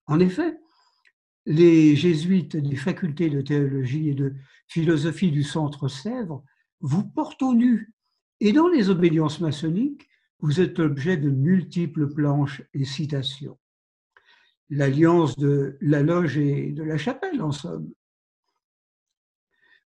En 0.05 0.19
effet, 0.19 0.57
les 1.47 1.95
jésuites 1.95 2.55
des 2.55 2.75
facultés 2.75 3.29
de 3.29 3.41
théologie 3.41 4.09
et 4.09 4.13
de 4.13 4.35
philosophie 4.67 5.31
du 5.31 5.43
Centre 5.43 5.87
Sèvres 5.87 6.43
vous 6.81 7.03
portent 7.03 7.41
au 7.41 7.53
nu. 7.53 7.93
Et 8.39 8.53
dans 8.53 8.67
les 8.67 8.89
obédiences 8.89 9.39
maçonniques, 9.39 10.07
vous 10.39 10.61
êtes 10.61 10.77
l'objet 10.77 11.17
de 11.17 11.29
multiples 11.29 12.07
planches 12.13 12.61
et 12.73 12.85
citations. 12.85 13.57
l'alliance 14.69 15.37
de 15.37 15.77
la 15.81 16.01
loge 16.01 16.37
et 16.37 16.71
de 16.71 16.83
la 16.83 16.97
chapelle, 16.97 17.41
en 17.41 17.51
somme. 17.51 17.91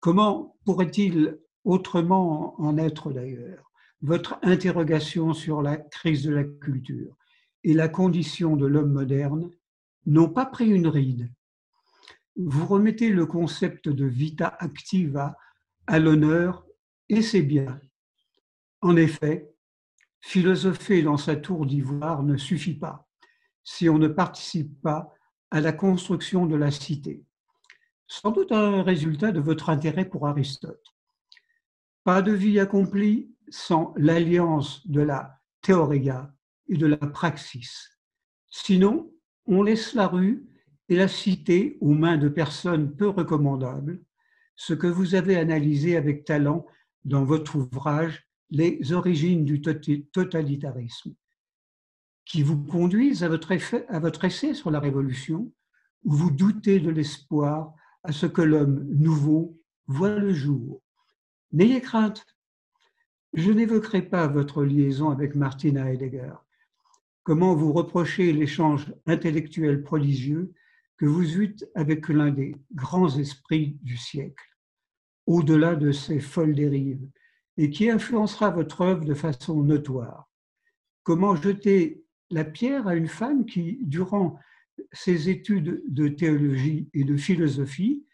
Comment 0.01 0.57
pourrait-il 0.65 1.39
autrement 1.65 2.61
en 2.61 2.79
être 2.79 3.13
d'ailleurs? 3.13 3.73
Votre 4.01 4.39
interrogation 4.43 5.35
sur 5.35 5.61
la 5.61 5.77
crise 5.77 6.23
de 6.23 6.33
la 6.33 6.45
culture 6.45 7.17
et 7.65 7.75
la 7.75 7.89
condition 7.89 8.55
de 8.57 8.67
l'homme 8.67 8.93
moderne 8.93 9.51
n'ont 10.07 10.29
pas 10.29 10.47
pris 10.47 10.69
une 10.69 10.87
ride. 10.87 11.29
Vous 12.39 12.67
remettez 12.67 13.11
le 13.11 13.27
concept 13.27 13.89
de 13.89 14.07
vita 14.07 14.57
activa 14.61 15.37
à 15.87 15.99
l'honneur 15.99 16.65
et 17.09 17.21
c'est 17.21 17.43
bien. 17.43 17.81
En 18.81 18.97
effet, 18.97 19.51
philosopher 20.21 21.03
dans 21.03 21.17
sa 21.17 21.35
tour 21.35 21.67
d'ivoire 21.67 22.23
ne 22.23 22.37
suffit 22.37 22.79
pas 22.79 23.09
si 23.65 23.89
on 23.89 23.99
ne 23.99 24.09
participe 24.09 24.81
pas 24.81 25.13
à 25.51 25.61
la 25.61 25.73
construction 25.73 26.47
de 26.47 26.57
la 26.57 26.71
cité. 26.71 27.23
Sans 28.07 28.31
doute 28.31 28.53
un 28.53 28.83
résultat 28.83 29.33
de 29.33 29.41
votre 29.41 29.69
intérêt 29.69 30.07
pour 30.07 30.27
Aristote. 30.27 30.85
Pas 32.05 32.23
de 32.23 32.33
vie 32.33 32.61
accomplie 32.61 33.31
sans 33.51 33.93
l'alliance 33.97 34.87
de 34.87 35.03
la 35.03 35.39
théoria 35.61 36.33
et 36.69 36.77
de 36.77 36.87
la 36.87 36.97
praxis. 36.97 37.99
Sinon, 38.47 39.13
on 39.47 39.63
laisse 39.63 39.93
la 39.93 40.07
rue 40.07 40.47
et 40.89 40.97
la 40.97 41.09
cité 41.09 41.77
aux 41.81 41.93
mains 41.95 42.17
de 42.17 42.29
personnes 42.29 42.95
peu 42.95 43.09
recommandables, 43.09 44.01
ce 44.57 44.75
que 44.75 44.87
vous 44.87 45.15
avez 45.15 45.37
analysé 45.37 45.97
avec 45.97 46.25
talent 46.25 46.67
dans 47.05 47.25
votre 47.25 47.57
ouvrage 47.57 48.25
Les 48.51 48.93
origines 48.93 49.45
du 49.45 49.61
totalitarisme, 49.61 51.15
qui 52.25 52.43
vous 52.43 52.65
conduisent 52.65 53.23
à 53.23 53.29
votre, 53.29 53.53
à 53.89 53.99
votre 53.99 54.25
essai 54.25 54.55
sur 54.55 54.71
la 54.71 54.81
Révolution, 54.81 55.53
où 56.05 56.13
vous 56.13 56.31
doutez 56.31 56.81
de 56.81 56.91
l'espoir 56.91 57.75
à 58.03 58.13
ce 58.13 58.25
que 58.25 58.41
l'homme 58.41 58.87
nouveau 58.89 59.61
voit 59.87 60.19
le 60.19 60.33
jour. 60.33 60.81
N'ayez 61.53 61.83
crainte, 61.83 62.25
je 63.35 63.53
n'évoquerai 63.53 64.03
pas 64.03 64.27
votre 64.27 64.65
liaison 64.65 65.11
avec 65.11 65.35
Martina 65.35 65.93
Heidegger. 65.93 66.35
Comment 67.23 67.55
vous 67.55 67.73
reprochez 67.75 68.33
l'échange 68.33 68.95
intellectuel 69.07 69.83
prodigieux 69.83 70.55
que 70.99 71.07
vous 71.07 71.37
eûtes 71.37 71.65
avec 71.75 72.09
l'un 72.09 72.31
des 72.31 72.57
grands 72.75 73.17
esprits 73.19 73.79
du 73.83 73.97
siècle, 73.97 74.45
au-delà 75.27 75.77
de 75.77 75.93
ces 75.93 76.21
folles 76.21 76.55
dérives, 76.55 77.09
et 77.57 77.71
qui 77.71 77.89
influencera 77.89 78.51
votre 78.51 78.83
œuvre 78.83 79.05
de 79.05 79.15
façon 79.15 79.63
notoire. 79.63 80.29
Comment 81.05 81.37
jeter 81.37 82.05
la 82.31 82.45
pierre 82.45 82.87
à 82.87 82.95
une 82.95 83.09
femme 83.09 83.47
qui, 83.47 83.79
durant 83.83 84.39
ses 84.93 85.29
études 85.29 85.83
de 85.89 86.09
théologie 86.09 86.89
et 86.95 87.05
de 87.05 87.17
philosophie, 87.17 88.05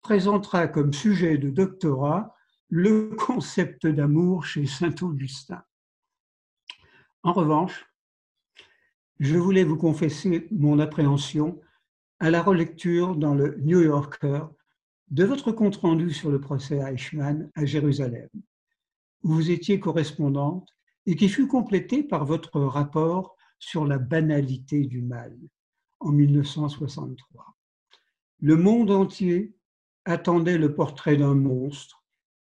présentera 0.00 0.68
comme 0.68 0.92
sujet 0.92 1.38
de 1.38 1.50
doctorat 1.50 2.34
le 2.68 3.10
concept 3.16 3.86
d'amour 3.86 4.44
chez 4.44 4.66
Saint 4.66 4.94
Augustin? 5.00 5.62
En 7.22 7.32
revanche, 7.32 7.86
je 9.18 9.36
voulais 9.36 9.64
vous 9.64 9.76
confesser 9.76 10.46
mon 10.50 10.78
appréhension 10.78 11.60
à 12.20 12.30
la 12.30 12.42
relecture 12.42 13.16
dans 13.16 13.34
le 13.34 13.56
New 13.60 13.80
Yorker 13.80 14.44
de 15.10 15.24
votre 15.24 15.52
compte-rendu 15.52 16.10
sur 16.10 16.30
le 16.30 16.40
procès 16.40 16.78
Eichmann 16.78 17.50
à 17.54 17.64
Jérusalem, 17.64 18.28
où 19.22 19.32
vous 19.32 19.50
étiez 19.50 19.80
correspondante 19.80 20.68
et 21.06 21.16
qui 21.16 21.28
fut 21.28 21.46
complété 21.46 22.02
par 22.02 22.24
votre 22.24 22.60
rapport 22.60 23.36
sur 23.58 23.84
la 23.84 23.98
banalité 23.98 24.86
du 24.86 25.02
mal 25.02 25.36
en 26.00 26.12
1963. 26.12 27.56
Le 28.40 28.56
monde 28.56 28.90
entier 28.90 29.54
attendait 30.04 30.58
le 30.58 30.74
portrait 30.74 31.16
d'un 31.16 31.34
monstre 31.34 32.04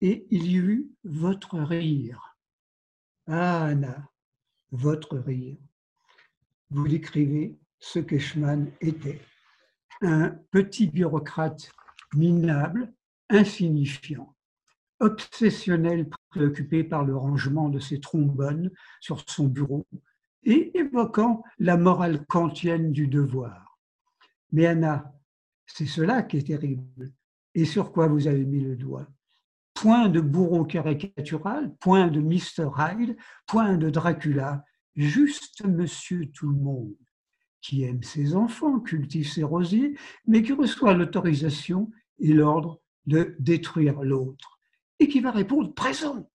et 0.01 0.27
il 0.31 0.47
y 0.47 0.57
eut 0.57 0.91
votre 1.05 1.59
rire. 1.59 2.37
Ah, 3.27 3.67
Anna, 3.67 4.09
votre 4.71 5.19
rire. 5.19 5.59
Vous 6.71 6.87
décrivez 6.87 7.59
ce 7.79 7.99
qu'Eichmann 7.99 8.71
était. 8.81 9.21
Un 10.03 10.31
petit 10.51 10.87
bureaucrate 10.87 11.71
minable, 12.15 12.93
insignifiant, 13.29 14.35
obsessionnel, 14.99 16.09
préoccupé 16.31 16.85
par 16.85 17.05
le 17.05 17.17
rangement 17.17 17.69
de 17.69 17.79
ses 17.79 18.01
trombones 18.01 18.71
sur 19.01 19.23
son 19.29 19.47
bureau 19.47 19.87
et 20.43 20.77
évoquant 20.79 21.43
la 21.59 21.77
morale 21.77 22.25
kantienne 22.27 22.93
du 22.93 23.07
devoir. 23.07 23.79
Mais 24.53 24.67
Anna, 24.67 25.13
c'est 25.67 25.87
cela 25.87 26.23
qui 26.23 26.39
est 26.39 26.47
terrible. 26.47 27.13
Et 27.55 27.65
sur 27.65 27.93
quoi 27.93 28.07
vous 28.07 28.27
avez 28.27 28.45
mis 28.45 28.61
le 28.61 28.77
doigt 28.77 29.07
Point 29.75 30.09
de 30.09 30.21
bourreau 30.21 30.65
caricatural, 30.65 31.75
point 31.77 32.09
de 32.09 32.21
Mr. 32.21 32.71
Hyde, 32.77 33.17
point 33.47 33.77
de 33.77 33.91
Dracula, 33.91 34.65
juste 34.95 35.65
monsieur 35.65 36.31
tout 36.31 36.49
le 36.49 36.57
monde, 36.57 36.97
qui 37.61 37.85
aime 37.85 38.03
ses 38.03 38.35
enfants, 38.35 38.81
cultive 38.81 39.29
ses 39.29 39.43
rosiers, 39.43 39.97
mais 40.27 40.43
qui 40.43 40.53
reçoit 40.53 40.95
l'autorisation 40.95 41.91
et 42.19 42.33
l'ordre 42.33 42.81
de 43.07 43.35
détruire 43.39 44.03
l'autre, 44.03 44.59
et 44.99 45.09
qui 45.09 45.21
va 45.21 45.31
répondre 45.31 45.75
présent 45.75 46.31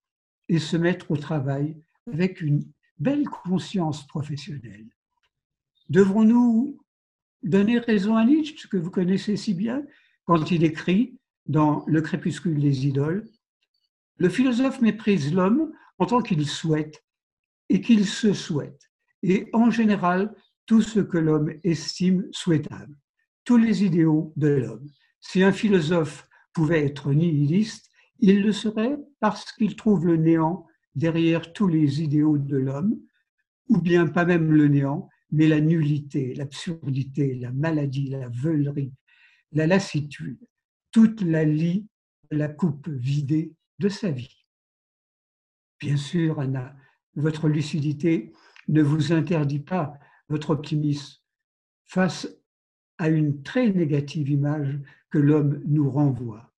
et 0.50 0.60
se 0.60 0.78
mettre 0.78 1.12
au 1.12 1.18
travail 1.18 1.78
avec 2.08 2.42
une 2.42 2.64
belle 2.98 3.28
conscience 3.28 4.06
professionnelle. 4.08 4.88
Devrons-nous 5.90 6.80
donner 7.44 7.80
raison 7.80 8.16
à 8.16 8.26
Nietzsche, 8.26 8.68
que 8.68 8.78
vous 8.78 8.92
connaissez 8.92 9.38
si 9.38 9.54
bien, 9.54 9.84
quand 10.26 10.50
il 10.52 10.64
écrit 10.64 11.18
dans 11.46 11.84
Le 11.88 12.02
crépuscule 12.02 12.60
des 12.60 12.88
idoles 12.88 13.28
Le 14.18 14.30
philosophe 14.30 14.82
méprise 14.82 15.34
l'homme 15.34 15.72
en 16.00 16.06
tant 16.06 16.22
qu'il 16.22 16.48
souhaite 16.48 17.04
et 17.70 17.82
qu'il 17.82 18.06
se 18.06 18.34
souhaite, 18.34 18.92
et 19.24 19.50
en 19.54 19.70
général 19.70 20.36
tout 20.66 20.82
ce 20.82 21.00
que 21.00 21.18
l'homme 21.18 21.52
estime 21.64 22.28
souhaitable, 22.32 22.98
tous 23.44 23.58
les 23.58 23.84
idéaux 23.84 24.34
de 24.36 24.48
l'homme. 24.48 24.90
Si 25.20 25.44
un 25.44 25.52
philosophe 25.52 26.28
pouvait 26.54 26.86
être 26.86 27.14
nihiliste, 27.14 27.90
il 28.20 28.42
le 28.42 28.52
serait 28.52 28.98
parce 29.20 29.52
qu'il 29.52 29.76
trouve 29.76 30.06
le 30.06 30.18
néant 30.18 30.66
derrière 30.96 31.54
tous 31.54 31.68
les 31.68 32.02
idéaux 32.02 32.38
de 32.38 32.58
l'homme, 32.58 32.98
ou 33.68 33.80
bien 33.80 34.08
pas 34.08 34.26
même 34.26 34.52
le 34.52 34.68
néant, 34.68 35.10
mais 35.32 35.48
la 35.48 35.60
nullité, 35.60 36.34
l'absurdité, 36.36 37.36
la 37.36 37.52
maladie, 37.52 38.10
la 38.10 38.30
veulerie, 38.30 38.94
la 39.52 39.68
lassitude, 39.68 40.40
toute 40.92 41.22
la 41.22 41.44
lie, 41.44 41.88
la 42.32 42.48
coupe 42.48 42.88
vidée 42.88 43.54
de 43.80 43.90
sa 43.90 44.12
vie. 44.12 44.46
Bien 45.80 45.98
sûr, 45.98 46.40
Anna, 46.40 46.76
votre 47.16 47.50
lucidité 47.50 48.32
ne 48.68 48.82
vous 48.82 49.12
interdit 49.12 49.60
pas 49.60 50.00
votre 50.30 50.52
optimisme 50.52 51.20
face 51.86 52.28
à 52.98 53.10
une 53.10 53.44
très 53.44 53.70
négative 53.72 54.30
image 54.30 54.80
que 55.10 55.18
l'homme 55.18 55.62
nous 55.66 55.90
renvoie. 55.90 56.52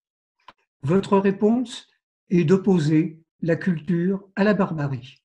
Votre 0.84 1.18
réponse 1.18 1.88
est 2.30 2.44
d'opposer 2.44 3.20
la 3.42 3.56
culture 3.56 4.28
à 4.36 4.44
la 4.44 4.54
barbarie. 4.54 5.24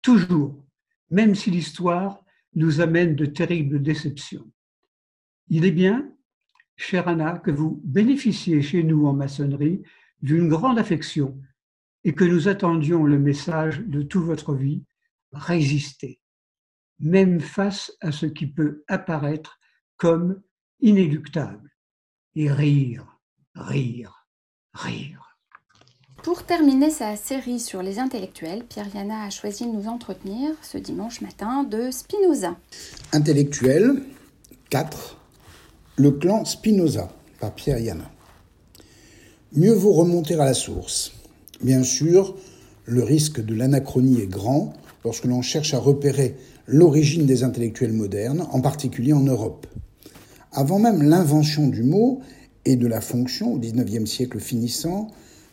Toujours, 0.00 0.64
même 1.10 1.34
si 1.34 1.50
l'histoire 1.50 2.24
nous 2.54 2.80
amène 2.80 3.14
de 3.14 3.26
terribles 3.26 3.82
déceptions. 3.82 4.50
Il 5.48 5.64
est 5.64 5.72
bien, 5.72 6.10
chère 6.76 7.08
Anna, 7.08 7.38
que 7.38 7.50
vous 7.50 7.80
bénéficiez 7.84 8.62
chez 8.62 8.82
nous 8.82 9.06
en 9.06 9.12
maçonnerie 9.12 9.82
d'une 10.22 10.48
grande 10.48 10.78
affection 10.78 11.38
et 12.04 12.14
que 12.14 12.24
nous 12.24 12.48
attendions 12.48 13.04
le 13.04 13.18
message 13.18 13.80
de 13.80 14.02
toute 14.02 14.24
votre 14.24 14.54
vie, 14.54 14.82
résister, 15.32 16.20
même 17.02 17.40
face 17.40 17.92
à 18.00 18.12
ce 18.12 18.26
qui 18.26 18.46
peut 18.46 18.84
apparaître 18.88 19.58
comme 19.96 20.40
inéluctable, 20.80 21.70
et 22.34 22.50
rire, 22.50 23.18
rire, 23.54 24.26
rire. 24.72 25.38
Pour 26.22 26.44
terminer 26.44 26.90
sa 26.90 27.16
série 27.16 27.58
sur 27.58 27.82
les 27.82 27.98
intellectuels, 27.98 28.64
Pierre 28.64 28.94
Yana 28.94 29.24
a 29.24 29.30
choisi 29.30 29.66
de 29.66 29.72
nous 29.72 29.88
entretenir 29.88 30.50
ce 30.62 30.78
dimanche 30.78 31.20
matin 31.20 31.64
de 31.64 31.90
Spinoza. 31.90 32.56
Intellectuel 33.12 34.02
4. 34.70 35.18
Le 35.96 36.12
clan 36.12 36.44
Spinoza 36.44 37.08
par 37.40 37.52
Pierre 37.54 37.78
Yana. 37.78 38.10
Mieux 39.52 39.74
vaut 39.74 39.92
remonter 39.92 40.34
à 40.34 40.44
la 40.44 40.54
source. 40.54 41.12
Bien 41.60 41.82
sûr, 41.82 42.36
le 42.86 43.02
risque 43.02 43.44
de 43.44 43.54
l'anachronie 43.54 44.20
est 44.20 44.28
grand 44.28 44.74
lorsque 45.04 45.24
l'on 45.24 45.42
cherche 45.42 45.74
à 45.74 45.78
repérer 45.78 46.36
l'origine 46.66 47.26
des 47.26 47.44
intellectuels 47.44 47.92
modernes, 47.92 48.46
en 48.50 48.60
particulier 48.60 49.12
en 49.12 49.22
Europe. 49.22 49.66
Avant 50.52 50.78
même 50.78 51.02
l'invention 51.02 51.66
du 51.68 51.82
mot 51.82 52.20
et 52.64 52.76
de 52.76 52.86
la 52.86 53.00
fonction 53.00 53.54
au 53.54 53.58
XIXe 53.58 54.08
siècle 54.08 54.38
finissant, 54.38 55.10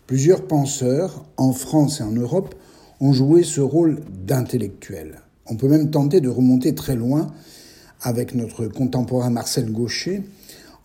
Plusieurs 0.10 0.48
penseurs, 0.48 1.24
en 1.38 1.54
France 1.54 2.00
et 2.00 2.04
en 2.04 2.12
Europe, 2.12 2.56
ont 3.00 3.14
joué 3.14 3.44
ce 3.44 3.62
rôle 3.62 4.00
d'intellectuel. 4.26 5.22
On 5.46 5.56
peut 5.56 5.68
même 5.68 5.92
tenter 5.92 6.20
de 6.20 6.30
remonter 6.30 6.74
très 6.74 6.96
loin 6.96 7.28
avec 8.02 8.34
notre 8.34 8.66
contemporain 8.66 9.30
Marcel 9.30 9.72
Gaucher, 9.72 10.24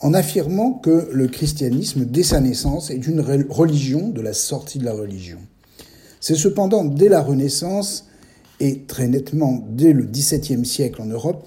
en 0.00 0.12
affirmant 0.12 0.72
que 0.72 1.08
le 1.10 1.26
christianisme, 1.26 2.04
dès 2.04 2.22
sa 2.22 2.40
naissance, 2.40 2.90
est 2.90 3.06
une 3.06 3.22
religion 3.48 4.10
de 4.10 4.20
la 4.20 4.34
sortie 4.34 4.78
de 4.78 4.84
la 4.84 4.92
religion. 4.92 5.38
C'est 6.20 6.34
cependant 6.34 6.84
dès 6.84 7.08
la 7.08 7.22
Renaissance, 7.22 8.04
et 8.60 8.82
très 8.86 9.08
nettement 9.08 9.64
dès 9.70 9.92
le 9.92 10.04
XVIIe 10.04 10.64
siècle 10.64 11.02
en 11.02 11.06
Europe, 11.06 11.46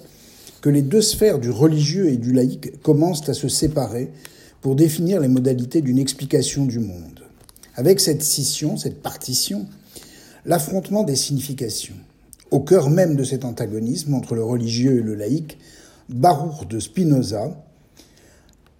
que 0.60 0.68
les 0.68 0.82
deux 0.82 1.02
sphères 1.02 1.38
du 1.38 1.50
religieux 1.50 2.08
et 2.08 2.16
du 2.16 2.32
laïque 2.32 2.80
commencent 2.82 3.28
à 3.28 3.34
se 3.34 3.48
séparer 3.48 4.10
pour 4.60 4.74
définir 4.74 5.20
les 5.20 5.28
modalités 5.28 5.80
d'une 5.80 5.98
explication 5.98 6.66
du 6.66 6.80
monde. 6.80 7.22
Avec 7.76 8.00
cette 8.00 8.22
scission, 8.22 8.76
cette 8.76 9.02
partition, 9.02 9.66
l'affrontement 10.44 11.04
des 11.04 11.16
significations. 11.16 11.94
Au 12.50 12.60
cœur 12.60 12.90
même 12.90 13.14
de 13.14 13.24
cet 13.24 13.44
antagonisme 13.44 14.14
entre 14.14 14.34
le 14.34 14.42
religieux 14.42 14.98
et 14.98 15.02
le 15.02 15.14
laïque, 15.14 15.58
Baruch 16.08 16.66
de 16.68 16.80
Spinoza, 16.80 17.62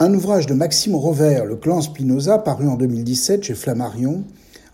un 0.00 0.14
ouvrage 0.14 0.46
de 0.46 0.55
Maxime 0.55 0.94
Rovert, 0.94 1.44
Le 1.44 1.56
clan 1.56 1.80
Spinoza, 1.80 2.38
paru 2.38 2.66
en 2.66 2.76
2017 2.76 3.44
chez 3.44 3.55
Flammarion, 3.55 4.24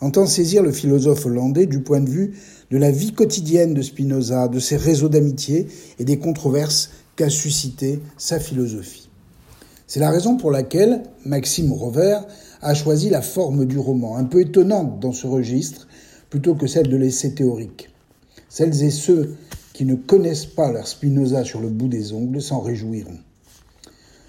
entend 0.01 0.26
saisir 0.26 0.62
le 0.62 0.70
philosophe 0.70 1.26
hollandais 1.26 1.66
du 1.66 1.81
point 1.81 2.01
de 2.01 2.10
vue 2.10 2.35
de 2.74 2.78
la 2.80 2.90
vie 2.90 3.12
quotidienne 3.12 3.72
de 3.72 3.82
Spinoza, 3.82 4.48
de 4.48 4.59
ses 4.59 4.76
réseaux 4.76 5.09
d'amitié 5.09 5.68
et 6.01 6.05
des 6.05 6.18
controverses 6.18 6.90
qu'a 7.14 7.30
suscité 7.30 8.01
sa 8.18 8.40
philosophie. 8.40 9.09
C'est 9.86 10.01
la 10.01 10.10
raison 10.10 10.36
pour 10.36 10.51
laquelle 10.51 11.05
Maxime 11.24 11.72
Rovert 11.72 12.26
a 12.62 12.74
choisi 12.74 13.10
la 13.10 13.22
forme 13.22 13.64
du 13.64 13.78
roman, 13.78 14.16
un 14.16 14.24
peu 14.24 14.40
étonnante 14.40 14.98
dans 14.98 15.12
ce 15.12 15.28
registre, 15.28 15.86
plutôt 16.30 16.56
que 16.56 16.66
celle 16.66 16.88
de 16.88 16.96
l'essai 16.96 17.32
théorique. 17.32 17.90
Celles 18.48 18.82
et 18.82 18.90
ceux 18.90 19.36
qui 19.72 19.84
ne 19.84 19.94
connaissent 19.94 20.44
pas 20.44 20.72
leur 20.72 20.88
Spinoza 20.88 21.44
sur 21.44 21.60
le 21.60 21.68
bout 21.68 21.86
des 21.86 22.12
ongles 22.12 22.42
s'en 22.42 22.59
réjouiront. 22.59 23.20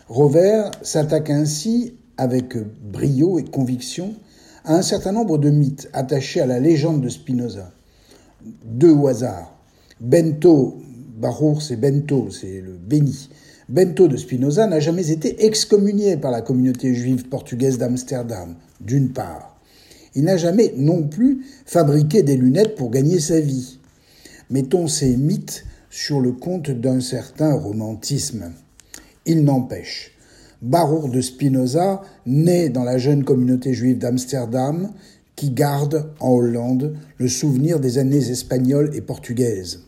Rovert 0.08 0.70
s'attaque 0.84 1.32
ainsi, 1.32 1.96
avec 2.18 2.56
brio 2.84 3.40
et 3.40 3.44
conviction, 3.44 4.14
à 4.66 4.76
un 4.76 4.84
certain 4.84 5.14
nombre 5.14 5.40
de 5.40 5.50
mythes 5.50 5.90
attachés 5.94 6.42
à 6.42 6.46
la 6.46 6.60
légende 6.60 7.02
de 7.02 7.10
Spinoza. 7.10 7.72
Deux 8.64 8.92
au 8.92 9.08
hasard. 9.08 9.58
Bento, 10.00 10.78
Baruch 11.18 11.62
c'est 11.62 11.78
Bento, 11.78 12.30
c'est 12.30 12.62
le 12.62 12.74
béni. 12.74 13.30
Bento 13.70 14.08
de 14.08 14.18
Spinoza 14.18 14.68
n'a 14.68 14.80
jamais 14.80 15.10
été 15.10 15.46
excommunié 15.46 16.18
par 16.18 16.32
la 16.32 16.42
communauté 16.42 16.94
juive 16.94 17.28
portugaise 17.28 17.78
d'Amsterdam, 17.78 18.56
d'une 18.80 19.10
part. 19.10 19.60
Il 20.14 20.26
n'a 20.26 20.38
jamais 20.38 20.74
non 20.78 21.04
plus 21.04 21.42
fabriqué 21.66 22.22
des 22.24 22.38
lunettes 22.38 22.76
pour 22.76 22.92
gagner 22.92 23.20
sa 23.20 23.40
vie. 23.40 23.80
Mettons 24.50 24.88
ces 24.88 25.18
mythes 25.18 25.66
sur 25.90 26.20
le 26.20 26.32
compte 26.32 26.70
d'un 26.70 27.00
certain 27.00 27.54
romantisme. 27.54 28.52
Il 29.26 29.44
n'empêche. 29.44 30.12
Baruch 30.62 31.12
de 31.12 31.22
Spinoza 31.22 32.02
naît 32.26 32.70
dans 32.70 32.84
la 32.84 32.98
jeune 32.98 33.24
communauté 33.24 33.74
juive 33.74 33.98
d'Amsterdam 33.98 34.92
qui 35.36 35.52
garde 35.52 36.12
en 36.20 36.32
Hollande 36.32 36.96
le 37.18 37.28
souvenir 37.28 37.80
des 37.80 37.98
années 37.98 38.30
espagnoles 38.30 38.92
et 38.96 39.02
portugaises. 39.02 39.82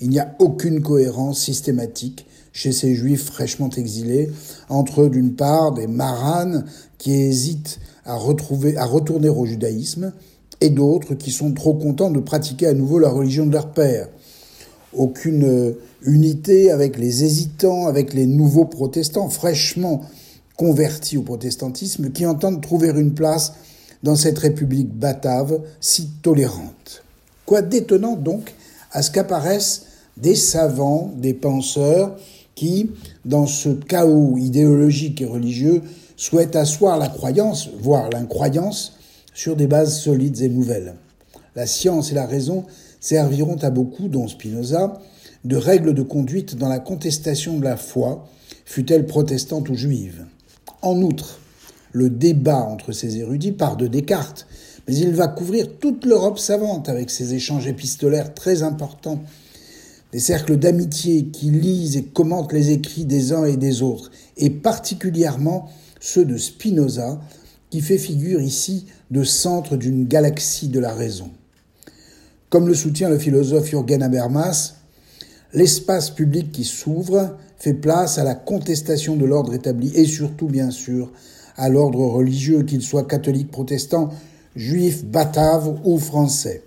Il 0.00 0.10
n'y 0.10 0.18
a 0.18 0.34
aucune 0.38 0.82
cohérence 0.82 1.40
systématique 1.40 2.26
chez 2.52 2.72
ces 2.72 2.94
juifs 2.94 3.24
fraîchement 3.24 3.70
exilés 3.70 4.30
entre, 4.68 5.08
d'une 5.08 5.34
part, 5.34 5.72
des 5.72 5.86
maranes 5.86 6.66
qui 6.98 7.12
hésitent 7.12 7.80
à, 8.04 8.14
à 8.14 8.86
retourner 8.86 9.28
au 9.28 9.46
judaïsme 9.46 10.12
et 10.60 10.70
d'autres 10.70 11.14
qui 11.14 11.30
sont 11.30 11.52
trop 11.52 11.74
contents 11.74 12.10
de 12.10 12.20
pratiquer 12.20 12.66
à 12.66 12.74
nouveau 12.74 12.98
la 12.98 13.10
religion 13.10 13.46
de 13.46 13.52
leur 13.52 13.72
père. 13.72 14.08
Aucune 14.94 15.74
unité 16.02 16.70
avec 16.70 16.98
les 16.98 17.24
hésitants, 17.24 17.86
avec 17.86 18.14
les 18.14 18.26
nouveaux 18.26 18.64
protestants 18.64 19.28
fraîchement 19.28 20.02
convertis 20.56 21.18
au 21.18 21.22
protestantisme 21.22 22.10
qui 22.10 22.24
entendent 22.24 22.62
trouver 22.62 22.88
une 22.88 23.12
place 23.12 23.52
dans 24.02 24.16
cette 24.16 24.38
république 24.38 24.92
batave 24.92 25.60
si 25.80 26.08
tolérante. 26.22 27.02
Quoi 27.44 27.62
d'étonnant 27.62 28.16
donc 28.16 28.54
à 28.92 29.02
ce 29.02 29.10
qu'apparaissent 29.10 29.86
des 30.16 30.34
savants, 30.34 31.12
des 31.16 31.34
penseurs 31.34 32.16
qui, 32.54 32.90
dans 33.24 33.46
ce 33.46 33.68
chaos 33.68 34.36
idéologique 34.38 35.20
et 35.20 35.26
religieux, 35.26 35.82
souhaitent 36.16 36.56
asseoir 36.56 36.98
la 36.98 37.08
croyance, 37.08 37.68
voire 37.80 38.08
l'incroyance, 38.10 38.94
sur 39.34 39.54
des 39.54 39.66
bases 39.66 40.00
solides 40.00 40.40
et 40.40 40.48
nouvelles. 40.48 40.94
La 41.54 41.66
science 41.66 42.10
et 42.10 42.14
la 42.14 42.26
raison 42.26 42.64
serviront 43.00 43.56
à 43.56 43.70
beaucoup, 43.70 44.08
dont 44.08 44.26
Spinoza, 44.26 45.00
de 45.44 45.56
règles 45.56 45.94
de 45.94 46.02
conduite 46.02 46.56
dans 46.56 46.68
la 46.68 46.78
contestation 46.78 47.58
de 47.58 47.64
la 47.64 47.76
foi, 47.76 48.26
fût-elle 48.64 49.06
protestante 49.06 49.68
ou 49.68 49.74
juive. 49.74 50.24
En 50.82 51.00
outre, 51.02 51.38
le 51.96 52.10
débat 52.10 52.60
entre 52.60 52.92
ces 52.92 53.16
érudits 53.16 53.52
part 53.52 53.78
de 53.78 53.86
Descartes, 53.86 54.46
mais 54.86 54.94
il 54.94 55.14
va 55.14 55.28
couvrir 55.28 55.78
toute 55.80 56.04
l'Europe 56.04 56.38
savante 56.38 56.90
avec 56.90 57.08
ses 57.08 57.32
échanges 57.32 57.66
épistolaires 57.66 58.34
très 58.34 58.62
importants, 58.62 59.22
des 60.12 60.18
cercles 60.18 60.58
d'amitié 60.58 61.28
qui 61.28 61.50
lisent 61.50 61.96
et 61.96 62.04
commentent 62.04 62.52
les 62.52 62.70
écrits 62.70 63.06
des 63.06 63.32
uns 63.32 63.46
et 63.46 63.56
des 63.56 63.80
autres, 63.80 64.10
et 64.36 64.50
particulièrement 64.50 65.70
ceux 65.98 66.26
de 66.26 66.36
Spinoza, 66.36 67.18
qui 67.70 67.80
fait 67.80 67.96
figure 67.96 68.42
ici 68.42 68.84
de 69.10 69.24
centre 69.24 69.78
d'une 69.78 70.06
galaxie 70.06 70.68
de 70.68 70.80
la 70.80 70.92
raison. 70.92 71.30
Comme 72.50 72.68
le 72.68 72.74
soutient 72.74 73.08
le 73.08 73.18
philosophe 73.18 73.70
Jürgen 73.70 74.02
Habermas, 74.02 74.74
l'espace 75.54 76.10
public 76.10 76.52
qui 76.52 76.64
s'ouvre 76.64 77.38
fait 77.56 77.74
place 77.74 78.18
à 78.18 78.24
la 78.24 78.34
contestation 78.34 79.16
de 79.16 79.24
l'ordre 79.24 79.54
établi 79.54 79.90
et 79.94 80.04
surtout, 80.04 80.46
bien 80.46 80.70
sûr, 80.70 81.10
à 81.56 81.68
l'ordre 81.68 82.00
religieux, 82.06 82.62
qu'il 82.62 82.82
soit 82.82 83.06
catholique, 83.06 83.50
protestant, 83.50 84.10
juif, 84.54 85.04
batave 85.04 85.80
ou 85.84 85.98
français. 85.98 86.62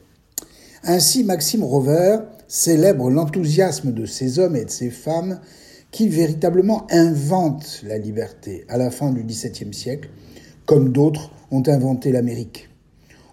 Ainsi, 0.84 1.24
Maxime 1.24 1.64
Rover 1.64 2.20
célèbre 2.48 3.10
l'enthousiasme 3.10 3.92
de 3.92 4.06
ces 4.06 4.40
hommes 4.40 4.56
et 4.56 4.66
de 4.66 4.70
ces 4.70 4.90
femmes 4.90 5.40
qui 5.92 6.08
véritablement 6.08 6.88
inventent 6.92 7.82
la 7.86 7.98
liberté 7.98 8.66
à 8.70 8.78
la 8.78 8.92
fin 8.92 9.12
du 9.12 9.24
XVIIe 9.24 9.74
siècle, 9.74 10.10
comme 10.66 10.92
d'autres 10.92 11.32
ont 11.52 11.64
inventé 11.68 12.12
l'Amérique. 12.12 12.70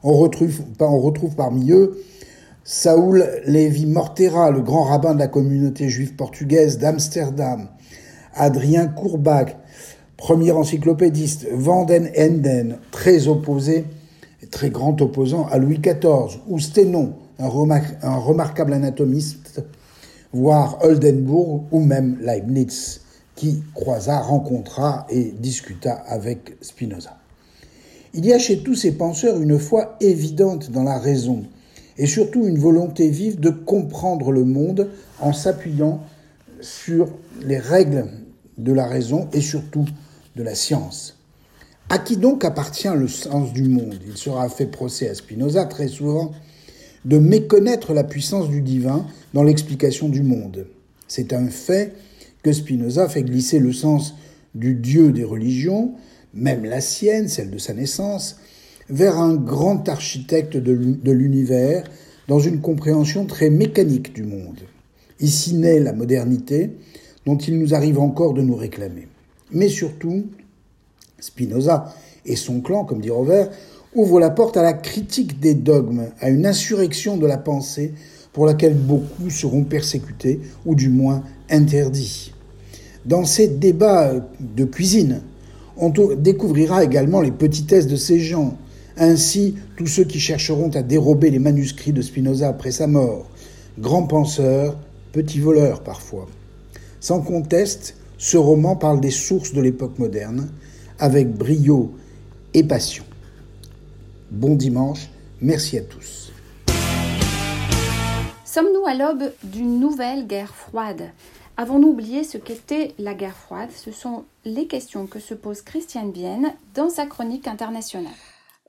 On 0.02 0.12
retrouve, 0.14 1.34
parmi 1.36 1.70
eux 1.70 1.98
Saoul 2.64 3.24
Lévi 3.46 3.86
Mortera, 3.86 4.50
le 4.50 4.60
grand 4.60 4.84
rabbin 4.84 5.14
de 5.14 5.20
la 5.20 5.28
communauté 5.28 5.88
juive 5.88 6.14
portugaise 6.14 6.78
d'Amsterdam, 6.78 7.68
Adrien 8.34 8.88
Courbach, 8.88 9.56
premier 10.16 10.52
encyclopédiste, 10.52 11.46
Vanden 11.52 12.10
Enden, 12.18 12.78
très 12.90 13.28
opposé, 13.28 13.84
très 14.50 14.70
grand 14.70 15.00
opposant 15.02 15.46
à 15.46 15.58
Louis 15.58 15.78
XIV, 15.78 16.40
ou 16.48 16.58
Sténon, 16.58 17.14
un, 17.38 17.48
un 18.02 18.16
remarquable 18.16 18.72
anatomiste, 18.72 19.62
voire 20.32 20.78
Oldenburg 20.82 21.64
ou 21.70 21.80
même 21.80 22.18
Leibniz, 22.20 23.02
qui 23.34 23.62
croisa, 23.74 24.20
rencontra 24.20 25.06
et 25.10 25.34
discuta 25.38 25.92
avec 25.92 26.56
Spinoza. 26.62 27.16
Il 28.14 28.24
y 28.24 28.32
a 28.32 28.38
chez 28.38 28.60
tous 28.60 28.74
ces 28.74 28.92
penseurs 28.92 29.40
une 29.40 29.58
foi 29.58 29.96
évidente 30.00 30.70
dans 30.70 30.84
la 30.84 30.98
raison, 30.98 31.44
et 31.98 32.06
surtout 32.06 32.46
une 32.46 32.58
volonté 32.58 33.08
vive 33.08 33.40
de 33.40 33.50
comprendre 33.50 34.30
le 34.32 34.44
monde 34.44 34.88
en 35.20 35.32
s'appuyant 35.32 36.00
sur 36.60 37.08
les 37.44 37.58
règles 37.58 38.06
de 38.58 38.72
la 38.72 38.86
raison 38.86 39.28
et 39.32 39.40
surtout 39.40 39.84
de 40.36 40.42
la 40.42 40.54
science. 40.54 41.18
À 41.88 41.98
qui 41.98 42.16
donc 42.16 42.44
appartient 42.44 42.92
le 42.94 43.08
sens 43.08 43.52
du 43.52 43.64
monde? 43.64 43.98
Il 44.06 44.16
sera 44.16 44.48
fait 44.48 44.66
procès 44.66 45.08
à 45.08 45.14
Spinoza 45.14 45.64
très 45.64 45.88
souvent 45.88 46.32
de 47.04 47.18
méconnaître 47.18 47.94
la 47.94 48.04
puissance 48.04 48.48
du 48.48 48.60
divin 48.60 49.06
dans 49.32 49.42
l'explication 49.42 50.08
du 50.08 50.22
monde. 50.22 50.66
C'est 51.08 51.32
un 51.32 51.48
fait 51.48 51.94
que 52.42 52.52
Spinoza 52.52 53.08
fait 53.08 53.22
glisser 53.22 53.58
le 53.60 53.72
sens 53.72 54.14
du 54.54 54.74
Dieu 54.74 55.12
des 55.12 55.24
religions, 55.24 55.94
même 56.34 56.64
la 56.64 56.80
sienne, 56.80 57.28
celle 57.28 57.50
de 57.50 57.58
sa 57.58 57.72
naissance, 57.72 58.36
vers 58.90 59.16
un 59.16 59.34
grand 59.34 59.88
architecte 59.88 60.56
de 60.56 61.12
l'univers 61.12 61.84
dans 62.28 62.40
une 62.40 62.60
compréhension 62.60 63.24
très 63.26 63.50
mécanique 63.50 64.12
du 64.12 64.24
monde. 64.24 64.60
Ici 65.20 65.54
naît 65.54 65.80
la 65.80 65.92
modernité 65.92 66.72
dont 67.24 67.38
il 67.38 67.58
nous 67.58 67.74
arrive 67.74 67.98
encore 67.98 68.34
de 68.34 68.42
nous 68.42 68.56
réclamer. 68.56 69.08
Mais 69.52 69.68
surtout, 69.68 70.26
Spinoza 71.18 71.94
et 72.24 72.36
son 72.36 72.60
clan, 72.60 72.84
comme 72.84 73.00
dit 73.00 73.10
Robert, 73.10 73.50
ouvrent 73.94 74.20
la 74.20 74.30
porte 74.30 74.56
à 74.56 74.62
la 74.62 74.72
critique 74.72 75.40
des 75.40 75.54
dogmes, 75.54 76.06
à 76.20 76.28
une 76.28 76.46
insurrection 76.46 77.16
de 77.16 77.26
la 77.26 77.38
pensée 77.38 77.94
pour 78.32 78.46
laquelle 78.46 78.74
beaucoup 78.74 79.30
seront 79.30 79.64
persécutés 79.64 80.40
ou 80.66 80.74
du 80.74 80.90
moins 80.90 81.22
interdits. 81.48 82.34
Dans 83.06 83.24
ces 83.24 83.48
débats 83.48 84.12
de 84.40 84.64
cuisine, 84.64 85.22
on 85.76 85.90
découvrira 85.90 86.84
également 86.84 87.20
les 87.20 87.30
petitesses 87.30 87.86
de 87.86 87.96
ces 87.96 88.18
gens, 88.18 88.56
ainsi, 88.98 89.54
tous 89.76 89.86
ceux 89.86 90.04
qui 90.04 90.18
chercheront 90.18 90.70
à 90.70 90.82
dérober 90.82 91.30
les 91.30 91.38
manuscrits 91.38 91.92
de 91.92 92.02
Spinoza 92.02 92.48
après 92.48 92.70
sa 92.70 92.86
mort, 92.86 93.26
grands 93.78 94.06
penseurs, 94.06 94.76
petits 95.12 95.38
voleurs 95.38 95.82
parfois. 95.82 96.26
Sans 97.00 97.20
conteste, 97.20 97.94
ce 98.18 98.36
roman 98.36 98.76
parle 98.76 99.00
des 99.00 99.10
sources 99.10 99.52
de 99.52 99.60
l'époque 99.60 99.98
moderne, 99.98 100.50
avec 100.98 101.32
brio 101.32 101.94
et 102.54 102.64
passion. 102.64 103.04
Bon 104.30 104.54
dimanche, 104.54 105.08
merci 105.40 105.78
à 105.78 105.82
tous. 105.82 106.32
Sommes-nous 108.44 108.86
à 108.86 108.94
l'aube 108.94 109.32
d'une 109.44 109.78
nouvelle 109.78 110.26
guerre 110.26 110.54
froide? 110.54 111.10
Avons-nous 111.58 111.88
oublié 111.88 112.24
ce 112.24 112.38
qu'était 112.38 112.94
la 112.98 113.14
guerre 113.14 113.36
froide? 113.36 113.70
Ce 113.74 113.92
sont 113.92 114.24
les 114.44 114.66
questions 114.66 115.06
que 115.06 115.20
se 115.20 115.34
pose 115.34 115.62
Christiane 115.62 116.12
Vienne 116.12 116.54
dans 116.74 116.88
sa 116.88 117.06
chronique 117.06 117.48
internationale. 117.48 118.12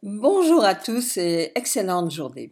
Bonjour 0.04 0.64
à 0.64 0.76
tous 0.76 1.18
et 1.18 1.52
excellente 1.56 2.12
journée. 2.12 2.52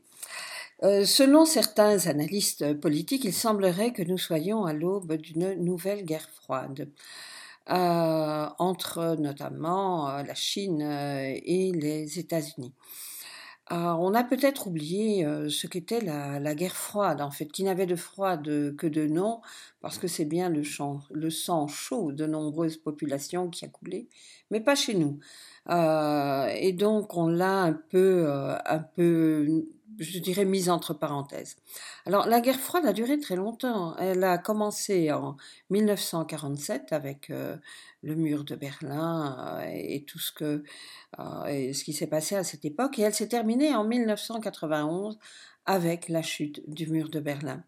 Euh, 0.86 1.04
selon 1.04 1.46
certains 1.46 2.06
analystes 2.06 2.80
politiques, 2.80 3.26
il 3.26 3.34
semblerait 3.34 3.92
que 3.92 4.04
nous 4.04 4.20
soyons 4.20 4.66
à 4.66 4.74
l'aube 4.74 5.14
d'une 5.14 5.54
nouvelle 5.54 6.06
guerre 6.06 6.30
froide 6.30 6.92
euh, 7.72 8.48
entre 8.60 9.16
notamment 9.20 10.08
euh, 10.10 10.22
la 10.22 10.36
Chine 10.36 10.84
et 10.84 11.72
les 11.72 12.20
États-Unis. 12.20 12.74
on 13.72 14.14
a 14.14 14.24
peut-être 14.24 14.68
oublié 14.68 15.26
ce 15.50 15.66
qu'était 15.66 16.02
la, 16.02 16.54
guerre 16.54 16.76
froide, 16.76 17.22
en 17.22 17.32
fait, 17.32 17.48
qui 17.48 17.64
n'avait 17.64 17.88
de 17.88 17.96
froid 17.96 18.38
que 18.38 18.88
de 18.88 19.08
nom, 19.08 19.42
parce 19.82 19.98
que 19.98 20.08
c'est 20.08 20.26
bien 20.26 20.50
le, 20.50 20.62
le, 21.12 21.30
sang 21.32 21.68
chaud 21.68 22.12
de 22.12 22.28
nombreuses 22.28 22.78
populations 22.78 23.50
qui 23.50 23.66
a 23.66 23.70
coulé, 23.70 24.08
mais 24.52 24.62
pas 24.62 24.76
chez 24.76 24.94
nous. 24.94 25.20
et 25.68 26.74
donc 26.74 27.18
on 27.18 27.28
l'a 27.28 27.64
un 27.64 27.74
peu, 27.74 28.28
un 28.30 28.80
peu 28.96 29.66
je 30.00 30.20
dirais, 30.20 30.46
mise 30.46 30.70
entre 30.70 30.94
parenthèses. 30.94 31.58
Alors, 32.06 32.28
la 32.28 32.42
guerre 32.42 32.60
froide 32.60 32.86
a 32.86 32.94
duré 32.94 33.20
très 33.20 33.36
longtemps. 33.36 33.96
Elle 33.98 34.24
a 34.24 34.38
commencé 34.38 35.12
en 35.12 35.38
1947 35.70 36.94
avec 36.94 37.30
euh, 37.30 37.56
le 38.04 38.16
mur 38.16 38.44
de 38.44 38.56
Berlin 38.56 39.60
euh, 39.60 39.72
et 39.74 40.04
tout 40.04 40.20
ce, 40.20 40.32
que, 40.32 40.64
euh, 41.20 41.74
ce 41.74 41.84
qui 41.84 41.94
s'est 41.94 42.08
passé 42.08 42.36
à 42.36 42.44
cette 42.44 42.66
époque. 42.66 43.00
Et 43.00 43.04
elle 43.04 43.14
s'est 43.14 43.28
terminée 43.28 43.74
en 43.76 43.84
1991 43.84 45.18
avec 45.66 46.10
la 46.10 46.22
chute 46.22 46.62
du 46.70 46.88
mur 46.88 47.10
de 47.10 47.20
Berlin. 47.20 47.64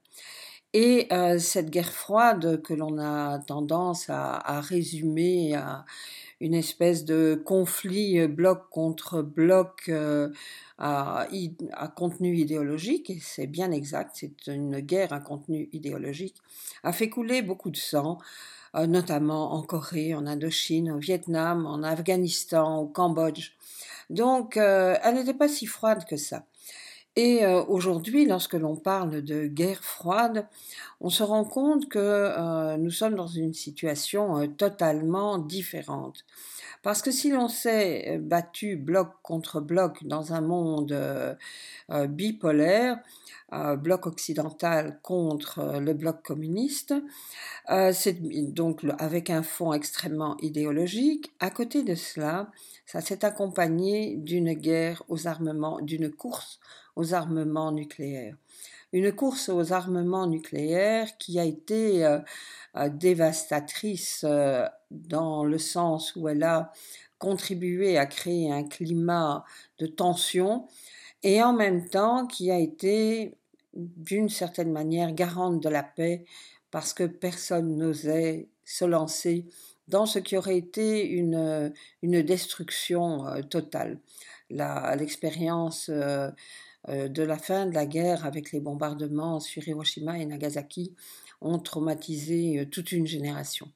Et 0.73 1.07
cette 1.39 1.71
guerre 1.71 1.91
froide 1.91 2.61
que 2.61 2.73
l'on 2.73 2.99
a 2.99 3.39
tendance 3.39 4.09
à, 4.09 4.35
à 4.35 4.61
résumer 4.61 5.55
à 5.55 5.85
une 6.39 6.53
espèce 6.53 7.05
de 7.05 7.41
conflit 7.45 8.27
bloc 8.27 8.69
contre 8.69 9.21
bloc 9.21 9.91
à, 10.77 11.27
contenu 11.95 12.35
idéologique, 12.37 13.09
et 13.09 13.19
c'est 13.19 13.47
bien 13.47 13.71
exact, 13.71 14.11
c'est 14.13 14.47
une 14.47 14.79
guerre 14.79 15.13
à 15.13 15.19
contenu 15.19 15.69
idéologique, 15.73 16.35
a 16.83 16.93
fait 16.93 17.09
couler 17.09 17.41
beaucoup 17.41 17.71
de 17.71 17.77
sang, 17.77 18.19
euh, 18.75 18.85
notamment 18.85 19.53
en 19.53 19.61
Corée, 19.63 20.13
en 20.13 20.27
Indochine, 20.27 20.91
au 20.91 20.97
Vietnam, 20.97 21.65
en 21.65 21.83
Afghanistan, 21.83 22.77
au 22.77 22.87
Cambodge. 22.87 23.53
Donc, 24.09 24.57
euh, 24.57 24.95
elle 25.03 25.15
n'était 25.15 25.33
pas 25.33 25.47
si 25.47 25.65
froide 25.65 26.05
que 26.05 26.17
ça. 26.17 26.45
Et 27.17 27.43
euh, 27.43 27.63
aujourd'hui, 27.65 28.25
lorsque 28.25 28.53
l'on 28.53 28.77
parle 28.77 29.21
de 29.21 29.47
guerre 29.47 29.83
froide, 29.83 30.47
on 31.01 31.09
se 31.09 31.23
rend 31.23 31.43
compte 31.43 31.89
que 31.89 32.77
nous 32.77 32.91
sommes 32.91 33.15
dans 33.15 33.27
une 33.27 33.53
situation 33.53 34.47
totalement 34.55 35.37
différente. 35.37 36.23
Parce 36.87 37.01
que 37.01 37.11
si 37.11 37.31
l'on 37.31 37.49
s'est 37.49 38.05
euh, 38.07 38.17
battu 38.17 38.75
bloc 38.77 39.09
contre 39.21 39.59
bloc 39.59 40.05
dans 40.05 40.33
un 40.33 40.39
monde 40.39 40.93
euh, 40.93 41.35
euh, 41.91 42.07
bipolaire, 42.07 42.99
bloc 43.77 44.07
occidental 44.07 44.99
contre 45.03 45.79
le 45.79 45.93
bloc 45.93 46.21
communiste, 46.21 46.93
donc 47.69 48.85
avec 48.99 49.29
un 49.29 49.41
fond 49.41 49.71
extrêmement 49.71 50.35
idéologique. 50.41 51.31
À 51.39 51.49
côté 51.49 51.83
de 51.83 51.95
cela, 51.95 52.51
ça 52.87 53.01
s'est 53.01 53.25
accompagné 53.25 54.15
d'une 54.15 54.53
guerre 54.53 55.03
aux 55.09 55.27
armements, 55.27 55.81
d'une 55.81 56.09
course 56.09 56.59
aux 56.95 57.13
armements 57.13 57.73
nucléaires. 57.73 58.37
Une 58.93 59.11
course 59.11 59.49
aux 59.49 59.73
armements 59.73 60.25
nucléaires 60.25 61.17
qui 61.17 61.37
a 61.37 61.43
été 61.43 62.05
euh, 62.05 62.19
euh, 62.77 62.87
dévastatrice 62.87 64.23
euh, 64.23 64.65
dans 64.89 65.43
le 65.43 65.57
sens 65.57 66.15
où 66.15 66.29
elle 66.29 66.43
a 66.43 66.71
contribué 67.19 67.97
à 67.97 68.05
créer 68.05 68.49
un 68.49 68.63
climat 68.63 69.43
de 69.79 69.85
tension 69.85 70.65
et 71.23 71.43
en 71.43 71.51
même 71.51 71.89
temps 71.89 72.25
qui 72.25 72.51
a 72.51 72.57
été 72.57 73.35
d'une 73.73 74.29
certaine 74.29 74.71
manière 74.71 75.11
garante 75.11 75.61
de 75.61 75.67
la 75.67 75.83
paix 75.83 76.23
parce 76.71 76.93
que 76.93 77.03
personne 77.03 77.75
n'osait 77.75 78.47
se 78.63 78.85
lancer 78.85 79.45
dans 79.87 80.05
ce 80.05 80.19
qui 80.19 80.37
aurait 80.37 80.57
été 80.57 81.07
une, 81.07 81.73
une 82.01 82.21
destruction 82.21 83.25
totale. 83.49 83.99
L'expérience 84.49 85.89
euh, 86.89 87.09
de 87.09 87.23
la 87.23 87.37
fin 87.37 87.65
de 87.65 87.73
la 87.73 87.85
guerre 87.85 88.25
avec 88.25 88.53
les 88.53 88.61
bombardements 88.61 89.41
sur 89.41 89.67
Hiroshima 89.67 90.19
et 90.19 90.25
Nagasaki 90.25 90.93
ont 91.41 91.59
traumatisé 91.59 92.59
euh, 92.59 92.65
toute 92.65 92.93
une 92.93 93.05
génération. 93.05 93.69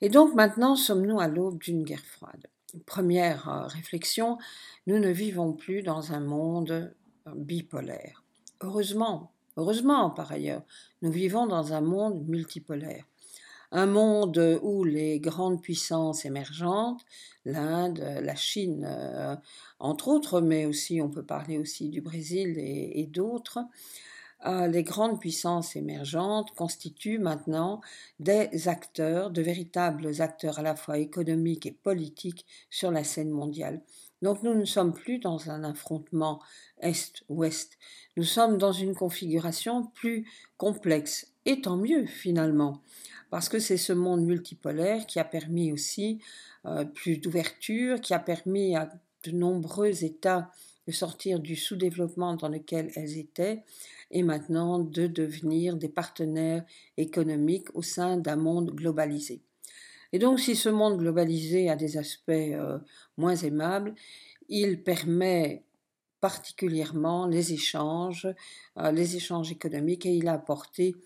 Et 0.00 0.08
donc 0.08 0.34
maintenant 0.34 0.76
sommes-nous 0.76 1.18
à 1.18 1.26
l'aube 1.26 1.58
d'une 1.58 1.82
guerre 1.82 2.04
froide? 2.04 2.46
Première 2.86 3.48
euh, 3.48 3.66
réflexion, 3.66 4.38
nous 4.86 5.00
ne 5.00 5.08
vivons 5.08 5.52
plus 5.52 5.82
dans 5.82 6.12
un 6.12 6.20
monde 6.20 6.94
bipolaire. 7.34 8.22
Heureusement, 8.60 9.32
heureusement 9.56 10.10
par 10.10 10.30
ailleurs, 10.30 10.62
nous 11.02 11.10
vivons 11.10 11.46
dans 11.46 11.72
un 11.72 11.80
monde 11.80 12.28
multipolaire 12.28 13.04
un 13.70 13.86
monde 13.86 14.58
où 14.62 14.84
les 14.84 15.20
grandes 15.20 15.60
puissances 15.60 16.24
émergentes, 16.24 17.04
l'Inde, 17.44 17.98
la 18.22 18.34
Chine, 18.34 18.86
euh, 18.88 19.36
entre 19.78 20.08
autres, 20.08 20.40
mais 20.40 20.66
aussi 20.66 21.00
on 21.00 21.08
peut 21.08 21.24
parler 21.24 21.58
aussi 21.58 21.88
du 21.88 22.00
Brésil 22.00 22.54
et, 22.58 23.06
d'autres, 23.06 23.60
euh, 24.46 24.68
les 24.68 24.84
grandes 24.84 25.20
puissances 25.20 25.76
émergentes 25.76 26.52
constituent 26.52 27.18
maintenant 27.18 27.80
des 28.20 28.68
acteurs, 28.68 29.30
de 29.30 29.42
véritables 29.42 30.20
acteurs 30.20 30.58
à 30.58 30.62
la 30.62 30.76
fois 30.76 30.98
économiques 30.98 31.66
et 31.66 31.72
politiques 31.72 32.46
sur 32.70 32.90
la 32.90 33.04
scène 33.04 33.30
mondiale. 33.30 33.82
Donc 34.22 34.42
nous 34.42 34.54
ne 34.54 34.64
sommes 34.64 34.92
plus 34.92 35.18
dans 35.18 35.50
un 35.50 35.62
affrontement 35.62 36.40
Est-Ouest, 36.80 37.78
nous 38.16 38.24
sommes 38.24 38.58
dans 38.58 38.72
une 38.72 38.94
configuration 38.94 39.86
plus 39.94 40.26
complexe, 40.56 41.32
et 41.44 41.60
tant 41.60 41.76
mieux 41.76 42.04
finalement 42.06 42.82
parce 43.30 43.48
que 43.48 43.58
c'est 43.58 43.76
ce 43.76 43.92
monde 43.92 44.22
multipolaire 44.22 45.06
qui 45.06 45.18
a 45.18 45.24
permis 45.24 45.72
aussi 45.72 46.20
euh, 46.66 46.84
plus 46.84 47.18
d'ouverture, 47.18 48.00
qui 48.00 48.14
a 48.14 48.18
permis 48.18 48.76
à 48.76 48.90
de 49.24 49.32
nombreux 49.32 50.04
États 50.04 50.50
de 50.86 50.92
sortir 50.92 51.38
du 51.40 51.54
sous-développement 51.54 52.36
dans 52.36 52.48
lequel 52.48 52.90
elles 52.94 53.18
étaient 53.18 53.62
et 54.10 54.22
maintenant 54.22 54.78
de 54.78 55.06
devenir 55.06 55.76
des 55.76 55.88
partenaires 55.88 56.64
économiques 56.96 57.68
au 57.74 57.82
sein 57.82 58.16
d'un 58.16 58.36
monde 58.36 58.70
globalisé. 58.70 59.42
Et 60.12 60.18
donc 60.18 60.40
si 60.40 60.56
ce 60.56 60.70
monde 60.70 60.98
globalisé 60.98 61.68
a 61.68 61.76
des 61.76 61.98
aspects 61.98 62.30
euh, 62.30 62.78
moins 63.18 63.36
aimables, 63.36 63.94
il 64.48 64.82
permet 64.82 65.62
particulièrement 66.20 67.26
les 67.26 67.52
échanges, 67.52 68.26
euh, 68.78 68.90
les 68.90 69.16
échanges 69.16 69.52
économiques 69.52 70.06
et 70.06 70.14
il 70.14 70.26
a 70.28 70.32
apporté 70.32 70.96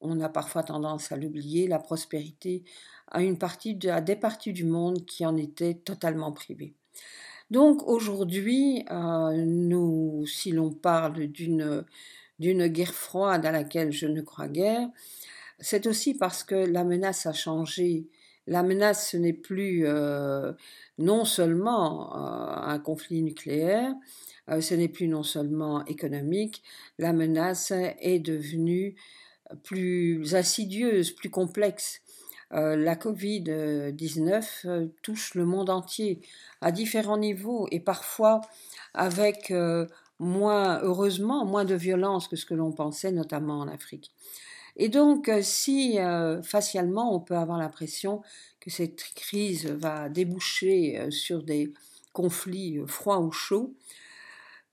on 0.00 0.20
a 0.20 0.28
parfois 0.28 0.62
tendance 0.62 1.12
à 1.12 1.16
l'oublier, 1.16 1.66
la 1.66 1.78
prospérité 1.78 2.64
à, 3.08 3.22
une 3.22 3.38
partie 3.38 3.78
à 3.88 4.00
des 4.00 4.16
parties 4.16 4.52
du 4.52 4.64
monde 4.64 5.04
qui 5.04 5.26
en 5.26 5.36
étaient 5.36 5.74
totalement 5.74 6.32
privées. 6.32 6.74
Donc 7.50 7.86
aujourd'hui, 7.86 8.84
euh, 8.90 9.44
nous, 9.44 10.24
si 10.26 10.52
l'on 10.52 10.72
parle 10.72 11.26
d'une 11.26 11.84
d'une 12.38 12.68
guerre 12.68 12.94
froide 12.94 13.44
à 13.44 13.52
laquelle 13.52 13.92
je 13.92 14.06
ne 14.06 14.22
crois 14.22 14.48
guère, 14.48 14.88
c'est 15.58 15.86
aussi 15.86 16.14
parce 16.14 16.42
que 16.42 16.54
la 16.54 16.84
menace 16.84 17.26
a 17.26 17.34
changé. 17.34 18.08
La 18.46 18.62
menace, 18.62 19.10
ce 19.10 19.18
n'est 19.18 19.34
plus 19.34 19.82
euh, 19.84 20.52
non 20.96 21.26
seulement 21.26 22.16
euh, 22.16 22.72
un 22.72 22.78
conflit 22.78 23.22
nucléaire, 23.22 23.94
ce 24.48 24.74
n'est 24.74 24.88
plus 24.88 25.06
non 25.06 25.22
seulement 25.22 25.84
économique, 25.84 26.62
la 26.98 27.12
menace 27.12 27.72
est 27.72 28.18
devenue 28.18 28.96
plus 29.64 30.34
insidieuse, 30.34 31.10
plus 31.10 31.30
complexe. 31.30 32.00
Euh, 32.52 32.76
la 32.76 32.96
Covid-19 32.96 34.44
euh, 34.64 34.86
touche 35.02 35.34
le 35.34 35.44
monde 35.44 35.70
entier 35.70 36.20
à 36.60 36.72
différents 36.72 37.18
niveaux 37.18 37.68
et 37.70 37.78
parfois 37.78 38.40
avec 38.92 39.52
euh, 39.52 39.86
moins, 40.18 40.80
heureusement, 40.82 41.44
moins 41.44 41.64
de 41.64 41.76
violence 41.76 42.26
que 42.26 42.36
ce 42.36 42.44
que 42.44 42.54
l'on 42.54 42.72
pensait, 42.72 43.12
notamment 43.12 43.60
en 43.60 43.68
Afrique. 43.68 44.10
Et 44.76 44.88
donc, 44.88 45.30
si 45.42 45.98
facialement 46.42 47.14
on 47.14 47.20
peut 47.20 47.36
avoir 47.36 47.58
l'impression 47.58 48.22
que 48.60 48.70
cette 48.70 49.02
crise 49.14 49.66
va 49.66 50.08
déboucher 50.08 51.10
sur 51.10 51.42
des 51.42 51.72
conflits 52.12 52.80
froids 52.86 53.18
ou 53.18 53.32
chauds, 53.32 53.74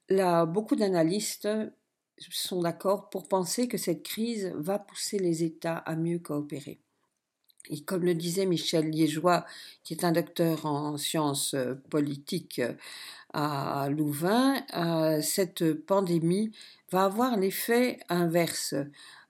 là, 0.08 0.46
beaucoup 0.46 0.76
d'analystes 0.76 1.48
sont 2.30 2.62
d'accord 2.62 3.10
pour 3.10 3.28
penser 3.28 3.68
que 3.68 3.78
cette 3.78 4.02
crise 4.02 4.52
va 4.56 4.78
pousser 4.78 5.18
les 5.18 5.44
États 5.44 5.76
à 5.76 5.96
mieux 5.96 6.18
coopérer. 6.18 6.80
Et 7.70 7.82
comme 7.82 8.04
le 8.04 8.14
disait 8.14 8.46
Michel 8.46 8.88
Liégeois, 8.88 9.44
qui 9.84 9.94
est 9.94 10.04
un 10.04 10.12
docteur 10.12 10.64
en 10.64 10.96
sciences 10.96 11.54
politiques 11.90 12.62
à 13.34 13.88
Louvain, 13.90 14.62
cette 15.20 15.74
pandémie 15.74 16.50
va 16.90 17.04
avoir 17.04 17.36
l'effet 17.36 18.00
inverse. 18.08 18.74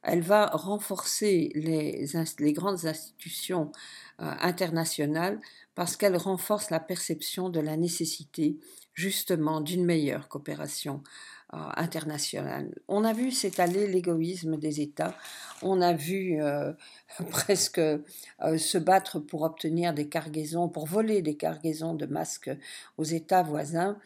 Elle 0.02 0.23
va 0.23 0.47
renforcer 0.47 1.51
les, 1.55 2.06
les 2.39 2.52
grandes 2.52 2.86
institutions 2.86 3.73
internationales 4.19 5.40
parce 5.74 5.97
qu'elle 5.97 6.16
renforce 6.16 6.70
la 6.70 6.81
perception 6.81 7.51
de 7.51 7.60
la 7.60 7.77
nécessité 7.77 8.59
justement 8.94 9.60
d'une 9.60 9.85
meilleure 9.85 10.28
coopération 10.28 11.02
euh, 11.05 11.38
internationale. 11.51 12.75
On 12.89 13.05
a 13.05 13.12
vu 13.12 13.31
s'étaler 13.31 13.87
l'égoïsme 13.87 14.57
des 14.59 14.81
États, 14.81 15.15
on 15.62 15.81
a 15.81 15.93
vu 15.95 16.41
euh, 16.43 16.73
presque 17.31 17.79
euh, 17.79 17.99
se 18.59 18.79
battre 18.79 19.19
pour 19.19 19.43
obtenir 19.43 19.95
des 19.95 20.09
cargaisons, 20.09 20.69
pour 20.69 20.87
voler 20.87 21.23
des 21.23 21.37
cargaisons 21.37 21.95
de 21.95 22.07
masques 22.07 22.51
aux 22.99 23.05
États 23.05 23.43
voisins. 23.43 23.97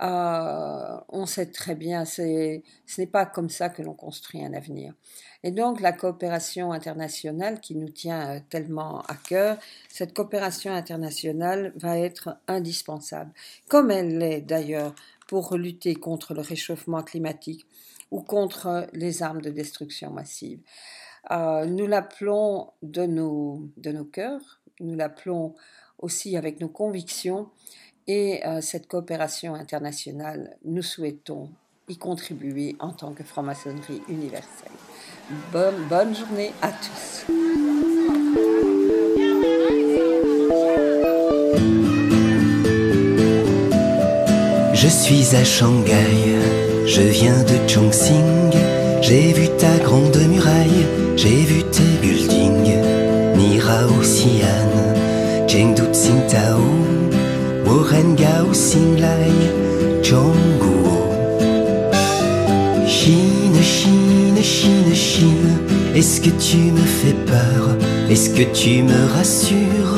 on 0.00 1.26
sait 1.26 1.46
très 1.46 1.74
bien, 1.74 2.04
ce 2.04 2.60
n'est 2.98 3.06
pas 3.06 3.26
comme 3.26 3.48
ça 3.48 3.68
que 3.68 3.82
l'on 3.82 3.94
construit 3.94 4.44
un 4.44 4.52
avenir. 4.52 4.92
Et 5.44 5.50
donc 5.50 5.82
la 5.82 5.92
coopération 5.92 6.72
internationale 6.72 7.60
qui 7.60 7.76
nous 7.76 7.90
tient 7.90 8.40
tellement 8.48 9.02
à 9.02 9.14
cœur, 9.14 9.58
cette 9.90 10.14
coopération 10.14 10.72
internationale 10.72 11.74
va 11.76 11.98
être 11.98 12.38
indispensable, 12.48 13.30
comme 13.68 13.90
elle 13.90 14.16
l'est 14.16 14.40
d'ailleurs 14.40 14.94
pour 15.26 15.56
lutter 15.56 15.94
contre 15.94 16.34
le 16.34 16.40
réchauffement 16.40 17.02
climatique 17.02 17.66
ou 18.10 18.20
contre 18.20 18.86
les 18.92 19.22
armes 19.22 19.40
de 19.40 19.50
destruction 19.50 20.10
massive. 20.10 20.60
Euh, 21.30 21.64
nous 21.66 21.86
l'appelons 21.86 22.72
de 22.82 23.06
nos, 23.06 23.68
de 23.76 23.92
nos 23.92 24.04
cœurs, 24.04 24.60
nous 24.80 24.94
l'appelons 24.94 25.54
aussi 25.98 26.36
avec 26.36 26.60
nos 26.60 26.68
convictions 26.68 27.48
et 28.06 28.46
euh, 28.46 28.60
cette 28.60 28.86
coopération 28.86 29.54
internationale, 29.54 30.56
nous 30.64 30.82
souhaitons 30.82 31.50
y 31.88 31.96
contribuer 31.96 32.76
en 32.78 32.92
tant 32.92 33.12
que 33.12 33.24
franc-maçonnerie 33.24 34.02
universelle. 34.08 34.72
Bonne, 35.52 35.86
bonne 35.88 36.14
journée 36.14 36.52
à 36.60 36.70
tous. 36.70 37.24
Je 44.84 44.90
suis 44.90 45.34
à 45.34 45.42
Shanghai, 45.42 46.36
je 46.84 47.00
viens 47.00 47.42
de 47.44 47.56
Chongqing. 47.66 48.52
J'ai 49.00 49.32
vu 49.32 49.48
ta 49.56 49.78
grande 49.82 50.14
muraille, 50.28 50.84
j'ai 51.16 51.42
vu 51.50 51.62
tes 51.62 51.94
buildings. 52.02 52.76
Nirao 53.34 54.02
Xi'an, 54.02 55.48
Chengdu 55.48 55.84
Tsingtao, 55.90 56.60
Gao 57.64 58.50
Xinglai, 58.52 59.32
Chongguo. 60.02 61.00
Chine, 62.86 63.62
Chine, 63.62 64.42
Chine, 64.42 64.94
Chine, 64.94 65.58
est-ce 65.94 66.20
que 66.20 66.28
tu 66.28 66.58
me 66.58 66.86
fais 66.98 67.16
peur? 67.24 67.78
Est-ce 68.10 68.28
que 68.28 68.42
tu 68.52 68.82
me 68.82 69.16
rassures? 69.16 69.96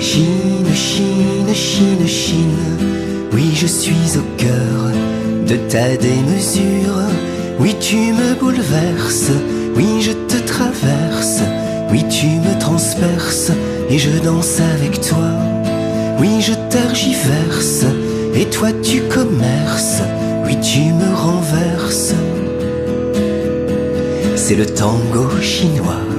Chine, 0.00 0.74
Chine, 0.74 1.54
Chine, 1.54 2.08
Chine 2.08 3.07
oui, 3.32 3.52
je 3.54 3.66
suis 3.66 4.16
au 4.16 4.36
cœur 4.36 4.92
de 5.46 5.56
ta 5.68 5.96
démesure. 5.96 7.00
Oui, 7.58 7.74
tu 7.80 8.12
me 8.12 8.34
bouleverses. 8.38 9.30
Oui, 9.76 10.00
je 10.00 10.12
te 10.12 10.36
traverse. 10.46 11.40
Oui, 11.90 12.04
tu 12.08 12.26
me 12.26 12.58
transperces 12.58 13.50
et 13.90 13.98
je 13.98 14.10
danse 14.22 14.60
avec 14.60 15.00
toi. 15.00 15.30
Oui, 16.20 16.40
je 16.40 16.52
tergiverse 16.70 17.84
et 18.34 18.46
toi 18.46 18.70
tu 18.82 19.02
commerces. 19.02 20.02
Oui, 20.44 20.56
tu 20.60 20.92
me 20.92 21.14
renverses. 21.14 22.14
C'est 24.36 24.56
le 24.56 24.66
tango 24.66 25.28
chinois. 25.40 26.17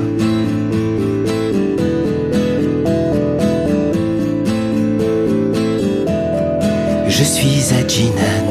Je 7.19 7.25
suis 7.25 7.73
à 7.73 7.85
Jinan, 7.85 8.47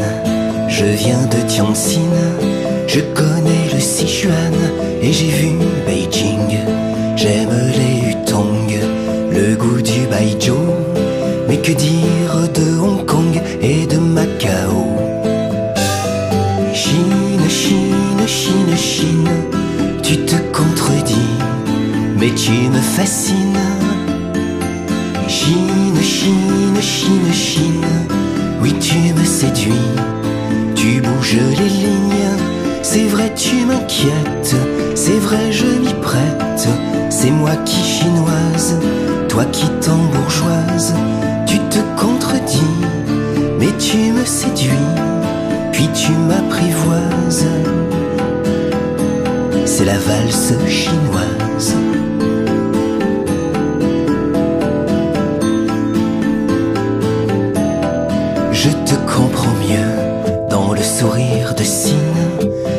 je 0.68 0.84
viens 0.84 1.24
de 1.24 1.40
Tianjin, 1.48 2.00
je 2.86 3.00
connais 3.00 3.72
le 3.72 3.80
Sichuan 3.80 4.52
et 5.00 5.10
j'ai 5.10 5.30
vu 5.30 5.52
Beijing. 5.86 6.58
J'aime 7.16 7.48
les 7.78 8.10
Hutong, 8.10 8.70
le 9.32 9.56
goût 9.56 9.80
du 9.80 10.06
Baijiu, 10.10 10.52
mais 11.48 11.56
que 11.56 11.72
dire 11.72 12.50
de 12.52 12.78
Hong 12.78 13.06
Kong 13.06 13.40
et 13.62 13.86
de 13.86 13.96
Macao? 13.96 14.84
Chine, 16.74 17.48
Chine, 17.48 18.26
Chine, 18.26 18.76
Chine, 18.76 19.28
tu 20.02 20.18
te 20.26 20.36
contredis, 20.52 21.38
mais 22.18 22.34
tu 22.34 22.68
me 22.68 22.82
fascines. 22.82 23.77
Tu 30.74 31.00
bouges 31.00 31.36
les 31.58 31.68
lignes. 31.68 32.08
C'est 32.82 33.06
vrai, 33.06 33.32
tu 33.34 33.64
m'inquiètes, 33.66 34.56
c'est 34.94 35.18
vrai, 35.18 35.52
je 35.52 35.66
m'y 35.66 35.94
prête. 36.02 36.68
C'est 37.10 37.30
moi 37.30 37.54
qui 37.64 37.80
chinoise, 37.82 38.80
toi 39.28 39.44
qui 39.52 39.66
bourgeoise 40.12 40.94
Tu 41.46 41.58
te 41.70 41.78
contredis, 41.96 42.74
mais 43.60 43.72
tu 43.78 44.12
me 44.12 44.24
séduis, 44.24 44.72
puis 45.72 45.88
tu 45.94 46.10
m'apprivoises. 46.12 47.46
C'est 49.66 49.84
la 49.84 49.98
valse 49.98 50.54
chinoise. 50.66 51.74
Je 58.60 58.70
te 58.70 58.96
comprends 59.06 59.54
mieux 59.68 60.48
dans 60.50 60.72
le 60.72 60.82
sourire 60.82 61.54
de 61.56 61.62
Sine. 61.62 61.94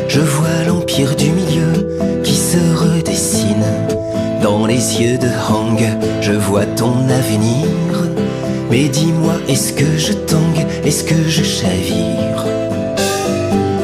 Je 0.10 0.20
vois 0.20 0.66
l'empire 0.68 1.16
du 1.16 1.30
milieu 1.32 2.22
qui 2.22 2.36
se 2.36 2.58
redessine. 2.76 3.64
Dans 4.44 4.66
les 4.66 5.02
yeux 5.02 5.18
de 5.18 5.30
Hang, 5.50 5.82
je 6.20 6.34
vois 6.34 6.66
ton 6.66 7.08
avenir. 7.08 7.70
Mais 8.70 8.90
dis-moi, 8.90 9.36
est-ce 9.48 9.72
que 9.72 9.98
je 9.98 10.12
tangue, 10.12 10.66
est-ce 10.84 11.06
que 11.06 11.30
je 11.30 11.44
chavire? 11.44 12.46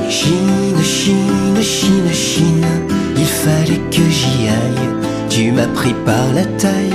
Chine, 0.10 0.84
Chine, 0.84 1.62
Chine, 1.62 2.12
Chine, 2.12 2.66
il 3.16 3.26
fallait 3.26 3.90
que 3.90 4.04
j'y 4.10 4.50
aille. 4.50 4.90
Tu 5.30 5.54
m'as 5.54 5.68
pris 5.68 5.96
par 6.06 6.34
la 6.34 6.44
taille. 6.44 6.95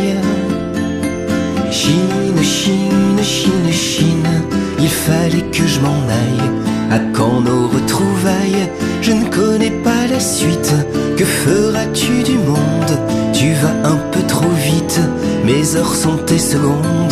Heures 15.91 15.97
sont 15.97 16.19
tes 16.19 16.39
secondes. 16.39 17.10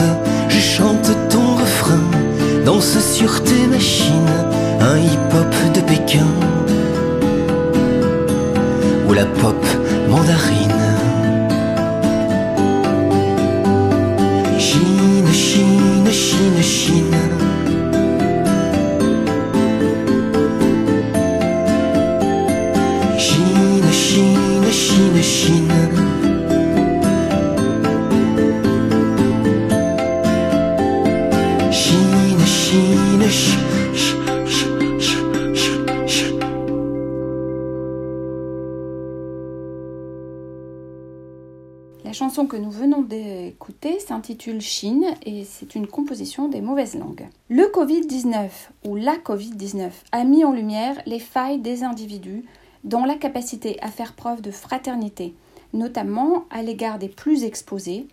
Le 47.49 47.65
Covid-19 47.65 48.51
ou 48.85 48.97
la 48.97 49.17
Covid-19 49.17 49.91
a 50.13 50.25
mis 50.25 50.45
en 50.45 50.53
lumière 50.53 50.97
les 51.07 51.19
failles 51.19 51.59
des 51.59 51.85
individus 51.85 52.45
dont 52.85 53.05
la 53.05 53.17
capacité 53.17 53.79
à 53.83 53.89
faire 53.89 54.15
preuve 54.15 54.41
de 54.41 54.51
fraternité, 54.51 55.35
notamment 55.73 56.45
à 56.51 56.63
l'égard 56.63 56.99
des 56.99 57.09
plus 57.09 57.45
exposés, 57.45 58.07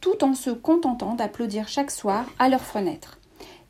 tout 0.00 0.24
en 0.24 0.34
se 0.34 0.50
contentant 0.50 1.14
d'applaudir 1.14 1.68
chaque 1.68 1.90
soir 1.90 2.26
à 2.38 2.48
leurs 2.48 2.64
fenêtres. 2.64 3.18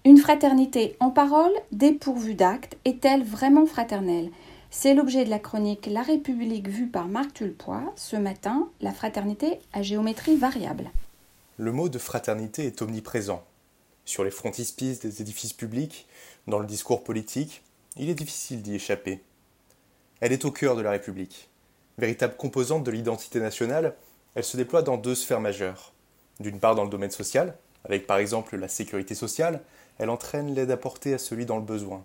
Une 0.04 0.18
fraternité 0.18 0.96
en 1.00 1.10
parole, 1.10 1.52
dépourvue 1.72 2.34
d'actes, 2.34 2.76
est-elle 2.84 3.22
vraiment 3.22 3.66
fraternelle? 3.66 4.30
C'est 4.70 4.94
l'objet 4.94 5.24
de 5.24 5.30
la 5.30 5.38
chronique 5.38 5.86
La 5.90 6.02
République 6.02 6.68
vue 6.68 6.86
par 6.86 7.08
Marc 7.08 7.34
Tulpois. 7.34 7.92
Ce 7.96 8.16
matin, 8.16 8.68
la 8.80 8.92
fraternité 8.92 9.58
à 9.72 9.82
géométrie 9.82 10.36
variable. 10.36 10.90
Le 11.58 11.72
mot 11.72 11.88
de 11.88 11.98
fraternité 11.98 12.64
est 12.66 12.80
omniprésent. 12.80 13.42
Sur 14.10 14.24
les 14.24 14.32
frontispices 14.32 14.98
des 14.98 15.22
édifices 15.22 15.52
publics, 15.52 16.08
dans 16.48 16.58
le 16.58 16.66
discours 16.66 17.04
politique, 17.04 17.62
il 17.96 18.08
est 18.08 18.14
difficile 18.14 18.60
d'y 18.60 18.74
échapper. 18.74 19.22
Elle 20.18 20.32
est 20.32 20.44
au 20.44 20.50
cœur 20.50 20.74
de 20.74 20.82
la 20.82 20.90
République. 20.90 21.48
Véritable 21.96 22.34
composante 22.36 22.82
de 22.82 22.90
l'identité 22.90 23.38
nationale, 23.38 23.94
elle 24.34 24.42
se 24.42 24.56
déploie 24.56 24.82
dans 24.82 24.96
deux 24.96 25.14
sphères 25.14 25.40
majeures. 25.40 25.92
D'une 26.40 26.58
part 26.58 26.74
dans 26.74 26.82
le 26.82 26.90
domaine 26.90 27.12
social, 27.12 27.56
avec 27.84 28.08
par 28.08 28.16
exemple 28.18 28.56
la 28.56 28.66
sécurité 28.66 29.14
sociale, 29.14 29.62
elle 29.98 30.10
entraîne 30.10 30.56
l'aide 30.56 30.72
apportée 30.72 31.14
à 31.14 31.18
celui 31.18 31.46
dans 31.46 31.58
le 31.58 31.62
besoin. 31.62 32.04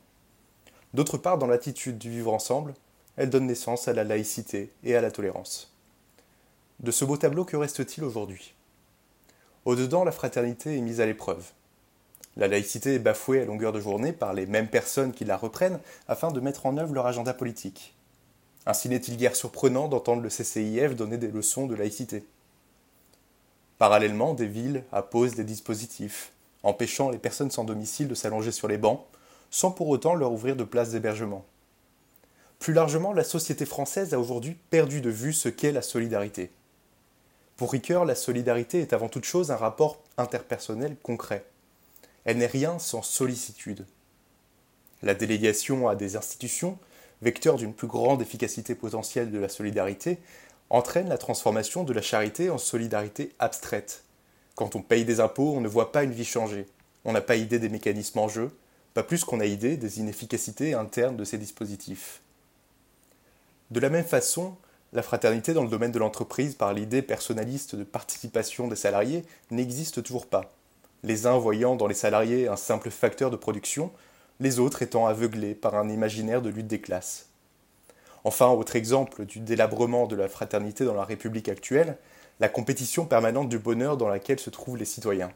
D'autre 0.93 1.17
part 1.17 1.39
dans 1.39 1.47
l'attitude 1.47 1.97
du 1.97 2.11
vivre 2.11 2.31
ensemble, 2.31 2.75
elle 3.17 3.31
donne 3.31 3.47
naissance 3.47 3.87
à 3.87 3.93
la 3.93 4.03
laïcité 4.03 4.71
et 4.83 4.95
à 4.95 5.01
la 5.01 5.09
tolérance. 5.09 5.73
De 6.81 6.91
ce 6.91 7.03
beau 7.03 7.17
tableau, 7.17 7.45
que 7.45 7.57
reste-t-il 7.57 8.03
aujourd'hui? 8.03 8.53
Au-dedans, 9.65 10.03
la 10.03 10.11
fraternité 10.11 10.77
est 10.77 10.81
mise 10.81 11.01
à 11.01 11.07
l'épreuve. 11.07 11.51
La 12.37 12.47
laïcité 12.47 12.95
est 12.95 12.99
bafouée 12.99 13.41
à 13.41 13.45
longueur 13.45 13.71
de 13.71 13.79
journée 13.79 14.11
par 14.11 14.33
les 14.33 14.45
mêmes 14.45 14.67
personnes 14.67 15.13
qui 15.13 15.23
la 15.23 15.37
reprennent 15.37 15.79
afin 16.07 16.31
de 16.31 16.39
mettre 16.41 16.65
en 16.65 16.77
œuvre 16.77 16.93
leur 16.93 17.05
agenda 17.05 17.33
politique. 17.33 17.95
Ainsi 18.65 18.89
n'est-il 18.89 19.15
guère 19.15 19.35
surprenant 19.35 19.87
d'entendre 19.87 20.21
le 20.21 20.29
CCIF 20.29 20.95
donner 20.95 21.17
des 21.17 21.31
leçons 21.31 21.67
de 21.67 21.75
laïcité. 21.75 22.25
Parallèlement, 23.77 24.33
des 24.33 24.47
villes 24.47 24.83
apposent 24.91 25.35
des 25.35 25.43
dispositifs, 25.43 26.31
empêchant 26.63 27.09
les 27.09 27.17
personnes 27.17 27.51
sans 27.51 27.63
domicile 27.63 28.07
de 28.07 28.15
s'allonger 28.15 28.51
sur 28.51 28.67
les 28.67 28.77
bancs, 28.77 29.01
sans 29.49 29.71
pour 29.71 29.87
autant 29.87 30.15
leur 30.15 30.31
ouvrir 30.31 30.55
de 30.55 30.63
places 30.63 30.91
d'hébergement. 30.91 31.45
Plus 32.59 32.73
largement, 32.73 33.13
la 33.13 33.23
société 33.23 33.65
française 33.65 34.13
a 34.13 34.19
aujourd'hui 34.19 34.57
perdu 34.69 34.99
de 34.99 35.09
vue 35.09 35.33
ce 35.33 35.49
qu'est 35.49 35.71
la 35.71 35.81
solidarité. 35.81 36.51
Pour 37.55 37.71
Ricoeur, 37.71 38.03
la 38.03 38.15
solidarité 38.15 38.81
est 38.81 38.93
avant 38.93 39.07
toute 39.07 39.23
chose 39.23 39.51
un 39.51 39.55
rapport 39.55 40.01
interpersonnel 40.17 40.97
concret. 41.01 41.45
Elle 42.25 42.37
n'est 42.37 42.47
rien 42.47 42.79
sans 42.79 43.01
sollicitude. 43.01 43.85
La 45.03 45.13
délégation 45.13 45.87
à 45.87 45.95
des 45.95 46.15
institutions, 46.15 46.77
vecteur 47.21 47.55
d'une 47.55 47.73
plus 47.73 47.87
grande 47.87 48.21
efficacité 48.21 48.75
potentielle 48.75 49.31
de 49.31 49.39
la 49.39 49.49
solidarité, 49.49 50.17
entraîne 50.69 51.09
la 51.09 51.19
transformation 51.19 51.83
de 51.83 51.93
la 51.93 52.01
charité 52.01 52.49
en 52.49 52.57
solidarité 52.57 53.31
abstraite. 53.39 54.03
Quand 54.55 54.75
on 54.75 54.81
paye 54.81 55.05
des 55.05 55.19
impôts, 55.19 55.53
on 55.55 55.61
ne 55.61 55.67
voit 55.67 55.91
pas 55.91 56.03
une 56.03 56.11
vie 56.11 56.25
changer. 56.25 56.65
On 57.03 57.11
n'a 57.11 57.21
pas 57.21 57.35
idée 57.35 57.59
des 57.59 57.69
mécanismes 57.69 58.19
en 58.19 58.27
jeu, 58.27 58.49
pas 58.95 59.03
plus 59.03 59.23
qu'on 59.23 59.39
a 59.39 59.45
idée 59.45 59.77
des 59.77 59.99
inefficacités 59.99 60.73
internes 60.73 61.17
de 61.17 61.25
ces 61.25 61.37
dispositifs. 61.37 62.21
De 63.69 63.79
la 63.79 63.89
même 63.89 64.05
façon, 64.05 64.55
la 64.93 65.03
fraternité 65.03 65.53
dans 65.53 65.63
le 65.63 65.69
domaine 65.69 65.91
de 65.91 65.99
l'entreprise 65.99 66.55
par 66.55 66.73
l'idée 66.73 67.01
personnaliste 67.01 67.75
de 67.75 67.83
participation 67.83 68.67
des 68.67 68.75
salariés 68.75 69.23
n'existe 69.51 70.01
toujours 70.01 70.25
pas. 70.25 70.55
Les 71.05 71.27
uns 71.27 71.37
voyant 71.37 71.75
dans 71.75 71.85
les 71.85 71.93
salariés 71.93 72.47
un 72.47 72.55
simple 72.55 72.89
facteur 72.89 73.29
de 73.29 73.35
production, 73.35 73.91
les 74.39 74.57
autres 74.57 74.81
étant 74.81 75.05
aveuglés 75.05 75.53
par 75.53 75.75
un 75.75 75.87
imaginaire 75.87 76.41
de 76.41 76.49
lutte 76.49 76.65
des 76.65 76.81
classes. 76.81 77.29
Enfin, 78.23 78.47
autre 78.47 78.75
exemple 78.75 79.23
du 79.23 79.39
délabrement 79.39 80.07
de 80.07 80.15
la 80.15 80.27
fraternité 80.27 80.83
dans 80.83 80.95
la 80.95 81.03
République 81.03 81.47
actuelle, 81.47 81.99
la 82.39 82.49
compétition 82.49 83.05
permanente 83.05 83.49
du 83.49 83.59
bonheur 83.59 83.97
dans 83.97 84.07
laquelle 84.07 84.39
se 84.39 84.49
trouvent 84.49 84.77
les 84.77 84.85
citoyens. 84.85 85.31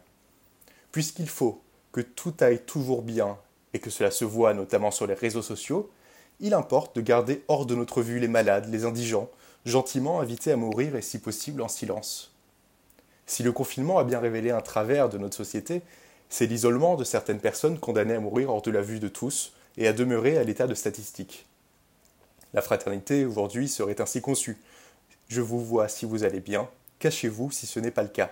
Puisqu'il 0.92 1.30
faut 1.30 1.62
que 1.92 2.02
tout 2.02 2.34
aille 2.40 2.66
toujours 2.66 3.04
bien 3.04 3.38
et 3.76 3.80
que 3.80 3.92
cela 3.92 4.10
se 4.10 4.26
voit 4.26 4.56
notamment 4.56 4.90
sur 4.90 5.06
les 5.06 5.14
réseaux 5.14 5.44
sociaux, 5.44 5.92
il 6.40 6.56
importe 6.56 6.96
de 6.96 7.02
garder 7.02 7.44
hors 7.48 7.68
de 7.68 7.76
notre 7.76 8.02
vue 8.02 8.18
les 8.18 8.28
malades, 8.28 8.72
les 8.72 8.86
indigents, 8.86 9.30
gentiment 9.66 10.20
invités 10.20 10.52
à 10.52 10.56
mourir 10.56 10.96
et 10.96 11.04
si 11.04 11.20
possible 11.20 11.62
en 11.62 11.68
silence. 11.68 12.34
Si 13.30 13.44
le 13.44 13.52
confinement 13.52 14.00
a 14.00 14.04
bien 14.04 14.20
révélé 14.20 14.50
un 14.50 14.60
travers 14.60 15.08
de 15.08 15.20
notre 15.20 15.38
société, 15.38 15.84
c'est 16.30 16.48
l'isolement 16.48 16.96
de 16.96 17.04
certaines 17.04 17.40
personnes 17.40 17.78
condamnées 17.78 18.16
à 18.16 18.20
mourir 18.20 18.50
hors 18.50 18.64
de 18.64 18.72
la 18.72 18.82
vue 18.82 19.00
de 19.00 19.08
tous 19.08 19.54
et 19.78 19.88
à 19.88 19.94
demeurer 19.94 20.40
à 20.40 20.44
l'état 20.44 20.66
de 20.66 20.74
statistique. 20.74 21.46
La 22.56 22.64
fraternité 22.64 23.26
aujourd'hui 23.26 23.70
serait 23.70 24.02
ainsi 24.02 24.20
conçue. 24.20 24.58
Je 25.28 25.42
vous 25.42 25.64
vois 25.64 25.90
si 25.90 26.08
vous 26.08 26.24
allez 26.24 26.40
bien, 26.40 26.68
cachez-vous 26.98 27.52
si 27.52 27.68
ce 27.68 27.80
n'est 27.80 27.92
pas 27.92 28.02
le 28.02 28.10
cas. 28.10 28.32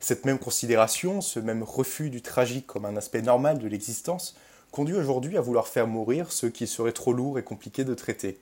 Cette 0.00 0.24
même 0.24 0.38
considération, 0.38 1.20
ce 1.20 1.38
même 1.38 1.62
refus 1.62 2.08
du 2.08 2.22
tragique 2.22 2.66
comme 2.66 2.86
un 2.86 2.96
aspect 2.96 3.20
normal 3.20 3.58
de 3.58 3.68
l'existence, 3.68 4.34
conduit 4.70 4.96
aujourd'hui 4.96 5.36
à 5.36 5.42
vouloir 5.42 5.68
faire 5.68 5.86
mourir 5.86 6.32
ceux 6.32 6.48
qui 6.48 6.66
seraient 6.66 6.92
trop 6.92 7.12
lourds 7.12 7.38
et 7.38 7.44
compliqués 7.44 7.84
de 7.84 7.92
traiter. 7.92 8.40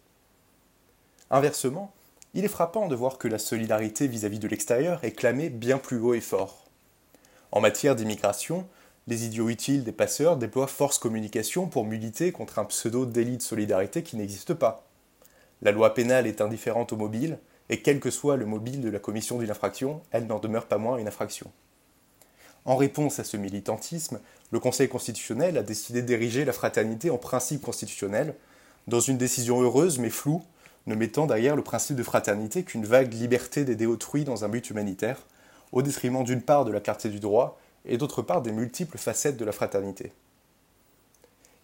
Inversement, 1.33 1.93
il 2.35 2.45
est 2.45 2.49
frappant 2.49 2.89
de 2.89 2.95
voir 2.95 3.19
que 3.19 3.29
la 3.29 3.39
solidarité 3.39 4.07
vis-à-vis 4.07 4.39
-vis 4.39 4.43
de 4.43 4.49
l'extérieur 4.49 5.03
est 5.05 5.13
clamée 5.13 5.51
bien 5.51 5.79
plus 5.79 5.99
haut 5.99 6.15
et 6.15 6.21
fort. 6.21 6.65
En 7.53 7.61
matière 7.61 7.97
d'immigration, 7.97 8.67
les 9.07 9.25
idiots 9.25 9.49
utiles 9.49 9.85
des 9.85 9.93
passeurs 9.93 10.37
déploient 10.37 10.67
force 10.67 10.99
communication 10.99 11.67
pour 11.67 11.87
militer 11.87 12.31
contre 12.31 12.59
un 12.59 12.67
pseudo 12.67 13.07
délit 13.07 13.39
de 13.39 13.43
solidarité 13.43 14.03
qui 14.03 14.17
n'existe 14.17 14.53
pas. 14.53 14.85
La 15.63 15.73
loi 15.73 15.95
pénale 15.95 16.27
est 16.27 16.43
indifférente 16.43 16.93
au 16.93 16.97
mobile, 16.97 17.39
et 17.71 17.81
quel 17.81 18.01
que 18.01 18.11
soit 18.11 18.37
le 18.37 18.47
mobile 18.47 18.83
de 18.83 18.91
la 18.91 18.99
commission 18.99 19.39
d'une 19.39 19.51
infraction, 19.51 20.03
elle 20.11 20.27
n'en 20.27 20.39
demeure 20.39 20.67
pas 20.67 20.79
moins 20.79 20.99
une 20.99 21.09
infraction. 21.09 21.51
En 22.65 22.77
réponse 22.77 23.19
à 23.19 23.25
ce 23.25 23.39
militantisme, 23.39 24.21
le 24.51 24.61
Conseil 24.61 24.89
constitutionnel 24.89 25.57
a 25.57 25.63
décidé 25.63 26.03
d'ériger 26.03 26.45
la 26.45 26.53
fraternité 26.53 27.09
en 27.11 27.19
principe 27.19 27.63
constitutionnel, 27.63 28.35
dans 28.89 29.01
une 29.01 29.19
décision 29.19 29.61
heureuse 29.63 29.99
mais 29.99 30.11
floue, 30.11 30.43
ne 30.87 30.95
mettant 30.95 31.27
derrière 31.27 31.57
le 31.57 31.63
principe 31.63 31.97
de 31.97 32.03
fraternité 32.03 32.63
qu'une 32.63 32.87
vague 32.87 33.13
liberté 33.13 33.65
d'aider 33.65 33.87
autrui 33.87 34.25
dans 34.25 34.45
un 34.45 34.49
but 34.49 34.71
humanitaire, 34.71 35.27
au 35.73 35.83
détriment 35.83 36.25
d'une 36.25 36.43
part 36.43 36.65
de 36.65 36.73
la 36.73 36.81
clarté 36.81 37.09
du 37.09 37.21
droit 37.21 37.59
et 37.85 37.99
d'autre 37.99 38.23
part 38.23 38.43
des 38.43 38.53
multiples 38.53 38.99
facettes 38.99 39.37
de 39.37 39.45
la 39.45 39.53
fraternité. 39.53 40.13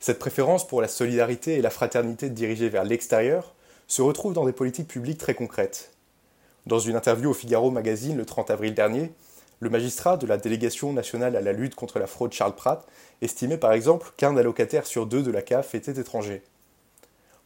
Cette 0.00 0.18
préférence 0.18 0.66
pour 0.66 0.82
la 0.82 0.88
solidarité 0.88 1.54
et 1.54 1.62
la 1.62 1.70
fraternité 1.70 2.28
dirigée 2.28 2.68
vers 2.68 2.84
l'extérieur 2.84 3.54
se 3.86 4.02
retrouve 4.02 4.34
dans 4.34 4.44
des 4.44 4.52
politiques 4.52 4.88
publiques 4.88 5.18
très 5.18 5.34
concrètes. 5.34 5.92
Dans 6.66 6.78
une 6.78 6.96
interview 6.96 7.30
au 7.30 7.34
Figaro 7.34 7.70
Magazine 7.70 8.16
le 8.16 8.26
30 8.26 8.50
avril 8.50 8.74
dernier, 8.74 9.12
le 9.60 9.70
magistrat 9.70 10.16
de 10.16 10.26
la 10.26 10.36
délégation 10.36 10.92
nationale 10.92 11.36
à 11.36 11.40
la 11.40 11.52
lutte 11.52 11.74
contre 11.74 11.98
la 11.98 12.06
fraude 12.06 12.32
Charles 12.32 12.54
Pratt 12.54 12.86
estimait 13.22 13.56
par 13.56 13.72
exemple 13.72 14.12
qu'un 14.16 14.36
allocataire 14.36 14.86
sur 14.86 15.06
deux 15.06 15.22
de 15.22 15.30
la 15.30 15.42
CAF 15.42 15.74
était 15.74 15.98
étranger. 15.98 16.42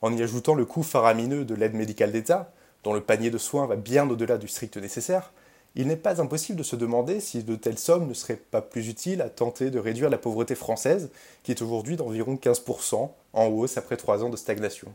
En 0.00 0.16
y 0.16 0.22
ajoutant 0.22 0.54
le 0.54 0.64
coût 0.64 0.82
faramineux 0.82 1.44
de 1.44 1.54
l'aide 1.54 1.74
médicale 1.74 2.12
d'État, 2.12 2.52
dont 2.84 2.92
le 2.92 3.00
panier 3.00 3.30
de 3.30 3.38
soins 3.38 3.66
va 3.66 3.76
bien 3.76 4.08
au-delà 4.08 4.38
du 4.38 4.48
strict 4.48 4.76
nécessaire, 4.76 5.32
il 5.74 5.86
n'est 5.86 5.96
pas 5.96 6.20
impossible 6.20 6.58
de 6.58 6.62
se 6.62 6.76
demander 6.76 7.20
si 7.20 7.42
de 7.44 7.54
telles 7.54 7.78
sommes 7.78 8.08
ne 8.08 8.14
seraient 8.14 8.36
pas 8.36 8.62
plus 8.62 8.88
utiles 8.88 9.22
à 9.22 9.28
tenter 9.28 9.70
de 9.70 9.78
réduire 9.78 10.10
la 10.10 10.18
pauvreté 10.18 10.54
française, 10.54 11.10
qui 11.42 11.50
est 11.52 11.62
aujourd'hui 11.62 11.96
d'environ 11.96 12.36
15%, 12.36 13.10
en 13.32 13.46
hausse 13.46 13.76
après 13.76 13.96
trois 13.96 14.24
ans 14.24 14.30
de 14.30 14.36
stagnation. 14.36 14.92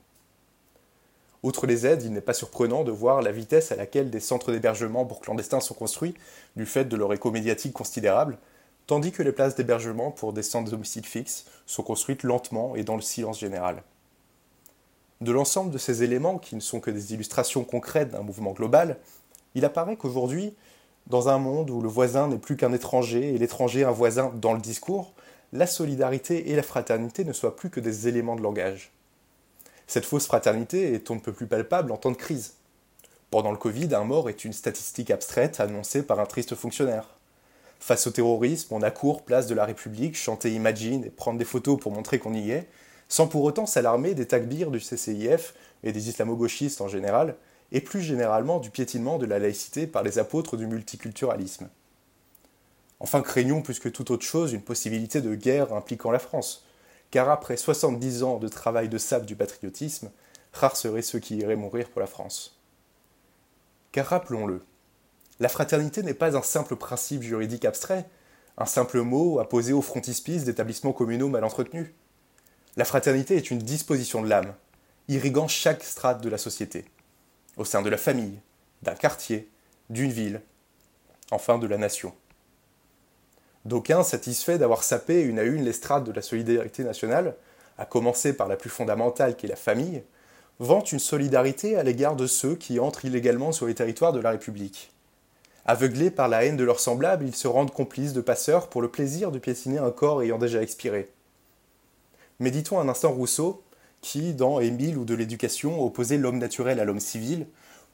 Outre 1.44 1.68
les 1.68 1.86
aides, 1.86 2.04
il 2.04 2.14
n'est 2.14 2.22
pas 2.22 2.34
surprenant 2.34 2.84
de 2.84 2.92
voir 2.92 3.22
la 3.22 3.32
vitesse 3.32 3.72
à 3.72 3.76
laquelle 3.76 4.10
des 4.10 4.22
centres 4.22 4.52
d'hébergement 4.52 5.06
pour 5.06 5.20
clandestins 5.20 5.60
sont 5.60 5.74
construits, 5.74 6.16
du 6.56 6.66
fait 6.66 6.86
de 6.86 6.96
leur 6.96 7.14
écho 7.14 7.32
médiatique 7.32 7.74
considérable, 7.74 8.38
tandis 8.88 9.12
que 9.12 9.24
les 9.24 9.34
places 9.34 9.56
d'hébergement 9.56 10.12
pour 10.12 10.34
des 10.34 10.44
centres 10.44 10.66
de 10.66 10.72
domicile 10.72 11.06
fixes 11.06 11.46
sont 11.66 11.84
construites 11.84 12.24
lentement 12.24 12.76
et 12.76 12.84
dans 12.84 12.96
le 12.96 13.02
silence 13.02 13.40
général. 13.40 13.84
De 15.22 15.32
l'ensemble 15.32 15.72
de 15.72 15.78
ces 15.78 16.04
éléments, 16.04 16.38
qui 16.38 16.56
ne 16.56 16.62
sont 16.62 16.80
que 16.80 16.92
des 16.92 17.14
illustrations 17.14 17.64
concrètes 17.64 18.12
d'un 18.12 18.24
mouvement 18.24 18.52
global, 18.52 18.98
il 19.56 19.66
apparaît 19.66 19.96
qu'aujourd'hui, 19.96 20.54
dans 21.08 21.30
un 21.30 21.38
monde 21.38 21.70
où 21.70 21.82
le 21.82 21.90
voisin 21.90 22.28
n'est 22.28 22.38
plus 22.38 22.56
qu'un 22.56 22.74
étranger 22.74 23.34
et 23.34 23.38
l'étranger 23.38 23.84
un 23.84 23.92
voisin 23.92 24.32
dans 24.36 24.54
le 24.54 24.62
discours, 24.62 25.14
la 25.52 25.68
solidarité 25.68 26.50
et 26.50 26.56
la 26.56 26.64
fraternité 26.64 27.24
ne 27.26 27.34
soient 27.34 27.56
plus 27.56 27.70
que 27.70 27.80
des 27.80 28.08
éléments 28.08 28.36
de 28.36 28.42
langage. 28.42 28.92
Cette 29.86 30.06
fausse 30.06 30.26
fraternité 30.26 30.94
est 30.94 31.12
on 31.12 31.16
ne 31.16 31.20
peut 31.20 31.34
plus 31.34 31.46
palpable 31.46 31.92
en 31.92 31.98
temps 31.98 32.12
de 32.12 32.18
crise. 32.18 32.56
Pendant 33.30 33.52
le 33.52 33.58
Covid, 33.58 33.94
un 33.94 34.04
mort 34.04 34.30
est 34.30 34.46
une 34.46 34.54
statistique 34.54 35.12
abstraite 35.12 35.60
annoncée 35.60 36.04
par 36.04 36.20
un 36.20 36.26
triste 36.26 36.56
fonctionnaire. 36.56 37.10
Face 37.80 38.08
au 38.08 38.12
terrorisme, 38.12 38.74
on 38.74 38.82
accourt 38.82 39.24
place 39.24 39.48
de 39.48 39.56
la 39.56 39.66
République, 39.66 40.16
chanter 40.16 40.52
Imagine 40.52 41.04
et 41.04 41.10
prendre 41.10 41.38
des 41.38 41.46
photos 41.46 41.80
pour 41.80 41.92
montrer 41.92 42.18
qu'on 42.18 42.34
y 42.34 42.52
est, 42.52 42.68
sans 43.14 43.28
pour 43.28 43.44
autant 43.44 43.68
s'alarmer 43.68 44.16
des 44.16 44.26
takbirs 44.26 44.72
du 44.72 44.80
CCIF 44.80 45.54
et 45.84 45.92
des 45.92 46.10
islamo-gauchistes 46.10 46.82
en 46.82 46.88
général, 46.88 47.36
et 47.72 47.80
plus 47.80 48.02
généralement 48.02 48.60
du 48.60 48.72
piétinement 48.72 49.20
de 49.20 49.28
la 49.28 49.38
laïcité 49.38 49.86
par 49.86 50.02
les 50.02 50.18
apôtres 50.18 50.58
du 50.58 50.66
multiculturalisme. 50.66 51.70
Enfin, 53.00 53.22
craignons 53.22 53.62
plus 53.62 53.78
que 53.78 53.88
toute 53.88 54.10
autre 54.10 54.26
chose 54.26 54.52
une 54.52 54.64
possibilité 54.64 55.22
de 55.22 55.36
guerre 55.36 55.74
impliquant 55.74 56.10
la 56.10 56.18
France, 56.18 56.66
car 57.12 57.30
après 57.30 57.56
70 57.56 58.24
ans 58.24 58.40
de 58.40 58.48
travail 58.48 58.90
de 58.90 58.98
sable 58.98 59.28
du 59.28 59.36
patriotisme, 59.36 60.10
rares 60.52 60.76
seraient 60.76 61.04
ceux 61.04 61.20
qui 61.20 61.38
iraient 61.38 61.56
mourir 61.56 61.90
pour 61.90 62.02
la 62.02 62.08
France. 62.08 62.60
Car 63.92 64.08
rappelons-le, 64.08 64.64
la 65.40 65.50
fraternité 65.50 66.02
n'est 66.02 66.16
pas 66.16 66.36
un 66.36 66.42
simple 66.42 66.78
principe 66.78 67.22
juridique 67.22 67.66
abstrait, 67.66 68.10
un 68.58 68.66
simple 68.66 69.02
mot 69.02 69.40
apposé 69.40 69.72
au 69.72 69.84
frontispice 69.84 70.46
d'établissements 70.46 70.94
communaux 70.94 71.30
mal 71.30 71.44
entretenus. 71.44 71.92
La 72.76 72.86
fraternité 72.86 73.38
est 73.38 73.52
une 73.52 73.60
disposition 73.60 74.24
de 74.24 74.28
l'âme, 74.28 74.52
irriguant 75.08 75.48
chaque 75.48 75.84
strate 75.84 76.24
de 76.24 76.30
la 76.30 76.40
société, 76.40 76.86
au 77.56 77.66
sein 77.66 77.84
de 77.84 77.90
la 77.90 77.98
famille, 77.98 78.40
d'un 78.82 78.96
quartier, 78.96 79.48
d'une 79.92 80.12
ville, 80.12 80.42
enfin 81.30 81.60
de 81.60 81.68
la 81.68 81.78
nation. 81.78 82.16
D'aucuns, 83.66 84.02
satisfaits 84.02 84.58
d'avoir 84.58 84.84
sapé 84.84 85.22
une 85.22 85.38
à 85.38 85.44
une 85.44 85.64
les 85.64 85.72
strates 85.72 86.04
de 86.04 86.12
la 86.12 86.24
solidarité 86.24 86.84
nationale, 86.84 87.36
à 87.78 87.86
commencer 87.86 88.34
par 88.34 88.48
la 88.48 88.56
plus 88.56 88.72
fondamentale 88.72 89.36
qui 89.36 89.46
est 89.46 89.50
la 89.50 89.56
famille, 89.56 90.02
vantent 90.60 90.92
une 90.92 91.00
solidarité 91.00 91.78
à 91.78 91.84
l'égard 91.84 92.16
de 92.16 92.26
ceux 92.26 92.56
qui 92.56 92.80
entrent 92.80 93.06
illégalement 93.06 93.52
sur 93.52 93.68
les 93.68 93.76
territoires 93.76 94.14
de 94.14 94.20
la 94.20 94.32
République. 94.32 94.92
Aveuglés 95.66 96.12
par 96.12 96.28
la 96.28 96.44
haine 96.44 96.58
de 96.58 96.64
leurs 96.64 96.80
semblables, 96.80 97.26
ils 97.26 97.36
se 97.36 97.48
rendent 97.48 97.72
complices 97.72 98.14
de 98.14 98.22
passeurs 98.22 98.68
pour 98.68 98.82
le 98.82 98.90
plaisir 98.90 99.32
de 99.32 99.38
piétiner 99.38 99.78
un 99.78 99.92
corps 99.92 100.24
ayant 100.24 100.40
déjà 100.40 100.62
expiré. 100.62 101.12
Méditons 102.40 102.80
un 102.80 102.90
instant 102.90 103.12
Rousseau, 103.12 103.64
qui, 104.02 104.34
dans 104.34 104.60
Émile 104.60 104.98
ou 104.98 105.06
de 105.06 105.14
l'éducation, 105.14 105.84
opposait 105.84 106.18
l'homme 106.18 106.38
naturel 106.38 106.80
à 106.80 106.86
l'homme 106.86 107.00
civil, 107.00 107.48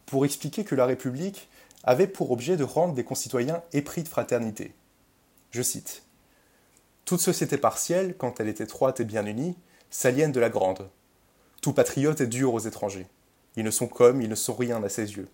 pour 0.06 0.26
expliquer 0.26 0.64
que 0.64 0.76
la 0.76 0.86
République 0.86 1.50
avait 1.84 2.08
pour 2.08 2.32
objet 2.32 2.58
de 2.58 2.64
rendre 2.64 2.94
des 2.94 3.04
concitoyens 3.04 3.62
épris 3.74 4.04
de 4.04 4.08
fraternité. 4.08 4.74
Je 5.52 5.62
cite 5.62 6.04
Toute 7.06 7.22
société 7.22 7.58
partielle, 7.58 8.16
quand 8.18 8.40
elle 8.40 8.48
est 8.48 8.62
étroite 8.62 9.00
et 9.00 9.06
bien 9.06 9.26
unie, 9.26 9.56
s'aliène 9.90 10.32
de 10.32 10.40
la 10.40 10.50
grande. 10.50 10.90
Tout 11.62 11.74
patriote 11.74 12.22
est 12.22 12.28
dur 12.28 12.54
aux 12.54 12.60
étrangers. 12.60 13.08
Ils 13.56 13.66
ne 13.66 13.72
sont 13.72 13.88
comme, 13.88 14.22
ils 14.22 14.30
ne 14.30 14.36
sont 14.36 14.56
rien 14.56 14.84
à 14.84 14.90
ses 14.90 15.14
yeux. 15.16 15.28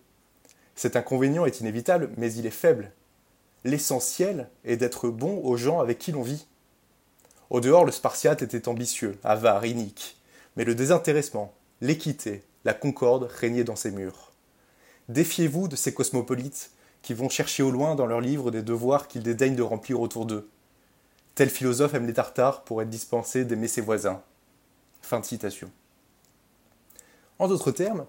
Cet 0.74 0.96
inconvénient 0.96 1.46
est 1.46 1.60
inévitable, 1.60 2.10
mais 2.16 2.32
il 2.32 2.46
est 2.46 2.50
faible. 2.50 2.92
L'essentiel 3.64 4.48
est 4.64 4.76
d'être 4.76 5.08
bon 5.08 5.40
aux 5.42 5.56
gens 5.56 5.80
avec 5.80 5.98
qui 5.98 6.12
l'on 6.12 6.22
vit. 6.22 6.46
Au 7.50 7.60
dehors, 7.60 7.84
le 7.84 7.92
Spartiate 7.92 8.42
était 8.42 8.68
ambitieux, 8.68 9.18
avare, 9.22 9.66
inique, 9.66 10.16
mais 10.56 10.64
le 10.64 10.74
désintéressement, 10.74 11.54
l'équité, 11.80 12.42
la 12.64 12.74
concorde 12.74 13.24
régnaient 13.24 13.64
dans 13.64 13.76
ses 13.76 13.92
murs. 13.92 14.32
Défiez-vous 15.08 15.68
de 15.68 15.76
ces 15.76 15.94
cosmopolites 15.94 16.72
qui 17.02 17.14
vont 17.14 17.28
chercher 17.28 17.62
au 17.62 17.70
loin 17.70 17.94
dans 17.94 18.06
leurs 18.06 18.20
livres 18.20 18.50
des 18.50 18.62
devoirs 18.62 19.06
qu'ils 19.06 19.22
dédaignent 19.22 19.54
de 19.54 19.62
remplir 19.62 20.00
autour 20.00 20.26
d'eux. 20.26 20.48
Tel 21.36 21.50
philosophe 21.50 21.94
aime 21.94 22.06
les 22.06 22.14
tartares 22.14 22.64
pour 22.64 22.82
être 22.82 22.90
dispensé 22.90 23.44
d'aimer 23.44 23.68
ses 23.68 23.80
voisins. 23.80 24.22
En 27.38 27.46
d'autres 27.46 27.70
termes, 27.70 28.06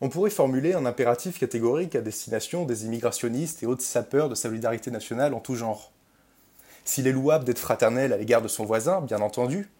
on 0.00 0.08
pourrait 0.08 0.30
formuler 0.30 0.72
un 0.72 0.86
impératif 0.86 1.38
catégorique 1.38 1.94
à 1.94 2.00
destination 2.00 2.64
des 2.64 2.86
immigrationnistes 2.86 3.62
et 3.62 3.66
autres 3.66 3.82
sapeurs 3.82 4.28
de 4.28 4.34
solidarité 4.34 4.90
nationale 4.90 5.34
en 5.34 5.40
tout 5.40 5.54
genre. 5.54 5.92
S'il 6.84 7.06
est 7.06 7.12
louable 7.12 7.44
d'être 7.44 7.58
fraternel 7.58 8.12
à 8.12 8.16
l'égard 8.16 8.42
de 8.42 8.48
son 8.48 8.64
voisin, 8.64 9.00
bien 9.00 9.20
entendu, 9.20 9.70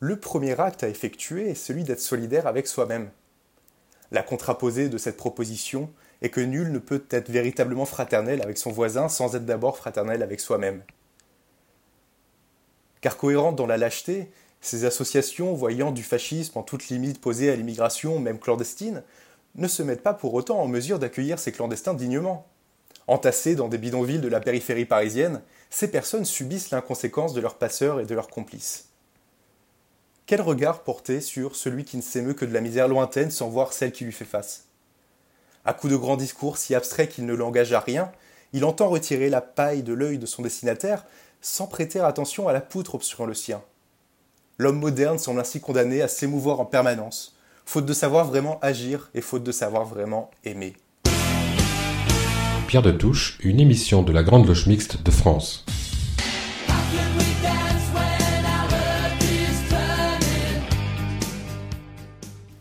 le 0.00 0.18
premier 0.18 0.58
acte 0.60 0.84
à 0.84 0.88
effectuer 0.88 1.50
est 1.50 1.54
celui 1.54 1.84
d'être 1.84 2.00
solidaire 2.00 2.46
avec 2.46 2.66
soi-même. 2.66 3.10
La 4.10 4.22
contraposée 4.22 4.88
de 4.88 4.98
cette 4.98 5.16
proposition 5.16 5.90
est 6.22 6.30
que 6.30 6.40
nul 6.40 6.70
ne 6.70 6.78
peut 6.78 7.04
être 7.10 7.30
véritablement 7.30 7.86
fraternel 7.86 8.42
avec 8.42 8.58
son 8.58 8.70
voisin 8.70 9.08
sans 9.08 9.34
être 9.34 9.46
d'abord 9.46 9.76
fraternel 9.76 10.22
avec 10.22 10.40
soi-même. 10.40 10.82
Car 13.00 13.16
cohérente 13.16 13.56
dans 13.56 13.66
la 13.66 13.76
lâcheté, 13.76 14.30
ces 14.60 14.84
associations, 14.84 15.54
voyant 15.54 15.92
du 15.92 16.02
fascisme 16.02 16.58
en 16.58 16.62
toute 16.62 16.88
limite 16.88 17.20
posée 17.20 17.50
à 17.50 17.56
l'immigration, 17.56 18.18
même 18.18 18.38
clandestine, 18.38 19.02
ne 19.54 19.68
se 19.68 19.82
mettent 19.82 20.02
pas 20.02 20.14
pour 20.14 20.34
autant 20.34 20.60
en 20.60 20.68
mesure 20.68 20.98
d'accueillir 20.98 21.38
ces 21.38 21.52
clandestins 21.52 21.94
dignement. 21.94 22.46
Entassés 23.08 23.54
dans 23.54 23.68
des 23.68 23.78
bidonvilles 23.78 24.18
de 24.18 24.28
la 24.28 24.40
périphérie 24.40 24.84
parisienne, 24.84 25.42
ces 25.70 25.88
personnes 25.88 26.24
subissent 26.24 26.70
l'inconséquence 26.70 27.34
de 27.34 27.40
leurs 27.40 27.56
passeurs 27.56 28.00
et 28.00 28.06
de 28.06 28.14
leurs 28.14 28.28
complices. 28.28 28.88
Quel 30.26 30.40
regard 30.40 30.82
porter 30.82 31.20
sur 31.20 31.54
celui 31.54 31.84
qui 31.84 31.96
ne 31.96 32.02
s'émeut 32.02 32.34
que 32.34 32.44
de 32.44 32.52
la 32.52 32.60
misère 32.60 32.88
lointaine 32.88 33.30
sans 33.30 33.48
voir 33.48 33.72
celle 33.72 33.92
qui 33.92 34.04
lui 34.04 34.12
fait 34.12 34.24
face? 34.24 34.64
À 35.64 35.72
coups 35.72 35.92
de 35.92 35.96
grands 35.96 36.16
discours 36.16 36.58
si 36.58 36.74
abstraits 36.74 37.10
qu'il 37.10 37.26
ne 37.26 37.34
l'engage 37.34 37.72
à 37.72 37.80
rien, 37.80 38.10
il 38.52 38.64
entend 38.64 38.88
retirer 38.88 39.30
la 39.30 39.40
paille 39.40 39.84
de 39.84 39.92
l'œil 39.92 40.18
de 40.18 40.26
son 40.26 40.42
destinataire 40.42 41.04
sans 41.40 41.68
prêter 41.68 42.00
attention 42.00 42.48
à 42.48 42.52
la 42.52 42.60
poutre 42.60 42.96
obstruant 42.96 43.26
le 43.26 43.34
sien. 43.34 43.62
L'homme 44.58 44.80
moderne 44.80 45.18
semble 45.18 45.38
ainsi 45.38 45.60
condamné 45.60 46.02
à 46.02 46.08
s'émouvoir 46.08 46.58
en 46.58 46.64
permanence, 46.64 47.36
faute 47.64 47.86
de 47.86 47.92
savoir 47.92 48.26
vraiment 48.26 48.58
agir 48.62 49.10
et 49.14 49.20
faute 49.20 49.44
de 49.44 49.52
savoir 49.52 49.84
vraiment 49.84 50.30
aimer. 50.44 50.74
Pierre 52.66 52.82
de 52.82 52.90
Touche, 52.90 53.38
une 53.42 53.60
émission 53.60 54.02
de 54.02 54.12
la 54.12 54.24
Grande 54.24 54.46
Loge 54.46 54.66
Mixte 54.66 55.02
de 55.04 55.10
France. 55.12 55.64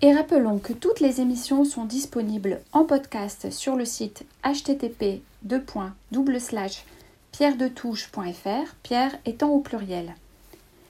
Et 0.03 0.14
rappelons 0.14 0.60
que 0.60 0.73
toutes 0.73 0.99
les 0.99 1.22
émissions 1.22 1.65
sont 1.65 1.86
disponibles 1.86 2.61
en 2.72 2.84
podcast 2.84 3.52
sur 3.52 3.76
le 3.76 3.86
site 3.86 4.26
http 4.44 5.22
pierredetouche.fr, 7.32 8.76
pierre 8.84 9.11
étant 9.26 9.49
au 9.49 9.60
pluriel. 9.60 10.14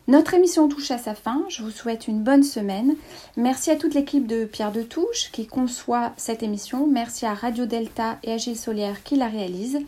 Notre 0.07 0.35
émission 0.35 0.67
touche 0.67 0.91
à 0.91 0.99
sa 0.99 1.15
fin. 1.15 1.43
Je 1.49 1.63
vous 1.63 1.71
souhaite 1.71 2.07
une 2.07 2.21
bonne 2.21 2.43
semaine. 2.43 2.95
Merci 3.37 3.71
à 3.71 3.75
toute 3.75 3.95
l'équipe 3.95 4.27
de 4.27 4.45
Pierre 4.45 4.71
de 4.71 4.83
Touche 4.83 5.31
qui 5.31 5.47
conçoit 5.47 6.13
cette 6.15 6.43
émission. 6.43 6.85
Merci 6.85 7.25
à 7.25 7.33
Radio 7.33 7.65
Delta 7.65 8.19
et 8.23 8.33
à 8.33 8.37
Gilles 8.37 8.59
qui 9.03 9.15
la 9.15 9.27
réalise. 9.27 9.79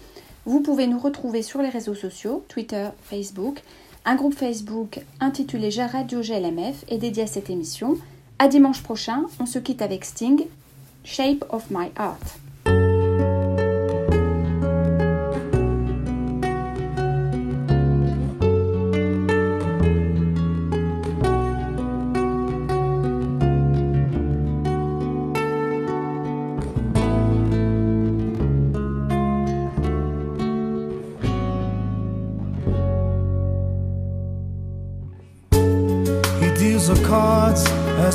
Vous 0.45 0.61
pouvez 0.61 0.87
nous 0.87 0.97
retrouver 0.97 1.43
sur 1.43 1.61
les 1.61 1.69
réseaux 1.69 1.93
sociaux, 1.93 2.43
Twitter, 2.47 2.87
Facebook, 3.03 3.61
un 4.05 4.15
groupe 4.15 4.33
Facebook 4.33 5.01
intitulé 5.19 5.69
Radio 5.85 6.21
GLMF 6.21 6.85
est 6.87 6.97
dédié 6.97 7.23
à 7.23 7.27
cette 7.27 7.49
émission. 7.49 7.97
À 8.39 8.47
dimanche 8.47 8.81
prochain, 8.81 9.25
on 9.39 9.45
se 9.45 9.59
quitte 9.59 9.81
avec 9.81 10.05
Sting, 10.05 10.45
Shape 11.03 11.43
of 11.49 11.69
My 11.69 11.87
Heart. 11.99 12.46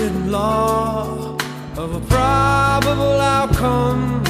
Hidden 0.00 0.32
law 0.32 1.36
of 1.76 1.94
a 1.94 2.00
probable 2.08 3.20
outcome. 3.20 4.22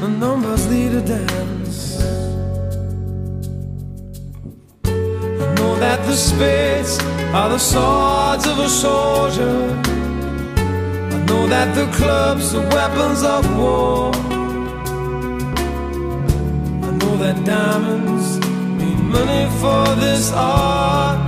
The 0.00 0.08
numbers 0.08 0.66
lead 0.68 0.92
a 0.94 1.02
dance. 1.02 2.02
I 4.84 5.54
know 5.54 5.76
that 5.78 6.04
the 6.04 6.16
spades 6.16 6.98
are 7.32 7.48
the 7.50 7.58
swords 7.58 8.44
of 8.48 8.58
a 8.58 8.68
soldier. 8.68 9.58
I 11.14 11.18
know 11.28 11.46
that 11.46 11.76
the 11.76 11.86
clubs 11.96 12.56
are 12.56 12.68
weapons 12.74 13.22
of 13.22 13.44
war. 13.56 14.10
I 16.88 16.90
know 17.00 17.16
that 17.18 17.44
diamonds 17.44 18.40
mean 18.78 19.00
money 19.12 19.46
for 19.60 19.84
this 20.02 20.32
art, 20.32 21.27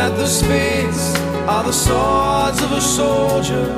That 0.00 0.16
the 0.16 0.26
spades 0.26 1.14
are 1.46 1.62
the 1.62 1.72
swords 1.72 2.58
of 2.62 2.72
a 2.72 2.80
soldier. 2.80 3.68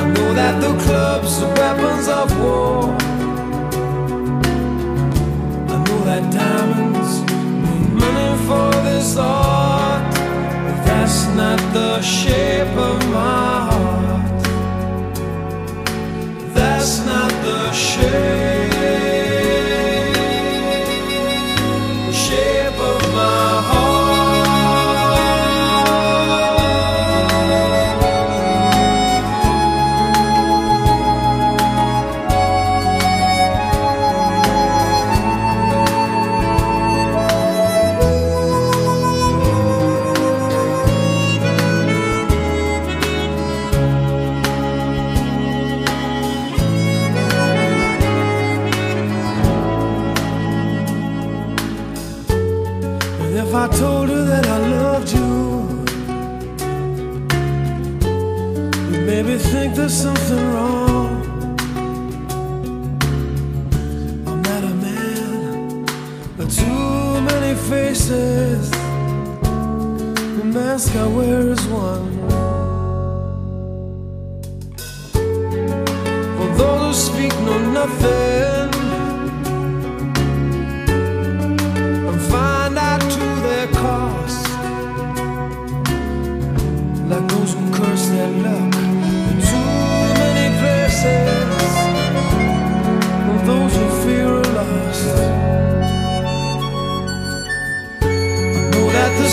I 0.00 0.02
know 0.14 0.28
that 0.40 0.54
the 0.64 0.72
clubs 0.84 1.32
are 1.44 1.54
weapons 1.60 2.06
of 2.20 2.26
war. 2.40 2.84
I 5.74 5.76
know 5.86 6.00
that 6.08 6.24
diamonds 6.40 7.12
mean 7.62 7.84
money 8.02 8.32
for 8.48 8.70
this 8.88 9.10
art, 9.18 10.14
but 10.64 10.78
that's 10.88 11.20
not 11.40 11.60
the 11.78 12.00
shape 12.00 12.74
of 12.90 12.98
my 13.18 13.54
heart. 13.68 14.42
That's 16.56 16.92
not 17.10 17.30
the 17.46 17.72
shape, 17.72 18.72
shape 18.72 19.21